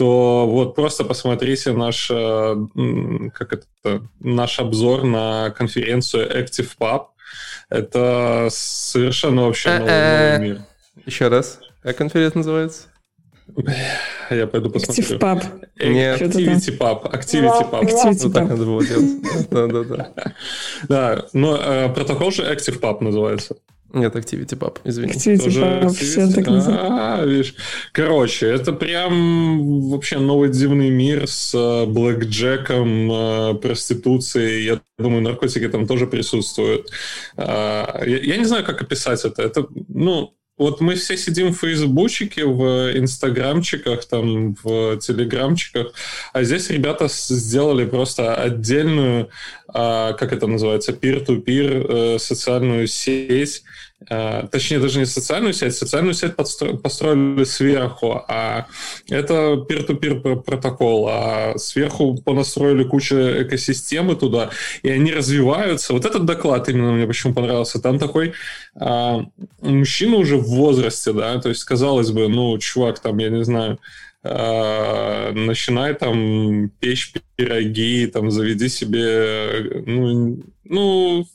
то 0.01 0.47
вот 0.47 0.75
просто 0.75 1.03
посмотрите 1.03 1.73
наш, 1.73 2.09
э, 2.09 2.55
как 3.35 3.53
это, 3.53 4.01
наш 4.19 4.59
обзор 4.59 5.03
на 5.03 5.51
конференцию 5.51 6.27
ActivePub. 6.27 7.05
Это 7.71 8.49
совершенно 8.51 9.43
вообще 9.43 9.69
новый, 9.79 9.85
новый 9.85 10.39
мир. 10.39 10.61
Еще 11.05 11.29
раз. 11.29 11.59
Как 11.81 11.95
конференция 11.97 12.39
называется? 12.39 12.89
Я 14.29 14.45
пойду 14.45 14.69
посмотрю. 14.69 15.17
ActivePub. 15.17 15.43
Нет. 15.79 16.21
Activity 16.21 16.77
Pub. 16.77 17.11
Activity 17.11 17.71
Pub. 17.71 17.81
Activity 17.81 18.23
Вот 18.23 18.33
так 18.33 18.49
надо 18.49 18.65
было 18.65 18.85
делать. 18.85 19.09
Да, 19.49 19.67
да, 19.67 19.83
да. 19.83 20.11
Да, 20.87 21.25
но 21.33 21.57
э, 21.57 21.89
протокол 21.93 22.31
же 22.31 22.43
ActivePub 22.43 23.01
называется. 23.01 23.55
Нет, 23.93 24.15
Activity 24.15 24.57
Pub, 24.57 24.79
извини. 24.85 25.11
Activity 25.11 25.43
Тоже 25.43 25.61
Pub, 25.61 25.89
все 25.89 26.27
так. 26.27 26.47
А, 26.47 27.25
видишь. 27.25 27.55
Короче, 27.91 28.47
это 28.47 28.71
прям 28.73 29.89
вообще 29.89 30.17
новый 30.17 30.49
дивный 30.49 30.89
мир 30.89 31.27
с 31.27 31.53
э, 31.53 31.85
блэкджеком, 31.85 33.11
э, 33.11 33.53
проституцией. 33.55 34.65
Я 34.65 34.81
думаю, 34.97 35.21
наркотики 35.21 35.67
там 35.67 35.87
тоже 35.87 36.07
присутствуют. 36.07 36.89
А, 37.35 38.03
я, 38.05 38.17
я 38.17 38.37
не 38.37 38.45
знаю, 38.45 38.63
как 38.65 38.81
описать 38.81 39.25
это. 39.25 39.41
Это, 39.41 39.67
ну, 39.89 40.33
вот 40.61 40.79
мы 40.79 40.93
все 40.93 41.17
сидим 41.17 41.53
в 41.53 41.57
фейсбучике, 41.57 42.45
в 42.45 42.95
инстаграмчиках, 42.95 44.05
там, 44.05 44.55
в 44.63 44.97
телеграмчиках, 44.97 45.91
а 46.33 46.43
здесь 46.43 46.69
ребята 46.69 47.07
сделали 47.09 47.85
просто 47.85 48.35
отдельную, 48.35 49.29
а, 49.67 50.13
как 50.13 50.33
это 50.33 50.45
называется, 50.45 50.91
peer-to-peer 50.91 52.15
э, 52.15 52.19
социальную 52.19 52.85
сеть, 52.85 53.63
точнее, 54.07 54.79
даже 54.79 54.99
не 54.99 55.05
социальную 55.05 55.53
сеть, 55.53 55.75
социальную 55.75 56.13
сеть 56.13 56.35
построили 56.35 57.43
сверху, 57.43 58.23
а 58.27 58.67
это 59.09 59.65
peer-to-peer 59.69 60.41
протокол, 60.41 61.07
а 61.09 61.57
сверху 61.57 62.15
понастроили 62.15 62.83
кучу 62.83 63.15
экосистемы 63.15 64.15
туда, 64.15 64.49
и 64.81 64.89
они 64.89 65.11
развиваются. 65.13 65.93
Вот 65.93 66.05
этот 66.05 66.25
доклад 66.25 66.67
именно 66.69 66.91
мне 66.91 67.05
почему 67.05 67.33
понравился. 67.33 67.81
Там 67.81 67.99
такой 67.99 68.33
а, 68.75 69.21
мужчина 69.61 70.17
уже 70.17 70.37
в 70.37 70.47
возрасте, 70.47 71.13
да, 71.13 71.39
то 71.39 71.49
есть, 71.49 71.63
казалось 71.63 72.11
бы, 72.11 72.27
ну, 72.27 72.57
чувак, 72.57 72.99
там, 72.99 73.17
я 73.17 73.29
не 73.29 73.43
знаю, 73.43 73.79
Uh, 74.23 75.31
начинай 75.31 75.95
там 75.95 76.69
печь 76.79 77.11
пироги, 77.35 78.05
там 78.05 78.29
заведи 78.29 78.69
себе, 78.69 79.81
ну, 79.87 80.43
ну 80.63 81.25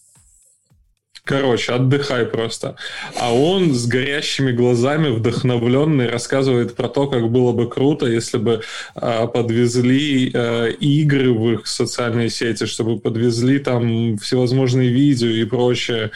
Короче, 1.27 1.72
отдыхай 1.72 2.24
просто. 2.24 2.77
А 3.20 3.35
он 3.35 3.74
с 3.74 3.87
горящими 3.89 4.53
глазами, 4.53 5.09
вдохновленный, 5.09 6.09
рассказывает 6.09 6.77
про 6.77 6.89
то, 6.89 7.09
как 7.09 7.33
было 7.33 7.51
бы 7.51 7.68
круто, 7.68 8.07
если 8.07 8.39
бы 8.39 8.61
э, 8.95 9.27
подвезли 9.35 10.31
э, 10.33 10.70
игры 10.79 11.33
в 11.33 11.51
их 11.51 11.66
социальные 11.66 12.31
сети, 12.31 12.66
чтобы 12.66 13.01
подвезли 13.01 13.59
там 13.59 14.16
всевозможные 14.18 14.91
видео 14.91 15.27
и 15.27 15.45
прочее. 15.45 16.12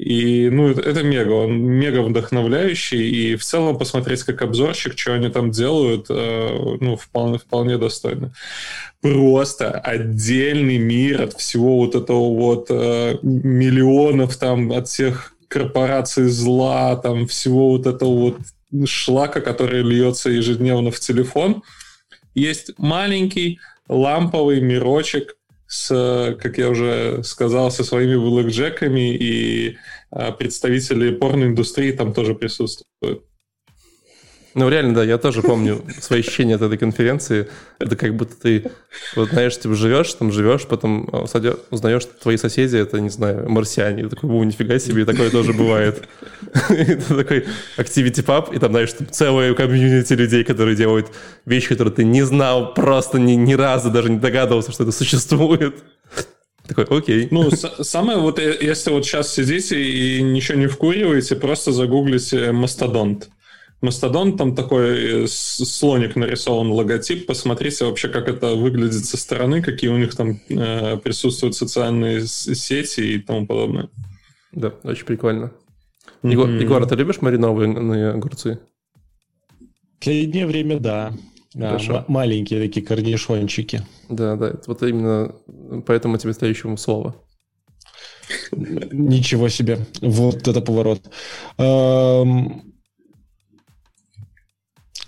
И, 0.00 0.48
ну, 0.48 0.70
это, 0.70 1.02
мега, 1.02 1.32
он 1.32 1.60
мега 1.60 2.00
вдохновляющий, 2.00 3.10
и 3.10 3.36
в 3.36 3.44
целом 3.44 3.76
посмотреть 3.76 4.22
как 4.22 4.40
обзорщик, 4.40 4.98
что 4.98 5.12
они 5.12 5.28
там 5.28 5.50
делают, 5.50 6.06
э, 6.08 6.76
ну, 6.80 6.96
вполне, 6.96 7.38
вполне 7.38 7.76
достойно 7.76 8.32
просто 9.02 9.70
отдельный 9.70 10.78
мир 10.78 11.22
от 11.22 11.34
всего 11.34 11.78
вот 11.78 11.94
этого 11.94 12.34
вот 12.34 12.66
э, 12.70 13.18
миллионов 13.22 14.36
там, 14.36 14.72
от 14.72 14.88
всех 14.88 15.34
корпораций 15.48 16.28
зла, 16.28 16.96
там 16.96 17.26
всего 17.26 17.70
вот 17.70 17.86
этого 17.86 18.10
вот 18.10 18.38
шлака, 18.86 19.40
который 19.40 19.82
льется 19.82 20.30
ежедневно 20.30 20.90
в 20.90 21.00
телефон. 21.00 21.62
Есть 22.34 22.72
маленький 22.78 23.58
ламповый 23.88 24.60
мирочек 24.60 25.36
с, 25.70 26.36
как 26.42 26.58
я 26.58 26.68
уже 26.68 27.22
сказал, 27.22 27.70
со 27.70 27.84
своими 27.84 28.16
блэкджеками, 28.16 29.14
и 29.14 29.78
э, 30.10 30.32
представители 30.32 31.14
порноиндустрии 31.14 31.92
там 31.92 32.12
тоже 32.12 32.34
присутствуют. 32.34 33.24
Ну, 34.54 34.68
реально, 34.68 34.94
да, 34.94 35.04
я 35.04 35.16
тоже 35.16 35.42
помню 35.42 35.84
свои 36.00 36.20
ощущения 36.20 36.56
от 36.56 36.62
этой 36.62 36.76
конференции. 36.76 37.48
Это 37.78 37.94
как 37.94 38.16
будто 38.16 38.34
ты, 38.34 38.70
вот, 39.14 39.30
знаешь, 39.30 39.56
типа 39.58 39.74
живешь, 39.74 40.12
там 40.14 40.32
живешь, 40.32 40.66
потом 40.66 41.08
а, 41.12 41.24
узнаешь, 41.70 42.02
что 42.02 42.12
твои 42.20 42.36
соседи, 42.36 42.76
это, 42.76 43.00
не 43.00 43.10
знаю, 43.10 43.48
марсиане. 43.48 44.04
Ты 44.04 44.16
такой, 44.16 44.30
о, 44.30 44.44
нифига 44.44 44.78
себе, 44.80 45.04
такое 45.04 45.30
тоже 45.30 45.52
бывает. 45.52 46.02
Это 46.68 47.16
такой 47.16 47.46
activity 47.78 48.24
pub, 48.24 48.54
и 48.54 48.58
там, 48.58 48.72
знаешь, 48.72 48.92
целое 49.10 49.54
комьюнити 49.54 50.14
людей, 50.14 50.42
которые 50.42 50.76
делают 50.76 51.12
вещи, 51.46 51.68
которые 51.68 51.94
ты 51.94 52.04
не 52.04 52.22
знал 52.22 52.74
просто 52.74 53.20
ни, 53.20 53.32
ни 53.32 53.54
разу, 53.54 53.90
даже 53.90 54.10
не 54.10 54.18
догадывался, 54.18 54.72
что 54.72 54.82
это 54.82 54.92
существует. 54.92 55.76
Такой, 56.66 56.86
окей. 56.98 57.28
Ну, 57.30 57.50
самое 57.50 58.18
вот, 58.18 58.38
э, 58.38 58.56
если 58.60 58.90
вот 58.90 59.04
сейчас 59.04 59.32
сидите 59.32 59.80
и 59.80 60.22
ничего 60.22 60.58
не 60.58 60.66
вкуриваете, 60.66 61.36
просто 61.36 61.72
загуглите 61.72 62.52
мастодонт. 62.52 63.28
Мастодон, 63.80 64.36
там 64.36 64.54
такой 64.54 65.24
э, 65.24 65.26
слоник 65.26 66.14
нарисован, 66.14 66.70
логотип. 66.70 67.26
Посмотрите 67.26 67.86
вообще, 67.86 68.08
как 68.08 68.28
это 68.28 68.54
выглядит 68.54 69.06
со 69.06 69.16
стороны, 69.16 69.62
какие 69.62 69.88
у 69.88 69.96
них 69.96 70.14
там 70.14 70.38
э, 70.50 70.98
присутствуют 70.98 71.56
социальные 71.56 72.26
сети 72.26 73.00
и 73.00 73.18
тому 73.18 73.46
подобное. 73.46 73.88
Да, 74.52 74.74
очень 74.82 75.06
прикольно. 75.06 75.52
Mm-hmm. 76.22 76.30
Егор, 76.30 76.50
Егор, 76.50 76.82
а 76.82 76.86
ты 76.86 76.94
любишь 76.96 77.22
маринованные 77.22 78.10
огурцы? 78.10 78.60
В 79.58 79.98
последнее 79.98 80.46
время, 80.46 80.78
да. 80.78 81.14
Хорошо. 81.54 81.96
м- 81.96 82.04
маленькие 82.08 82.60
такие 82.60 82.84
корнишончики. 82.84 83.82
Да, 84.08 84.36
да, 84.36 84.60
вот 84.66 84.82
именно 84.82 85.34
поэтому 85.86 86.18
тебе 86.18 86.34
следующему 86.34 86.76
слово. 86.76 87.14
Ничего 88.52 89.48
себе. 89.48 89.78
Вот 90.00 90.46
это 90.46 90.60
поворот. 90.60 91.00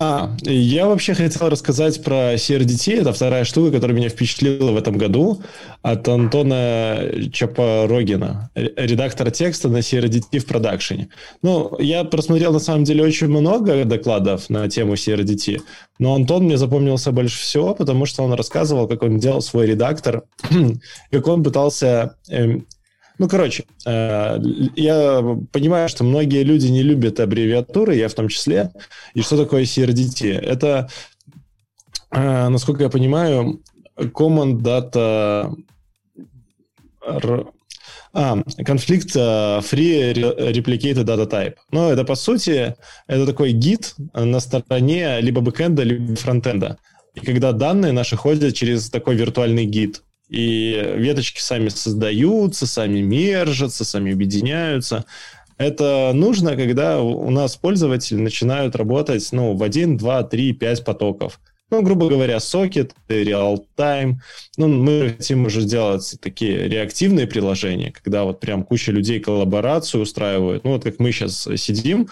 А, 0.05 0.35
я 0.41 0.89
вообще 0.89 1.15
хотел 1.15 1.49
рассказать 1.49 2.03
про 2.03 2.35
CRDT. 2.35 3.03
Это 3.03 3.13
вторая 3.13 3.45
штука, 3.45 3.71
которая 3.71 3.97
меня 3.97 4.09
впечатлила 4.09 4.73
в 4.73 4.77
этом 4.77 4.99
году 4.99 5.41
от 5.83 6.09
Антона 6.09 7.09
Чапорогина, 7.33 8.51
редактора 8.57 9.31
текста 9.31 9.69
на 9.69 9.77
CRDT 9.77 10.41
в 10.41 10.47
продакшене. 10.47 11.09
Ну, 11.43 11.79
я 11.79 12.03
просмотрел 12.03 12.53
на 12.53 12.59
самом 12.59 12.83
деле 12.83 13.05
очень 13.05 13.29
много 13.29 13.85
докладов 13.85 14.51
на 14.51 14.69
тему 14.69 14.95
CRDT, 14.95 15.61
но 16.01 16.17
Антон 16.17 16.47
мне 16.47 16.57
запомнился 16.57 17.13
больше 17.13 17.39
всего, 17.41 17.73
потому 17.73 18.05
что 18.05 18.25
он 18.25 18.33
рассказывал, 18.33 18.89
как 18.89 19.05
он 19.05 19.19
делал 19.19 19.41
свой 19.41 19.69
редактор, 19.69 20.25
как 21.13 21.29
он 21.29 21.45
пытался 21.45 22.17
эм, 22.29 22.67
ну, 23.23 23.29
короче, 23.29 23.67
э, 23.87 24.39
я 24.75 25.23
понимаю, 25.53 25.89
что 25.89 26.03
многие 26.03 26.43
люди 26.43 26.67
не 26.67 26.83
любят 26.83 27.21
аббревиатуры, 27.21 27.95
я 27.95 28.09
в 28.09 28.15
том 28.15 28.27
числе. 28.27 28.73
И 29.15 29.23
что 29.23 29.37
такое 29.37 29.63
CRDT? 29.63 30.41
Это, 30.41 30.89
э, 32.11 32.49
насколько 32.49 32.83
я 32.83 32.89
понимаю, 32.89 33.63
Common 33.97 34.55
Data... 34.61 35.55
А, 38.13 38.43
конфликт 38.67 39.15
Free 39.15 40.13
Replicated 40.15 41.05
Data 41.05 41.31
Type. 41.31 41.55
Ну, 41.71 41.91
это, 41.91 42.05
по 42.05 42.17
сути, 42.17 42.75
это 43.07 43.25
такой 43.25 43.53
гид 43.53 43.95
на 44.15 44.41
стороне 44.41 45.21
либо 45.21 45.41
бэкэнда, 45.41 45.85
либо 45.85 46.17
фронтенда. 46.17 46.77
И 47.15 47.21
когда 47.21 47.53
данные 47.53 47.93
наши 47.93 48.17
ходят 48.17 48.53
через 48.53 48.91
такой 48.91 49.15
виртуальный 49.15 49.65
гид. 49.65 50.03
И 50.33 50.95
веточки 50.97 51.41
сами 51.41 51.69
создаются, 51.69 52.67
сами 52.67 53.01
мержатся, 53.01 53.85
сами 53.85 54.15
объединяются. 54.15 55.05
Это 55.59 56.13
нужно, 56.15 56.57
когда 56.57 57.03
у 57.03 57.31
нас 57.31 57.57
пользователи 57.57 58.19
начинают 58.19 58.75
работать 58.75 59.29
ну, 59.33 59.55
в 59.55 59.63
1, 59.63 59.99
2, 59.99 60.23
3, 60.23 60.53
5 60.55 60.85
потоков. 60.87 61.39
Ну, 61.71 61.83
грубо 61.83 62.09
говоря, 62.09 62.41
сокет, 62.41 62.95
real-time. 63.09 64.15
Ну, 64.57 64.69
мы 64.69 65.15
хотим 65.19 65.45
уже 65.45 65.61
сделать 65.61 66.17
такие 66.23 66.67
реактивные 66.67 67.27
приложения, 67.27 67.93
когда 67.93 68.25
вот 68.25 68.41
прям 68.41 68.63
куча 68.65 68.91
людей 68.91 69.21
коллаборацию 69.21 70.03
устраивают. 70.03 70.65
Ну, 70.65 70.71
вот 70.73 70.83
как 70.83 70.99
мы 70.99 71.13
сейчас 71.13 71.47
сидим, 71.57 72.09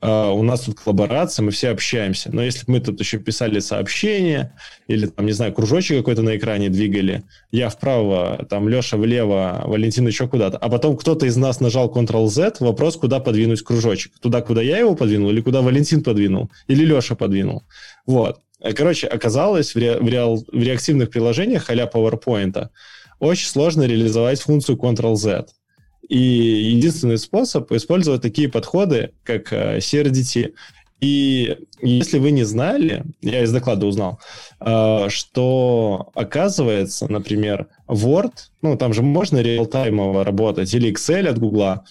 у 0.00 0.42
нас 0.42 0.60
тут 0.60 0.78
коллаборация, 0.78 1.42
мы 1.42 1.50
все 1.50 1.70
общаемся. 1.70 2.30
Но 2.32 2.42
если 2.42 2.64
бы 2.64 2.74
мы 2.74 2.80
тут 2.80 3.00
еще 3.00 3.18
писали 3.18 3.58
сообщения, 3.58 4.54
или 4.86 5.06
там, 5.06 5.26
не 5.26 5.32
знаю, 5.32 5.52
кружочек 5.52 5.98
какой-то 5.98 6.22
на 6.22 6.36
экране 6.36 6.68
двигали, 6.68 7.24
я 7.50 7.68
вправо, 7.68 8.46
там 8.48 8.68
Леша 8.68 8.96
влево, 8.96 9.62
Валентин 9.64 10.06
еще 10.06 10.28
куда-то, 10.28 10.56
а 10.56 10.68
потом 10.68 10.96
кто-то 10.96 11.26
из 11.26 11.36
нас 11.36 11.58
нажал 11.58 11.92
Ctrl-Z, 11.92 12.56
вопрос, 12.60 12.96
куда 12.96 13.18
подвинуть 13.18 13.62
кружочек. 13.62 14.12
Туда, 14.20 14.40
куда 14.40 14.62
я 14.62 14.78
его 14.78 14.94
подвинул, 14.94 15.30
или 15.30 15.40
куда 15.40 15.62
Валентин 15.62 16.04
подвинул, 16.04 16.50
или 16.68 16.84
Леша 16.84 17.16
подвинул. 17.16 17.64
Вот. 18.06 18.40
Короче, 18.60 19.08
оказалось, 19.08 19.74
в, 19.74 19.78
ре, 19.78 19.98
в, 19.98 20.08
реал, 20.08 20.44
в 20.52 20.62
реактивных 20.62 21.10
приложениях 21.10 21.70
а 21.70 21.74
PowerPoint 21.74 22.68
очень 23.18 23.48
сложно 23.48 23.82
реализовать 23.82 24.40
функцию 24.40 24.76
Ctrl-Z. 24.76 25.46
И 26.08 26.18
единственный 26.18 27.18
способ 27.18 27.70
использовать 27.72 28.22
такие 28.22 28.48
подходы, 28.48 29.12
как 29.24 29.52
э, 29.52 29.78
CRDT. 29.78 30.54
И 31.00 31.56
если 31.80 32.18
вы 32.18 32.30
не 32.30 32.44
знали, 32.44 33.04
я 33.20 33.42
из 33.42 33.52
доклада 33.52 33.86
узнал, 33.86 34.20
э, 34.60 35.08
что 35.08 36.10
оказывается, 36.14 37.10
например, 37.10 37.68
Word, 37.88 38.32
ну 38.62 38.76
там 38.76 38.92
же 38.92 39.02
можно 39.02 39.38
реалтаймово 39.38 40.24
работать, 40.24 40.72
или 40.74 40.92
Excel 40.92 41.28
от 41.28 41.38
Гугла, 41.38 41.84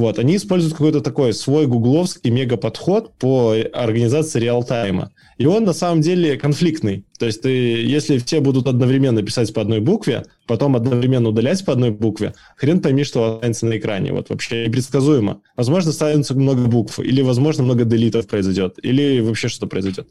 вот, 0.00 0.18
они 0.18 0.36
используют 0.36 0.74
какой-то 0.74 1.02
такой 1.02 1.34
свой 1.34 1.66
гугловский 1.66 2.30
мега-подход 2.30 3.12
по 3.18 3.54
организации 3.72 4.40
реалтайма. 4.40 5.12
И 5.36 5.44
он 5.44 5.64
на 5.64 5.74
самом 5.74 6.00
деле 6.00 6.38
конфликтный. 6.38 7.04
То 7.18 7.26
есть 7.26 7.42
ты, 7.42 7.50
если 7.50 8.16
все 8.16 8.40
будут 8.40 8.66
одновременно 8.66 9.22
писать 9.22 9.52
по 9.52 9.60
одной 9.60 9.80
букве, 9.80 10.24
потом 10.46 10.74
одновременно 10.74 11.28
удалять 11.28 11.64
по 11.64 11.72
одной 11.72 11.90
букве, 11.90 12.34
хрен 12.56 12.80
пойми, 12.80 13.04
что 13.04 13.34
останется 13.34 13.66
на 13.66 13.76
экране. 13.76 14.12
Вот 14.12 14.30
вообще 14.30 14.66
непредсказуемо. 14.66 15.42
Возможно, 15.56 15.92
ставится 15.92 16.34
много 16.34 16.66
букв, 16.66 16.98
или, 16.98 17.20
возможно, 17.20 17.64
много 17.64 17.84
делитов 17.84 18.26
произойдет, 18.26 18.78
или 18.82 19.20
вообще 19.30 19.48
что-то 19.48 19.66
произойдет. 19.66 20.08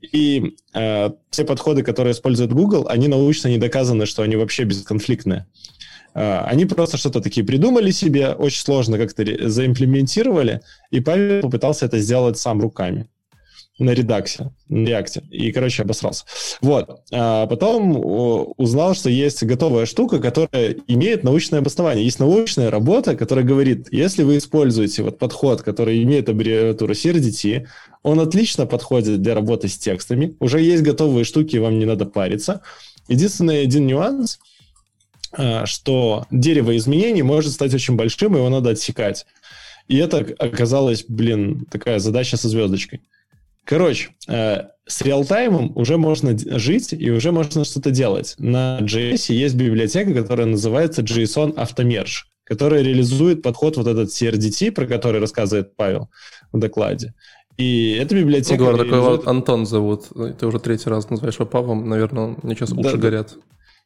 И 0.00 0.56
э, 0.74 1.10
все 1.30 1.44
подходы, 1.44 1.82
которые 1.82 2.12
использует 2.12 2.52
Google, 2.52 2.86
они 2.88 3.08
научно 3.08 3.48
не 3.48 3.58
доказаны, 3.58 4.06
что 4.06 4.22
они 4.22 4.36
вообще 4.36 4.64
бесконфликтные. 4.64 5.46
Э, 6.14 6.40
они 6.40 6.66
просто 6.66 6.96
что-то 6.96 7.20
такие 7.20 7.46
придумали 7.46 7.90
себе, 7.90 8.30
очень 8.30 8.60
сложно 8.60 8.98
как-то 8.98 9.24
заимплементировали, 9.48 10.60
и 10.90 11.00
Павел 11.00 11.42
попытался 11.42 11.86
это 11.86 11.98
сделать 11.98 12.38
сам 12.38 12.60
руками 12.60 13.08
на 13.80 13.90
редаксе, 13.90 14.52
на 14.68 14.86
реакте. 14.86 15.22
И, 15.30 15.50
короче, 15.52 15.82
обосрался. 15.82 16.24
Вот. 16.60 17.00
А 17.12 17.46
потом 17.46 17.96
узнал, 18.58 18.94
что 18.94 19.08
есть 19.10 19.42
готовая 19.42 19.86
штука, 19.86 20.18
которая 20.18 20.76
имеет 20.86 21.24
научное 21.24 21.60
обоснование. 21.60 22.04
Есть 22.04 22.20
научная 22.20 22.70
работа, 22.70 23.16
которая 23.16 23.44
говорит, 23.44 23.88
если 23.90 24.22
вы 24.22 24.36
используете 24.36 25.02
вот 25.02 25.18
подход, 25.18 25.62
который 25.62 26.02
имеет 26.02 26.28
аббревиатуру 26.28 26.92
CRDT, 26.92 27.66
он 28.02 28.20
отлично 28.20 28.66
подходит 28.66 29.22
для 29.22 29.34
работы 29.34 29.68
с 29.68 29.78
текстами. 29.78 30.36
Уже 30.40 30.60
есть 30.60 30.82
готовые 30.82 31.24
штуки, 31.24 31.56
вам 31.56 31.78
не 31.78 31.86
надо 31.86 32.04
париться. 32.04 32.60
Единственный 33.08 33.62
один 33.62 33.86
нюанс, 33.86 34.38
а, 35.32 35.64
что 35.64 36.26
дерево 36.30 36.76
изменений 36.76 37.22
может 37.22 37.52
стать 37.52 37.72
очень 37.72 37.96
большим, 37.96 38.36
его 38.36 38.48
надо 38.50 38.70
отсекать. 38.70 39.26
И 39.88 39.96
это 39.96 40.18
оказалось, 40.38 41.04
блин, 41.08 41.66
такая 41.70 41.98
задача 41.98 42.36
со 42.36 42.48
звездочкой. 42.48 43.00
Короче, 43.70 44.08
э, 44.26 44.62
с 44.84 45.00
реалтаймом 45.00 45.70
уже 45.76 45.96
можно 45.96 46.36
жить 46.58 46.92
и 46.92 47.08
уже 47.08 47.30
можно 47.30 47.64
что-то 47.64 47.92
делать. 47.92 48.34
На 48.36 48.80
JS 48.80 49.32
есть 49.32 49.54
библиотека, 49.54 50.12
которая 50.12 50.48
называется 50.48 51.02
JSON 51.02 51.54
Automerge, 51.54 52.24
которая 52.42 52.82
реализует 52.82 53.42
подход 53.42 53.76
вот 53.76 53.86
этот 53.86 54.08
CRDT, 54.08 54.72
про 54.72 54.88
который 54.88 55.20
рассказывает 55.20 55.76
Павел 55.76 56.10
в 56.50 56.58
докладе. 56.58 57.14
И 57.58 57.92
эта 57.92 58.16
библиотека... 58.16 58.56
Эдуард, 58.56 58.78
реализует... 58.78 59.20
такой 59.20 59.30
Антон 59.36 59.66
зовут. 59.66 60.08
Ты 60.40 60.46
уже 60.48 60.58
третий 60.58 60.90
раз 60.90 61.08
называешь 61.08 61.36
его 61.36 61.46
Павлом. 61.46 61.88
Наверное, 61.88 62.34
мне 62.42 62.56
сейчас 62.56 62.72
уши 62.72 62.96
да, 62.96 62.98
горят. 62.98 63.36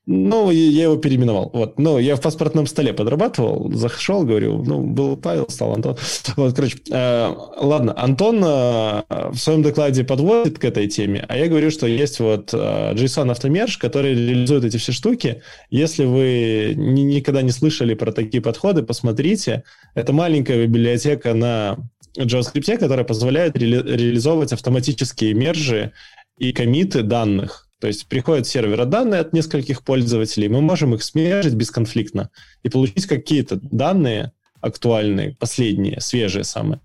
Ну, 0.06 0.50
я 0.50 0.82
его 0.82 0.96
переименовал. 0.96 1.50
Вот. 1.54 1.78
Ну, 1.78 1.98
я 1.98 2.16
в 2.16 2.20
паспортном 2.20 2.66
столе 2.66 2.92
подрабатывал, 2.92 3.72
зашел, 3.72 4.24
говорю, 4.24 4.62
ну, 4.62 4.82
был 4.82 5.16
Павел, 5.16 5.48
стал 5.48 5.72
Антон. 5.72 5.96
Вот, 6.36 6.54
короче, 6.54 6.76
э, 6.90 7.34
ладно, 7.56 7.94
Антон 7.96 8.42
э, 8.44 9.02
в 9.30 9.36
своем 9.36 9.62
докладе 9.62 10.04
подводит 10.04 10.58
к 10.58 10.64
этой 10.64 10.88
теме, 10.88 11.24
а 11.28 11.38
я 11.38 11.48
говорю, 11.48 11.70
что 11.70 11.86
есть 11.86 12.20
вот 12.20 12.52
э, 12.52 12.92
JSON 12.94 13.30
автомерж, 13.30 13.78
который 13.78 14.14
реализует 14.14 14.64
эти 14.64 14.76
все 14.76 14.92
штуки. 14.92 15.42
Если 15.70 16.04
вы 16.04 16.74
ни, 16.76 17.00
никогда 17.02 17.40
не 17.40 17.50
слышали 17.50 17.94
про 17.94 18.12
такие 18.12 18.42
подходы, 18.42 18.82
посмотрите. 18.82 19.64
Это 19.94 20.12
маленькая 20.12 20.66
библиотека 20.66 21.32
на 21.32 21.78
JavaScript, 22.18 22.76
которая 22.76 23.04
позволяет 23.06 23.56
ре 23.56 23.68
реализовывать 23.68 24.52
автоматические 24.52 25.32
мержи 25.32 25.92
и 26.36 26.52
комиты 26.52 27.02
данных 27.02 27.63
то 27.84 27.88
есть 27.88 28.06
приходят 28.06 28.46
сервера 28.46 28.86
данные 28.86 29.20
от 29.20 29.34
нескольких 29.34 29.82
пользователей, 29.82 30.48
мы 30.48 30.62
можем 30.62 30.94
их 30.94 31.02
смежить 31.02 31.52
бесконфликтно 31.52 32.30
и 32.62 32.70
получить 32.70 33.04
какие-то 33.04 33.56
данные 33.60 34.32
актуальные, 34.62 35.36
последние, 35.38 36.00
свежие 36.00 36.44
самые. 36.44 36.80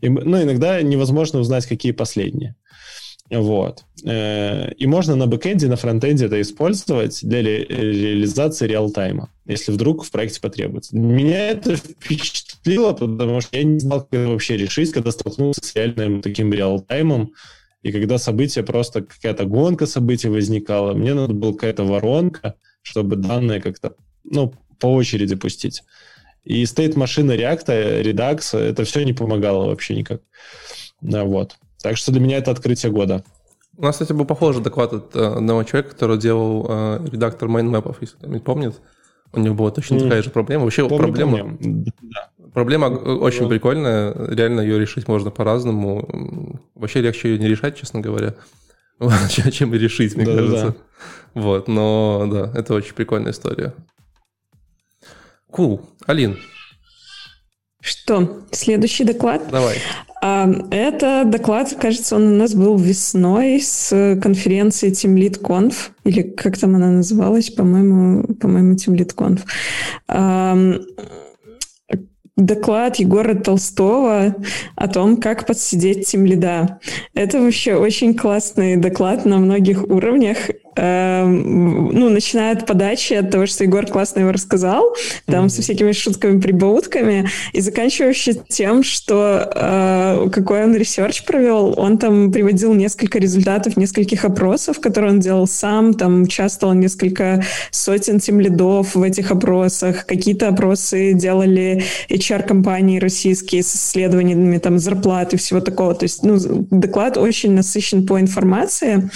И, 0.00 0.08
ну, 0.08 0.40
иногда 0.40 0.80
невозможно 0.80 1.40
узнать, 1.40 1.66
какие 1.66 1.90
последние. 1.90 2.54
Вот. 3.30 3.82
Э, 4.04 4.70
и 4.74 4.86
можно 4.86 5.16
на 5.16 5.26
бэкэнде, 5.26 5.66
на 5.66 5.74
фронтенде 5.74 6.26
это 6.26 6.40
использовать 6.40 7.18
для 7.24 7.42
ре- 7.42 7.64
реализации 7.64 8.68
реалтайма, 8.68 9.32
если 9.46 9.72
вдруг 9.72 10.04
в 10.04 10.10
проекте 10.12 10.40
потребуется. 10.40 10.96
Меня 10.96 11.48
это 11.48 11.74
впечатлило, 11.74 12.92
потому 12.92 13.40
что 13.40 13.56
я 13.56 13.64
не 13.64 13.80
знал, 13.80 14.02
как 14.02 14.20
это 14.20 14.28
вообще 14.28 14.56
решить, 14.56 14.92
когда 14.92 15.10
столкнулся 15.10 15.64
с 15.64 15.74
реальным 15.74 16.22
таким 16.22 16.52
реалтаймом, 16.52 17.32
и 17.84 17.92
когда 17.92 18.16
события, 18.16 18.62
просто 18.62 19.02
какая-то 19.02 19.44
гонка 19.44 19.84
событий 19.84 20.28
возникала, 20.28 20.94
мне 20.94 21.12
надо 21.12 21.34
была 21.34 21.52
какая-то 21.52 21.84
воронка, 21.84 22.54
чтобы 22.80 23.16
данные 23.16 23.60
как-то, 23.60 23.94
ну, 24.24 24.54
по 24.80 24.86
очереди 24.86 25.34
пустить. 25.36 25.82
И 26.44 26.64
стоит 26.64 26.96
машина 26.96 27.32
React, 27.32 28.02
Redux, 28.02 28.58
это 28.58 28.84
все 28.84 29.04
не 29.04 29.12
помогало 29.12 29.66
вообще 29.66 29.94
никак. 29.96 30.22
Да, 31.02 31.24
вот. 31.24 31.56
Так 31.82 31.98
что 31.98 32.10
для 32.10 32.22
меня 32.22 32.38
это 32.38 32.52
открытие 32.52 32.90
года. 32.90 33.22
У 33.76 33.82
нас, 33.82 33.96
кстати, 33.96 34.14
был 34.14 34.24
похожий 34.24 34.62
доклад 34.62 34.94
от 34.94 35.14
э, 35.14 35.20
одного 35.22 35.62
человека, 35.64 35.90
который 35.90 36.16
делал 36.16 36.66
э, 36.66 37.06
редактор 37.12 37.48
майнмэпов, 37.48 37.98
если 38.00 38.16
кто-нибудь 38.16 38.44
помнит. 38.44 38.80
У 39.34 39.40
него 39.40 39.54
была 39.54 39.70
точно 39.70 40.00
такая 40.00 40.22
же 40.22 40.30
проблема. 40.30 40.64
Вообще 40.64 40.88
помню, 40.88 41.04
проблема... 41.04 41.38
Помню. 41.38 41.92
Да. 42.00 42.30
Проблема 42.54 42.86
очень 42.86 43.48
прикольная, 43.48 44.14
реально 44.28 44.60
ее 44.60 44.78
решить 44.78 45.08
можно 45.08 45.30
по-разному. 45.30 46.60
Вообще 46.76 47.00
легче 47.00 47.30
ее 47.30 47.38
не 47.38 47.48
решать, 47.48 47.76
честно 47.76 48.00
говоря, 48.00 48.36
чем 49.52 49.74
решить, 49.74 50.14
мне 50.14 50.24
да, 50.24 50.34
кажется. 50.36 50.66
Да. 50.66 51.40
Вот, 51.40 51.66
но 51.66 52.28
да, 52.30 52.52
это 52.58 52.74
очень 52.74 52.94
прикольная 52.94 53.32
история. 53.32 53.74
Кул. 55.50 55.80
Cool. 55.80 55.86
Алин. 56.06 56.38
Что, 57.80 58.40
следующий 58.52 59.04
доклад? 59.04 59.42
Давай. 59.50 59.78
А, 60.22 60.48
это 60.70 61.24
доклад, 61.26 61.76
кажется, 61.78 62.14
он 62.14 62.22
у 62.22 62.36
нас 62.36 62.54
был 62.54 62.78
весной 62.78 63.60
с 63.60 64.18
конференции 64.22 64.92
Team 64.92 65.16
Lead 65.16 65.40
Conf, 65.42 65.90
или 66.04 66.22
как 66.22 66.56
там 66.56 66.76
она 66.76 66.90
называлась, 66.90 67.50
по-моему, 67.50 68.32
по-моему, 68.36 68.74
Team 68.74 68.96
Lead 68.96 69.14
Conf 69.14 69.42
доклад 72.36 72.96
Егора 72.96 73.34
Толстого 73.34 74.34
о 74.76 74.88
том, 74.88 75.16
как 75.18 75.46
подсидеть 75.46 76.06
тимлида. 76.06 76.80
Это 77.14 77.40
вообще 77.40 77.74
очень 77.76 78.14
классный 78.14 78.76
доклад 78.76 79.24
на 79.24 79.38
многих 79.38 79.84
уровнях. 79.84 80.50
Эм, 80.76 81.90
ну, 81.92 82.08
начиная 82.08 82.52
от 82.52 82.66
подачи, 82.66 83.14
от 83.14 83.30
того, 83.30 83.46
что 83.46 83.64
Егор 83.64 83.86
классно 83.86 84.20
его 84.20 84.32
рассказал, 84.32 84.96
там 85.26 85.46
mm-hmm. 85.46 85.48
со 85.48 85.62
всякими 85.62 85.92
шутками, 85.92 86.40
прибаутками, 86.40 87.28
и 87.52 87.60
заканчивающий 87.60 88.40
тем, 88.48 88.82
что 88.82 89.50
э, 89.54 90.28
какой 90.32 90.64
он 90.64 90.74
research 90.74 91.24
провел, 91.24 91.74
он 91.76 91.98
там 91.98 92.32
приводил 92.32 92.74
несколько 92.74 93.18
результатов, 93.18 93.76
нескольких 93.76 94.24
опросов, 94.24 94.80
которые 94.80 95.12
он 95.12 95.20
делал 95.20 95.46
сам, 95.46 95.94
там 95.94 96.22
участвовал 96.22 96.74
несколько 96.74 97.44
сотен 97.70 98.18
тимлидов 98.18 98.96
в 98.96 99.02
этих 99.02 99.30
опросах, 99.30 100.06
какие-то 100.06 100.48
опросы 100.48 101.12
делали 101.12 101.84
HR-компании 102.08 102.98
российские 102.98 103.62
с 103.62 103.76
исследованиями 103.76 104.58
там 104.58 104.78
зарплаты, 104.78 105.36
всего 105.36 105.60
такого. 105.60 105.94
То 105.94 106.04
есть, 106.04 106.24
ну, 106.24 106.36
доклад 106.70 107.16
очень 107.16 107.52
насыщен 107.52 108.06
по 108.06 108.20
информации. 108.20 109.08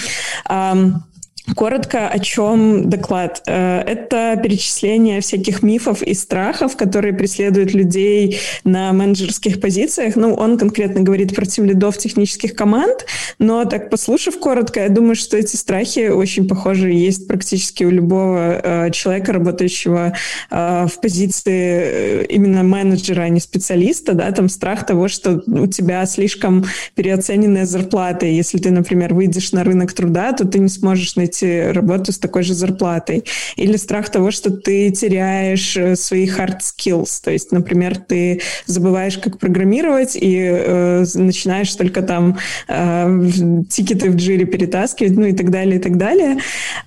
Коротко, 1.55 2.07
о 2.07 2.19
чем 2.19 2.89
доклад? 2.89 3.41
Э, 3.47 3.81
это 3.81 4.39
перечисление 4.41 5.21
всяких 5.21 5.63
мифов 5.63 6.01
и 6.01 6.13
страхов, 6.13 6.77
которые 6.77 7.13
преследуют 7.13 7.73
людей 7.73 8.39
на 8.63 8.93
менеджерских 8.93 9.59
позициях. 9.59 10.15
Ну, 10.15 10.33
он 10.33 10.57
конкретно 10.57 11.01
говорит 11.01 11.35
про 11.35 11.45
тем 11.45 11.65
лидов 11.65 11.97
технических 11.97 12.55
команд, 12.55 13.05
но 13.39 13.65
так 13.65 13.89
послушав 13.89 14.39
коротко, 14.39 14.81
я 14.81 14.89
думаю, 14.89 15.15
что 15.15 15.37
эти 15.37 15.55
страхи 15.55 16.09
очень 16.09 16.47
похожи 16.47 16.91
есть 16.91 17.27
практически 17.27 17.83
у 17.83 17.89
любого 17.89 18.61
э, 18.87 18.91
человека, 18.91 19.33
работающего 19.33 20.13
э, 20.49 20.87
в 20.87 21.01
позиции 21.01 22.25
именно 22.25 22.63
менеджера, 22.63 23.21
а 23.21 23.29
не 23.29 23.39
специалиста, 23.39 24.13
да, 24.13 24.31
там 24.31 24.49
страх 24.49 24.85
того, 24.85 25.07
что 25.07 25.41
у 25.47 25.67
тебя 25.67 26.05
слишком 26.05 26.65
переоцененная 26.95 27.65
зарплата. 27.65 28.25
Если 28.25 28.57
ты, 28.57 28.71
например, 28.71 29.13
выйдешь 29.13 29.51
на 29.51 29.63
рынок 29.63 29.93
труда, 29.93 30.33
то 30.33 30.45
ты 30.45 30.59
не 30.59 30.69
сможешь 30.69 31.15
найти 31.15 31.38
найти 31.41 31.71
работу 31.71 32.11
с 32.11 32.17
такой 32.17 32.43
же 32.43 32.53
зарплатой. 32.53 33.23
Или 33.55 33.77
страх 33.77 34.09
того, 34.09 34.31
что 34.31 34.49
ты 34.51 34.91
теряешь 34.91 35.77
э, 35.77 35.95
свои 35.95 36.27
hard 36.27 36.59
skills. 36.59 37.21
То 37.23 37.31
есть, 37.31 37.51
например, 37.51 37.97
ты 37.97 38.41
забываешь, 38.65 39.17
как 39.17 39.39
программировать, 39.39 40.15
и 40.15 40.37
э, 40.49 41.05
начинаешь 41.15 41.73
только 41.75 42.01
там 42.01 42.37
э, 42.67 43.29
тикеты 43.69 44.09
в 44.09 44.15
джире 44.15 44.45
перетаскивать, 44.45 45.15
ну 45.15 45.25
и 45.25 45.33
так 45.33 45.49
далее, 45.49 45.77
и 45.77 45.81
так 45.81 45.97
далее. 45.97 46.37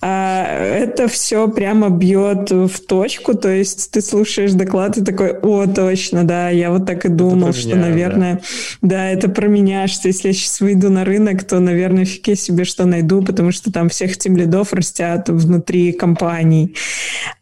А 0.00 0.46
это 0.46 1.08
все 1.08 1.48
прямо 1.48 1.90
бьет 1.90 2.50
в 2.50 2.80
точку, 2.86 3.34
то 3.34 3.48
есть 3.48 3.90
ты 3.90 4.00
слушаешь 4.00 4.52
доклад 4.52 4.98
и 4.98 5.04
такой, 5.04 5.32
о, 5.32 5.66
точно, 5.66 6.24
да, 6.24 6.50
я 6.50 6.70
вот 6.70 6.86
так 6.86 7.04
и 7.04 7.08
думал, 7.08 7.48
меня, 7.48 7.52
что, 7.52 7.76
наверное, 7.76 8.40
да. 8.80 8.96
да, 8.96 9.08
это 9.10 9.28
про 9.28 9.48
меня, 9.48 9.86
что 9.88 10.08
если 10.08 10.28
я 10.28 10.34
сейчас 10.34 10.60
выйду 10.60 10.90
на 10.90 11.04
рынок, 11.04 11.44
то, 11.44 11.60
наверное, 11.60 12.04
фиг 12.04 12.28
я 12.28 12.36
себе 12.36 12.64
что 12.64 12.84
найду, 12.84 13.22
потому 13.22 13.52
что 13.52 13.72
там 13.72 13.88
всех 13.88 14.16
тем 14.32 14.36
лидов 14.36 14.72
растят 14.72 15.28
внутри 15.28 15.92
компаний. 15.92 16.74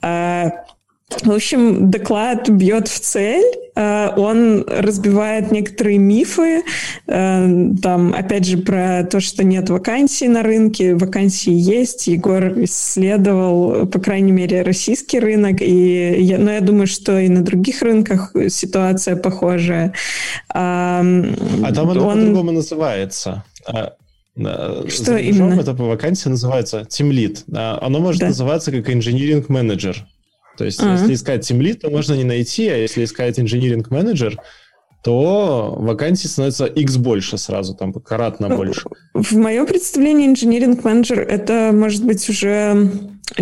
А, 0.02 0.50
в 1.22 1.30
общем, 1.30 1.90
доклад 1.90 2.48
бьет 2.48 2.86
в 2.86 3.00
цель, 3.00 3.44
а, 3.74 4.14
он 4.16 4.64
разбивает 4.68 5.50
некоторые 5.50 5.98
мифы, 5.98 6.62
а, 7.08 7.48
там, 7.82 8.14
опять 8.14 8.46
же, 8.46 8.58
про 8.58 9.04
то, 9.04 9.20
что 9.20 9.44
нет 9.44 9.70
вакансий 9.70 10.28
на 10.28 10.42
рынке, 10.42 10.94
вакансии 10.94 11.52
есть, 11.52 12.06
Егор 12.06 12.52
исследовал, 12.64 13.86
по 13.86 13.98
крайней 13.98 14.32
мере, 14.32 14.62
российский 14.62 15.18
рынок, 15.18 15.60
и 15.60 16.22
я, 16.22 16.38
но 16.38 16.52
я 16.52 16.60
думаю, 16.60 16.86
что 16.86 17.18
и 17.18 17.28
на 17.28 17.42
других 17.42 17.82
рынках 17.82 18.32
ситуация 18.48 19.16
похожая. 19.16 19.92
А, 20.48 21.02
там 21.74 21.90
оно 21.90 22.06
он... 22.06 22.18
по-другому 22.18 22.52
называется. 22.52 23.44
Что 24.88 25.16
именно? 25.16 25.60
Это 25.60 25.74
по 25.74 25.84
вакансии 25.84 26.28
называется 26.28 26.86
Team 26.88 27.10
Lead. 27.10 27.44
Оно 27.80 28.00
может 28.00 28.20
да. 28.20 28.28
называться 28.28 28.70
как 28.72 28.88
Engineering 28.88 29.46
Manager. 29.46 29.96
То 30.56 30.64
есть, 30.64 30.80
uh-huh. 30.80 31.00
если 31.00 31.14
искать 31.14 31.50
Team 31.50 31.58
Lead, 31.60 31.80
то 31.80 31.90
можно 31.90 32.14
не 32.14 32.24
найти, 32.24 32.68
а 32.68 32.76
если 32.76 33.04
искать 33.04 33.38
Engineering 33.38 33.86
Manager, 33.88 34.36
то 35.02 35.74
вакансий 35.78 36.28
становится 36.28 36.66
X 36.66 36.96
больше 36.96 37.38
сразу, 37.38 37.74
там 37.74 37.92
каратно 37.92 38.48
ну, 38.48 38.56
больше. 38.56 38.82
В 39.14 39.32
моем 39.36 39.66
представлении 39.66 40.26
инженеринг 40.26 40.84
менеджер 40.84 41.20
это 41.20 41.70
может 41.72 42.04
быть 42.04 42.28
уже 42.28 42.90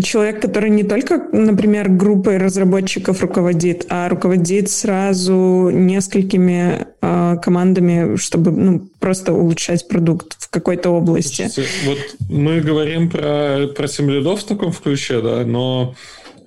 человек, 0.02 0.40
который 0.40 0.70
не 0.70 0.84
только, 0.84 1.18
например, 1.32 1.88
группой 1.88 2.36
разработчиков 2.36 3.20
руководит, 3.22 3.86
а 3.88 4.08
руководит 4.08 4.70
сразу 4.70 5.70
несколькими 5.72 6.86
э, 7.00 7.36
командами, 7.42 8.16
чтобы 8.16 8.50
ну, 8.50 8.88
просто 9.00 9.32
улучшать 9.32 9.88
продукт 9.88 10.36
в 10.38 10.50
какой-то 10.50 10.90
области. 10.90 11.48
Слушайте, 11.48 11.70
вот 11.86 11.98
мы 12.28 12.60
говорим 12.60 13.10
про, 13.10 13.68
про 13.74 13.88
тимлидов 13.88 14.40
в 14.40 14.44
таком 14.44 14.72
ключе, 14.72 15.20
да, 15.20 15.44
но 15.44 15.94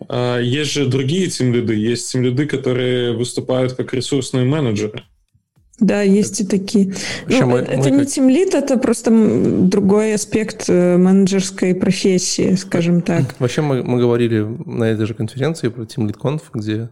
есть 0.09 0.71
же 0.71 0.87
другие 0.87 1.27
тимлиды, 1.27 1.75
есть 1.75 2.11
тимлиды, 2.11 2.45
которые 2.45 3.13
выступают 3.13 3.73
как 3.73 3.93
ресурсные 3.93 4.45
менеджеры. 4.45 5.03
Да, 5.81 6.03
есть 6.03 6.39
и 6.39 6.45
такие. 6.45 6.93
ну, 7.27 7.47
мы, 7.47 7.59
это 7.59 7.89
мы 7.89 8.01
не 8.01 8.05
тимлит, 8.05 8.53
это 8.53 8.77
просто 8.77 9.11
другой 9.67 10.13
аспект 10.13 10.69
э, 10.69 10.95
менеджерской 10.95 11.73
профессии, 11.73 12.53
скажем 12.53 13.01
так. 13.01 13.23
Вообще 13.39 13.61
мы, 13.61 13.81
мы 13.81 13.99
говорили 13.99 14.41
на 14.41 14.83
этой 14.83 15.07
же 15.07 15.15
конференции 15.15 15.69
про 15.69 15.81
Team 15.81 16.07
Lead 16.07 16.19
Conf, 16.19 16.43
где 16.53 16.91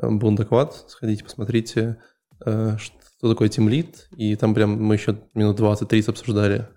э, 0.00 0.08
был 0.08 0.30
доклад, 0.36 0.84
сходите, 0.86 1.24
посмотрите, 1.24 1.96
э, 2.46 2.76
что 2.78 3.28
такое 3.28 3.48
Team 3.48 3.68
Lead, 3.68 3.88
и 4.16 4.36
там 4.36 4.54
прям 4.54 4.80
мы 4.80 4.94
еще 4.94 5.18
минут 5.34 5.58
20-30 5.58 6.10
обсуждали 6.10 6.68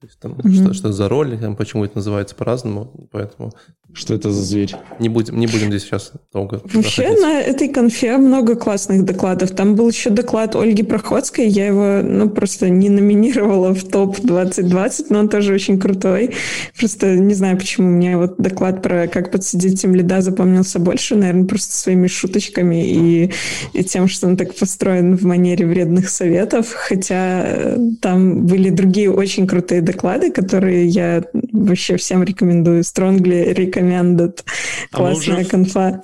то 0.00 0.06
есть, 0.06 0.18
там, 0.20 0.32
mm-hmm. 0.32 0.62
что, 0.62 0.74
что 0.74 0.92
за 0.92 1.08
роль, 1.08 1.38
там, 1.38 1.56
почему 1.56 1.84
это 1.84 1.96
называется 1.96 2.34
по-разному, 2.34 3.08
поэтому... 3.10 3.52
Что 3.94 4.12
это 4.12 4.30
за 4.30 4.42
зверь? 4.42 4.74
Не 4.98 5.08
будем, 5.08 5.38
не 5.40 5.46
будем 5.46 5.68
здесь 5.68 5.84
сейчас 5.84 6.12
долго 6.30 6.60
Вообще 6.74 7.02
проходить. 7.02 7.22
на 7.22 7.40
этой 7.40 7.68
конфе 7.68 8.18
много 8.18 8.54
классных 8.54 9.06
докладов. 9.06 9.52
Там 9.52 9.76
был 9.76 9.88
еще 9.88 10.10
доклад 10.10 10.54
Ольги 10.56 10.82
Проходской, 10.82 11.48
я 11.48 11.66
его, 11.68 12.06
ну, 12.06 12.28
просто 12.28 12.68
не 12.68 12.90
номинировала 12.90 13.74
в 13.74 13.82
топ-2020, 13.84 15.06
но 15.08 15.20
он 15.20 15.30
тоже 15.30 15.54
очень 15.54 15.80
крутой. 15.80 16.34
Просто 16.78 17.16
не 17.16 17.32
знаю, 17.32 17.56
почему 17.56 17.88
мне 17.88 18.18
вот 18.18 18.36
доклад 18.36 18.82
про 18.82 19.08
как 19.08 19.30
подсидеть 19.30 19.80
тем 19.80 19.94
лида 19.94 20.20
запомнился 20.20 20.78
больше, 20.78 21.16
наверное, 21.16 21.46
просто 21.46 21.74
своими 21.74 22.08
шуточками 22.08 22.86
и, 22.86 23.32
и 23.72 23.84
тем, 23.84 24.06
что 24.06 24.26
он 24.26 24.36
так 24.36 24.54
построен 24.54 25.16
в 25.16 25.24
манере 25.24 25.64
вредных 25.64 26.10
советов, 26.10 26.74
хотя 26.74 27.42
э, 27.46 27.78
там 28.02 28.44
были 28.46 28.68
другие 28.68 29.10
очень 29.10 29.46
крутые 29.46 29.80
доклады, 29.92 30.30
которые 30.30 30.86
я 30.86 31.22
вообще 31.52 31.96
всем 31.96 32.22
рекомендую. 32.22 32.82
Strongly 32.82 33.54
recommended. 33.54 34.44
Классная 34.90 35.34
а 35.34 35.36
мы 35.36 35.42
уже, 35.42 35.44
конфа. 35.44 36.02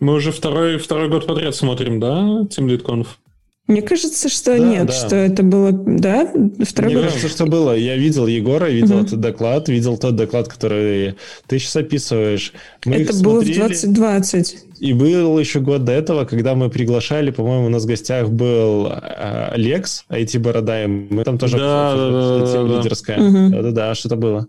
Мы 0.00 0.14
уже 0.14 0.32
второй, 0.32 0.78
второй 0.78 1.08
год 1.08 1.26
подряд 1.26 1.54
смотрим, 1.54 2.00
да, 2.00 2.42
Team 2.50 2.66
Lead 2.66 2.82
Conf? 2.82 3.06
Мне 3.70 3.82
кажется, 3.82 4.28
что 4.28 4.58
да, 4.58 4.58
нет, 4.58 4.86
да. 4.88 4.92
что 4.92 5.14
это 5.14 5.44
было, 5.44 5.70
да, 5.70 6.26
второй 6.66 6.92
Мне 6.92 7.02
год. 7.02 7.12
кажется, 7.12 7.28
что 7.28 7.46
было. 7.46 7.76
Я 7.76 7.96
видел 7.96 8.26
Егора, 8.26 8.68
видел 8.68 8.96
угу. 8.96 9.06
этот 9.06 9.20
доклад, 9.20 9.68
видел 9.68 9.96
тот 9.96 10.16
доклад, 10.16 10.48
который 10.48 11.14
ты 11.46 11.60
сейчас 11.60 11.76
описываешь. 11.76 12.52
Мы 12.84 12.96
это 12.96 13.14
было 13.22 13.42
смотрели, 13.42 13.62
в 13.62 13.68
2020. 13.68 14.56
И 14.80 14.92
был 14.92 15.38
еще 15.38 15.60
год 15.60 15.84
до 15.84 15.92
этого, 15.92 16.24
когда 16.24 16.56
мы 16.56 16.68
приглашали, 16.68 17.30
по-моему, 17.30 17.66
у 17.66 17.68
нас 17.68 17.84
в 17.84 17.86
гостях 17.86 18.28
был 18.30 18.88
а, 18.90 19.52
Лекс, 19.54 20.04
IT-борода, 20.08 20.88
мы 20.88 21.22
там 21.22 21.38
тоже 21.38 21.56
да, 21.56 21.94
да, 21.94 22.38
да, 22.40 22.52
да, 22.64 22.76
лидерская. 22.76 23.20
Угу. 23.20 23.52
Да-да-да, 23.52 23.94
что-то 23.94 24.16
было. 24.16 24.48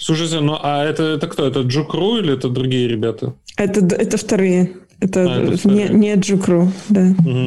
Слушайте, 0.00 0.40
ну 0.40 0.58
а 0.62 0.82
это, 0.82 1.02
это 1.02 1.26
кто? 1.26 1.46
Это 1.46 1.60
Джукру 1.60 2.16
или 2.16 2.32
это 2.32 2.48
другие 2.48 2.88
ребята? 2.88 3.34
Это, 3.58 3.80
это 3.94 4.16
вторые. 4.16 4.72
Это, 5.00 5.32
а, 5.32 5.52
это 5.52 5.68
не, 5.68 5.88
не 5.90 6.14
Джукру, 6.16 6.72
да. 6.88 7.14
Угу. 7.18 7.46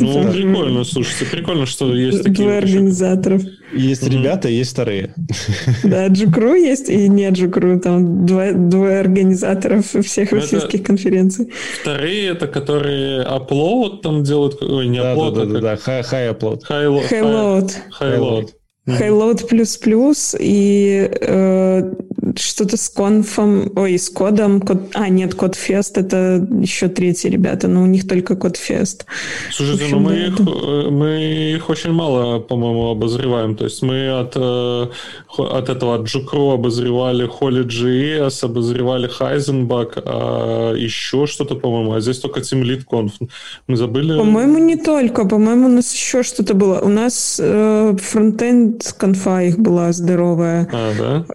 Ну, 0.00 0.32
прикольно, 0.32 0.84
слушайте, 0.84 1.24
прикольно, 1.24 1.64
что 1.64 1.94
есть 1.94 2.22
такие... 2.22 2.44
Двое 2.44 2.58
организаторов. 2.58 3.42
Есть 3.72 4.02
угу. 4.02 4.12
ребята, 4.12 4.48
есть 4.48 4.72
вторые. 4.72 5.14
Да, 5.82 6.08
Джукру 6.08 6.54
есть 6.54 6.90
и 6.90 7.08
не 7.08 7.30
Джукру, 7.30 7.80
там 7.80 8.26
двое, 8.26 8.52
двое 8.52 9.00
организаторов 9.00 9.86
всех 9.86 10.32
российских 10.32 10.82
конференций. 10.82 11.50
Вторые, 11.80 12.28
это 12.28 12.46
которые 12.46 13.24
upload 13.24 14.02
там 14.02 14.22
делают, 14.22 14.62
ой, 14.62 14.88
не 14.88 14.98
upload, 14.98 15.34
да, 15.34 15.44
да, 15.44 15.52
да, 15.52 15.60
да, 15.60 15.74
high, 15.74 16.04
high 16.04 16.38
upload. 16.38 16.60
High 16.68 17.22
load. 17.22 17.72
High 17.98 18.18
load. 18.18 18.48
Highload 18.88 19.46
плюс 19.46 19.76
плюс 19.76 20.34
и 20.38 21.10
э, 21.20 21.94
что-то 22.36 22.76
с 22.76 22.88
конфом, 22.88 23.70
ой, 23.76 23.98
с 23.98 24.10
кодом. 24.10 24.60
Код, 24.60 24.90
а, 24.94 25.08
нет, 25.08 25.34
код 25.34 25.54
фест 25.54 25.98
это 25.98 26.46
еще 26.60 26.88
третьи 26.88 27.28
ребята, 27.28 27.68
но 27.68 27.82
у 27.82 27.86
них 27.86 28.06
только 28.08 28.36
код 28.36 28.56
фест. 28.56 29.06
Слушайте, 29.50 29.84
общем, 29.84 30.02
ну 30.02 30.08
мы, 30.08 30.14
их, 30.14 30.40
э, 30.40 30.90
мы 30.90 31.54
их 31.56 31.70
очень 31.70 31.92
мало, 31.92 32.40
по-моему, 32.40 32.90
обозреваем. 32.90 33.56
То 33.56 33.64
есть 33.64 33.82
мы 33.82 34.08
от, 34.20 34.32
э, 34.36 34.86
от 35.38 35.68
этого, 35.68 35.96
от 35.96 36.06
Джукро 36.06 36.54
обозревали 36.54 37.28
Holy.js, 37.28 38.44
обозревали 38.44 39.08
Heisenbug, 39.08 40.02
а 40.04 40.74
еще 40.74 41.26
что-то, 41.26 41.54
по-моему, 41.54 41.94
а 41.94 42.00
здесь 42.00 42.18
только 42.18 42.40
Team 42.40 42.62
Lead 42.62 42.84
Conf. 42.90 43.12
Мы 43.66 43.76
забыли... 43.76 44.16
По-моему, 44.18 44.58
не 44.58 44.76
только. 44.76 45.26
По-моему, 45.26 45.66
у 45.66 45.70
нас 45.70 45.92
еще 45.94 46.22
что-то 46.22 46.54
было. 46.54 46.80
У 46.80 46.88
нас 46.88 47.40
э, 47.42 47.96
фронтенд 48.00 48.94
конфа 48.98 49.42
их 49.42 49.58
была 49.58 49.92
здоровая. 49.92 50.68
А, 50.72 50.92
да? 50.98 51.26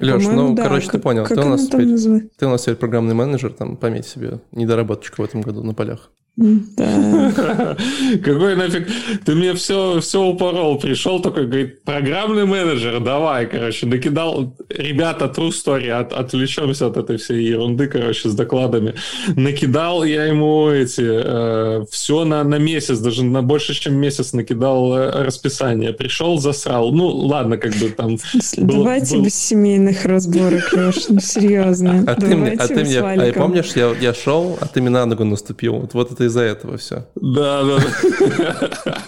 Леш, 0.00 0.24
ну, 0.26 0.54
да. 0.54 0.64
короче, 0.64 0.86
как, 0.86 0.92
ты 0.92 0.98
понял. 0.98 1.26
Ты 1.26 1.40
у, 1.40 1.44
нас 1.44 1.66
теперь, 1.66 2.28
ты 2.36 2.46
у 2.46 2.50
нас 2.50 2.62
теперь 2.62 2.76
программный 2.76 3.14
менеджер, 3.14 3.52
там, 3.52 3.76
пометь 3.76 4.06
себе 4.06 4.40
недоработочку 4.52 5.22
в 5.22 5.24
этом 5.24 5.40
году 5.40 5.62
на 5.62 5.74
полях. 5.74 6.10
Да. 6.38 7.76
Какой 8.24 8.54
нафиг... 8.54 8.86
Ты 9.24 9.34
мне 9.34 9.54
все, 9.54 10.00
все 10.00 10.22
упорол. 10.22 10.78
Пришел 10.78 11.20
такой, 11.20 11.46
говорит, 11.46 11.82
программный 11.82 12.46
менеджер, 12.46 13.00
давай, 13.00 13.46
короче, 13.46 13.86
накидал... 13.86 14.54
Ребята, 14.68 15.24
true 15.24 15.48
story, 15.48 15.88
от, 15.88 16.12
отвлечемся 16.12 16.86
от 16.86 16.96
этой 16.96 17.16
всей 17.16 17.42
ерунды, 17.42 17.88
короче, 17.88 18.28
с 18.28 18.34
докладами. 18.34 18.94
Накидал 19.34 20.04
я 20.04 20.26
ему 20.26 20.70
эти... 20.70 21.02
Э, 21.02 21.84
все 21.90 22.24
на, 22.24 22.44
на 22.44 22.58
месяц, 22.58 23.00
даже 23.00 23.24
на 23.24 23.42
больше, 23.42 23.74
чем 23.74 23.96
месяц 23.96 24.32
накидал 24.32 24.96
э, 24.96 25.24
расписание. 25.24 25.92
Пришел, 25.92 26.38
засрал. 26.38 26.92
Ну, 26.92 27.08
ладно, 27.08 27.56
как 27.56 27.74
бы 27.74 27.88
там... 27.88 28.16
Было, 28.58 28.84
Давайте 28.84 29.16
был... 29.16 29.24
без 29.24 29.34
семейных 29.34 30.04
разборок, 30.04 30.72
Леш, 30.72 31.08
ну, 31.08 31.18
серьезно. 31.18 32.04
А 32.06 32.14
ты 32.14 32.36
мне, 32.36 32.52
а 32.52 32.68
ты 32.68 32.84
мне, 32.84 33.00
а 33.00 33.32
помнишь, 33.32 33.72
я, 33.74 33.92
я 34.00 34.14
шел, 34.14 34.56
а 34.60 34.66
ты 34.66 34.80
мне 34.80 34.90
на 34.90 35.04
ногу 35.04 35.24
наступил. 35.24 35.78
Вот, 35.78 35.94
вот 35.94 36.12
это 36.12 36.27
из-за 36.28 36.42
этого 36.42 36.78
все. 36.78 37.06
Да, 37.16 37.64
да, 37.64 38.98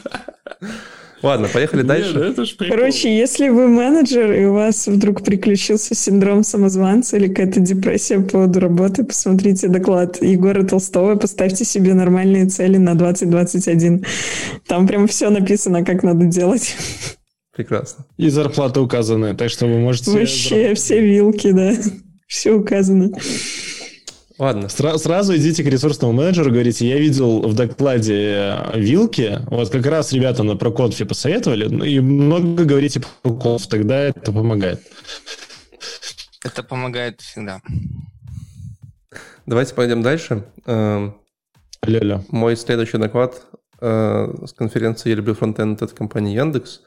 Ладно, 1.23 1.49
поехали 1.53 1.83
дальше. 1.83 2.15
Нет, 2.15 2.39
это 2.39 2.45
Короче, 2.67 3.15
если 3.15 3.51
вы 3.51 3.69
менеджер, 3.69 4.33
и 4.33 4.45
у 4.47 4.55
вас 4.55 4.87
вдруг 4.87 5.23
приключился 5.23 5.95
синдром 5.95 6.43
самозванца 6.43 7.19
или 7.19 7.29
какая-то 7.29 7.61
депрессия 7.61 8.21
по 8.21 8.31
поводу 8.31 8.61
работы, 8.61 9.05
посмотрите 9.05 9.69
доклад 9.69 10.23
Егора 10.23 10.65
Толстого, 10.65 11.17
поставьте 11.17 11.65
себе 11.65 11.93
нормальные 11.93 12.47
цели 12.47 12.79
на 12.79 12.95
2021. 12.95 14.05
Там 14.67 14.87
прям 14.87 15.07
все 15.07 15.29
написано, 15.29 15.85
как 15.85 16.03
надо 16.03 16.25
делать. 16.25 16.75
Прекрасно. 17.55 18.07
И 18.17 18.31
зарплаты 18.31 18.81
указаны, 18.81 19.35
так 19.35 19.51
что 19.51 19.67
вы 19.67 19.79
можете... 19.79 20.11
Вообще, 20.13 20.75
все 20.75 21.01
вилки, 21.01 21.51
да. 21.53 21.75
Все 22.27 22.53
указано. 22.53 23.11
Ладно. 24.41 24.69
Сра- 24.69 24.97
сразу 24.97 25.37
идите 25.37 25.62
к 25.62 25.67
ресурсному 25.67 26.15
менеджеру, 26.15 26.51
говорите, 26.51 26.89
я 26.89 26.99
видел 26.99 27.43
в 27.43 27.55
докладе 27.55 28.15
э, 28.15 28.81
вилки, 28.81 29.39
вот 29.51 29.69
как 29.69 29.85
раз 29.85 30.15
ребята 30.15 30.43
на 30.43 30.57
проконфе 30.57 31.05
посоветовали, 31.05 31.67
ну, 31.67 31.85
и 31.85 32.01
много 32.01 32.65
говорите 32.65 33.03
про 33.21 33.35
конф, 33.35 33.67
тогда 33.67 34.01
это 34.01 34.33
помогает. 34.33 34.81
Это 36.43 36.62
помогает 36.62 37.21
всегда. 37.21 37.61
Давайте 39.45 39.75
пойдем 39.75 40.01
дальше. 40.01 40.47
Ля-ля. 40.67 42.25
Мой 42.31 42.57
следующий 42.57 42.97
доклад 42.97 43.43
э, 43.83 44.35
с 44.47 44.55
конференции 44.55 45.11
«Я 45.11 45.17
люблю 45.17 45.35
фронтенд» 45.35 45.83
от 45.83 45.93
компании 45.93 46.35
Яндекс. 46.35 46.81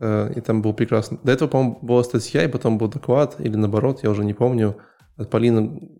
Э, 0.00 0.32
и 0.36 0.40
там 0.40 0.62
был 0.62 0.72
прекрасно. 0.74 1.18
До 1.24 1.32
этого, 1.32 1.48
по-моему, 1.48 1.78
была 1.82 2.04
статья, 2.04 2.44
и 2.44 2.48
потом 2.48 2.78
был 2.78 2.86
доклад, 2.86 3.34
или 3.40 3.56
наоборот, 3.56 4.04
я 4.04 4.10
уже 4.10 4.24
не 4.24 4.32
помню, 4.32 4.76
от 5.16 5.28
Полины 5.28 5.90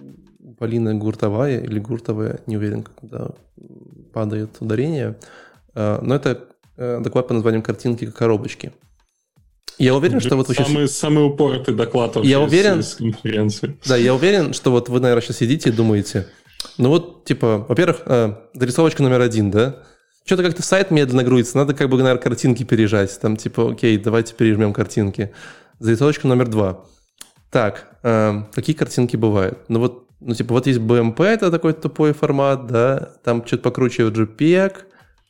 Полина 0.59 0.95
Гуртовая 0.95 1.61
или 1.61 1.79
Гуртовая, 1.79 2.41
не 2.47 2.57
уверен, 2.57 2.83
когда 2.83 3.31
падает 4.13 4.57
ударение. 4.61 5.17
А, 5.75 6.01
но 6.03 6.15
это 6.15 6.49
э, 6.77 7.01
доклад 7.01 7.29
по 7.29 7.35
названием 7.35 7.63
«Картинки 7.63 8.07
как 8.07 8.17
коробочки». 8.17 8.73
Я 9.79 9.95
уверен, 9.95 10.21
что 10.21 10.37
вот 10.37 10.49
вы 10.49 10.55
самый, 10.55 10.87
сейчас... 10.87 10.93
Самый 10.93 11.27
упоротый 11.27 11.75
доклад 11.75 12.17
я 12.23 12.41
уверен, 12.41 12.81
из 12.81 12.95
конференции. 12.95 13.77
Да, 13.87 13.97
я 13.97 14.15
уверен, 14.15 14.53
что 14.53 14.71
вот 14.71 14.89
вы, 14.89 15.01
наверное, 15.01 15.23
сейчас 15.23 15.39
сидите 15.39 15.71
и 15.71 15.73
думаете, 15.73 16.29
ну 16.79 16.91
вот, 16.91 17.25
типа, 17.25 17.67
во-первых, 17.69 18.03
э, 18.07 18.35
дорисовочка 18.55 19.03
номер 19.03 19.21
один, 19.21 19.51
да? 19.51 19.83
Что-то 20.25 20.43
как-то 20.43 20.63
сайт 20.63 20.91
медленно 20.91 21.23
грузится, 21.23 21.59
надо 21.59 21.75
как 21.75 21.89
бы, 21.91 21.99
наверное, 21.99 22.23
картинки 22.23 22.63
пережать. 22.63 23.19
Там 23.21 23.37
типа, 23.37 23.73
окей, 23.73 23.99
давайте 23.99 24.35
пережмем 24.35 24.73
картинки. 24.73 25.33
Зарисовочка 25.81 26.27
номер 26.27 26.49
два. 26.49 26.85
Так, 27.51 27.99
э, 28.03 28.43
какие 28.53 28.75
картинки 28.75 29.17
бывают? 29.17 29.59
Ну 29.69 29.81
вот 29.81 30.04
ну, 30.25 30.35
типа, 30.35 30.55
вот 30.55 30.67
есть 30.67 30.81
BMP, 30.81 31.23
это 31.25 31.51
такой 31.51 31.75
тупой 31.75 32.13
формат, 32.13 32.67
да, 32.67 33.11
там 33.23 33.47
что-то 33.47 33.65
покруче 33.65 34.05
JPEG, 34.05 34.73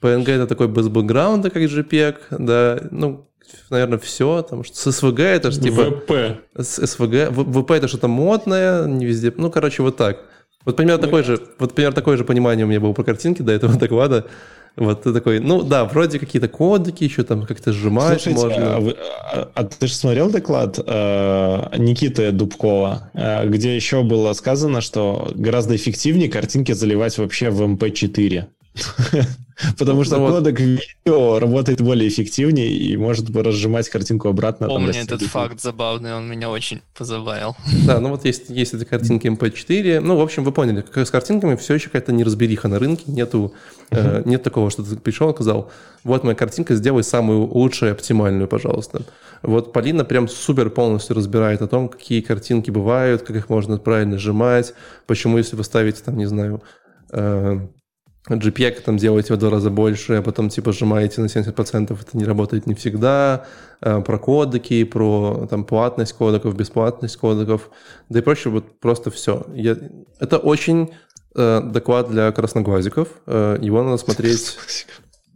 PNG 0.01 0.31
это 0.31 0.47
такой 0.47 0.69
без 0.69 0.89
бэкграунда, 0.89 1.51
как 1.51 1.63
JPEG, 1.63 2.17
да, 2.31 2.81
ну, 2.91 3.29
наверное, 3.71 3.99
все, 3.99 4.43
там, 4.43 4.65
что 4.65 4.77
с 4.77 5.03
SVG 5.03 5.23
это 5.23 5.51
же 5.51 5.61
типа... 5.61 5.81
VP. 5.81 6.37
С 6.57 6.79
SVG, 6.79 7.33
VP 7.33 7.75
это 7.75 7.89
что-то 7.89 8.09
модное, 8.09 8.87
не 8.87 9.05
везде, 9.05 9.33
ну, 9.37 9.51
короче, 9.51 9.83
вот 9.83 9.97
так. 9.97 10.19
Вот 10.65 10.77
примерно, 10.77 10.99
ну, 10.99 11.05
такое 11.05 11.23
же, 11.25 11.41
вот 11.59 11.75
примерно 11.75 11.95
такое 11.95 12.17
же 12.17 12.25
понимание 12.25 12.65
у 12.65 12.69
меня 12.69 12.81
было 12.81 12.93
про 12.93 13.05
картинки 13.05 13.43
до 13.43 13.53
этого 13.53 13.77
доклада. 13.77 14.27
Вот 14.77 15.03
ты 15.03 15.13
такой, 15.13 15.39
ну 15.39 15.63
да, 15.63 15.85
вроде 15.85 16.19
какие-то 16.19 16.49
кодики 16.49 17.05
еще 17.05 17.23
там 17.23 17.47
как-то 17.47 17.73
сжимать 17.73 18.23
Слушайте, 18.23 18.43
можно. 18.43 18.77
А, 18.77 18.81
вы, 18.81 18.97
а, 19.33 19.51
а 19.55 19.65
ты 19.65 19.87
же 19.87 19.95
смотрел 19.95 20.31
доклад 20.31 20.81
э, 20.85 21.79
Никиты 21.79 22.33
Дубкова, 22.33 23.11
э, 23.15 23.49
где 23.49 23.77
еще 23.77 24.03
было 24.03 24.33
сказано, 24.33 24.81
что 24.81 25.31
гораздо 25.37 25.77
эффективнее 25.77 26.29
картинки 26.29 26.73
заливать 26.73 27.17
вообще 27.19 27.51
в 27.51 27.63
MP4. 27.63 28.47
Потому 29.79 30.03
что 30.05 30.17
кодек 30.17 30.59
видео 30.59 31.39
работает 31.39 31.81
более 31.81 32.09
эффективнее 32.09 32.69
и 32.69 32.97
может 32.97 33.31
разжимать 33.35 33.89
картинку 33.89 34.29
обратно. 34.29 34.67
Помню 34.67 34.93
этот 34.95 35.23
факт 35.23 35.61
забавный, 35.61 36.15
он 36.15 36.29
меня 36.29 36.51
очень 36.51 36.83
позабавил. 36.97 37.57
Да, 37.87 38.01
ну 38.01 38.11
вот 38.11 38.25
есть, 38.25 38.51
есть 38.51 38.75
эти 38.75 38.85
картинки 38.85 39.29
MP4. 39.29 40.01
Ну, 40.01 40.17
в 40.17 40.21
общем, 40.21 40.43
вы 40.43 40.51
поняли, 40.51 40.81
как 40.81 41.07
с 41.07 41.11
картинками 41.11 41.55
все 41.55 41.75
еще 41.75 41.87
какая-то 41.87 42.13
неразбериха 42.13 42.67
на 42.67 42.81
рынке. 42.81 43.05
Нету, 43.07 43.55
э, 43.91 44.23
нет 44.25 44.43
такого, 44.43 44.71
что 44.71 44.83
ты 44.83 44.97
пришел 44.97 45.31
и 45.31 45.35
сказал, 45.35 45.71
вот 46.03 46.25
моя 46.25 46.35
картинка, 46.35 46.75
сделай 46.75 47.05
самую 47.05 47.47
лучшую, 47.47 47.93
оптимальную, 47.93 48.49
пожалуйста. 48.49 49.03
Вот 49.43 49.73
Полина 49.73 50.05
прям 50.05 50.29
супер 50.29 50.71
полностью 50.71 51.15
разбирает 51.15 51.63
о 51.63 51.69
том, 51.69 51.89
какие 51.89 52.23
картинки 52.23 52.71
бывают, 52.71 53.23
как 53.23 53.37
их 53.37 53.49
можно 53.49 53.79
правильно 53.79 54.19
сжимать, 54.19 54.75
почему, 55.07 55.39
если 55.39 55.55
вы 55.55 55.63
ставите, 55.63 56.03
там, 56.03 56.17
не 56.17 56.27
знаю, 56.27 56.63
э, 57.13 57.61
JPEG 58.29 58.81
там 58.81 58.97
делаете 58.97 59.35
в 59.35 59.37
два 59.37 59.51
раза 59.51 59.71
больше, 59.71 60.15
а 60.15 60.23
потом 60.23 60.49
типа 60.49 60.73
сжимаете 60.73 61.21
на 61.21 61.27
70%, 61.27 61.93
это 61.93 62.17
не 62.17 62.25
работает 62.25 62.67
не 62.67 62.75
всегда, 62.75 63.45
э, 63.83 64.01
про 64.01 64.19
кодеки, 64.19 64.85
про 64.85 65.47
там 65.51 65.65
платность 65.65 66.15
кодеков, 66.15 66.57
бесплатность 66.57 67.17
кодеков, 67.19 67.71
да 68.09 68.21
и 68.21 68.23
проще 68.23 68.49
вот 68.49 68.81
просто 68.81 69.11
все. 69.11 69.47
Я... 69.55 69.77
Это 70.21 70.39
очень 70.39 70.93
э, 71.35 71.61
доклад 71.63 72.11
для 72.11 72.33
красноглазиков, 72.33 73.09
э, 73.27 73.59
его 73.61 73.83
надо 73.83 73.99
смотреть... 73.99 74.57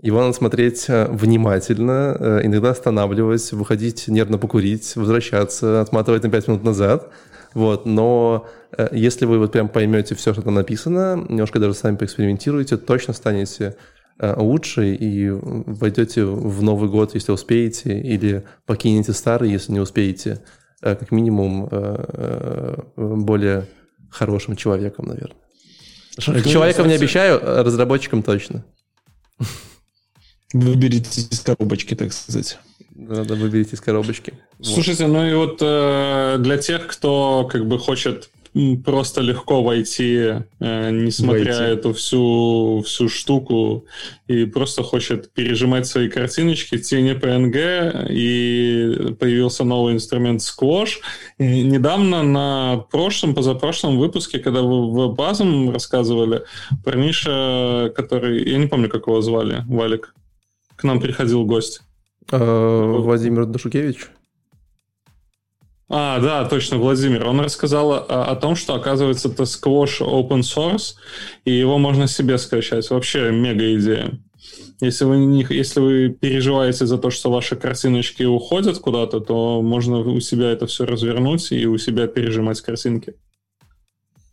Его 0.01 0.21
надо 0.21 0.33
смотреть 0.33 0.85
э, 0.87 1.09
внимательно, 1.11 2.17
э, 2.21 2.41
иногда 2.45 2.71
останавливать, 2.71 3.51
выходить 3.51 4.07
нервно 4.07 4.39
покурить, 4.39 4.95
возвращаться, 4.95 5.81
отматывать 5.81 6.23
на 6.23 6.31
5 6.31 6.49
минут 6.49 6.65
назад– 6.65 7.11
вот, 7.55 7.87
но 7.87 8.47
э, 8.77 8.89
если 8.93 9.25
вы 9.25 9.39
вот 9.39 9.53
прям 9.53 9.69
поймете 9.69 10.15
все, 10.15 10.33
что 10.33 10.43
там 10.43 10.55
написано, 10.55 11.27
немножко 11.29 11.59
даже 11.59 11.75
сами 11.75 11.97
поэкспериментируете, 11.97 12.77
точно 12.77 13.15
станете 13.15 13.77
э, 14.19 14.35
лучше 14.37 14.95
и 14.95 15.31
войдете 15.31 16.25
в 16.25 16.63
Новый 16.63 16.89
год, 16.89 17.15
если 17.15 17.33
успеете, 17.33 17.99
или 17.99 18.45
покинете 18.67 19.13
старый, 19.13 19.51
если 19.51 19.73
не 19.73 19.81
успеете, 19.81 20.43
э, 20.83 20.95
как 20.95 21.11
минимум 21.11 21.69
более 22.97 23.67
хорошим 24.11 24.57
человеком, 24.57 25.07
наверное. 25.07 25.37
Человеком 26.19 26.89
не 26.89 26.95
обещаю, 26.95 27.41
а 27.43 27.63
разработчикам 27.63 28.23
точно. 28.23 28.65
Выберите 30.53 31.21
из 31.21 31.41
коробочки, 31.41 31.95
так 31.95 32.13
сказать. 32.13 32.59
Надо 32.99 33.37
выберите 33.37 33.77
из 33.77 33.81
коробочки. 33.81 34.35
Слушайте, 34.61 35.07
вот. 35.07 35.13
ну 35.13 35.25
и 35.25 35.35
вот 35.35 35.59
э, 35.61 36.37
для 36.41 36.59
тех, 36.59 36.89
кто 36.89 37.49
как 37.51 37.65
бы 37.65 37.79
хочет 37.79 38.29
просто 38.85 39.21
легко 39.21 39.63
войти, 39.63 40.17
э, 40.59 40.91
несмотря 40.91 41.59
войти. 41.59 41.73
эту 41.75 41.93
всю, 41.93 42.83
всю 42.85 43.09
штуку, 43.09 43.87
и 44.27 44.47
просто 44.47 44.83
хочет 44.83 45.33
пережимать 45.33 45.87
свои 45.87 46.09
картиночки, 46.09 46.75
TNE 46.75 47.21
PNG, 47.21 48.09
и 48.11 49.15
появился 49.15 49.63
новый 49.63 49.95
инструмент 49.95 50.41
Squash. 50.41 50.97
И 51.39 51.63
недавно 51.63 52.25
на 52.25 52.79
прошлом, 52.91 53.33
позапрошлом 53.33 53.99
выпуске, 53.99 54.41
когда 54.41 54.63
вы 54.63 54.91
в 54.91 55.15
базом 55.15 55.71
рассказывали, 55.71 56.43
парниша, 56.85 57.93
который, 57.95 58.51
я 58.51 58.59
не 58.59 58.67
помню, 58.67 58.89
как 58.89 59.07
его 59.07 59.21
звали, 59.21 59.63
Валик, 59.69 60.17
к 60.75 60.83
нам 60.83 61.01
приходил 61.01 61.45
гость. 61.45 61.83
Э, 62.31 62.85
Владимир 62.99 63.47
Дашукевич? 63.47 64.09
А, 65.91 66.21
да, 66.21 66.47
точно, 66.47 66.77
Владимир. 66.77 67.27
Он 67.27 67.41
рассказал 67.41 67.93
о, 67.93 68.25
о 68.31 68.37
том, 68.37 68.57
что, 68.57 68.75
оказывается, 68.75 69.29
это 69.29 69.47
сквош 69.47 70.03
open 70.03 70.41
source, 70.41 70.97
и 71.45 71.53
его 71.53 71.79
можно 71.79 72.07
себе 72.07 72.37
скачать. 72.37 72.91
Вообще 72.91 73.31
мега 73.31 73.75
идея. 73.77 74.19
Если 74.81 75.05
вы, 75.07 75.19
не, 75.19 75.47
если 75.49 75.81
вы 75.81 76.09
переживаете 76.11 76.87
за 76.87 76.99
то, 76.99 77.11
что 77.11 77.31
ваши 77.31 77.57
картиночки 77.57 78.23
уходят 78.23 78.79
куда-то, 78.79 79.21
то 79.21 79.63
можно 79.63 79.99
у 79.99 80.21
себя 80.21 80.51
это 80.51 80.67
все 80.67 80.85
развернуть 80.85 81.51
и 81.51 81.67
у 81.67 81.79
себя 81.79 82.07
пережимать 82.07 82.61
картинки. 82.61 83.15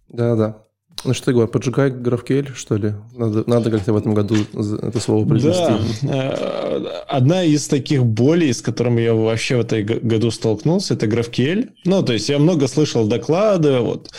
Да-да. 0.10 0.65
Ну 1.04 1.14
что, 1.14 1.32
Егор, 1.32 1.48
поджигай 1.48 1.92
GraphQL, 1.92 2.56
что 2.56 2.78
ли? 2.78 2.94
Надо, 3.16 3.44
надо 3.48 3.70
как-то 3.70 3.94
в 3.94 3.98
этом 3.98 4.14
году 4.14 4.36
это 4.54 5.00
слово 5.00 5.28
произнести. 5.28 6.02
Да. 6.02 6.32
Э, 6.32 6.86
одна 7.08 7.44
из 7.44 7.68
таких 7.68 8.04
болей, 8.06 8.54
с 8.54 8.62
которыми 8.62 9.02
я 9.02 9.14
вообще 9.14 9.58
в 9.58 9.60
этом 9.60 10.08
году 10.08 10.32
столкнулся, 10.32 10.96
это 10.96 11.06
GraphQL. 11.06 11.70
Ну, 11.86 12.02
то 12.02 12.14
есть 12.14 12.30
я 12.30 12.40
много 12.40 12.68
слышал 12.68 13.08
доклады, 13.08 13.80
вот, 13.80 14.10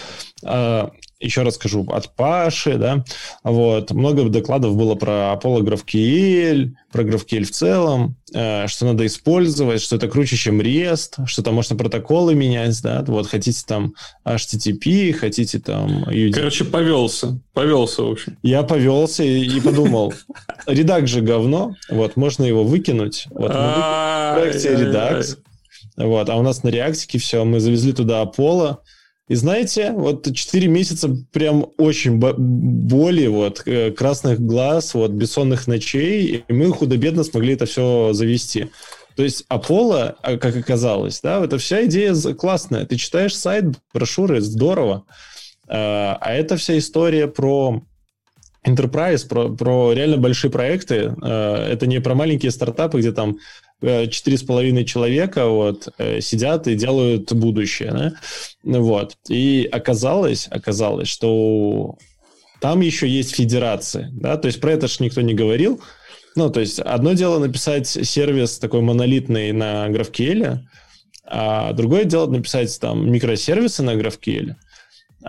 а, 0.44 0.92
еще 1.18 1.42
раз 1.42 1.54
скажу, 1.54 1.86
от 1.90 2.14
Паши, 2.14 2.76
да, 2.76 3.04
вот, 3.42 3.90
много 3.92 4.24
докладов 4.28 4.76
было 4.76 4.94
про 4.96 5.32
Apollo 5.34 5.60
GraphQL, 5.62 6.72
про 6.92 7.02
GraphQL 7.02 7.44
в 7.44 7.50
целом, 7.50 8.16
э, 8.34 8.66
что 8.66 8.86
надо 8.86 9.06
использовать, 9.06 9.80
что 9.80 9.96
это 9.96 10.08
круче, 10.08 10.36
чем 10.36 10.60
REST, 10.60 11.26
что 11.26 11.42
там 11.42 11.54
можно 11.54 11.74
протоколы 11.76 12.34
менять, 12.34 12.80
да, 12.82 13.02
вот, 13.06 13.28
хотите 13.28 13.62
там 13.66 13.94
HTTP, 14.26 15.12
хотите 15.12 15.58
там 15.58 16.04
UDP. 16.04 16.32
Короче, 16.32 16.64
повелся, 16.64 17.38
повелся, 17.54 18.02
в 18.02 18.10
общем. 18.10 18.36
Я 18.42 18.62
повелся 18.62 19.22
и, 19.22 19.44
и 19.44 19.60
подумал, 19.60 20.12
редак 20.66 21.08
же 21.08 21.22
говно, 21.22 21.76
вот, 21.88 22.16
можно 22.16 22.44
его 22.44 22.62
выкинуть, 22.62 23.26
вот, 23.30 23.52
мы 23.52 23.56
в 23.56 24.34
проекте 24.34 24.74
Redux, 24.74 25.38
вот, 25.96 26.28
а 26.28 26.36
у 26.36 26.42
нас 26.42 26.62
на 26.62 26.68
реактике 26.68 27.18
все, 27.18 27.42
мы 27.44 27.58
завезли 27.58 27.94
туда 27.94 28.22
Apollo, 28.22 28.78
и 29.28 29.34
знаете, 29.34 29.92
вот 29.92 30.32
4 30.32 30.68
месяца 30.68 31.10
прям 31.32 31.66
очень 31.78 32.18
боли, 32.18 33.26
вот, 33.26 33.62
э, 33.66 33.90
красных 33.90 34.40
глаз, 34.40 34.94
вот, 34.94 35.10
бессонных 35.10 35.66
ночей, 35.66 36.44
и 36.46 36.52
мы 36.52 36.70
худо-бедно 36.70 37.24
смогли 37.24 37.54
это 37.54 37.66
все 37.66 38.12
завести. 38.12 38.70
То 39.16 39.24
есть 39.24 39.44
Аполло, 39.48 40.16
а, 40.22 40.36
как 40.36 40.56
оказалось, 40.56 41.20
да, 41.22 41.42
это 41.42 41.58
вся 41.58 41.86
идея 41.86 42.14
классная. 42.34 42.84
Ты 42.84 42.96
читаешь 42.96 43.34
сайт, 43.34 43.64
брошюры, 43.92 44.40
здорово. 44.40 45.04
А, 45.68 46.18
а 46.20 46.32
это 46.34 46.56
вся 46.56 46.78
история 46.78 47.26
про 47.26 47.82
enterprise, 48.64 49.26
про, 49.26 49.48
про 49.48 49.92
реально 49.92 50.18
большие 50.18 50.50
проекты. 50.50 51.14
А, 51.22 51.66
это 51.66 51.86
не 51.86 52.00
про 52.00 52.14
маленькие 52.14 52.52
стартапы, 52.52 52.98
где 52.98 53.10
там 53.10 53.38
четыре 53.80 54.38
с 54.38 54.42
половиной 54.42 54.84
человека 54.84 55.48
вот, 55.48 55.88
э, 55.98 56.20
сидят 56.20 56.66
и 56.66 56.74
делают 56.74 57.32
будущее. 57.32 57.92
Да? 57.92 58.14
Вот. 58.62 59.16
И 59.28 59.68
оказалось, 59.70 60.48
оказалось, 60.50 61.08
что 61.08 61.96
там 62.60 62.80
еще 62.80 63.08
есть 63.08 63.34
федерации. 63.34 64.08
Да? 64.12 64.36
То 64.36 64.46
есть 64.46 64.60
про 64.60 64.72
это 64.72 64.88
же 64.88 64.96
никто 65.00 65.20
не 65.20 65.34
говорил. 65.34 65.80
Ну, 66.36 66.50
то 66.50 66.60
есть 66.60 66.78
одно 66.80 67.14
дело 67.14 67.38
написать 67.38 67.86
сервис 67.86 68.58
такой 68.58 68.82
монолитный 68.82 69.52
на 69.52 69.88
GraphQL, 69.88 70.58
а 71.24 71.72
другое 71.72 72.04
дело 72.04 72.26
написать 72.30 72.78
там 72.78 73.10
микросервисы 73.10 73.82
на 73.82 73.94
GraphQL. 73.94 74.54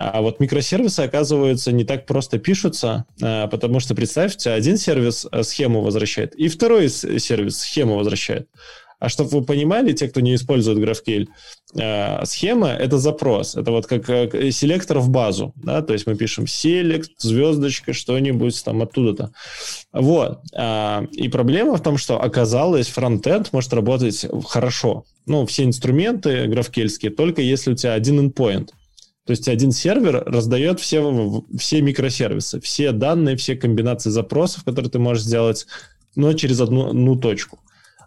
А 0.00 0.22
вот 0.22 0.38
микросервисы, 0.38 1.00
оказывается, 1.00 1.72
не 1.72 1.82
так 1.82 2.06
просто 2.06 2.38
пишутся, 2.38 3.04
а, 3.20 3.48
потому 3.48 3.80
что, 3.80 3.96
представьте, 3.96 4.50
один 4.50 4.76
сервис 4.76 5.26
э, 5.30 5.42
схему 5.42 5.80
возвращает, 5.80 6.36
и 6.36 6.46
второй 6.46 6.88
сервис 6.88 7.58
схему 7.58 7.96
возвращает. 7.96 8.46
А 9.00 9.08
чтобы 9.08 9.30
вы 9.30 9.44
понимали, 9.44 9.92
те, 9.92 10.08
кто 10.08 10.20
не 10.20 10.36
использует 10.36 10.78
GraphQL, 10.78 11.26
э, 11.80 12.24
схема— 12.26 12.68
это 12.78 12.98
запрос. 12.98 13.56
Это 13.56 13.72
вот 13.72 13.88
как 13.88 14.06
селектор 14.52 15.00
в 15.00 15.10
базу. 15.10 15.52
Да? 15.56 15.82
То 15.82 15.94
есть 15.94 16.06
мы 16.06 16.14
пишем 16.14 16.44
select, 16.44 17.08
звездочка, 17.18 17.92
что-нибудь 17.92 18.64
там 18.64 18.82
оттуда-то. 18.82 19.32
Вот. 19.92 20.40
И 21.12 21.28
проблема 21.28 21.76
в 21.76 21.82
том, 21.82 21.96
что 21.96 22.20
оказалось, 22.20 22.88
фронтенд 22.88 23.52
может 23.52 23.72
работать 23.72 24.26
хорошо. 24.46 25.04
Ну, 25.26 25.46
все 25.46 25.64
инструменты 25.64 26.46
GraphQL, 26.46 27.10
только 27.10 27.42
если 27.42 27.72
у 27.72 27.74
тебя 27.76 27.94
один 27.94 28.20
endpoint. 28.20 28.70
То 29.28 29.32
есть 29.32 29.46
один 29.46 29.72
сервер 29.72 30.22
раздает 30.24 30.80
все, 30.80 31.44
все 31.58 31.82
микросервисы, 31.82 32.62
все 32.62 32.92
данные, 32.92 33.36
все 33.36 33.56
комбинации 33.56 34.08
запросов, 34.08 34.64
которые 34.64 34.90
ты 34.90 34.98
можешь 34.98 35.24
сделать, 35.24 35.66
но 36.16 36.32
через 36.32 36.62
одну, 36.62 36.88
одну 36.88 37.14
точку. 37.14 37.58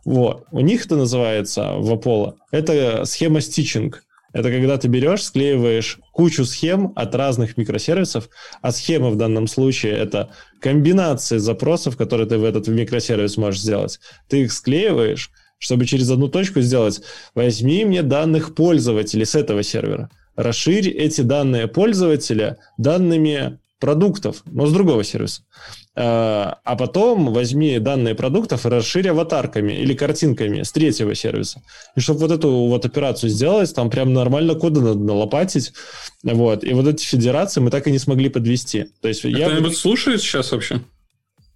Вот. 0.03 0.45
У 0.49 0.61
них 0.61 0.83
это 0.83 0.95
называется 0.95 1.73
в 1.73 1.93
Apollo. 1.93 2.37
Это 2.49 3.05
схема 3.05 3.39
стичинг. 3.39 4.03
Это 4.33 4.49
когда 4.49 4.79
ты 4.79 4.87
берешь, 4.87 5.23
склеиваешь 5.23 5.99
кучу 6.11 6.43
схем 6.43 6.91
от 6.95 7.13
разных 7.13 7.55
микросервисов, 7.55 8.27
а 8.63 8.71
схема 8.71 9.11
в 9.11 9.15
данном 9.15 9.45
случае 9.45 9.97
это 9.97 10.31
комбинации 10.59 11.37
запросов, 11.37 11.97
которые 11.97 12.27
ты 12.27 12.39
в 12.39 12.43
этот 12.43 12.67
микросервис 12.67 13.37
можешь 13.37 13.61
сделать. 13.61 13.99
Ты 14.27 14.41
их 14.41 14.51
склеиваешь, 14.51 15.29
чтобы 15.59 15.85
через 15.85 16.09
одну 16.09 16.29
точку 16.29 16.61
сделать 16.61 17.03
«возьми 17.35 17.85
мне 17.85 18.01
данных 18.01 18.55
пользователей 18.55 19.25
с 19.25 19.35
этого 19.35 19.61
сервера» 19.61 20.09
расширь 20.35 20.89
эти 20.89 21.21
данные 21.21 21.67
пользователя 21.67 22.57
данными 22.77 23.59
продуктов, 23.79 24.43
но 24.45 24.67
с 24.67 24.71
другого 24.71 25.03
сервиса. 25.03 25.41
А, 25.93 26.59
а 26.63 26.77
потом 26.77 27.33
возьми 27.33 27.77
данные 27.79 28.15
продуктов 28.15 28.65
и 28.65 28.69
расширь 28.69 29.09
аватарками 29.09 29.73
или 29.73 29.93
картинками 29.93 30.61
с 30.61 30.71
третьего 30.71 31.15
сервиса. 31.15 31.61
И 31.97 31.99
чтобы 31.99 32.21
вот 32.21 32.31
эту 32.31 32.49
вот 32.49 32.85
операцию 32.85 33.29
сделать, 33.29 33.73
там 33.75 33.89
прям 33.89 34.13
нормально 34.13 34.55
коды 34.55 34.79
надо 34.79 34.99
налопатить. 34.99 35.73
Вот. 36.23 36.63
И 36.63 36.73
вот 36.73 36.87
эти 36.87 37.03
федерации 37.03 37.59
мы 37.59 37.71
так 37.71 37.87
и 37.87 37.91
не 37.91 37.99
смогли 37.99 38.29
подвести. 38.29 38.85
То 39.01 39.09
есть 39.09 39.25
я... 39.25 39.47
Кто-нибудь 39.47 39.75
слушает 39.75 40.21
сейчас 40.21 40.51
вообще? 40.51 40.81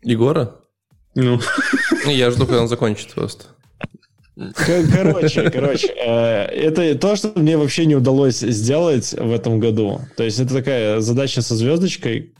Егора? 0.04 0.56
Ну. 1.14 1.40
Я 2.06 2.30
жду, 2.32 2.46
когда 2.46 2.62
он 2.62 2.68
закончит 2.68 3.14
просто. 3.14 3.46
Короче, 4.56 5.50
короче, 5.50 5.88
э, 5.88 6.46
это 6.46 6.96
то, 6.98 7.16
что 7.16 7.32
мне 7.36 7.58
вообще 7.58 7.86
не 7.86 7.96
удалось 7.96 8.40
сделать 8.40 9.14
в 9.14 9.32
этом 9.32 9.60
году. 9.60 10.02
То 10.18 10.24
есть 10.24 10.40
это 10.40 10.54
такая 10.54 11.00
задача 11.00 11.42
со 11.42 11.56
звездочкой, 11.56 12.34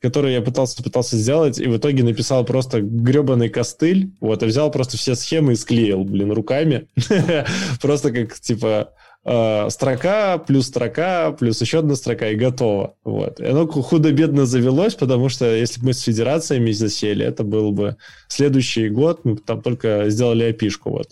которую 0.00 0.32
я 0.32 0.40
пытался 0.40 0.82
пытался 0.82 1.16
сделать, 1.16 1.58
и 1.58 1.66
в 1.66 1.76
итоге 1.76 2.02
написал 2.02 2.44
просто 2.44 2.80
гребаный 2.80 3.50
костыль, 3.50 4.12
вот, 4.20 4.42
и 4.42 4.46
взял 4.46 4.70
просто 4.70 4.96
все 4.96 5.14
схемы 5.14 5.52
и 5.52 5.56
склеил, 5.56 6.04
блин, 6.04 6.32
руками. 6.32 6.88
Просто 7.80 8.10
как, 8.12 8.40
типа, 8.40 8.90
э, 9.24 9.70
строка 9.70 10.38
плюс 10.38 10.66
строка 10.66 11.32
плюс 11.32 11.60
еще 11.60 11.78
одна 11.78 11.94
строка 11.96 12.30
и 12.30 12.36
готово. 12.36 12.94
Вот. 13.04 13.40
И 13.40 13.44
оно 13.44 13.66
худо-бедно 13.66 14.46
завелось, 14.46 14.94
потому 14.94 15.28
что 15.28 15.54
если 15.54 15.80
бы 15.80 15.86
мы 15.86 15.92
с 15.94 16.02
федерациями 16.02 16.72
засели, 16.72 17.24
это 17.24 17.44
был 17.44 17.72
бы 17.72 17.96
следующий 18.28 18.88
год, 18.88 19.24
мы 19.24 19.36
там 19.36 19.62
только 19.62 20.08
сделали 20.08 20.44
опишку. 20.44 20.90
Вот. 20.90 21.08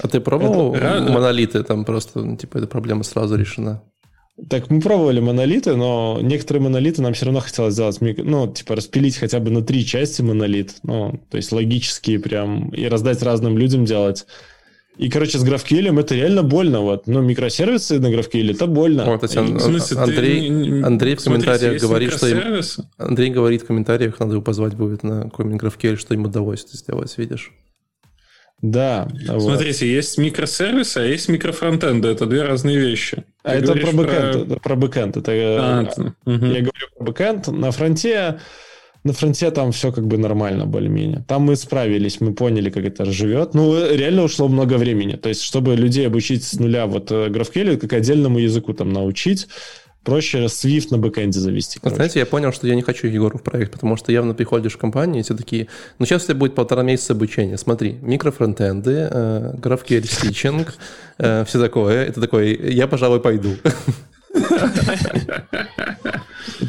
А 0.00 0.08
ты 0.08 0.20
пробовал 0.20 0.74
это... 0.74 1.10
монолиты? 1.10 1.62
Там 1.62 1.84
просто, 1.84 2.20
ну, 2.20 2.36
типа, 2.36 2.58
эта 2.58 2.66
проблема 2.66 3.02
сразу 3.04 3.36
решена. 3.36 3.82
Так, 4.50 4.68
мы 4.68 4.80
пробовали 4.80 5.20
монолиты, 5.20 5.76
но 5.76 6.18
некоторые 6.20 6.64
монолиты 6.64 7.00
нам 7.02 7.14
все 7.14 7.26
равно 7.26 7.38
хотелось 7.38 7.74
сделать, 7.74 7.98
ну, 8.00 8.52
типа, 8.52 8.74
распилить 8.74 9.16
хотя 9.16 9.38
бы 9.38 9.50
на 9.50 9.62
три 9.62 9.86
части 9.86 10.22
монолит, 10.22 10.74
ну, 10.82 11.20
то 11.30 11.36
есть 11.36 11.52
логические 11.52 12.18
прям, 12.18 12.70
и 12.70 12.86
раздать 12.86 13.22
разным 13.22 13.56
людям 13.56 13.84
делать. 13.84 14.26
И, 14.96 15.10
короче, 15.10 15.38
с 15.38 15.44
GraphQL 15.44 15.98
это 16.00 16.14
реально 16.14 16.42
больно. 16.42 16.80
Вот. 16.80 17.06
Но 17.06 17.20
микросервисы 17.20 17.98
на 17.98 18.06
GraphQL 18.12 18.52
это 18.52 18.66
больно. 18.66 19.04
Вот, 19.04 19.22
есть, 19.22 19.36
в 19.36 19.60
смысле, 19.60 19.98
Андрей, 19.98 20.48
ты... 20.48 20.82
Андрей 20.82 21.16
в 21.16 21.24
комментариях 21.24 21.80
говорит, 21.80 22.12
что 22.12 22.28
им... 22.28 22.62
Андрей 22.96 23.30
говорит 23.30 23.62
в 23.62 23.66
комментариях, 23.66 24.20
надо 24.20 24.32
его 24.32 24.42
позвать 24.42 24.74
будет 24.74 25.02
на 25.02 25.24
какой-нибудь 25.24 25.60
GraphQL, 25.60 25.96
что 25.96 26.14
ему 26.14 26.26
удалось 26.26 26.64
это 26.64 26.76
сделать, 26.76 27.16
видишь? 27.18 27.52
Да. 28.62 29.08
Смотрите, 29.26 29.84
вот. 29.84 29.92
есть 29.92 30.16
микросервисы, 30.16 30.98
а 30.98 31.04
есть 31.04 31.28
микрофронтенды. 31.28 32.08
Это 32.08 32.24
две 32.24 32.42
разные 32.42 32.78
вещи. 32.78 33.24
А 33.42 33.50
Ты 33.50 33.56
это 33.58 33.72
про 33.74 33.92
бэкэнд. 33.92 34.32
Про... 34.32 34.40
Это 34.40 34.56
про 34.56 34.76
бэкэнд. 34.76 35.16
Это, 35.18 35.32
а, 35.32 35.82
угу. 36.24 36.46
Я 36.46 36.60
говорю 36.60 36.88
про 36.96 37.04
бэкэнд. 37.04 37.48
На 37.48 37.72
фронте 37.72 38.40
на 39.04 39.12
фронте 39.12 39.50
там 39.50 39.70
все 39.72 39.92
как 39.92 40.06
бы 40.06 40.16
нормально 40.16 40.64
более-менее. 40.66 41.24
Там 41.28 41.42
мы 41.42 41.56
справились, 41.56 42.20
мы 42.20 42.32
поняли, 42.32 42.70
как 42.70 42.84
это 42.84 43.04
живет. 43.04 43.54
Ну, 43.54 43.74
реально 43.94 44.24
ушло 44.24 44.48
много 44.48 44.74
времени. 44.74 45.16
То 45.16 45.28
есть, 45.28 45.42
чтобы 45.42 45.76
людей 45.76 46.06
обучить 46.06 46.42
с 46.42 46.58
нуля 46.58 46.86
вот 46.86 47.10
GraphQL, 47.10 47.74
э, 47.74 47.76
как 47.76 47.92
отдельному 47.92 48.38
языку 48.38 48.72
там 48.72 48.92
научить, 48.92 49.46
проще 50.04 50.44
Swift 50.44 50.88
на 50.90 50.98
бэкэнде 50.98 51.38
завести. 51.38 51.78
Короче. 51.80 51.96
Знаете, 51.96 52.18
я 52.20 52.26
понял, 52.26 52.52
что 52.52 52.66
я 52.66 52.74
не 52.74 52.82
хочу 52.82 53.06
Егору 53.06 53.38
в 53.38 53.42
проект, 53.42 53.72
потому 53.72 53.96
что 53.96 54.10
явно 54.10 54.34
приходишь 54.34 54.72
в 54.72 54.78
компанию, 54.78 55.20
и 55.20 55.22
все 55.22 55.34
такие, 55.34 55.68
ну 55.98 56.06
сейчас 56.06 56.22
у 56.24 56.26
тебя 56.26 56.36
будет 56.36 56.54
полтора 56.54 56.82
месяца 56.82 57.12
обучения, 57.12 57.58
смотри, 57.58 57.98
микрофронтенды, 58.00 59.08
э, 59.10 59.54
GraphQL 59.56 60.04
стичинг, 60.06 60.74
э, 61.18 61.44
все 61.46 61.60
такое. 61.60 62.04
Это 62.04 62.20
такой, 62.20 62.54
я, 62.72 62.86
пожалуй, 62.86 63.20
пойду. 63.20 63.56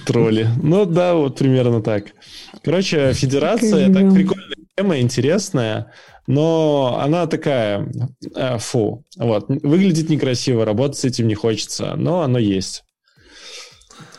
Тролли. 0.05 0.47
Ну 0.61 0.85
да, 0.85 1.15
вот 1.15 1.37
примерно 1.37 1.81
так. 1.81 2.05
Короче, 2.63 3.13
федерация 3.13 3.91
так 3.93 4.13
прикольно 4.13 4.55
тема 4.75 4.99
интересная, 4.99 5.91
но 6.27 6.99
она 7.01 7.27
такая, 7.27 7.87
э, 8.35 8.57
фу, 8.57 9.05
вот, 9.17 9.45
выглядит 9.47 10.09
некрасиво, 10.09 10.65
работать 10.65 10.97
с 10.97 11.05
этим 11.05 11.27
не 11.27 11.35
хочется, 11.35 11.95
но 11.95 12.21
оно 12.21 12.39
есть. 12.39 12.83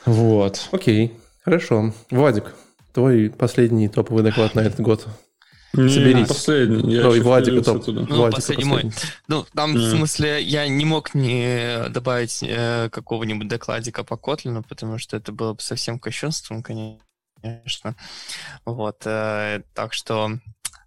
Вот. 0.05 0.69
Окей, 0.71 1.15
хорошо. 1.45 1.93
Владик, 2.11 2.55
твой 2.93 3.31
последний 3.31 3.89
топовый 3.89 4.23
доклад 4.23 4.55
на 4.55 4.61
этот 4.61 4.81
год. 4.81 5.07
Не, 5.73 5.89
Соберись. 5.89 6.29
Последний. 6.29 6.95
Я 6.95 7.09
Ой, 7.09 7.21
Владик, 7.21 7.65
топ. 7.65 7.85
Туда. 7.85 8.07
Ну, 8.09 8.17
Владик, 8.17 8.37
последний, 8.37 8.65
последний 8.65 8.91
мой. 8.91 8.95
Ну, 9.29 9.47
там, 9.55 9.77
mm. 9.77 9.79
в 9.79 9.91
смысле, 9.91 10.43
я 10.43 10.67
не 10.69 10.85
мог 10.85 11.15
не 11.15 11.89
добавить 11.91 12.43
э, 12.43 12.89
какого-нибудь 12.91 13.49
докладика 13.49 14.05
по 14.05 14.17
Котлину, 14.17 14.63
потому 14.63 14.99
что 14.99 15.17
это 15.17 15.33
было 15.33 15.55
бы 15.55 15.61
совсем 15.61 15.99
кощунством, 15.99 16.63
конечно. 16.63 17.95
Вот, 18.65 19.03
э, 19.05 19.63
так 19.75 19.93
что 19.93 20.39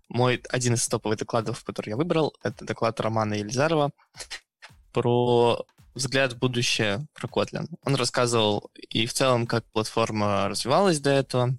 мой 0.10 0.41
один 0.49 0.73
из 0.73 0.88
топовых 0.88 1.19
докладов, 1.19 1.64
который 1.64 1.89
я 1.89 1.95
выбрал, 1.95 2.34
это 2.43 2.65
доклад 2.65 2.99
Романа 2.99 3.35
Елизарова 3.35 3.91
про 4.91 5.65
взгляд 5.93 6.34
в 6.34 6.39
будущее 6.39 7.06
про 7.14 7.27
Kotlin. 7.27 7.68
Он 7.85 7.95
рассказывал 7.95 8.72
и 8.76 9.06
в 9.06 9.14
целом, 9.14 9.45
как 9.45 9.65
платформа 9.72 10.47
развивалась 10.49 10.99
до 10.99 11.11
этого, 11.11 11.56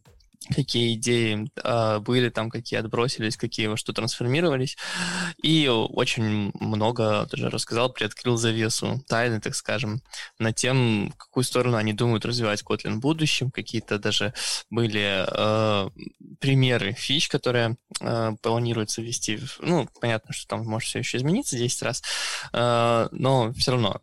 какие 0.48 0.94
идеи 0.94 1.50
э, 1.62 1.98
были 2.00 2.30
там, 2.30 2.50
какие 2.50 2.80
отбросились, 2.80 3.36
какие 3.36 3.66
во 3.66 3.76
что 3.76 3.92
трансформировались. 3.92 4.76
И 5.42 5.68
очень 5.68 6.52
много 6.54 7.26
даже 7.30 7.50
рассказал, 7.50 7.92
приоткрыл 7.92 8.36
завесу 8.36 9.04
тайны, 9.06 9.40
так 9.40 9.54
скажем, 9.54 10.02
на 10.38 10.52
тем, 10.52 11.10
в 11.10 11.16
какую 11.16 11.44
сторону 11.44 11.76
они 11.76 11.92
думают 11.92 12.24
развивать 12.24 12.62
Kotlin 12.62 12.94
в 12.94 13.00
будущем. 13.00 13.50
Какие-то 13.50 13.98
даже 13.98 14.32
были 14.70 15.24
э, 15.28 15.90
примеры 16.40 16.92
фич, 16.92 17.28
которые 17.28 17.76
э, 18.00 18.32
планируется 18.42 19.02
ввести. 19.02 19.40
Ну, 19.60 19.88
понятно, 20.00 20.32
что 20.32 20.48
там 20.48 20.66
может 20.66 20.88
все 20.88 21.00
еще 21.00 21.18
измениться 21.18 21.56
10 21.56 21.82
раз, 21.82 22.02
э, 22.52 23.08
но 23.12 23.52
все 23.52 23.72
равно 23.72 24.00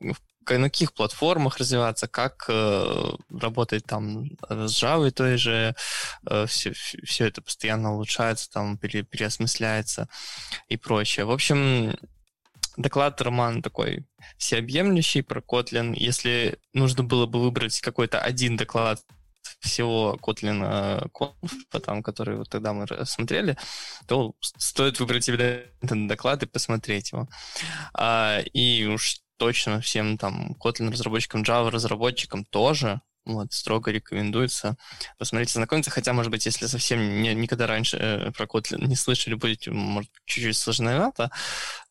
на 0.50 0.70
каких 0.70 0.94
платформах 0.94 1.58
развиваться, 1.58 2.08
как 2.08 2.46
э, 2.50 3.12
работать 3.30 3.86
там 3.86 4.26
с 4.50 4.84
Java 4.84 5.12
той 5.12 5.38
же, 5.38 5.76
э, 6.30 6.46
все, 6.48 6.74
все 6.74 7.26
это 7.26 7.42
постоянно 7.42 7.94
улучшается, 7.94 8.50
там 8.50 8.78
пере, 8.78 9.04
переосмысляется 9.04 10.08
и 10.70 10.78
прочее. 10.78 11.26
В 11.26 11.32
общем, 11.32 11.96
доклад 12.78 13.22
Роман 13.22 13.62
такой 13.62 14.06
всеобъемлющий 14.38 15.24
про 15.24 15.42
Kotlin. 15.42 15.94
Если 15.96 16.60
нужно 16.74 17.04
было 17.04 17.26
бы 17.26 17.42
выбрать 17.42 17.80
какой-то 17.82 18.20
один 18.20 18.58
доклад 18.58 19.02
всего 19.60 20.18
Kotlin 20.22 21.10
Conf, 21.12 21.80
там, 21.84 22.04
который 22.04 22.38
вот 22.38 22.50
тогда 22.50 22.74
мы 22.74 22.86
смотрели, 23.06 23.58
то 24.08 24.34
стоит 24.42 25.00
выбрать 25.00 25.30
этот 25.30 26.08
доклад 26.08 26.44
и 26.44 26.48
посмотреть 26.48 27.12
его. 27.12 27.28
А, 27.94 28.40
и 28.54 28.86
уж 28.86 29.22
точно 29.38 29.82
всем 29.82 30.18
там 30.18 30.56
Kotlin 30.60 30.92
разработчикам, 30.92 31.44
Java 31.44 31.70
разработчикам 31.70 32.46
тоже 32.46 33.02
вот, 33.28 33.52
строго 33.52 33.92
рекомендуется 33.92 34.78
посмотреть, 35.18 35.52
знакомиться. 35.52 35.92
Хотя, 35.92 36.14
может 36.14 36.32
быть, 36.32 36.46
если 36.46 36.66
совсем 36.66 37.22
не, 37.22 37.34
никогда 37.36 37.68
раньше 37.68 37.98
э, 37.98 38.32
про 38.32 38.46
Kotlin 38.46 38.86
не 38.88 38.96
слышали, 38.96 39.36
будет, 39.36 39.68
может, 39.68 40.10
чуть-чуть 40.26 40.58
сложновато. 40.58 41.30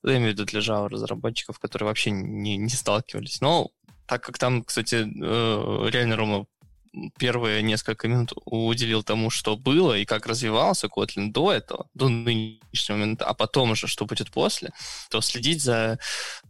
Я 0.02 0.16
имею 0.16 0.31
в 0.31 0.32
виду 0.32 0.44
для 0.44 0.60
Java 0.60 0.89
разработчиков, 0.89 1.59
которые 1.59 1.89
вообще 1.89 2.10
не, 2.10 2.56
не 2.56 2.70
сталкивались. 2.70 3.40
Но 3.40 3.70
так 4.06 4.23
как 4.23 4.39
там, 4.39 4.64
кстати, 4.64 4.94
э, 5.05 5.90
реально 5.90 6.16
Рома 6.16 6.47
первые 7.18 7.62
несколько 7.62 8.09
минут 8.09 8.32
уделил 8.44 9.02
тому, 9.02 9.31
что 9.31 9.56
было 9.56 9.94
и 9.94 10.05
как 10.05 10.27
развивался 10.27 10.86
Kotlin 10.86 11.31
до 11.32 11.52
этого, 11.52 11.89
до 11.94 12.09
нынешнего 12.09 12.97
момента, 12.97 13.24
а 13.27 13.35
потом 13.35 13.73
уже, 13.73 13.86
что 13.86 14.06
будет 14.06 14.31
после, 14.31 14.70
то 15.10 15.20
следить 15.20 15.62
за 15.62 15.98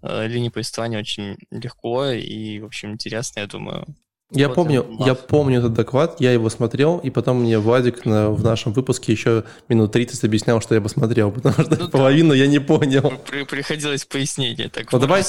э, 0.03 0.27
линией 0.27 0.51
повествования 0.51 0.99
очень 0.99 1.37
легко 1.51 2.07
и, 2.11 2.61
в 2.61 2.67
общем, 2.67 2.93
интересно, 2.93 3.41
я 3.41 3.47
думаю. 3.47 3.87
Я 4.33 4.49
помню, 4.49 4.85
я 5.05 5.15
помню 5.15 5.61
этот 5.61 5.73
доклад, 5.73 6.17
я 6.21 6.33
его 6.33 6.51
смотрел, 6.51 6.99
и 6.99 7.11
потом 7.11 7.43
мне 7.43 7.61
Владик 7.61 8.05
на, 8.05 8.31
в 8.31 8.43
нашем 8.43 8.73
выпуске 8.73 9.13
еще 9.13 9.45
минут 9.69 9.93
30 9.93 10.25
объяснял, 10.25 10.61
что 10.61 10.75
я 10.75 10.81
посмотрел, 10.81 11.31
потому 11.33 11.55
что 11.55 11.77
ну, 11.79 11.89
половину 11.89 12.31
да. 12.31 12.37
я 12.37 12.49
не 12.49 12.59
понял. 12.59 13.13
При, 13.31 13.45
приходилось 13.45 14.05
пояснение 14.05 14.69
так 14.69 14.91
ну, 14.91 14.99
давай, 14.99 15.23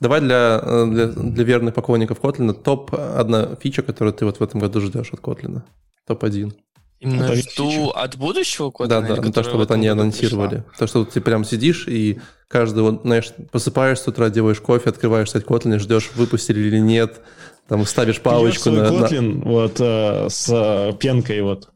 давай 0.00 0.20
для, 0.20 0.60
для, 0.86 1.06
для 1.06 1.44
верных 1.44 1.74
поклонников 1.74 2.20
Kotlin 2.20 2.52
топ 2.52 2.94
одна 2.94 3.56
фича, 3.56 3.82
которую 3.82 4.12
ты 4.12 4.26
вот 4.26 4.38
в 4.38 4.42
этом 4.42 4.60
году 4.60 4.80
ждешь 4.82 5.12
от 5.12 5.20
Kotlin. 5.20 5.62
Топ-1. 6.06 6.52
Именно 7.00 7.34
жду 7.34 7.88
от 7.90 8.16
будущего 8.16 8.68
Kotlin? 8.68 8.88
Да, 8.88 9.00
да, 9.00 9.32
то, 9.32 9.42
что 9.42 9.56
вот 9.56 9.70
они 9.70 9.88
анонсировали. 9.88 10.56
Пришла. 10.56 10.78
То, 10.78 10.86
что 10.86 11.04
ты 11.06 11.22
прям 11.22 11.44
сидишь 11.44 11.88
и 11.88 12.20
каждый, 12.46 12.82
вот, 12.82 13.02
знаешь, 13.02 13.32
посыпаешь 13.50 14.00
с 14.00 14.06
утра, 14.06 14.28
делаешь 14.28 14.60
кофе, 14.60 14.90
открываешь 14.90 15.30
сайт 15.30 15.46
Kotlin, 15.46 15.78
ждешь, 15.78 16.10
выпустили 16.14 16.60
или 16.60 16.78
нет, 16.78 17.20
там 17.68 17.86
ставишь 17.86 18.20
палочку 18.20 18.70
на... 18.70 18.80
Kotlin, 18.80 19.38
на... 19.38 19.44
вот, 19.44 19.80
э, 19.80 20.28
с 20.28 20.48
э, 20.50 20.92
пенкой, 20.98 21.40
вот. 21.40 21.70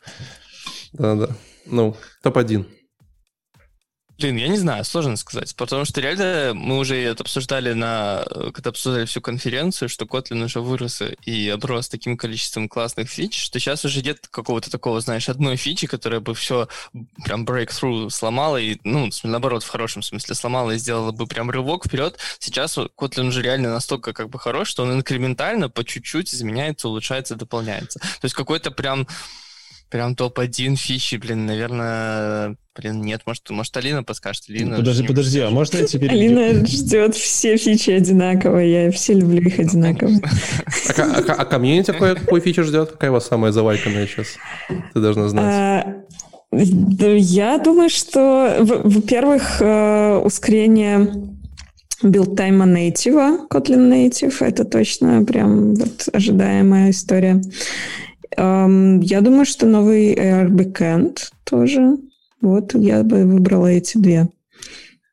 Да-да. 0.93 1.29
Ну, 1.67 1.97
топ-1. 2.23 2.67
Блин, 4.17 4.37
я 4.37 4.47
не 4.47 4.59
знаю, 4.59 4.85
сложно 4.85 5.17
сказать, 5.17 5.57
потому 5.57 5.85
что 5.85 6.01
реально 6.01 6.53
мы 6.55 6.79
уже 6.79 6.97
это 6.97 7.25
обсуждали 7.25 7.73
на, 7.73 8.25
когда 8.55 8.71
обсуждали 8.71 9.07
всю 9.07 9.21
конференцию, 9.21 9.89
что 9.89 10.05
Kotlin 10.05 10.45
уже 10.45 10.61
вырос 10.61 11.03
и 11.25 11.49
оброс 11.49 11.89
таким 11.89 12.17
количеством 12.17 12.69
классных 12.69 13.11
фич, 13.11 13.37
что 13.43 13.59
сейчас 13.59 13.85
уже 13.85 14.03
нет 14.03 14.29
какого-то 14.31 14.71
такого, 14.71 15.01
знаешь, 15.01 15.29
одной 15.29 15.57
фичи, 15.57 15.89
которая 15.89 16.21
бы 16.21 16.35
все 16.35 16.69
прям 17.25 17.45
breakthrough 17.45 18.09
сломала 18.09 18.57
и, 18.57 18.79
ну, 18.85 19.11
наоборот, 19.25 19.65
в 19.65 19.69
хорошем 19.69 20.03
смысле 20.03 20.37
сломала 20.37 20.71
и 20.71 20.79
сделала 20.79 21.11
бы 21.11 21.27
прям 21.27 21.51
рывок 21.51 21.87
вперед. 21.87 22.17
Сейчас 22.39 22.79
Kotlin 22.79 23.29
уже 23.29 23.43
реально 23.43 23.71
настолько 23.71 24.13
как 24.13 24.31
бы 24.31 24.39
хорош, 24.39 24.69
что 24.69 24.85
он 24.85 24.93
инкрементально 24.93 25.69
по 25.69 25.85
чуть-чуть 25.85 26.33
изменяется, 26.33 26.89
улучшается, 26.89 27.35
дополняется. 27.35 27.99
То 27.99 28.25
есть 28.25 28.35
какой-то 28.35 28.71
прям 28.71 29.09
Прям 29.95 30.17
топ-1 30.17 30.75
фичи, 30.75 31.15
блин, 31.15 31.47
наверное, 31.47 32.57
блин, 32.75 33.01
нет, 33.03 33.21
может, 33.27 33.49
может 33.51 33.77
Алина 33.77 34.03
подскажет. 34.03 34.47
Алина 34.49 34.79
подожди, 34.79 35.07
подожди, 35.07 35.39
а 35.39 35.51
можно 35.51 35.77
я 35.77 35.87
теперь... 35.87 36.11
Алина 36.11 36.67
ждет 36.67 37.15
все 37.15 37.57
фичи 37.57 37.91
одинаково, 37.91 38.59
я 38.59 38.91
все 38.91 39.13
люблю 39.13 39.41
их 39.41 39.57
одинаково. 39.61 40.11
А, 40.99 41.03
а, 41.03 41.33
а 41.35 41.45
комьюнити 41.45 41.93
какой, 41.93 42.41
фичи 42.41 42.63
ждет? 42.63 42.91
Какая 42.91 43.13
у 43.13 43.15
вас 43.15 43.29
самая 43.29 43.53
залайканная 43.53 44.09
сейчас? 44.09 44.27
Ты 44.95 45.01
должна 45.01 45.29
знать. 45.29 45.45
А, 45.45 46.05
я 46.51 47.59
думаю, 47.59 47.89
что, 47.89 48.57
во-первых, 48.63 49.61
э, 49.61 50.17
ускорение 50.25 51.09
build 52.03 52.35
time 52.35 52.60
а 52.60 52.67
native, 52.67 53.47
Kotlin 53.49 53.89
Native, 53.89 54.35
это 54.41 54.65
точно 54.65 55.25
прям 55.25 55.75
вот 55.77 56.09
ожидаемая 56.13 56.91
история. 56.91 57.41
Я 58.37 59.21
думаю, 59.21 59.45
что 59.45 59.67
новый 59.67 60.15
AR 60.15 60.49
Backend 60.49 61.19
тоже. 61.45 61.99
Вот 62.41 62.75
я 62.75 63.03
бы 63.03 63.25
выбрала 63.25 63.69
эти 63.69 63.97
две. 63.97 64.29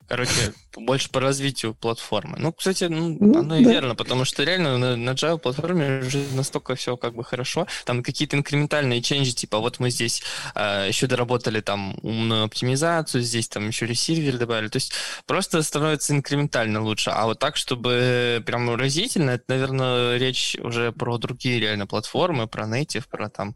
Короче, 0.07 0.53
больше 0.75 1.09
по 1.09 1.19
развитию 1.19 1.73
платформы. 1.73 2.37
Ну, 2.39 2.53
кстати, 2.53 2.85
ну, 2.85 3.17
ну 3.19 3.39
оно 3.39 3.57
и 3.57 3.63
да. 3.63 3.71
верно, 3.71 3.95
потому 3.95 4.25
что 4.25 4.43
реально 4.43 4.77
на, 4.77 4.95
на 4.95 5.11
Java 5.11 5.37
платформе 5.37 5.99
уже 6.05 6.23
настолько 6.33 6.75
все 6.75 6.97
как 6.97 7.13
бы 7.13 7.23
хорошо. 7.23 7.67
Там 7.85 8.03
какие-то 8.03 8.37
инкрементальные 8.37 9.01
ченджи, 9.01 9.33
типа 9.33 9.59
вот 9.59 9.79
мы 9.79 9.89
здесь 9.91 10.21
э, 10.21 10.23
а, 10.55 10.87
еще 10.87 11.07
доработали 11.07 11.61
там 11.61 11.95
умную 12.01 12.45
оптимизацию, 12.45 13.21
здесь 13.21 13.47
там 13.47 13.67
еще 13.67 13.85
ресивер 13.85 14.37
добавили. 14.37 14.69
То 14.69 14.77
есть 14.77 14.93
просто 15.25 15.61
становится 15.61 16.13
инкрементально 16.13 16.81
лучше. 16.81 17.09
А 17.09 17.25
вот 17.25 17.39
так, 17.39 17.57
чтобы 17.57 18.41
прям 18.45 18.73
разительно, 18.75 19.31
это, 19.31 19.43
наверное, 19.47 20.17
речь 20.17 20.55
уже 20.59 20.91
про 20.91 21.17
другие 21.17 21.59
реально 21.59 21.87
платформы, 21.87 22.47
про 22.47 22.65
native, 22.65 23.05
про 23.09 23.29
там 23.29 23.55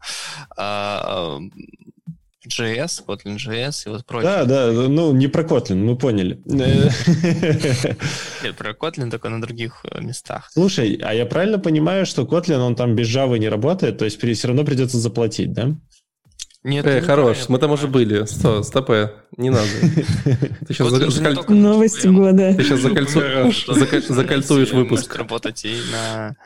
э, 0.56 1.38
JS, 2.46 3.04
Kotlin 3.06 3.36
JS 3.36 3.82
и 3.86 3.88
вот 3.90 4.06
прочее. 4.06 4.30
Да, 4.30 4.44
да, 4.44 4.72
ну 4.72 5.12
не 5.12 5.28
про 5.28 5.42
Kotlin, 5.42 5.76
мы 5.76 5.96
поняли. 5.96 6.40
Нет, 6.44 6.92
про 8.56 8.70
Kotlin 8.70 9.10
только 9.10 9.28
на 9.28 9.40
других 9.40 9.84
э, 9.84 10.00
местах. 10.00 10.50
Слушай, 10.52 11.00
а 11.02 11.12
я 11.12 11.26
правильно 11.26 11.58
понимаю, 11.58 12.06
что 12.06 12.22
Kotlin, 12.22 12.58
он 12.58 12.74
там 12.76 12.94
без 12.94 13.08
Java 13.08 13.38
не 13.38 13.48
работает, 13.48 13.98
то 13.98 14.04
есть 14.04 14.20
все 14.20 14.48
равно 14.48 14.64
придется 14.64 14.98
заплатить, 14.98 15.52
да? 15.52 15.74
Нет, 16.64 16.84
э, 16.86 17.00
хорош, 17.00 17.48
мы 17.48 17.58
там 17.58 17.70
уже 17.70 17.86
были. 17.86 18.24
Сто, 18.24 18.62
стопэ, 18.62 19.12
не 19.36 19.50
надо. 19.50 19.68
Ты 20.66 20.74
сейчас 20.74 20.90
заколь... 20.90 21.56
Новости 21.56 22.08
года. 22.08 22.54
Ты 22.54 22.64
сейчас 22.64 22.80
закольцу... 22.80 24.12
закольцуешь 24.12 24.72
выпуск. 24.72 25.14
работать 25.14 25.64
и 25.64 25.76
на 25.92 26.36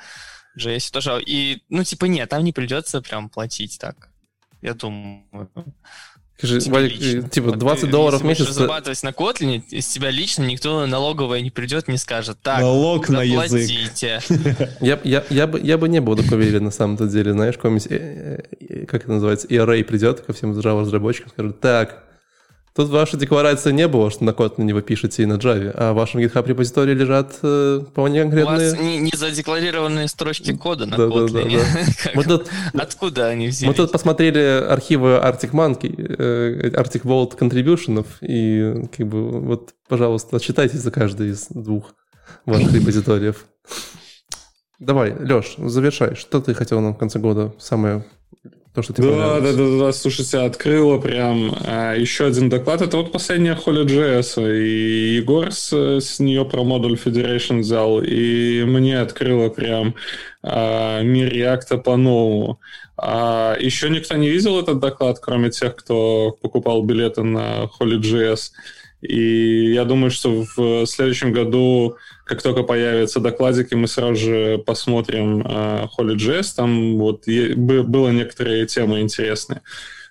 JS 0.59 0.93
тоже. 0.93 1.23
И, 1.25 1.63
ну, 1.71 1.85
типа, 1.85 2.05
нет, 2.05 2.29
там 2.29 2.45
не 2.45 2.53
придется 2.53 3.01
прям 3.01 3.31
платить 3.31 3.79
так 3.81 4.10
я 4.63 4.75
думаю. 4.75 5.25
Скажи, 6.41 6.59
Валик, 6.71 6.99
лично. 6.99 7.29
типа 7.29 7.53
20 7.53 7.83
вот, 7.83 7.91
долларов 7.91 8.23
в 8.23 8.25
месяц... 8.25 8.49
разрабатывать 8.49 9.03
на 9.03 9.11
Kotlin, 9.11 9.63
из 9.69 9.87
тебя 9.89 10.11
лично 10.11 10.45
никто 10.45 10.87
налоговая 10.87 11.43
не 11.43 11.51
придет, 11.51 11.87
не 11.87 11.99
скажет, 11.99 12.39
так, 12.41 12.61
Налог 12.61 13.07
заплатите. 13.07 14.23
на 14.31 14.37
язык. 14.39 14.71
Я, 14.81 14.99
я, 15.05 15.25
я, 15.29 15.47
бы, 15.47 15.61
я 15.61 15.77
бы 15.77 15.87
не 15.89 16.01
был 16.01 16.17
такой 16.17 16.39
уверен 16.39 16.65
на 16.65 16.71
самом-то 16.71 17.07
деле, 17.07 17.33
знаешь, 17.33 17.57
какой-нибудь, 17.57 17.87
э, 17.91 18.43
э, 18.59 18.87
как 18.87 19.03
это 19.03 19.13
называется, 19.13 19.47
ERA 19.49 19.85
придет 19.85 20.21
ко 20.21 20.33
всем 20.33 20.53
Java 20.53 20.81
разработчикам, 20.81 21.31
скажет, 21.31 21.61
так, 21.61 22.05
Тут 22.75 22.89
ваша 22.89 23.17
декларация 23.17 23.73
не 23.73 23.89
было, 23.89 24.11
что 24.11 24.25
на 24.25 24.31
Kotlin 24.31 24.73
вы 24.73 24.83
пишете 24.83 25.25
и 25.25 25.27
на 25.27 25.35
Java, 25.35 25.73
а 25.75 25.93
в 25.93 25.97
вашем 25.97 26.21
GitHub 26.21 26.47
репозитории 26.47 26.95
лежат 26.95 27.39
э, 27.43 27.81
вполне 27.89 28.23
конкретные... 28.23 28.69
У 28.69 28.71
вас 28.71 28.81
не, 28.81 28.99
не 28.99 29.13
задекларированные 29.13 30.07
строчки 30.07 30.57
кода 30.57 30.87
на 30.87 30.97
да, 30.97 31.05
Kotlin. 31.05 31.61
Да, 32.05 32.13
да, 32.15 32.23
тут, 32.23 32.49
Откуда 32.75 33.27
они 33.27 33.49
взялись? 33.49 33.69
Мы 33.69 33.75
тут 33.75 33.91
посмотрели 33.91 34.39
архивы 34.39 35.15
Arctic 35.15 35.51
Monkey, 35.51 35.95
э, 36.19 36.71
Arctic 36.71 37.03
Vault 37.03 37.37
Contribution, 37.37 38.07
и 38.21 38.87
как 38.97 39.07
бы 39.09 39.41
вот, 39.41 39.75
пожалуйста, 39.89 40.37
отчитайтесь 40.37 40.79
за 40.79 40.93
каждый 40.93 41.31
из 41.31 41.49
двух 41.51 41.95
ваших 42.47 42.73
репозиториев. 42.73 43.47
Давай, 44.79 45.13
Леш, 45.19 45.57
завершай. 45.59 46.15
Что 46.15 46.41
ты 46.41 46.55
хотел 46.55 46.81
нам 46.81 46.95
в 46.95 46.99
конце 46.99 47.19
года 47.19 47.53
самое 47.59 48.05
то, 48.75 48.83
что 48.83 48.93
ты 48.93 49.03
да, 49.03 49.41
да, 49.41 49.53
да, 49.53 49.79
да, 49.79 49.93
слушайте, 49.93 50.39
открыла 50.39 50.99
прям 50.99 51.53
а, 51.67 51.95
еще 51.95 52.27
один 52.27 52.49
доклад. 52.49 52.83
Это 52.83 52.99
вот 52.99 53.11
последняя 53.11 53.55
Holy.js, 53.57 54.57
и 54.57 55.17
Егор 55.17 55.51
с, 55.51 55.73
с 55.73 56.21
нее 56.21 56.45
про 56.45 56.63
модуль 56.63 56.95
Federation 56.95 57.61
взял, 57.61 58.01
и 58.01 58.63
мне 58.65 59.01
открыло 59.01 59.49
прям 59.49 59.97
а, 60.43 61.03
мир 61.03 61.33
реакта 61.33 61.79
по-новому. 61.79 62.61
А, 62.97 63.57
еще 63.59 63.91
никто 63.91 64.17
не 64.17 64.29
видел 64.29 64.61
этот 64.61 64.79
доклад, 64.79 65.19
кроме 65.21 65.51
тех, 65.51 65.75
кто 65.75 66.39
покупал 66.41 66.83
билеты 66.85 67.25
на 67.25 67.69
Holy.js. 67.81 68.51
И 69.01 69.73
я 69.73 69.85
думаю, 69.85 70.11
что 70.11 70.45
в 70.57 70.87
следующем 70.87 71.33
году, 71.33 71.97
как 72.31 72.43
только 72.43 72.63
появятся 72.63 73.19
докладики, 73.19 73.75
мы 73.75 73.89
сразу 73.89 74.15
же 74.15 74.59
посмотрим 74.59 75.43
э, 75.45 75.89
Holy.js. 75.99 76.55
Там 76.55 76.97
вот 76.97 77.25
было 77.27 78.11
некоторые 78.11 78.67
темы 78.67 79.01
интересные. 79.01 79.63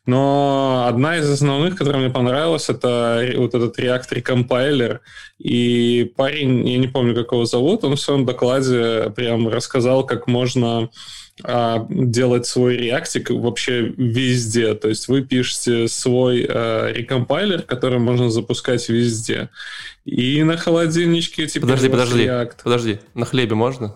Но 0.06 0.86
одна 0.86 1.16
из 1.18 1.30
основных, 1.30 1.78
которая 1.78 2.02
мне 2.02 2.12
понравилась, 2.12 2.68
это 2.68 3.24
вот 3.38 3.56
этот 3.56 3.80
React 3.80 4.10
Recompailer. 4.12 5.00
И 5.38 6.12
парень, 6.18 6.68
я 6.68 6.78
не 6.80 6.88
помню, 6.90 7.16
как 7.16 7.32
его 7.32 7.46
зовут, 7.46 7.86
он 7.86 7.96
в 7.96 8.02
своем 8.02 8.26
докладе 8.26 9.14
прям 9.16 9.48
рассказал, 9.48 10.06
как 10.06 10.28
можно 10.28 10.90
а, 11.44 11.86
делать 11.90 12.46
свой 12.46 12.78
реактик 12.78 13.30
вообще 13.30 13.94
везде. 13.98 14.74
То 14.74 14.90
есть 14.90 15.08
вы 15.08 15.22
пишете 15.22 15.88
свой 15.88 16.46
а, 16.48 16.92
рекомпайлер, 16.92 17.62
который 17.62 18.00
можно 18.00 18.30
запускать 18.30 18.88
везде. 18.90 19.50
И 20.06 20.44
на 20.44 20.58
холодильничке 20.58 21.48
типа 21.48 21.68
Подожди, 21.68 21.90
подожди, 21.90 22.24
React. 22.26 22.54
подожди. 22.64 23.00
На 23.14 23.26
хлебе 23.26 23.56
можно? 23.56 23.96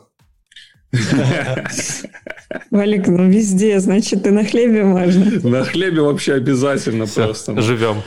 Валик, 2.70 3.08
ну 3.08 3.30
везде, 3.30 3.80
значит, 3.80 4.28
и 4.28 4.30
на 4.30 4.46
хлебе 4.46 4.84
можно. 4.84 5.50
На 5.50 5.64
хлебе 5.64 6.02
вообще 6.02 6.34
обязательно 6.34 7.08
просто. 7.08 7.60
Живем. 7.62 8.04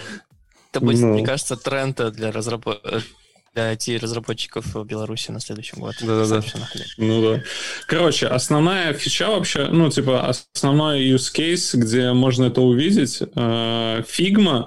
Это 0.71 0.85
будет, 0.85 1.01
ну. 1.01 1.15
мне 1.15 1.25
кажется, 1.25 1.57
тренд 1.57 2.01
для 2.13 2.31
разработчиков 2.31 3.05
для 3.57 3.73
IT-разработчиков 3.73 4.75
в 4.75 4.85
Беларуси 4.85 5.31
на 5.31 5.41
следующем 5.41 5.81
году. 5.81 5.97
Да-да-да. 6.03 6.43
Ну 6.99 7.23
да. 7.23 7.43
Короче, 7.87 8.27
основная 8.27 8.93
фича 8.93 9.29
вообще, 9.29 9.69
ну, 9.69 9.89
типа, 9.91 10.29
основной 10.55 11.03
use 11.03 11.35
case, 11.35 11.77
где 11.79 12.13
можно 12.13 12.45
это 12.45 12.61
увидеть, 12.61 13.23
э, 13.23 14.03
Figma 14.03 14.67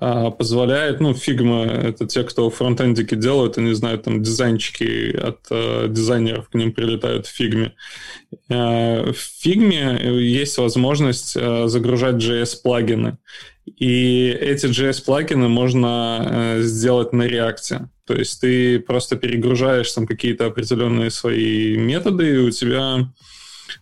э, 0.00 0.30
позволяет, 0.38 1.00
ну, 1.00 1.12
Figma— 1.12 1.70
это 1.88 2.06
те, 2.06 2.24
кто 2.24 2.48
фронтендики 2.48 3.14
делают, 3.14 3.58
они 3.58 3.74
знают, 3.74 4.04
там, 4.04 4.22
дизайнчики 4.22 5.14
от 5.14 5.40
э, 5.50 5.88
дизайнеров 5.90 6.48
к 6.48 6.54
ним 6.54 6.72
прилетают 6.72 7.26
в 7.26 7.38
Figma. 7.38 7.72
В 8.48 9.14
Figma 9.44 10.20
есть 10.20 10.56
возможность 10.56 11.34
загружать 11.34 12.14
JS-плагины. 12.14 13.18
И 13.64 14.28
эти 14.28 14.66
JS-плагины 14.66 15.48
можно 15.48 16.56
сделать 16.58 17.12
на 17.12 17.26
React. 17.26 17.86
То 18.06 18.14
есть 18.14 18.40
ты 18.40 18.80
просто 18.80 19.16
перегружаешь 19.16 19.90
там 19.92 20.06
какие-то 20.06 20.46
определенные 20.46 21.10
свои 21.10 21.76
методы, 21.76 22.34
и 22.34 22.38
у 22.38 22.50
тебя 22.50 23.12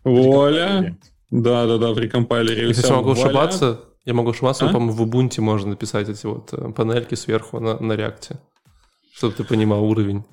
вуаля... 0.05 0.97
Да-да-да, 1.31 1.93
в 1.93 1.99
рекомпайлере. 1.99 2.67
Если 2.69 2.87
я 2.89 2.97
могу 2.97 3.13
ошибаться, 3.13 3.81
я 4.05 4.15
могу 4.15 4.31
ошибаться, 4.31 4.69
а? 4.69 4.73
по-моему, 4.73 4.93
в 4.93 5.03
Ubuntu 5.03 5.41
можно 5.41 5.71
написать 5.71 6.09
эти 6.09 6.27
вот 6.27 6.53
э, 6.53 6.73
панельки 6.73 7.15
сверху 7.15 7.61
на, 7.61 7.79
на 7.79 7.93
реакте, 7.93 8.41
чтобы 9.15 9.35
ты 9.35 9.45
понимал 9.45 9.85
уровень. 9.85 10.25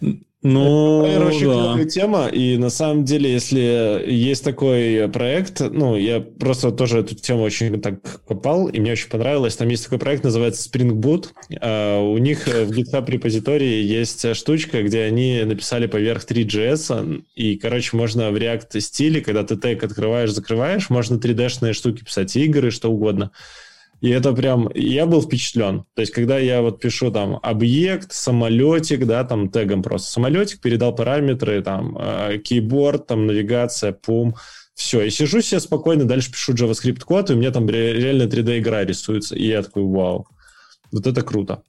Ну, 0.00 0.18
ну, 0.42 1.08
Короче, 1.14 1.46
да. 1.46 1.84
тема, 1.84 2.26
и 2.26 2.56
на 2.56 2.70
самом 2.70 3.04
деле, 3.04 3.32
если 3.32 4.04
есть 4.06 4.42
такой 4.42 5.08
проект, 5.08 5.60
ну, 5.60 5.96
я 5.96 6.20
просто 6.20 6.72
тоже 6.72 6.98
эту 6.98 7.14
тему 7.14 7.42
очень 7.42 7.80
так 7.80 8.24
копал, 8.26 8.66
и 8.66 8.80
мне 8.80 8.92
очень 8.92 9.08
понравилось, 9.08 9.56
там 9.56 9.68
есть 9.68 9.84
такой 9.84 9.98
проект, 9.98 10.24
называется 10.24 10.68
Spring 10.68 10.90
Boot, 10.94 11.28
а 11.60 12.00
у 12.00 12.18
них 12.18 12.46
в 12.46 12.70
GitHub 12.70 13.08
репозитории 13.08 13.82
есть 13.82 14.34
штучка, 14.34 14.82
где 14.82 15.02
они 15.02 15.42
написали 15.44 15.86
поверх 15.86 16.24
3GS, 16.24 17.22
и, 17.36 17.56
короче, 17.56 17.96
можно 17.96 18.30
в 18.30 18.36
React 18.36 18.80
стиле, 18.80 19.20
когда 19.20 19.44
ты 19.44 19.56
тег 19.56 19.84
открываешь, 19.84 20.32
закрываешь, 20.32 20.90
можно 20.90 21.16
3D-шные 21.16 21.72
штуки 21.72 22.02
писать, 22.02 22.34
игры, 22.36 22.70
что 22.70 22.90
угодно. 22.90 23.30
И 24.02 24.10
это 24.10 24.32
прям, 24.32 24.68
я 24.74 25.06
был 25.06 25.22
впечатлен. 25.22 25.84
То 25.94 26.00
есть, 26.00 26.12
когда 26.12 26.36
я 26.36 26.60
вот 26.60 26.80
пишу 26.80 27.12
там 27.12 27.38
объект, 27.40 28.12
самолетик, 28.12 29.06
да, 29.06 29.22
там 29.22 29.48
тегом 29.48 29.84
просто 29.84 30.10
самолетик, 30.10 30.60
передал 30.60 30.92
параметры, 30.92 31.62
там, 31.62 31.96
э, 31.96 32.38
кейборд, 32.38 33.06
там, 33.06 33.28
навигация, 33.28 33.92
пум, 33.92 34.34
все. 34.74 35.02
И 35.02 35.10
сижу 35.10 35.40
себе 35.40 35.60
спокойно, 35.60 36.04
дальше 36.04 36.32
пишу 36.32 36.52
JavaScript 36.52 37.04
код, 37.04 37.30
и 37.30 37.34
у 37.34 37.36
меня 37.36 37.52
там 37.52 37.68
реально 37.68 38.24
3D-игра 38.24 38.84
рисуется. 38.84 39.36
И 39.36 39.46
я 39.46 39.62
такой, 39.62 39.84
вау, 39.84 40.26
вот 40.90 41.06
это 41.06 41.22
круто. 41.22 41.62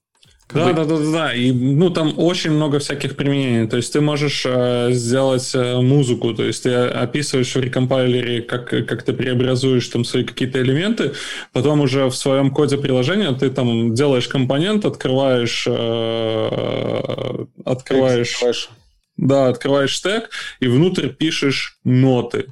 Да, 0.52 0.74
да, 0.74 0.86
да, 0.86 0.98
да, 0.98 1.12
да. 1.12 1.34
И 1.34 1.52
ну 1.52 1.90
там 1.90 2.14
очень 2.18 2.52
много 2.52 2.80
всяких 2.80 3.16
применений. 3.16 3.68
То 3.68 3.78
есть 3.78 3.94
ты 3.94 4.02
можешь 4.02 4.44
э, 4.46 4.90
сделать 4.92 5.52
э, 5.56 5.82
музыку, 5.82 6.34
то 6.34 6.44
есть 6.44 6.64
ты 6.64 6.74
описываешь 6.74 7.56
в 7.56 7.60
рекомпайлере, 7.60 8.42
как, 8.42 8.70
как 8.70 9.04
ты 9.04 9.14
преобразуешь 9.14 9.88
там 9.88 10.06
свои 10.06 10.24
какие-то 10.24 10.62
элементы, 10.62 11.14
потом 11.54 11.82
уже 11.82 12.06
в 12.06 12.16
своем 12.16 12.52
коде 12.52 12.78
приложения 12.78 13.32
ты 13.32 13.50
там 13.50 13.94
делаешь 13.96 14.28
компонент, 14.28 14.86
открываешь, 14.86 15.66
э, 15.68 17.46
открываешь, 17.66 18.70
да, 19.18 19.48
открываешь 19.48 20.00
тег 20.00 20.30
и 20.60 20.68
внутрь 20.68 21.08
пишешь 21.08 21.80
ноты 21.84 22.48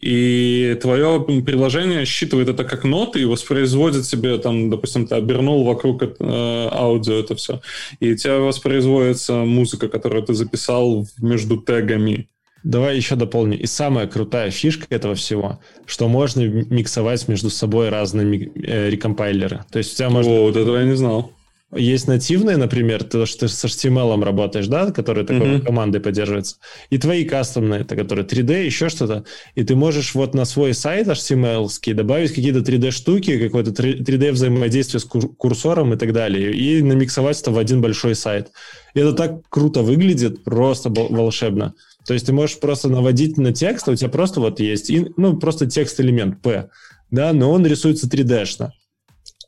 и 0.00 0.76
твое 0.80 1.20
приложение 1.44 2.04
считывает 2.04 2.48
это 2.48 2.64
как 2.64 2.84
ноты 2.84 3.20
и 3.20 3.24
воспроизводит 3.24 4.04
себе, 4.06 4.38
там, 4.38 4.70
допустим, 4.70 5.06
ты 5.06 5.14
обернул 5.14 5.64
вокруг 5.64 6.02
э, 6.02 6.08
аудио 6.18 7.14
это 7.14 7.36
все, 7.36 7.60
и 8.00 8.12
у 8.12 8.16
тебя 8.16 8.38
воспроизводится 8.38 9.34
музыка, 9.34 9.88
которую 9.88 10.22
ты 10.22 10.34
записал 10.34 11.06
между 11.20 11.56
тегами. 11.58 12.28
Давай 12.64 12.96
еще 12.96 13.16
дополню. 13.16 13.58
И 13.58 13.66
самая 13.66 14.06
крутая 14.06 14.50
фишка 14.50 14.86
этого 14.88 15.16
всего, 15.16 15.58
что 15.84 16.08
можно 16.08 16.42
миксовать 16.42 17.26
между 17.26 17.50
собой 17.50 17.88
разные 17.88 18.52
э, 18.54 18.88
рекомпайлеры. 18.88 19.64
То 19.70 19.78
есть 19.78 19.94
у 19.94 19.96
тебя 19.96 20.10
можно... 20.10 20.32
О, 20.32 20.42
вот 20.42 20.56
этого 20.56 20.76
я 20.76 20.84
не 20.84 20.94
знал. 20.94 21.32
Есть 21.74 22.06
нативные, 22.06 22.58
например, 22.58 23.02
то, 23.02 23.24
что 23.24 23.40
ты 23.40 23.48
с 23.48 23.64
HTML 23.64 24.22
работаешь, 24.22 24.66
да, 24.66 24.90
которые 24.90 25.26
такой 25.26 25.48
mm-hmm. 25.48 25.64
командой 25.64 26.00
поддерживаются, 26.00 26.56
и 26.90 26.98
твои 26.98 27.24
кастомные, 27.24 27.80
это 27.80 27.96
которые 27.96 28.26
3D, 28.26 28.64
еще 28.66 28.90
что-то, 28.90 29.24
и 29.54 29.64
ты 29.64 29.74
можешь 29.74 30.14
вот 30.14 30.34
на 30.34 30.44
свой 30.44 30.74
сайт 30.74 31.08
HTML 31.08 31.94
добавить 31.94 32.34
какие-то 32.34 32.58
3D-штуки, 32.58 33.38
какое-то 33.38 33.70
3D 33.70 34.32
взаимодействие 34.32 35.00
с 35.00 35.04
курсором 35.04 35.94
и 35.94 35.96
так 35.96 36.12
далее, 36.12 36.52
и 36.52 36.82
намиксовать 36.82 37.40
это 37.40 37.50
в 37.50 37.58
один 37.58 37.80
большой 37.80 38.16
сайт. 38.16 38.50
И 38.92 39.00
это 39.00 39.14
так 39.14 39.48
круто 39.48 39.80
выглядит, 39.80 40.44
просто 40.44 40.90
волшебно. 40.90 41.74
То 42.06 42.12
есть 42.12 42.26
ты 42.26 42.34
можешь 42.34 42.60
просто 42.60 42.90
наводить 42.90 43.38
на 43.38 43.52
текст, 43.52 43.88
а 43.88 43.92
у 43.92 43.94
тебя 43.94 44.10
просто 44.10 44.40
вот 44.40 44.60
есть, 44.60 44.92
ну, 45.16 45.38
просто 45.38 45.66
текст-элемент 45.66 46.42
P, 46.42 46.68
да, 47.10 47.32
но 47.32 47.50
он 47.50 47.64
рисуется 47.64 48.08
3D-шно. 48.08 48.72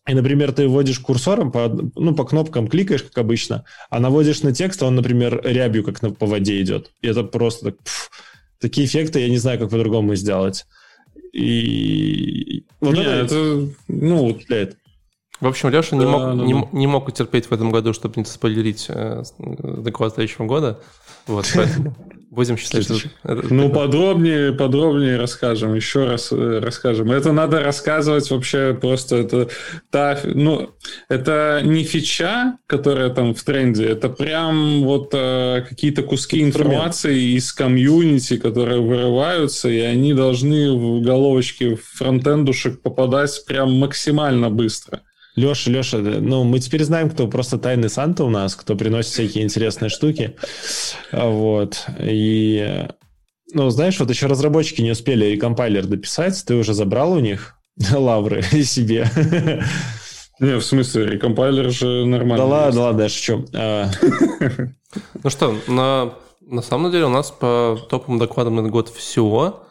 И, 0.07 0.13
например, 0.13 0.53
ты 0.53 0.69
вводишь 0.69 0.99
курсором, 0.99 1.51
по, 1.51 1.69
ну, 1.95 2.15
по 2.15 2.25
кнопкам 2.25 2.69
кликаешь, 2.69 3.03
как 3.03 3.17
обычно, 3.17 3.65
а 3.89 4.01
наводишь 4.01 4.43
на 4.43 4.53
текст, 4.53 4.83
а 4.83 4.87
он, 4.87 4.97
например, 4.97 5.41
рябью, 5.43 5.83
как 5.83 6.03
на, 6.03 6.11
по 6.11 6.27
воде 6.27 6.61
идет. 6.61 6.91
И 7.01 7.09
это 7.09 7.23
просто 7.23 7.67
так, 7.67 7.79
пф, 7.83 8.11
такие 8.61 8.87
эффекты 8.87 9.21
я 9.21 9.31
не 9.31 9.39
знаю, 9.39 9.59
как 9.59 9.71
по-другому 9.71 10.15
сделать. 10.15 10.67
И 11.33 12.65
вот 12.81 12.95
не, 12.95 13.03
это, 13.03 13.25
это, 13.25 13.69
ну, 13.89 14.27
утепляет. 14.27 14.77
В 15.41 15.47
общем, 15.47 15.71
Леша 15.71 15.97
да, 15.97 16.05
не, 16.05 16.07
мог, 16.07 16.21
да, 16.21 16.35
не, 16.35 16.55
да. 16.55 16.69
не 16.73 16.87
мог 16.87 17.09
утерпеть 17.09 17.47
в 17.47 17.53
этом 17.53 17.71
году, 17.71 17.93
чтобы 17.93 18.15
не 18.19 18.25
спойлерить 18.25 18.87
э, 18.89 19.23
доклад 19.39 20.15
следующего 20.15 20.45
года. 20.45 20.81
Вот, 21.27 21.51
поэтому 21.55 21.95
будем 22.35 22.57
считать, 22.57 22.85
что... 22.85 22.97
Ну, 23.23 23.71
подробнее, 23.71 24.53
подробнее 24.53 25.17
расскажем, 25.17 25.75
еще 25.75 26.05
раз 26.05 26.33
э, 26.33 26.59
расскажем. 26.63 27.11
Это 27.11 27.33
надо 27.33 27.61
рассказывать 27.61 28.31
вообще 28.31 28.77
просто, 28.79 29.17
это 29.17 29.49
та, 29.91 30.19
ну, 30.25 30.71
это 31.09 31.61
не 31.65 31.85
фича, 31.85 32.59
которая 32.67 33.11
там 33.11 33.35
в 33.35 33.43
тренде, 33.43 33.87
это 33.87 34.09
прям 34.09 34.83
вот 34.83 35.11
э, 35.13 35.65
какие-то 35.69 36.03
куски 36.03 36.43
информации 36.43 37.37
из 37.37 37.53
комьюнити, 37.53 38.37
которые 38.37 38.81
вырываются, 38.81 39.69
и 39.69 39.79
они 39.79 40.13
должны 40.13 40.73
в 40.73 41.03
головочки 41.03 41.79
фронтендушек 41.95 42.83
попадать 42.83 43.45
прям 43.47 43.73
максимально 43.79 44.51
быстро. 44.51 45.03
Леша, 45.37 45.71
Леша, 45.71 45.99
ну, 45.99 46.45
мы 46.45 46.61
теперь 46.61 46.85
знаем, 46.85 47.11
кто 47.11 47.27
просто 47.27 47.59
тайный 47.59 47.91
Санта 47.91 48.25
у 48.25 48.31
нас, 48.31 48.55
кто 48.55 48.77
приносит 48.77 49.13
всякие 49.13 49.45
интересные 49.45 49.89
штуки. 49.89 50.37
Вот. 51.11 51.87
И, 51.99 52.87
ну, 53.53 53.69
знаешь, 53.71 53.99
вот 53.99 54.11
еще 54.11 54.27
разработчики 54.27 54.81
не 54.81 54.93
успели 54.93 55.27
рекомпайлер 55.27 55.87
дописать, 55.87 56.45
ты 56.47 56.55
уже 56.55 56.73
забрал 56.73 57.13
у 57.13 57.19
них 57.19 57.57
лавры 57.93 58.43
себе. 58.43 59.11
Не, 60.41 60.57
в 60.59 60.63
смысле, 60.63 61.07
рекомпайлер 61.07 61.71
же 61.71 62.05
нормально. 62.05 62.37
Да 62.37 62.45
ладно, 62.45 62.81
ладно, 62.83 63.03
я 63.03 63.09
шучу. 63.09 63.47
А. 63.55 63.91
Ну 65.23 65.31
что, 65.31 65.57
на, 65.67 66.15
на 66.41 66.63
самом 66.63 66.93
деле 66.93 67.07
у 67.07 67.11
нас 67.11 67.31
по 67.33 67.79
топовым 67.91 68.19
докладам 68.19 68.57
на 68.57 68.63
год 68.63 68.89
всего. 68.89 69.65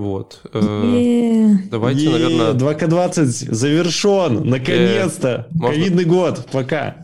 Вот. 0.00 0.40
Э, 0.54 1.56
давайте, 1.70 2.08
наверное... 2.08 2.52
2К20 2.54 3.24
завершен! 3.52 4.48
Наконец-то! 4.48 5.46
Ковидный 5.60 6.06
год! 6.06 6.46
Пока! 6.50 6.96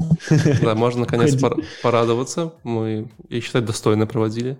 Да, 0.62 0.74
можно 0.74 1.00
наконец 1.00 1.38
порадоваться. 1.82 2.54
Мы, 2.62 3.10
я 3.28 3.40
считаю, 3.42 3.66
достойно 3.66 4.06
проводили 4.06 4.56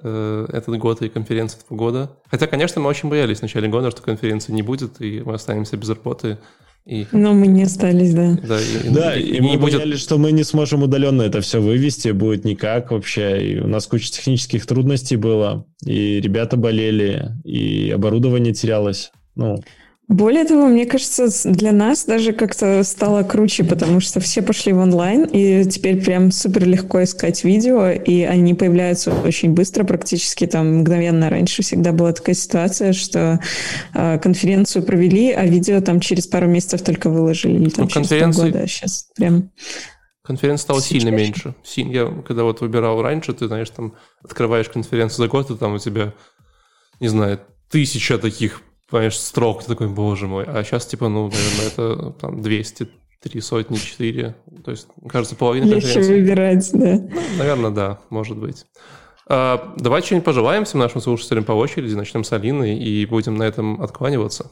э, 0.00 0.46
этот 0.52 0.78
год 0.78 1.02
и 1.02 1.08
конференцию 1.08 1.62
этого 1.64 1.76
года. 1.76 2.16
Хотя, 2.30 2.46
конечно, 2.46 2.80
мы 2.80 2.88
очень 2.88 3.08
боялись 3.08 3.40
в 3.40 3.42
начале 3.42 3.66
года, 3.66 3.90
что 3.90 4.02
конференции 4.02 4.52
не 4.52 4.62
будет, 4.62 5.00
и 5.00 5.20
мы 5.24 5.34
останемся 5.34 5.76
без 5.76 5.88
работы. 5.88 6.38
И... 6.86 7.06
Но 7.12 7.32
мы 7.32 7.46
не 7.46 7.62
остались, 7.62 8.12
да. 8.12 8.38
Да, 8.46 8.60
и, 8.60 8.88
да, 8.90 9.16
и, 9.16 9.36
и 9.36 9.40
мы 9.40 9.56
будет... 9.56 9.74
боялись, 9.74 10.00
что 10.00 10.18
мы 10.18 10.32
не 10.32 10.44
сможем 10.44 10.82
удаленно 10.82 11.22
это 11.22 11.40
все 11.40 11.60
вывести, 11.60 12.10
будет 12.10 12.44
никак 12.44 12.90
вообще. 12.90 13.52
И 13.52 13.58
у 13.58 13.66
нас 13.66 13.86
куча 13.86 14.10
технических 14.10 14.66
трудностей 14.66 15.16
было, 15.16 15.66
и 15.84 16.20
ребята 16.20 16.58
болели, 16.58 17.30
и 17.44 17.90
оборудование 17.90 18.52
терялось. 18.52 19.12
Ну, 19.34 19.62
более 20.08 20.44
того, 20.44 20.66
мне 20.66 20.84
кажется, 20.84 21.28
для 21.50 21.72
нас 21.72 22.04
даже 22.04 22.34
как-то 22.34 22.84
стало 22.84 23.22
круче, 23.22 23.64
потому 23.64 24.00
что 24.00 24.20
все 24.20 24.42
пошли 24.42 24.74
в 24.74 24.78
онлайн, 24.78 25.24
и 25.24 25.64
теперь 25.64 26.04
прям 26.04 26.30
супер 26.30 26.68
легко 26.68 27.02
искать 27.02 27.42
видео, 27.42 27.88
и 27.88 28.22
они 28.22 28.52
появляются 28.52 29.12
очень 29.12 29.54
быстро, 29.54 29.84
практически 29.84 30.46
там 30.46 30.80
мгновенно. 30.80 31.30
Раньше 31.30 31.62
всегда 31.62 31.92
была 31.92 32.12
такая 32.12 32.34
ситуация, 32.34 32.92
что 32.92 33.40
э, 33.94 34.18
конференцию 34.18 34.84
провели, 34.84 35.32
а 35.32 35.46
видео 35.46 35.80
там 35.80 36.00
через 36.00 36.26
пару 36.26 36.48
месяцев 36.48 36.82
только 36.82 37.08
выложили, 37.08 37.54
или 37.54 37.70
там 37.70 37.84
ну, 37.84 37.90
через 37.90 38.08
конференции... 38.08 38.40
полгода. 38.42 38.64
А 38.64 38.66
сейчас 38.66 39.08
прям... 39.16 39.50
Конференция 40.22 40.64
стала 40.64 40.82
сильно 40.82 41.08
меньше. 41.08 41.54
Я 41.76 42.12
когда 42.26 42.44
вот 42.44 42.60
выбирал 42.60 43.00
раньше, 43.00 43.32
ты, 43.32 43.46
знаешь, 43.46 43.70
там 43.70 43.94
открываешь 44.22 44.68
конференцию 44.68 45.24
за 45.24 45.28
год, 45.28 45.50
и 45.50 45.56
там 45.56 45.74
у 45.74 45.78
тебя, 45.78 46.12
не 47.00 47.08
знаю, 47.08 47.40
тысяча 47.70 48.18
таких 48.18 48.60
понимаешь, 48.90 49.18
строк, 49.18 49.62
ты 49.62 49.68
такой, 49.68 49.88
боже 49.88 50.26
мой. 50.26 50.44
А 50.46 50.62
сейчас, 50.64 50.86
типа, 50.86 51.08
ну, 51.08 51.30
наверное, 51.30 51.66
это 51.66 52.10
там 52.20 52.42
200, 52.42 52.88
три 53.22 53.40
сотни, 53.40 53.76
четыре. 53.76 54.36
То 54.64 54.70
есть, 54.70 54.88
кажется, 55.08 55.34
половина 55.36 55.64
Легче 55.64 56.00
выбирать, 56.00 56.70
да. 56.72 56.94
Ну, 56.96 57.20
наверное, 57.38 57.70
да, 57.70 57.98
может 58.10 58.36
быть. 58.36 58.66
А, 59.26 59.74
давай 59.78 60.02
что-нибудь 60.02 60.24
пожелаем 60.24 60.64
всем 60.64 60.80
нашим 60.80 61.00
слушателям 61.00 61.44
по 61.44 61.52
очереди. 61.52 61.94
Начнем 61.94 62.24
с 62.24 62.32
Алины 62.32 62.78
и 62.78 63.06
будем 63.06 63.36
на 63.36 63.44
этом 63.44 63.80
откланиваться. 63.80 64.50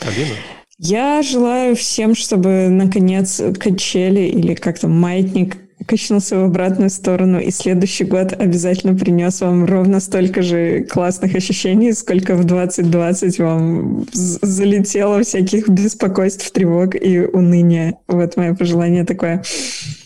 Алина? 0.00 0.34
Я 0.78 1.22
желаю 1.22 1.76
всем, 1.76 2.16
чтобы, 2.16 2.68
наконец, 2.68 3.40
качели 3.60 4.22
или 4.22 4.54
как-то 4.54 4.88
маятник 4.88 5.56
качнулся 5.86 6.38
в 6.38 6.44
обратную 6.44 6.90
сторону, 6.90 7.40
и 7.40 7.50
следующий 7.50 8.04
год 8.04 8.32
обязательно 8.32 8.94
принес 8.94 9.40
вам 9.40 9.64
ровно 9.64 10.00
столько 10.00 10.42
же 10.42 10.84
классных 10.84 11.34
ощущений, 11.34 11.92
сколько 11.92 12.34
в 12.34 12.44
2020 12.44 13.38
вам 13.38 14.06
залетело 14.12 15.22
всяких 15.22 15.68
беспокойств, 15.68 16.50
тревог 16.50 16.94
и 16.94 17.20
уныния. 17.20 17.94
Вот 18.08 18.36
мое 18.36 18.54
пожелание 18.54 19.04
такое. 19.04 19.42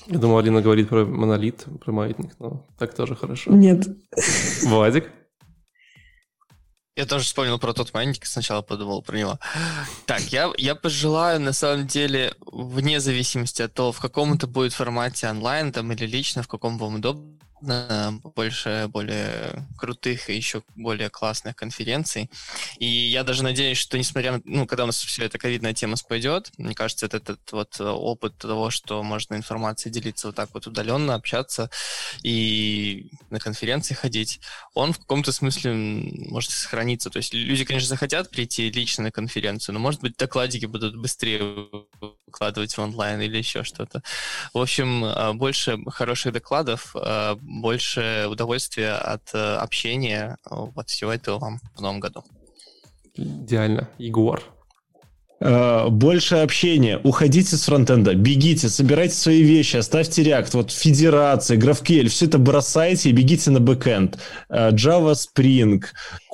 Я 0.08 0.18
думал, 0.18 0.38
Алина 0.38 0.62
говорит 0.62 0.88
про 0.88 1.04
монолит, 1.04 1.64
про 1.84 1.92
маятник, 1.92 2.30
но 2.38 2.64
так 2.78 2.94
тоже 2.94 3.16
хорошо. 3.16 3.50
Нет. 3.50 3.86
Владик? 4.64 5.10
Я 6.97 7.05
тоже 7.05 7.27
вспомнил 7.27 7.59
про 7.59 7.74
тот 7.74 7.93
маятник, 7.93 8.24
сначала 8.24 8.62
подумал 8.62 9.02
про 9.02 9.18
него. 9.18 9.39
Так, 10.06 10.23
я, 10.32 10.51
я 10.56 10.74
пожелаю, 10.74 11.39
на 11.40 11.52
самом 11.52 11.86
деле, 11.86 12.35
вне 12.47 13.01
зависимости 13.01 13.60
от 13.60 13.74
того, 13.74 13.93
в 13.93 14.01
каком 14.01 14.32
это 14.32 14.47
будет 14.47 14.73
формате 14.73 15.28
онлайн 15.28 15.73
там 15.73 15.93
или 15.93 16.06
лично, 16.06 16.43
в 16.43 16.48
каком 16.48 16.78
вам 16.78 16.94
удобно, 16.94 17.36
больше 17.60 18.88
более 18.88 19.66
крутых 19.78 20.28
и 20.28 20.36
еще 20.36 20.62
более 20.74 21.10
классных 21.10 21.56
конференций. 21.56 22.30
И 22.78 22.86
я 22.86 23.24
даже 23.24 23.42
надеюсь, 23.42 23.78
что 23.78 23.98
несмотря 23.98 24.32
на, 24.32 24.42
ну, 24.44 24.66
когда 24.66 24.84
у 24.84 24.86
нас 24.86 24.98
все 24.98 25.24
эта 25.24 25.38
ковидная 25.38 25.74
тема 25.74 25.96
спойдет, 25.96 26.50
мне 26.58 26.74
кажется, 26.74 27.06
этот, 27.06 27.30
этот 27.30 27.52
вот 27.52 27.80
опыт 27.80 28.36
того, 28.38 28.70
что 28.70 29.02
можно 29.02 29.34
информацией 29.34 29.92
делиться 29.92 30.28
вот 30.28 30.36
так 30.36 30.50
вот 30.52 30.66
удаленно, 30.66 31.14
общаться 31.14 31.70
и 32.22 33.10
на 33.30 33.38
конференции 33.38 33.94
ходить, 33.94 34.40
он 34.74 34.92
в 34.92 34.98
каком-то 34.98 35.32
смысле 35.32 35.72
может 35.72 36.50
сохраниться. 36.50 37.10
То 37.10 37.18
есть 37.18 37.32
люди, 37.32 37.64
конечно, 37.64 37.88
захотят 37.88 38.30
прийти 38.30 38.70
лично 38.70 39.04
на 39.04 39.10
конференцию, 39.10 39.74
но, 39.74 39.80
может 39.80 40.00
быть, 40.00 40.16
докладики 40.16 40.66
будут 40.66 40.96
быстрее 40.96 41.68
выкладывать 42.26 42.76
в 42.76 42.78
онлайн 42.80 43.20
или 43.20 43.38
еще 43.38 43.62
что-то. 43.62 44.02
В 44.52 44.58
общем, 44.58 45.04
а, 45.04 45.32
больше 45.32 45.78
хороших 45.88 46.32
докладов, 46.32 46.94
а, 46.94 47.36
больше 47.40 48.26
удовольствия 48.28 48.92
от 48.92 49.34
э, 49.34 49.56
общения. 49.56 50.36
Вот 50.50 50.88
всего 50.88 51.12
этого 51.12 51.38
вам 51.38 51.60
в 51.74 51.80
новом 51.80 52.00
году. 52.00 52.24
Идеально. 53.14 53.88
Егор. 53.98 54.42
Э, 55.38 55.88
больше 55.90 56.36
общения, 56.36 56.98
уходите 57.04 57.56
с 57.56 57.64
фронтенда, 57.64 58.14
бегите, 58.14 58.70
собирайте 58.70 59.14
свои 59.14 59.42
вещи, 59.42 59.76
оставьте 59.76 60.22
React, 60.22 60.50
вот 60.54 60.70
Федерация, 60.70 61.58
GraphQL, 61.58 62.08
все 62.08 62.24
это 62.24 62.38
бросайте 62.38 63.10
и 63.10 63.12
бегите 63.12 63.50
на 63.50 63.60
бэкэнд. 63.60 64.16
Э, 64.48 64.70
Java 64.70 65.14
Spring, 65.14 65.84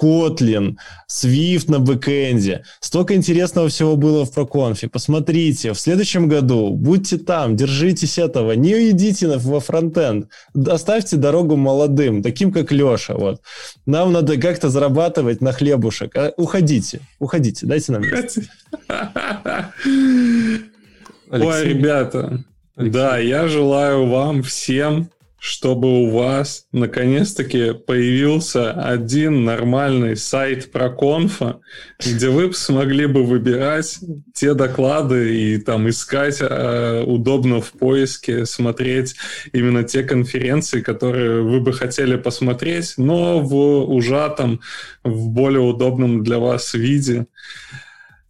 Kotlin, 0.00 0.76
Swift 1.10 1.68
на 1.68 1.80
бэкэнде. 1.80 2.62
Столько 2.78 3.16
интересного 3.16 3.68
всего 3.68 3.96
было 3.96 4.24
в 4.24 4.32
проконфе. 4.32 4.88
Посмотрите, 4.88 5.72
в 5.72 5.80
следующем 5.80 6.28
году 6.28 6.70
будьте 6.70 7.18
там, 7.18 7.56
держитесь 7.56 8.18
этого, 8.18 8.52
не 8.52 8.72
уйдите 8.76 9.26
во 9.26 9.58
фронтенд, 9.58 10.28
оставьте 10.54 11.16
дорогу 11.16 11.56
молодым, 11.56 12.22
таким 12.22 12.52
как 12.52 12.70
Леша. 12.70 13.14
Вот. 13.14 13.40
Нам 13.84 14.12
надо 14.12 14.36
как-то 14.36 14.70
зарабатывать 14.70 15.40
на 15.40 15.50
хлебушек. 15.50 16.14
Э, 16.16 16.32
уходите, 16.36 17.00
уходите, 17.18 17.66
дайте 17.66 17.90
нам 17.90 18.02
место. 18.02 18.42
Ой, 21.30 21.64
ребята, 21.64 22.44
да, 22.76 23.18
я 23.18 23.48
желаю 23.48 24.06
вам 24.06 24.42
всем, 24.42 25.10
чтобы 25.42 26.04
у 26.04 26.10
вас 26.10 26.66
наконец-таки 26.70 27.72
появился 27.72 28.70
один 28.70 29.44
нормальный 29.44 30.16
сайт 30.16 30.70
про 30.70 30.88
конфа, 30.88 31.58
где 31.98 32.28
вы 32.28 32.54
смогли 32.54 33.06
бы 33.06 33.24
выбирать 33.24 33.98
те 34.34 34.54
доклады 34.54 35.36
и 35.36 35.58
там 35.58 35.88
искать 35.88 36.38
э, 36.40 37.02
удобно 37.04 37.60
в 37.60 37.72
поиске, 37.72 38.46
смотреть 38.46 39.16
именно 39.52 39.82
те 39.82 40.04
конференции, 40.04 40.80
которые 40.80 41.42
вы 41.42 41.60
бы 41.60 41.72
хотели 41.72 42.14
посмотреть, 42.14 42.94
но 42.96 43.40
в 43.40 43.92
ужатом, 43.92 44.60
в 45.02 45.28
более 45.30 45.62
удобном 45.62 46.22
для 46.22 46.38
вас 46.38 46.72
виде. 46.72 47.26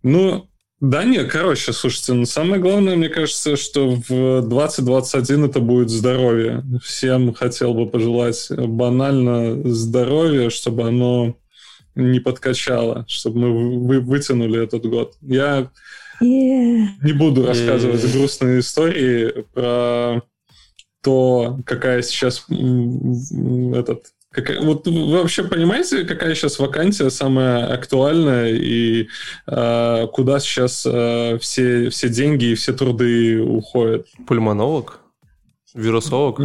Ну, 0.02 0.48
да 0.80 1.04
нет, 1.04 1.30
короче, 1.30 1.72
слушайте, 1.72 2.12
ну 2.12 2.24
самое 2.24 2.60
главное, 2.60 2.96
мне 2.96 3.08
кажется, 3.08 3.56
что 3.56 4.02
в 4.08 4.42
2021 4.42 5.44
это 5.44 5.60
будет 5.60 5.90
здоровье. 5.90 6.64
Всем 6.82 7.32
хотел 7.34 7.72
бы 7.72 7.86
пожелать 7.86 8.48
банально 8.50 9.62
здоровья, 9.70 10.50
чтобы 10.50 10.88
оно 10.88 11.36
не 11.94 12.18
подкачало, 12.18 13.04
чтобы 13.06 13.38
мы 13.38 13.78
вы, 13.78 14.00
вытянули 14.00 14.64
этот 14.64 14.84
год. 14.86 15.14
Я 15.20 15.70
yeah. 16.20 16.86
не 17.02 17.12
буду 17.12 17.46
рассказывать 17.46 18.02
yeah. 18.02 18.12
грустные 18.12 18.58
истории 18.58 19.44
про 19.54 20.22
то, 21.02 21.60
какая 21.64 22.02
сейчас 22.02 22.44
этот 22.48 24.06
Какая, 24.32 24.60
вот 24.62 24.86
вы 24.86 25.18
вообще 25.18 25.44
понимаете, 25.44 26.04
какая 26.04 26.34
сейчас 26.34 26.58
вакансия 26.58 27.10
самая 27.10 27.66
актуальная 27.70 28.48
и 28.48 29.08
э, 29.46 30.06
куда 30.10 30.40
сейчас 30.40 30.86
э, 30.86 31.38
все, 31.38 31.90
все 31.90 32.08
деньги 32.08 32.46
и 32.46 32.54
все 32.54 32.72
труды 32.72 33.40
уходят? 33.42 34.06
Пульмонолог? 34.26 35.00
Вирусолог? 35.74 36.40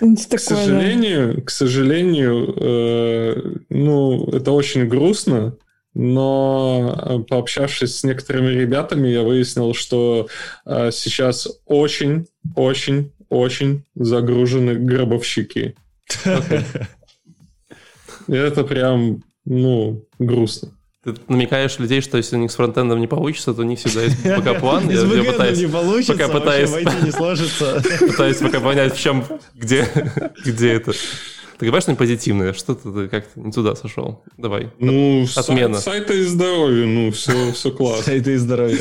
К 0.00 0.40
сожалению, 0.40 1.44
к 1.44 1.50
сожалению, 1.50 2.54
э, 2.56 3.54
ну, 3.68 4.28
это 4.32 4.50
очень 4.50 4.88
грустно, 4.88 5.56
но 5.94 7.00
э, 7.00 7.18
пообщавшись 7.28 7.98
с 7.98 8.04
некоторыми 8.04 8.48
ребятами, 8.48 9.06
я 9.08 9.22
выяснил, 9.22 9.72
что 9.72 10.26
э, 10.66 10.90
сейчас 10.92 11.48
очень, 11.64 12.26
очень, 12.56 13.12
очень 13.28 13.84
загружены 13.94 14.74
гробовщики. 14.74 15.76
Это 18.28 18.64
прям, 18.64 19.22
ну, 19.44 20.06
грустно. 20.18 20.70
Ты 21.04 21.14
намекаешь 21.28 21.78
людей, 21.78 22.00
что 22.00 22.16
если 22.16 22.36
у 22.36 22.38
них 22.38 22.50
с 22.50 22.54
фронтендом 22.54 22.98
не 22.98 23.06
получится, 23.06 23.52
то 23.52 23.60
у 23.60 23.64
них 23.64 23.78
всегда 23.78 24.02
есть 24.04 24.24
backup-план. 24.24 24.88
Я 24.88 25.32
пытаюсь, 25.32 25.58
не 25.58 25.66
получится, 25.66 26.12
пока 26.14 26.28
пытаюсь, 26.28 26.70
войти 26.70 26.96
не 27.04 27.10
сложится. 27.12 27.82
Пытаюсь 28.00 28.38
пока 28.38 28.60
понять, 28.60 28.96
в 28.96 29.00
чем, 29.00 29.22
где, 29.54 29.86
где 30.44 30.72
это. 30.72 30.92
Ты 31.58 31.66
говоришь 31.66 31.84
что-нибудь 31.84 31.98
позитивное, 31.98 32.52
что-то 32.54 32.90
ты 32.90 33.08
как-то 33.08 33.38
не 33.38 33.52
туда 33.52 33.76
сошел. 33.76 34.24
Давай. 34.38 34.70
Ну, 34.78 35.26
отмена. 35.36 35.78
Сайт, 35.78 36.08
сайты 36.08 36.20
и 36.20 36.24
здоровье, 36.24 36.86
ну, 36.86 37.12
все, 37.12 37.52
все 37.52 37.70
классно. 37.70 38.02
Сайты 38.02 38.32
и 38.32 38.36
здоровье. 38.36 38.78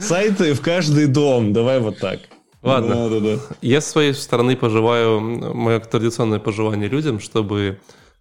Сайты 0.00 0.54
в 0.54 0.60
каждый 0.60 1.06
дом, 1.06 1.52
давай 1.52 1.78
вот 1.78 1.98
так. 1.98 2.18
Ладно. 2.62 2.94
Да, 2.94 3.08
да, 3.08 3.20
да. 3.20 3.42
Я 3.60 3.80
с 3.80 3.90
своей 3.90 4.14
стороны 4.14 4.56
пожелаю, 4.56 5.20
мое 5.20 5.80
традиционное 5.80 6.38
пожелание 6.38 6.88
людям, 6.88 7.18
чтобы 7.18 7.80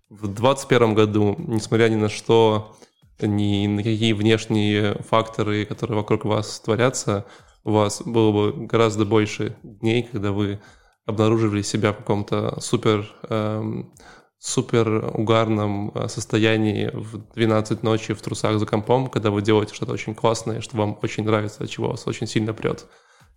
в 0.09 0.27
2021 0.27 0.93
году, 0.95 1.35
несмотря 1.38 1.88
ни 1.89 1.95
на 1.95 2.09
что, 2.09 2.76
ни 3.22 3.68
на 3.68 3.84
какие 3.84 4.13
внешние 4.13 4.95
факторы, 5.09 5.65
которые 5.65 5.97
вокруг 5.97 6.26
вас 6.26 6.59
творятся, 6.59 7.26
у 7.63 7.72
вас 7.72 8.01
было 8.01 8.31
бы 8.31 8.65
гораздо 8.65 9.05
больше 9.05 9.55
дней, 9.63 10.03
когда 10.11 10.31
вы 10.31 10.59
обнаруживали 11.05 11.61
себя 11.61 11.93
в 11.93 11.97
каком-то 11.97 12.59
супер, 12.59 13.07
эм, 13.30 13.93
супер 14.39 15.11
угарном 15.13 15.91
э, 15.93 16.07
состоянии 16.07 16.89
в 16.93 17.34
12 17.35 17.84
ночи 17.84 18.13
в 18.13 18.22
трусах 18.22 18.57
за 18.57 18.65
компом, 18.65 19.07
когда 19.07 19.30
вы 19.30 19.41
делаете 19.41 19.76
что-то 19.76 19.93
очень 19.93 20.15
классное, 20.15 20.61
что 20.61 20.77
вам 20.77 20.97
очень 21.01 21.23
нравится, 21.23 21.63
от 21.63 21.69
чего 21.69 21.89
вас 21.89 22.07
очень 22.07 22.27
сильно 22.27 22.53
прет. 22.53 22.88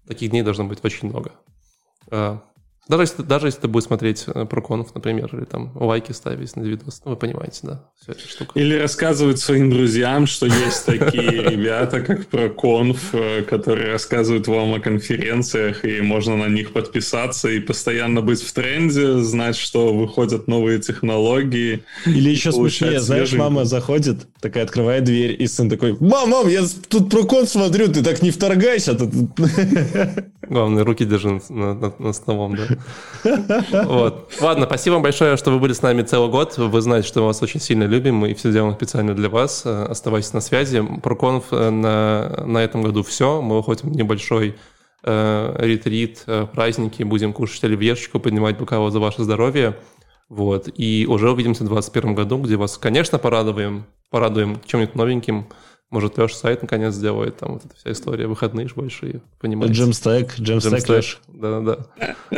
Таких 0.07 0.31
дней 0.31 0.43
должно 0.43 0.65
быть 0.65 0.85
очень 0.85 1.09
много. 1.09 1.33
Даже 2.89 3.05
если, 3.05 3.23
даже 3.23 3.47
если 3.47 3.61
ты 3.61 3.69
будешь 3.69 3.87
смотреть 3.87 4.25
э, 4.27 4.45
проконов, 4.45 4.95
например, 4.95 5.31
или 5.35 5.45
там 5.45 5.73
лайки 5.75 6.13
ставить 6.13 6.55
на 6.55 6.63
видос, 6.63 7.01
ну, 7.05 7.13
вы 7.13 7.17
понимаете, 7.17 7.61
да, 7.63 7.89
всю 8.01 8.13
эту 8.13 8.29
штуку. 8.29 8.59
Или 8.59 8.75
рассказывать 8.75 9.39
своим 9.39 9.71
друзьям, 9.71 10.27
что 10.27 10.47
есть 10.47 10.85
такие 10.87 11.43
ребята, 11.43 12.01
как 12.01 12.27
проконф, 12.27 13.15
э, 13.15 13.43
которые 13.43 13.93
рассказывают 13.93 14.49
вам 14.49 14.75
о 14.75 14.81
конференциях, 14.81 15.85
и 15.85 16.03
можно 16.03 16.37
на 16.37 16.49
них 16.49 16.73
подписаться 16.73 17.49
и 17.49 17.59
постоянно 17.59 18.21
быть 18.21 18.43
в 18.43 18.53
тренде, 18.53 19.19
знать, 19.21 19.57
что 19.57 19.95
выходят 19.95 20.47
новые 20.47 20.79
технологии. 20.79 21.85
Или 22.05 22.31
еще 22.31 22.53
смешнее, 22.53 23.01
знаешь, 23.01 23.33
мама 23.33 23.65
заходит, 23.65 24.27
такая 24.41 24.65
открывает 24.65 25.05
дверь, 25.05 25.41
и 25.41 25.47
сын 25.47 25.71
такой, 25.71 25.97
мам, 26.01 26.29
мам, 26.29 26.49
я 26.49 26.63
тут 26.89 27.11
прокон 27.11 27.47
смотрю, 27.47 27.89
ты 27.89 28.03
так 28.03 28.21
не 28.21 28.31
вторгайся. 28.31 28.95
Главное, 30.49 30.85
руки 30.85 31.05
держи 31.05 31.41
над, 31.49 31.99
над 31.99 32.17
столом, 32.17 32.57
да. 32.57 33.85
Вот. 33.85 34.31
Ладно, 34.41 34.67
спасибо 34.67 34.95
вам 34.95 35.03
большое, 35.03 35.37
что 35.37 35.51
вы 35.51 35.59
были 35.59 35.73
с 35.73 35.83
нами 35.83 36.03
целый 36.03 36.31
год. 36.31 36.57
Вы 36.57 36.81
знаете, 36.81 37.09
что 37.09 37.21
мы 37.21 37.27
вас 37.27 37.43
очень 37.43 37.61
сильно 37.61 37.85
любим, 37.85 38.17
мы 38.17 38.35
все 38.35 38.53
делаем 38.53 38.75
специально 38.75 39.15
для 39.15 39.29
вас. 39.29 39.63
Э, 39.65 39.87
оставайтесь 39.87 40.33
на 40.33 40.41
связи. 40.41 40.83
Проконф 41.03 41.47
э, 41.51 41.71
на, 41.71 42.45
на 42.47 42.59
этом 42.59 42.83
году 42.83 43.03
все. 43.03 43.41
Мы 43.41 43.59
уходим 43.59 43.91
в 43.91 43.97
небольшой 43.97 44.57
э, 45.03 45.57
ретрит, 45.59 46.25
э, 46.27 46.47
праздники, 46.53 47.03
будем 47.03 47.33
кушать 47.33 47.65
оливьешечку, 47.65 48.21
поднимать 48.21 48.59
бокалы 48.59 48.91
за 48.91 49.01
ваше 49.01 49.23
здоровье. 49.23 49.77
Вот. 50.29 50.69
И 50.77 51.07
уже 51.09 51.31
увидимся 51.31 51.65
в 51.65 51.69
2021 51.69 52.15
году, 52.15 52.39
где 52.39 52.57
вас, 52.57 52.79
конечно, 52.79 53.19
порадуем, 53.19 53.85
порадуем 54.11 54.61
чем-нибудь 54.67 54.95
новеньким. 54.95 55.47
Может, 55.95 56.19
Леша 56.19 56.35
сайт 56.35 56.61
наконец 56.61 56.93
сделает, 56.95 57.37
там 57.37 57.53
вот 57.53 57.65
эта 57.65 57.77
вся 57.77 57.93
история, 57.93 58.27
выходные 58.27 58.67
ж 58.67 58.73
большие, 58.75 59.21
понимаете? 59.41 59.75
Джемстек, 59.75 60.35
джемстек, 60.41 61.21
Да-да-да. 61.29 61.87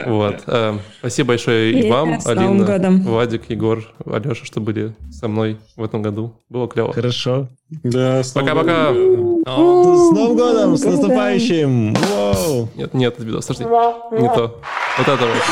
Вот. 0.04 0.42
Э, 0.46 0.78
спасибо 0.98 1.28
большое 1.28 1.72
и 1.72 1.90
вам, 1.90 2.18
Алина, 2.26 3.02
Владик, 3.02 3.48
Егор, 3.48 3.82
Алеша, 4.04 4.44
что 4.44 4.60
были 4.60 4.94
со 5.10 5.28
мной 5.28 5.56
в 5.74 5.82
этом 5.82 6.02
году. 6.02 6.34
Было 6.50 6.68
клево. 6.68 6.92
Хорошо. 6.92 7.48
Да, 7.82 8.20
Пока-пока. 8.34 8.92
С 8.92 10.12
Новым 10.12 10.36
годом, 10.36 10.76
с 10.76 10.84
наступающим! 10.84 11.94
Вау! 11.94 12.68
Нет, 12.74 12.92
нет, 12.92 13.16
подожди, 13.16 13.64
не 13.64 14.28
то. 14.34 14.60
Вот 14.98 15.08
это 15.08 15.26
вот. 15.26 15.42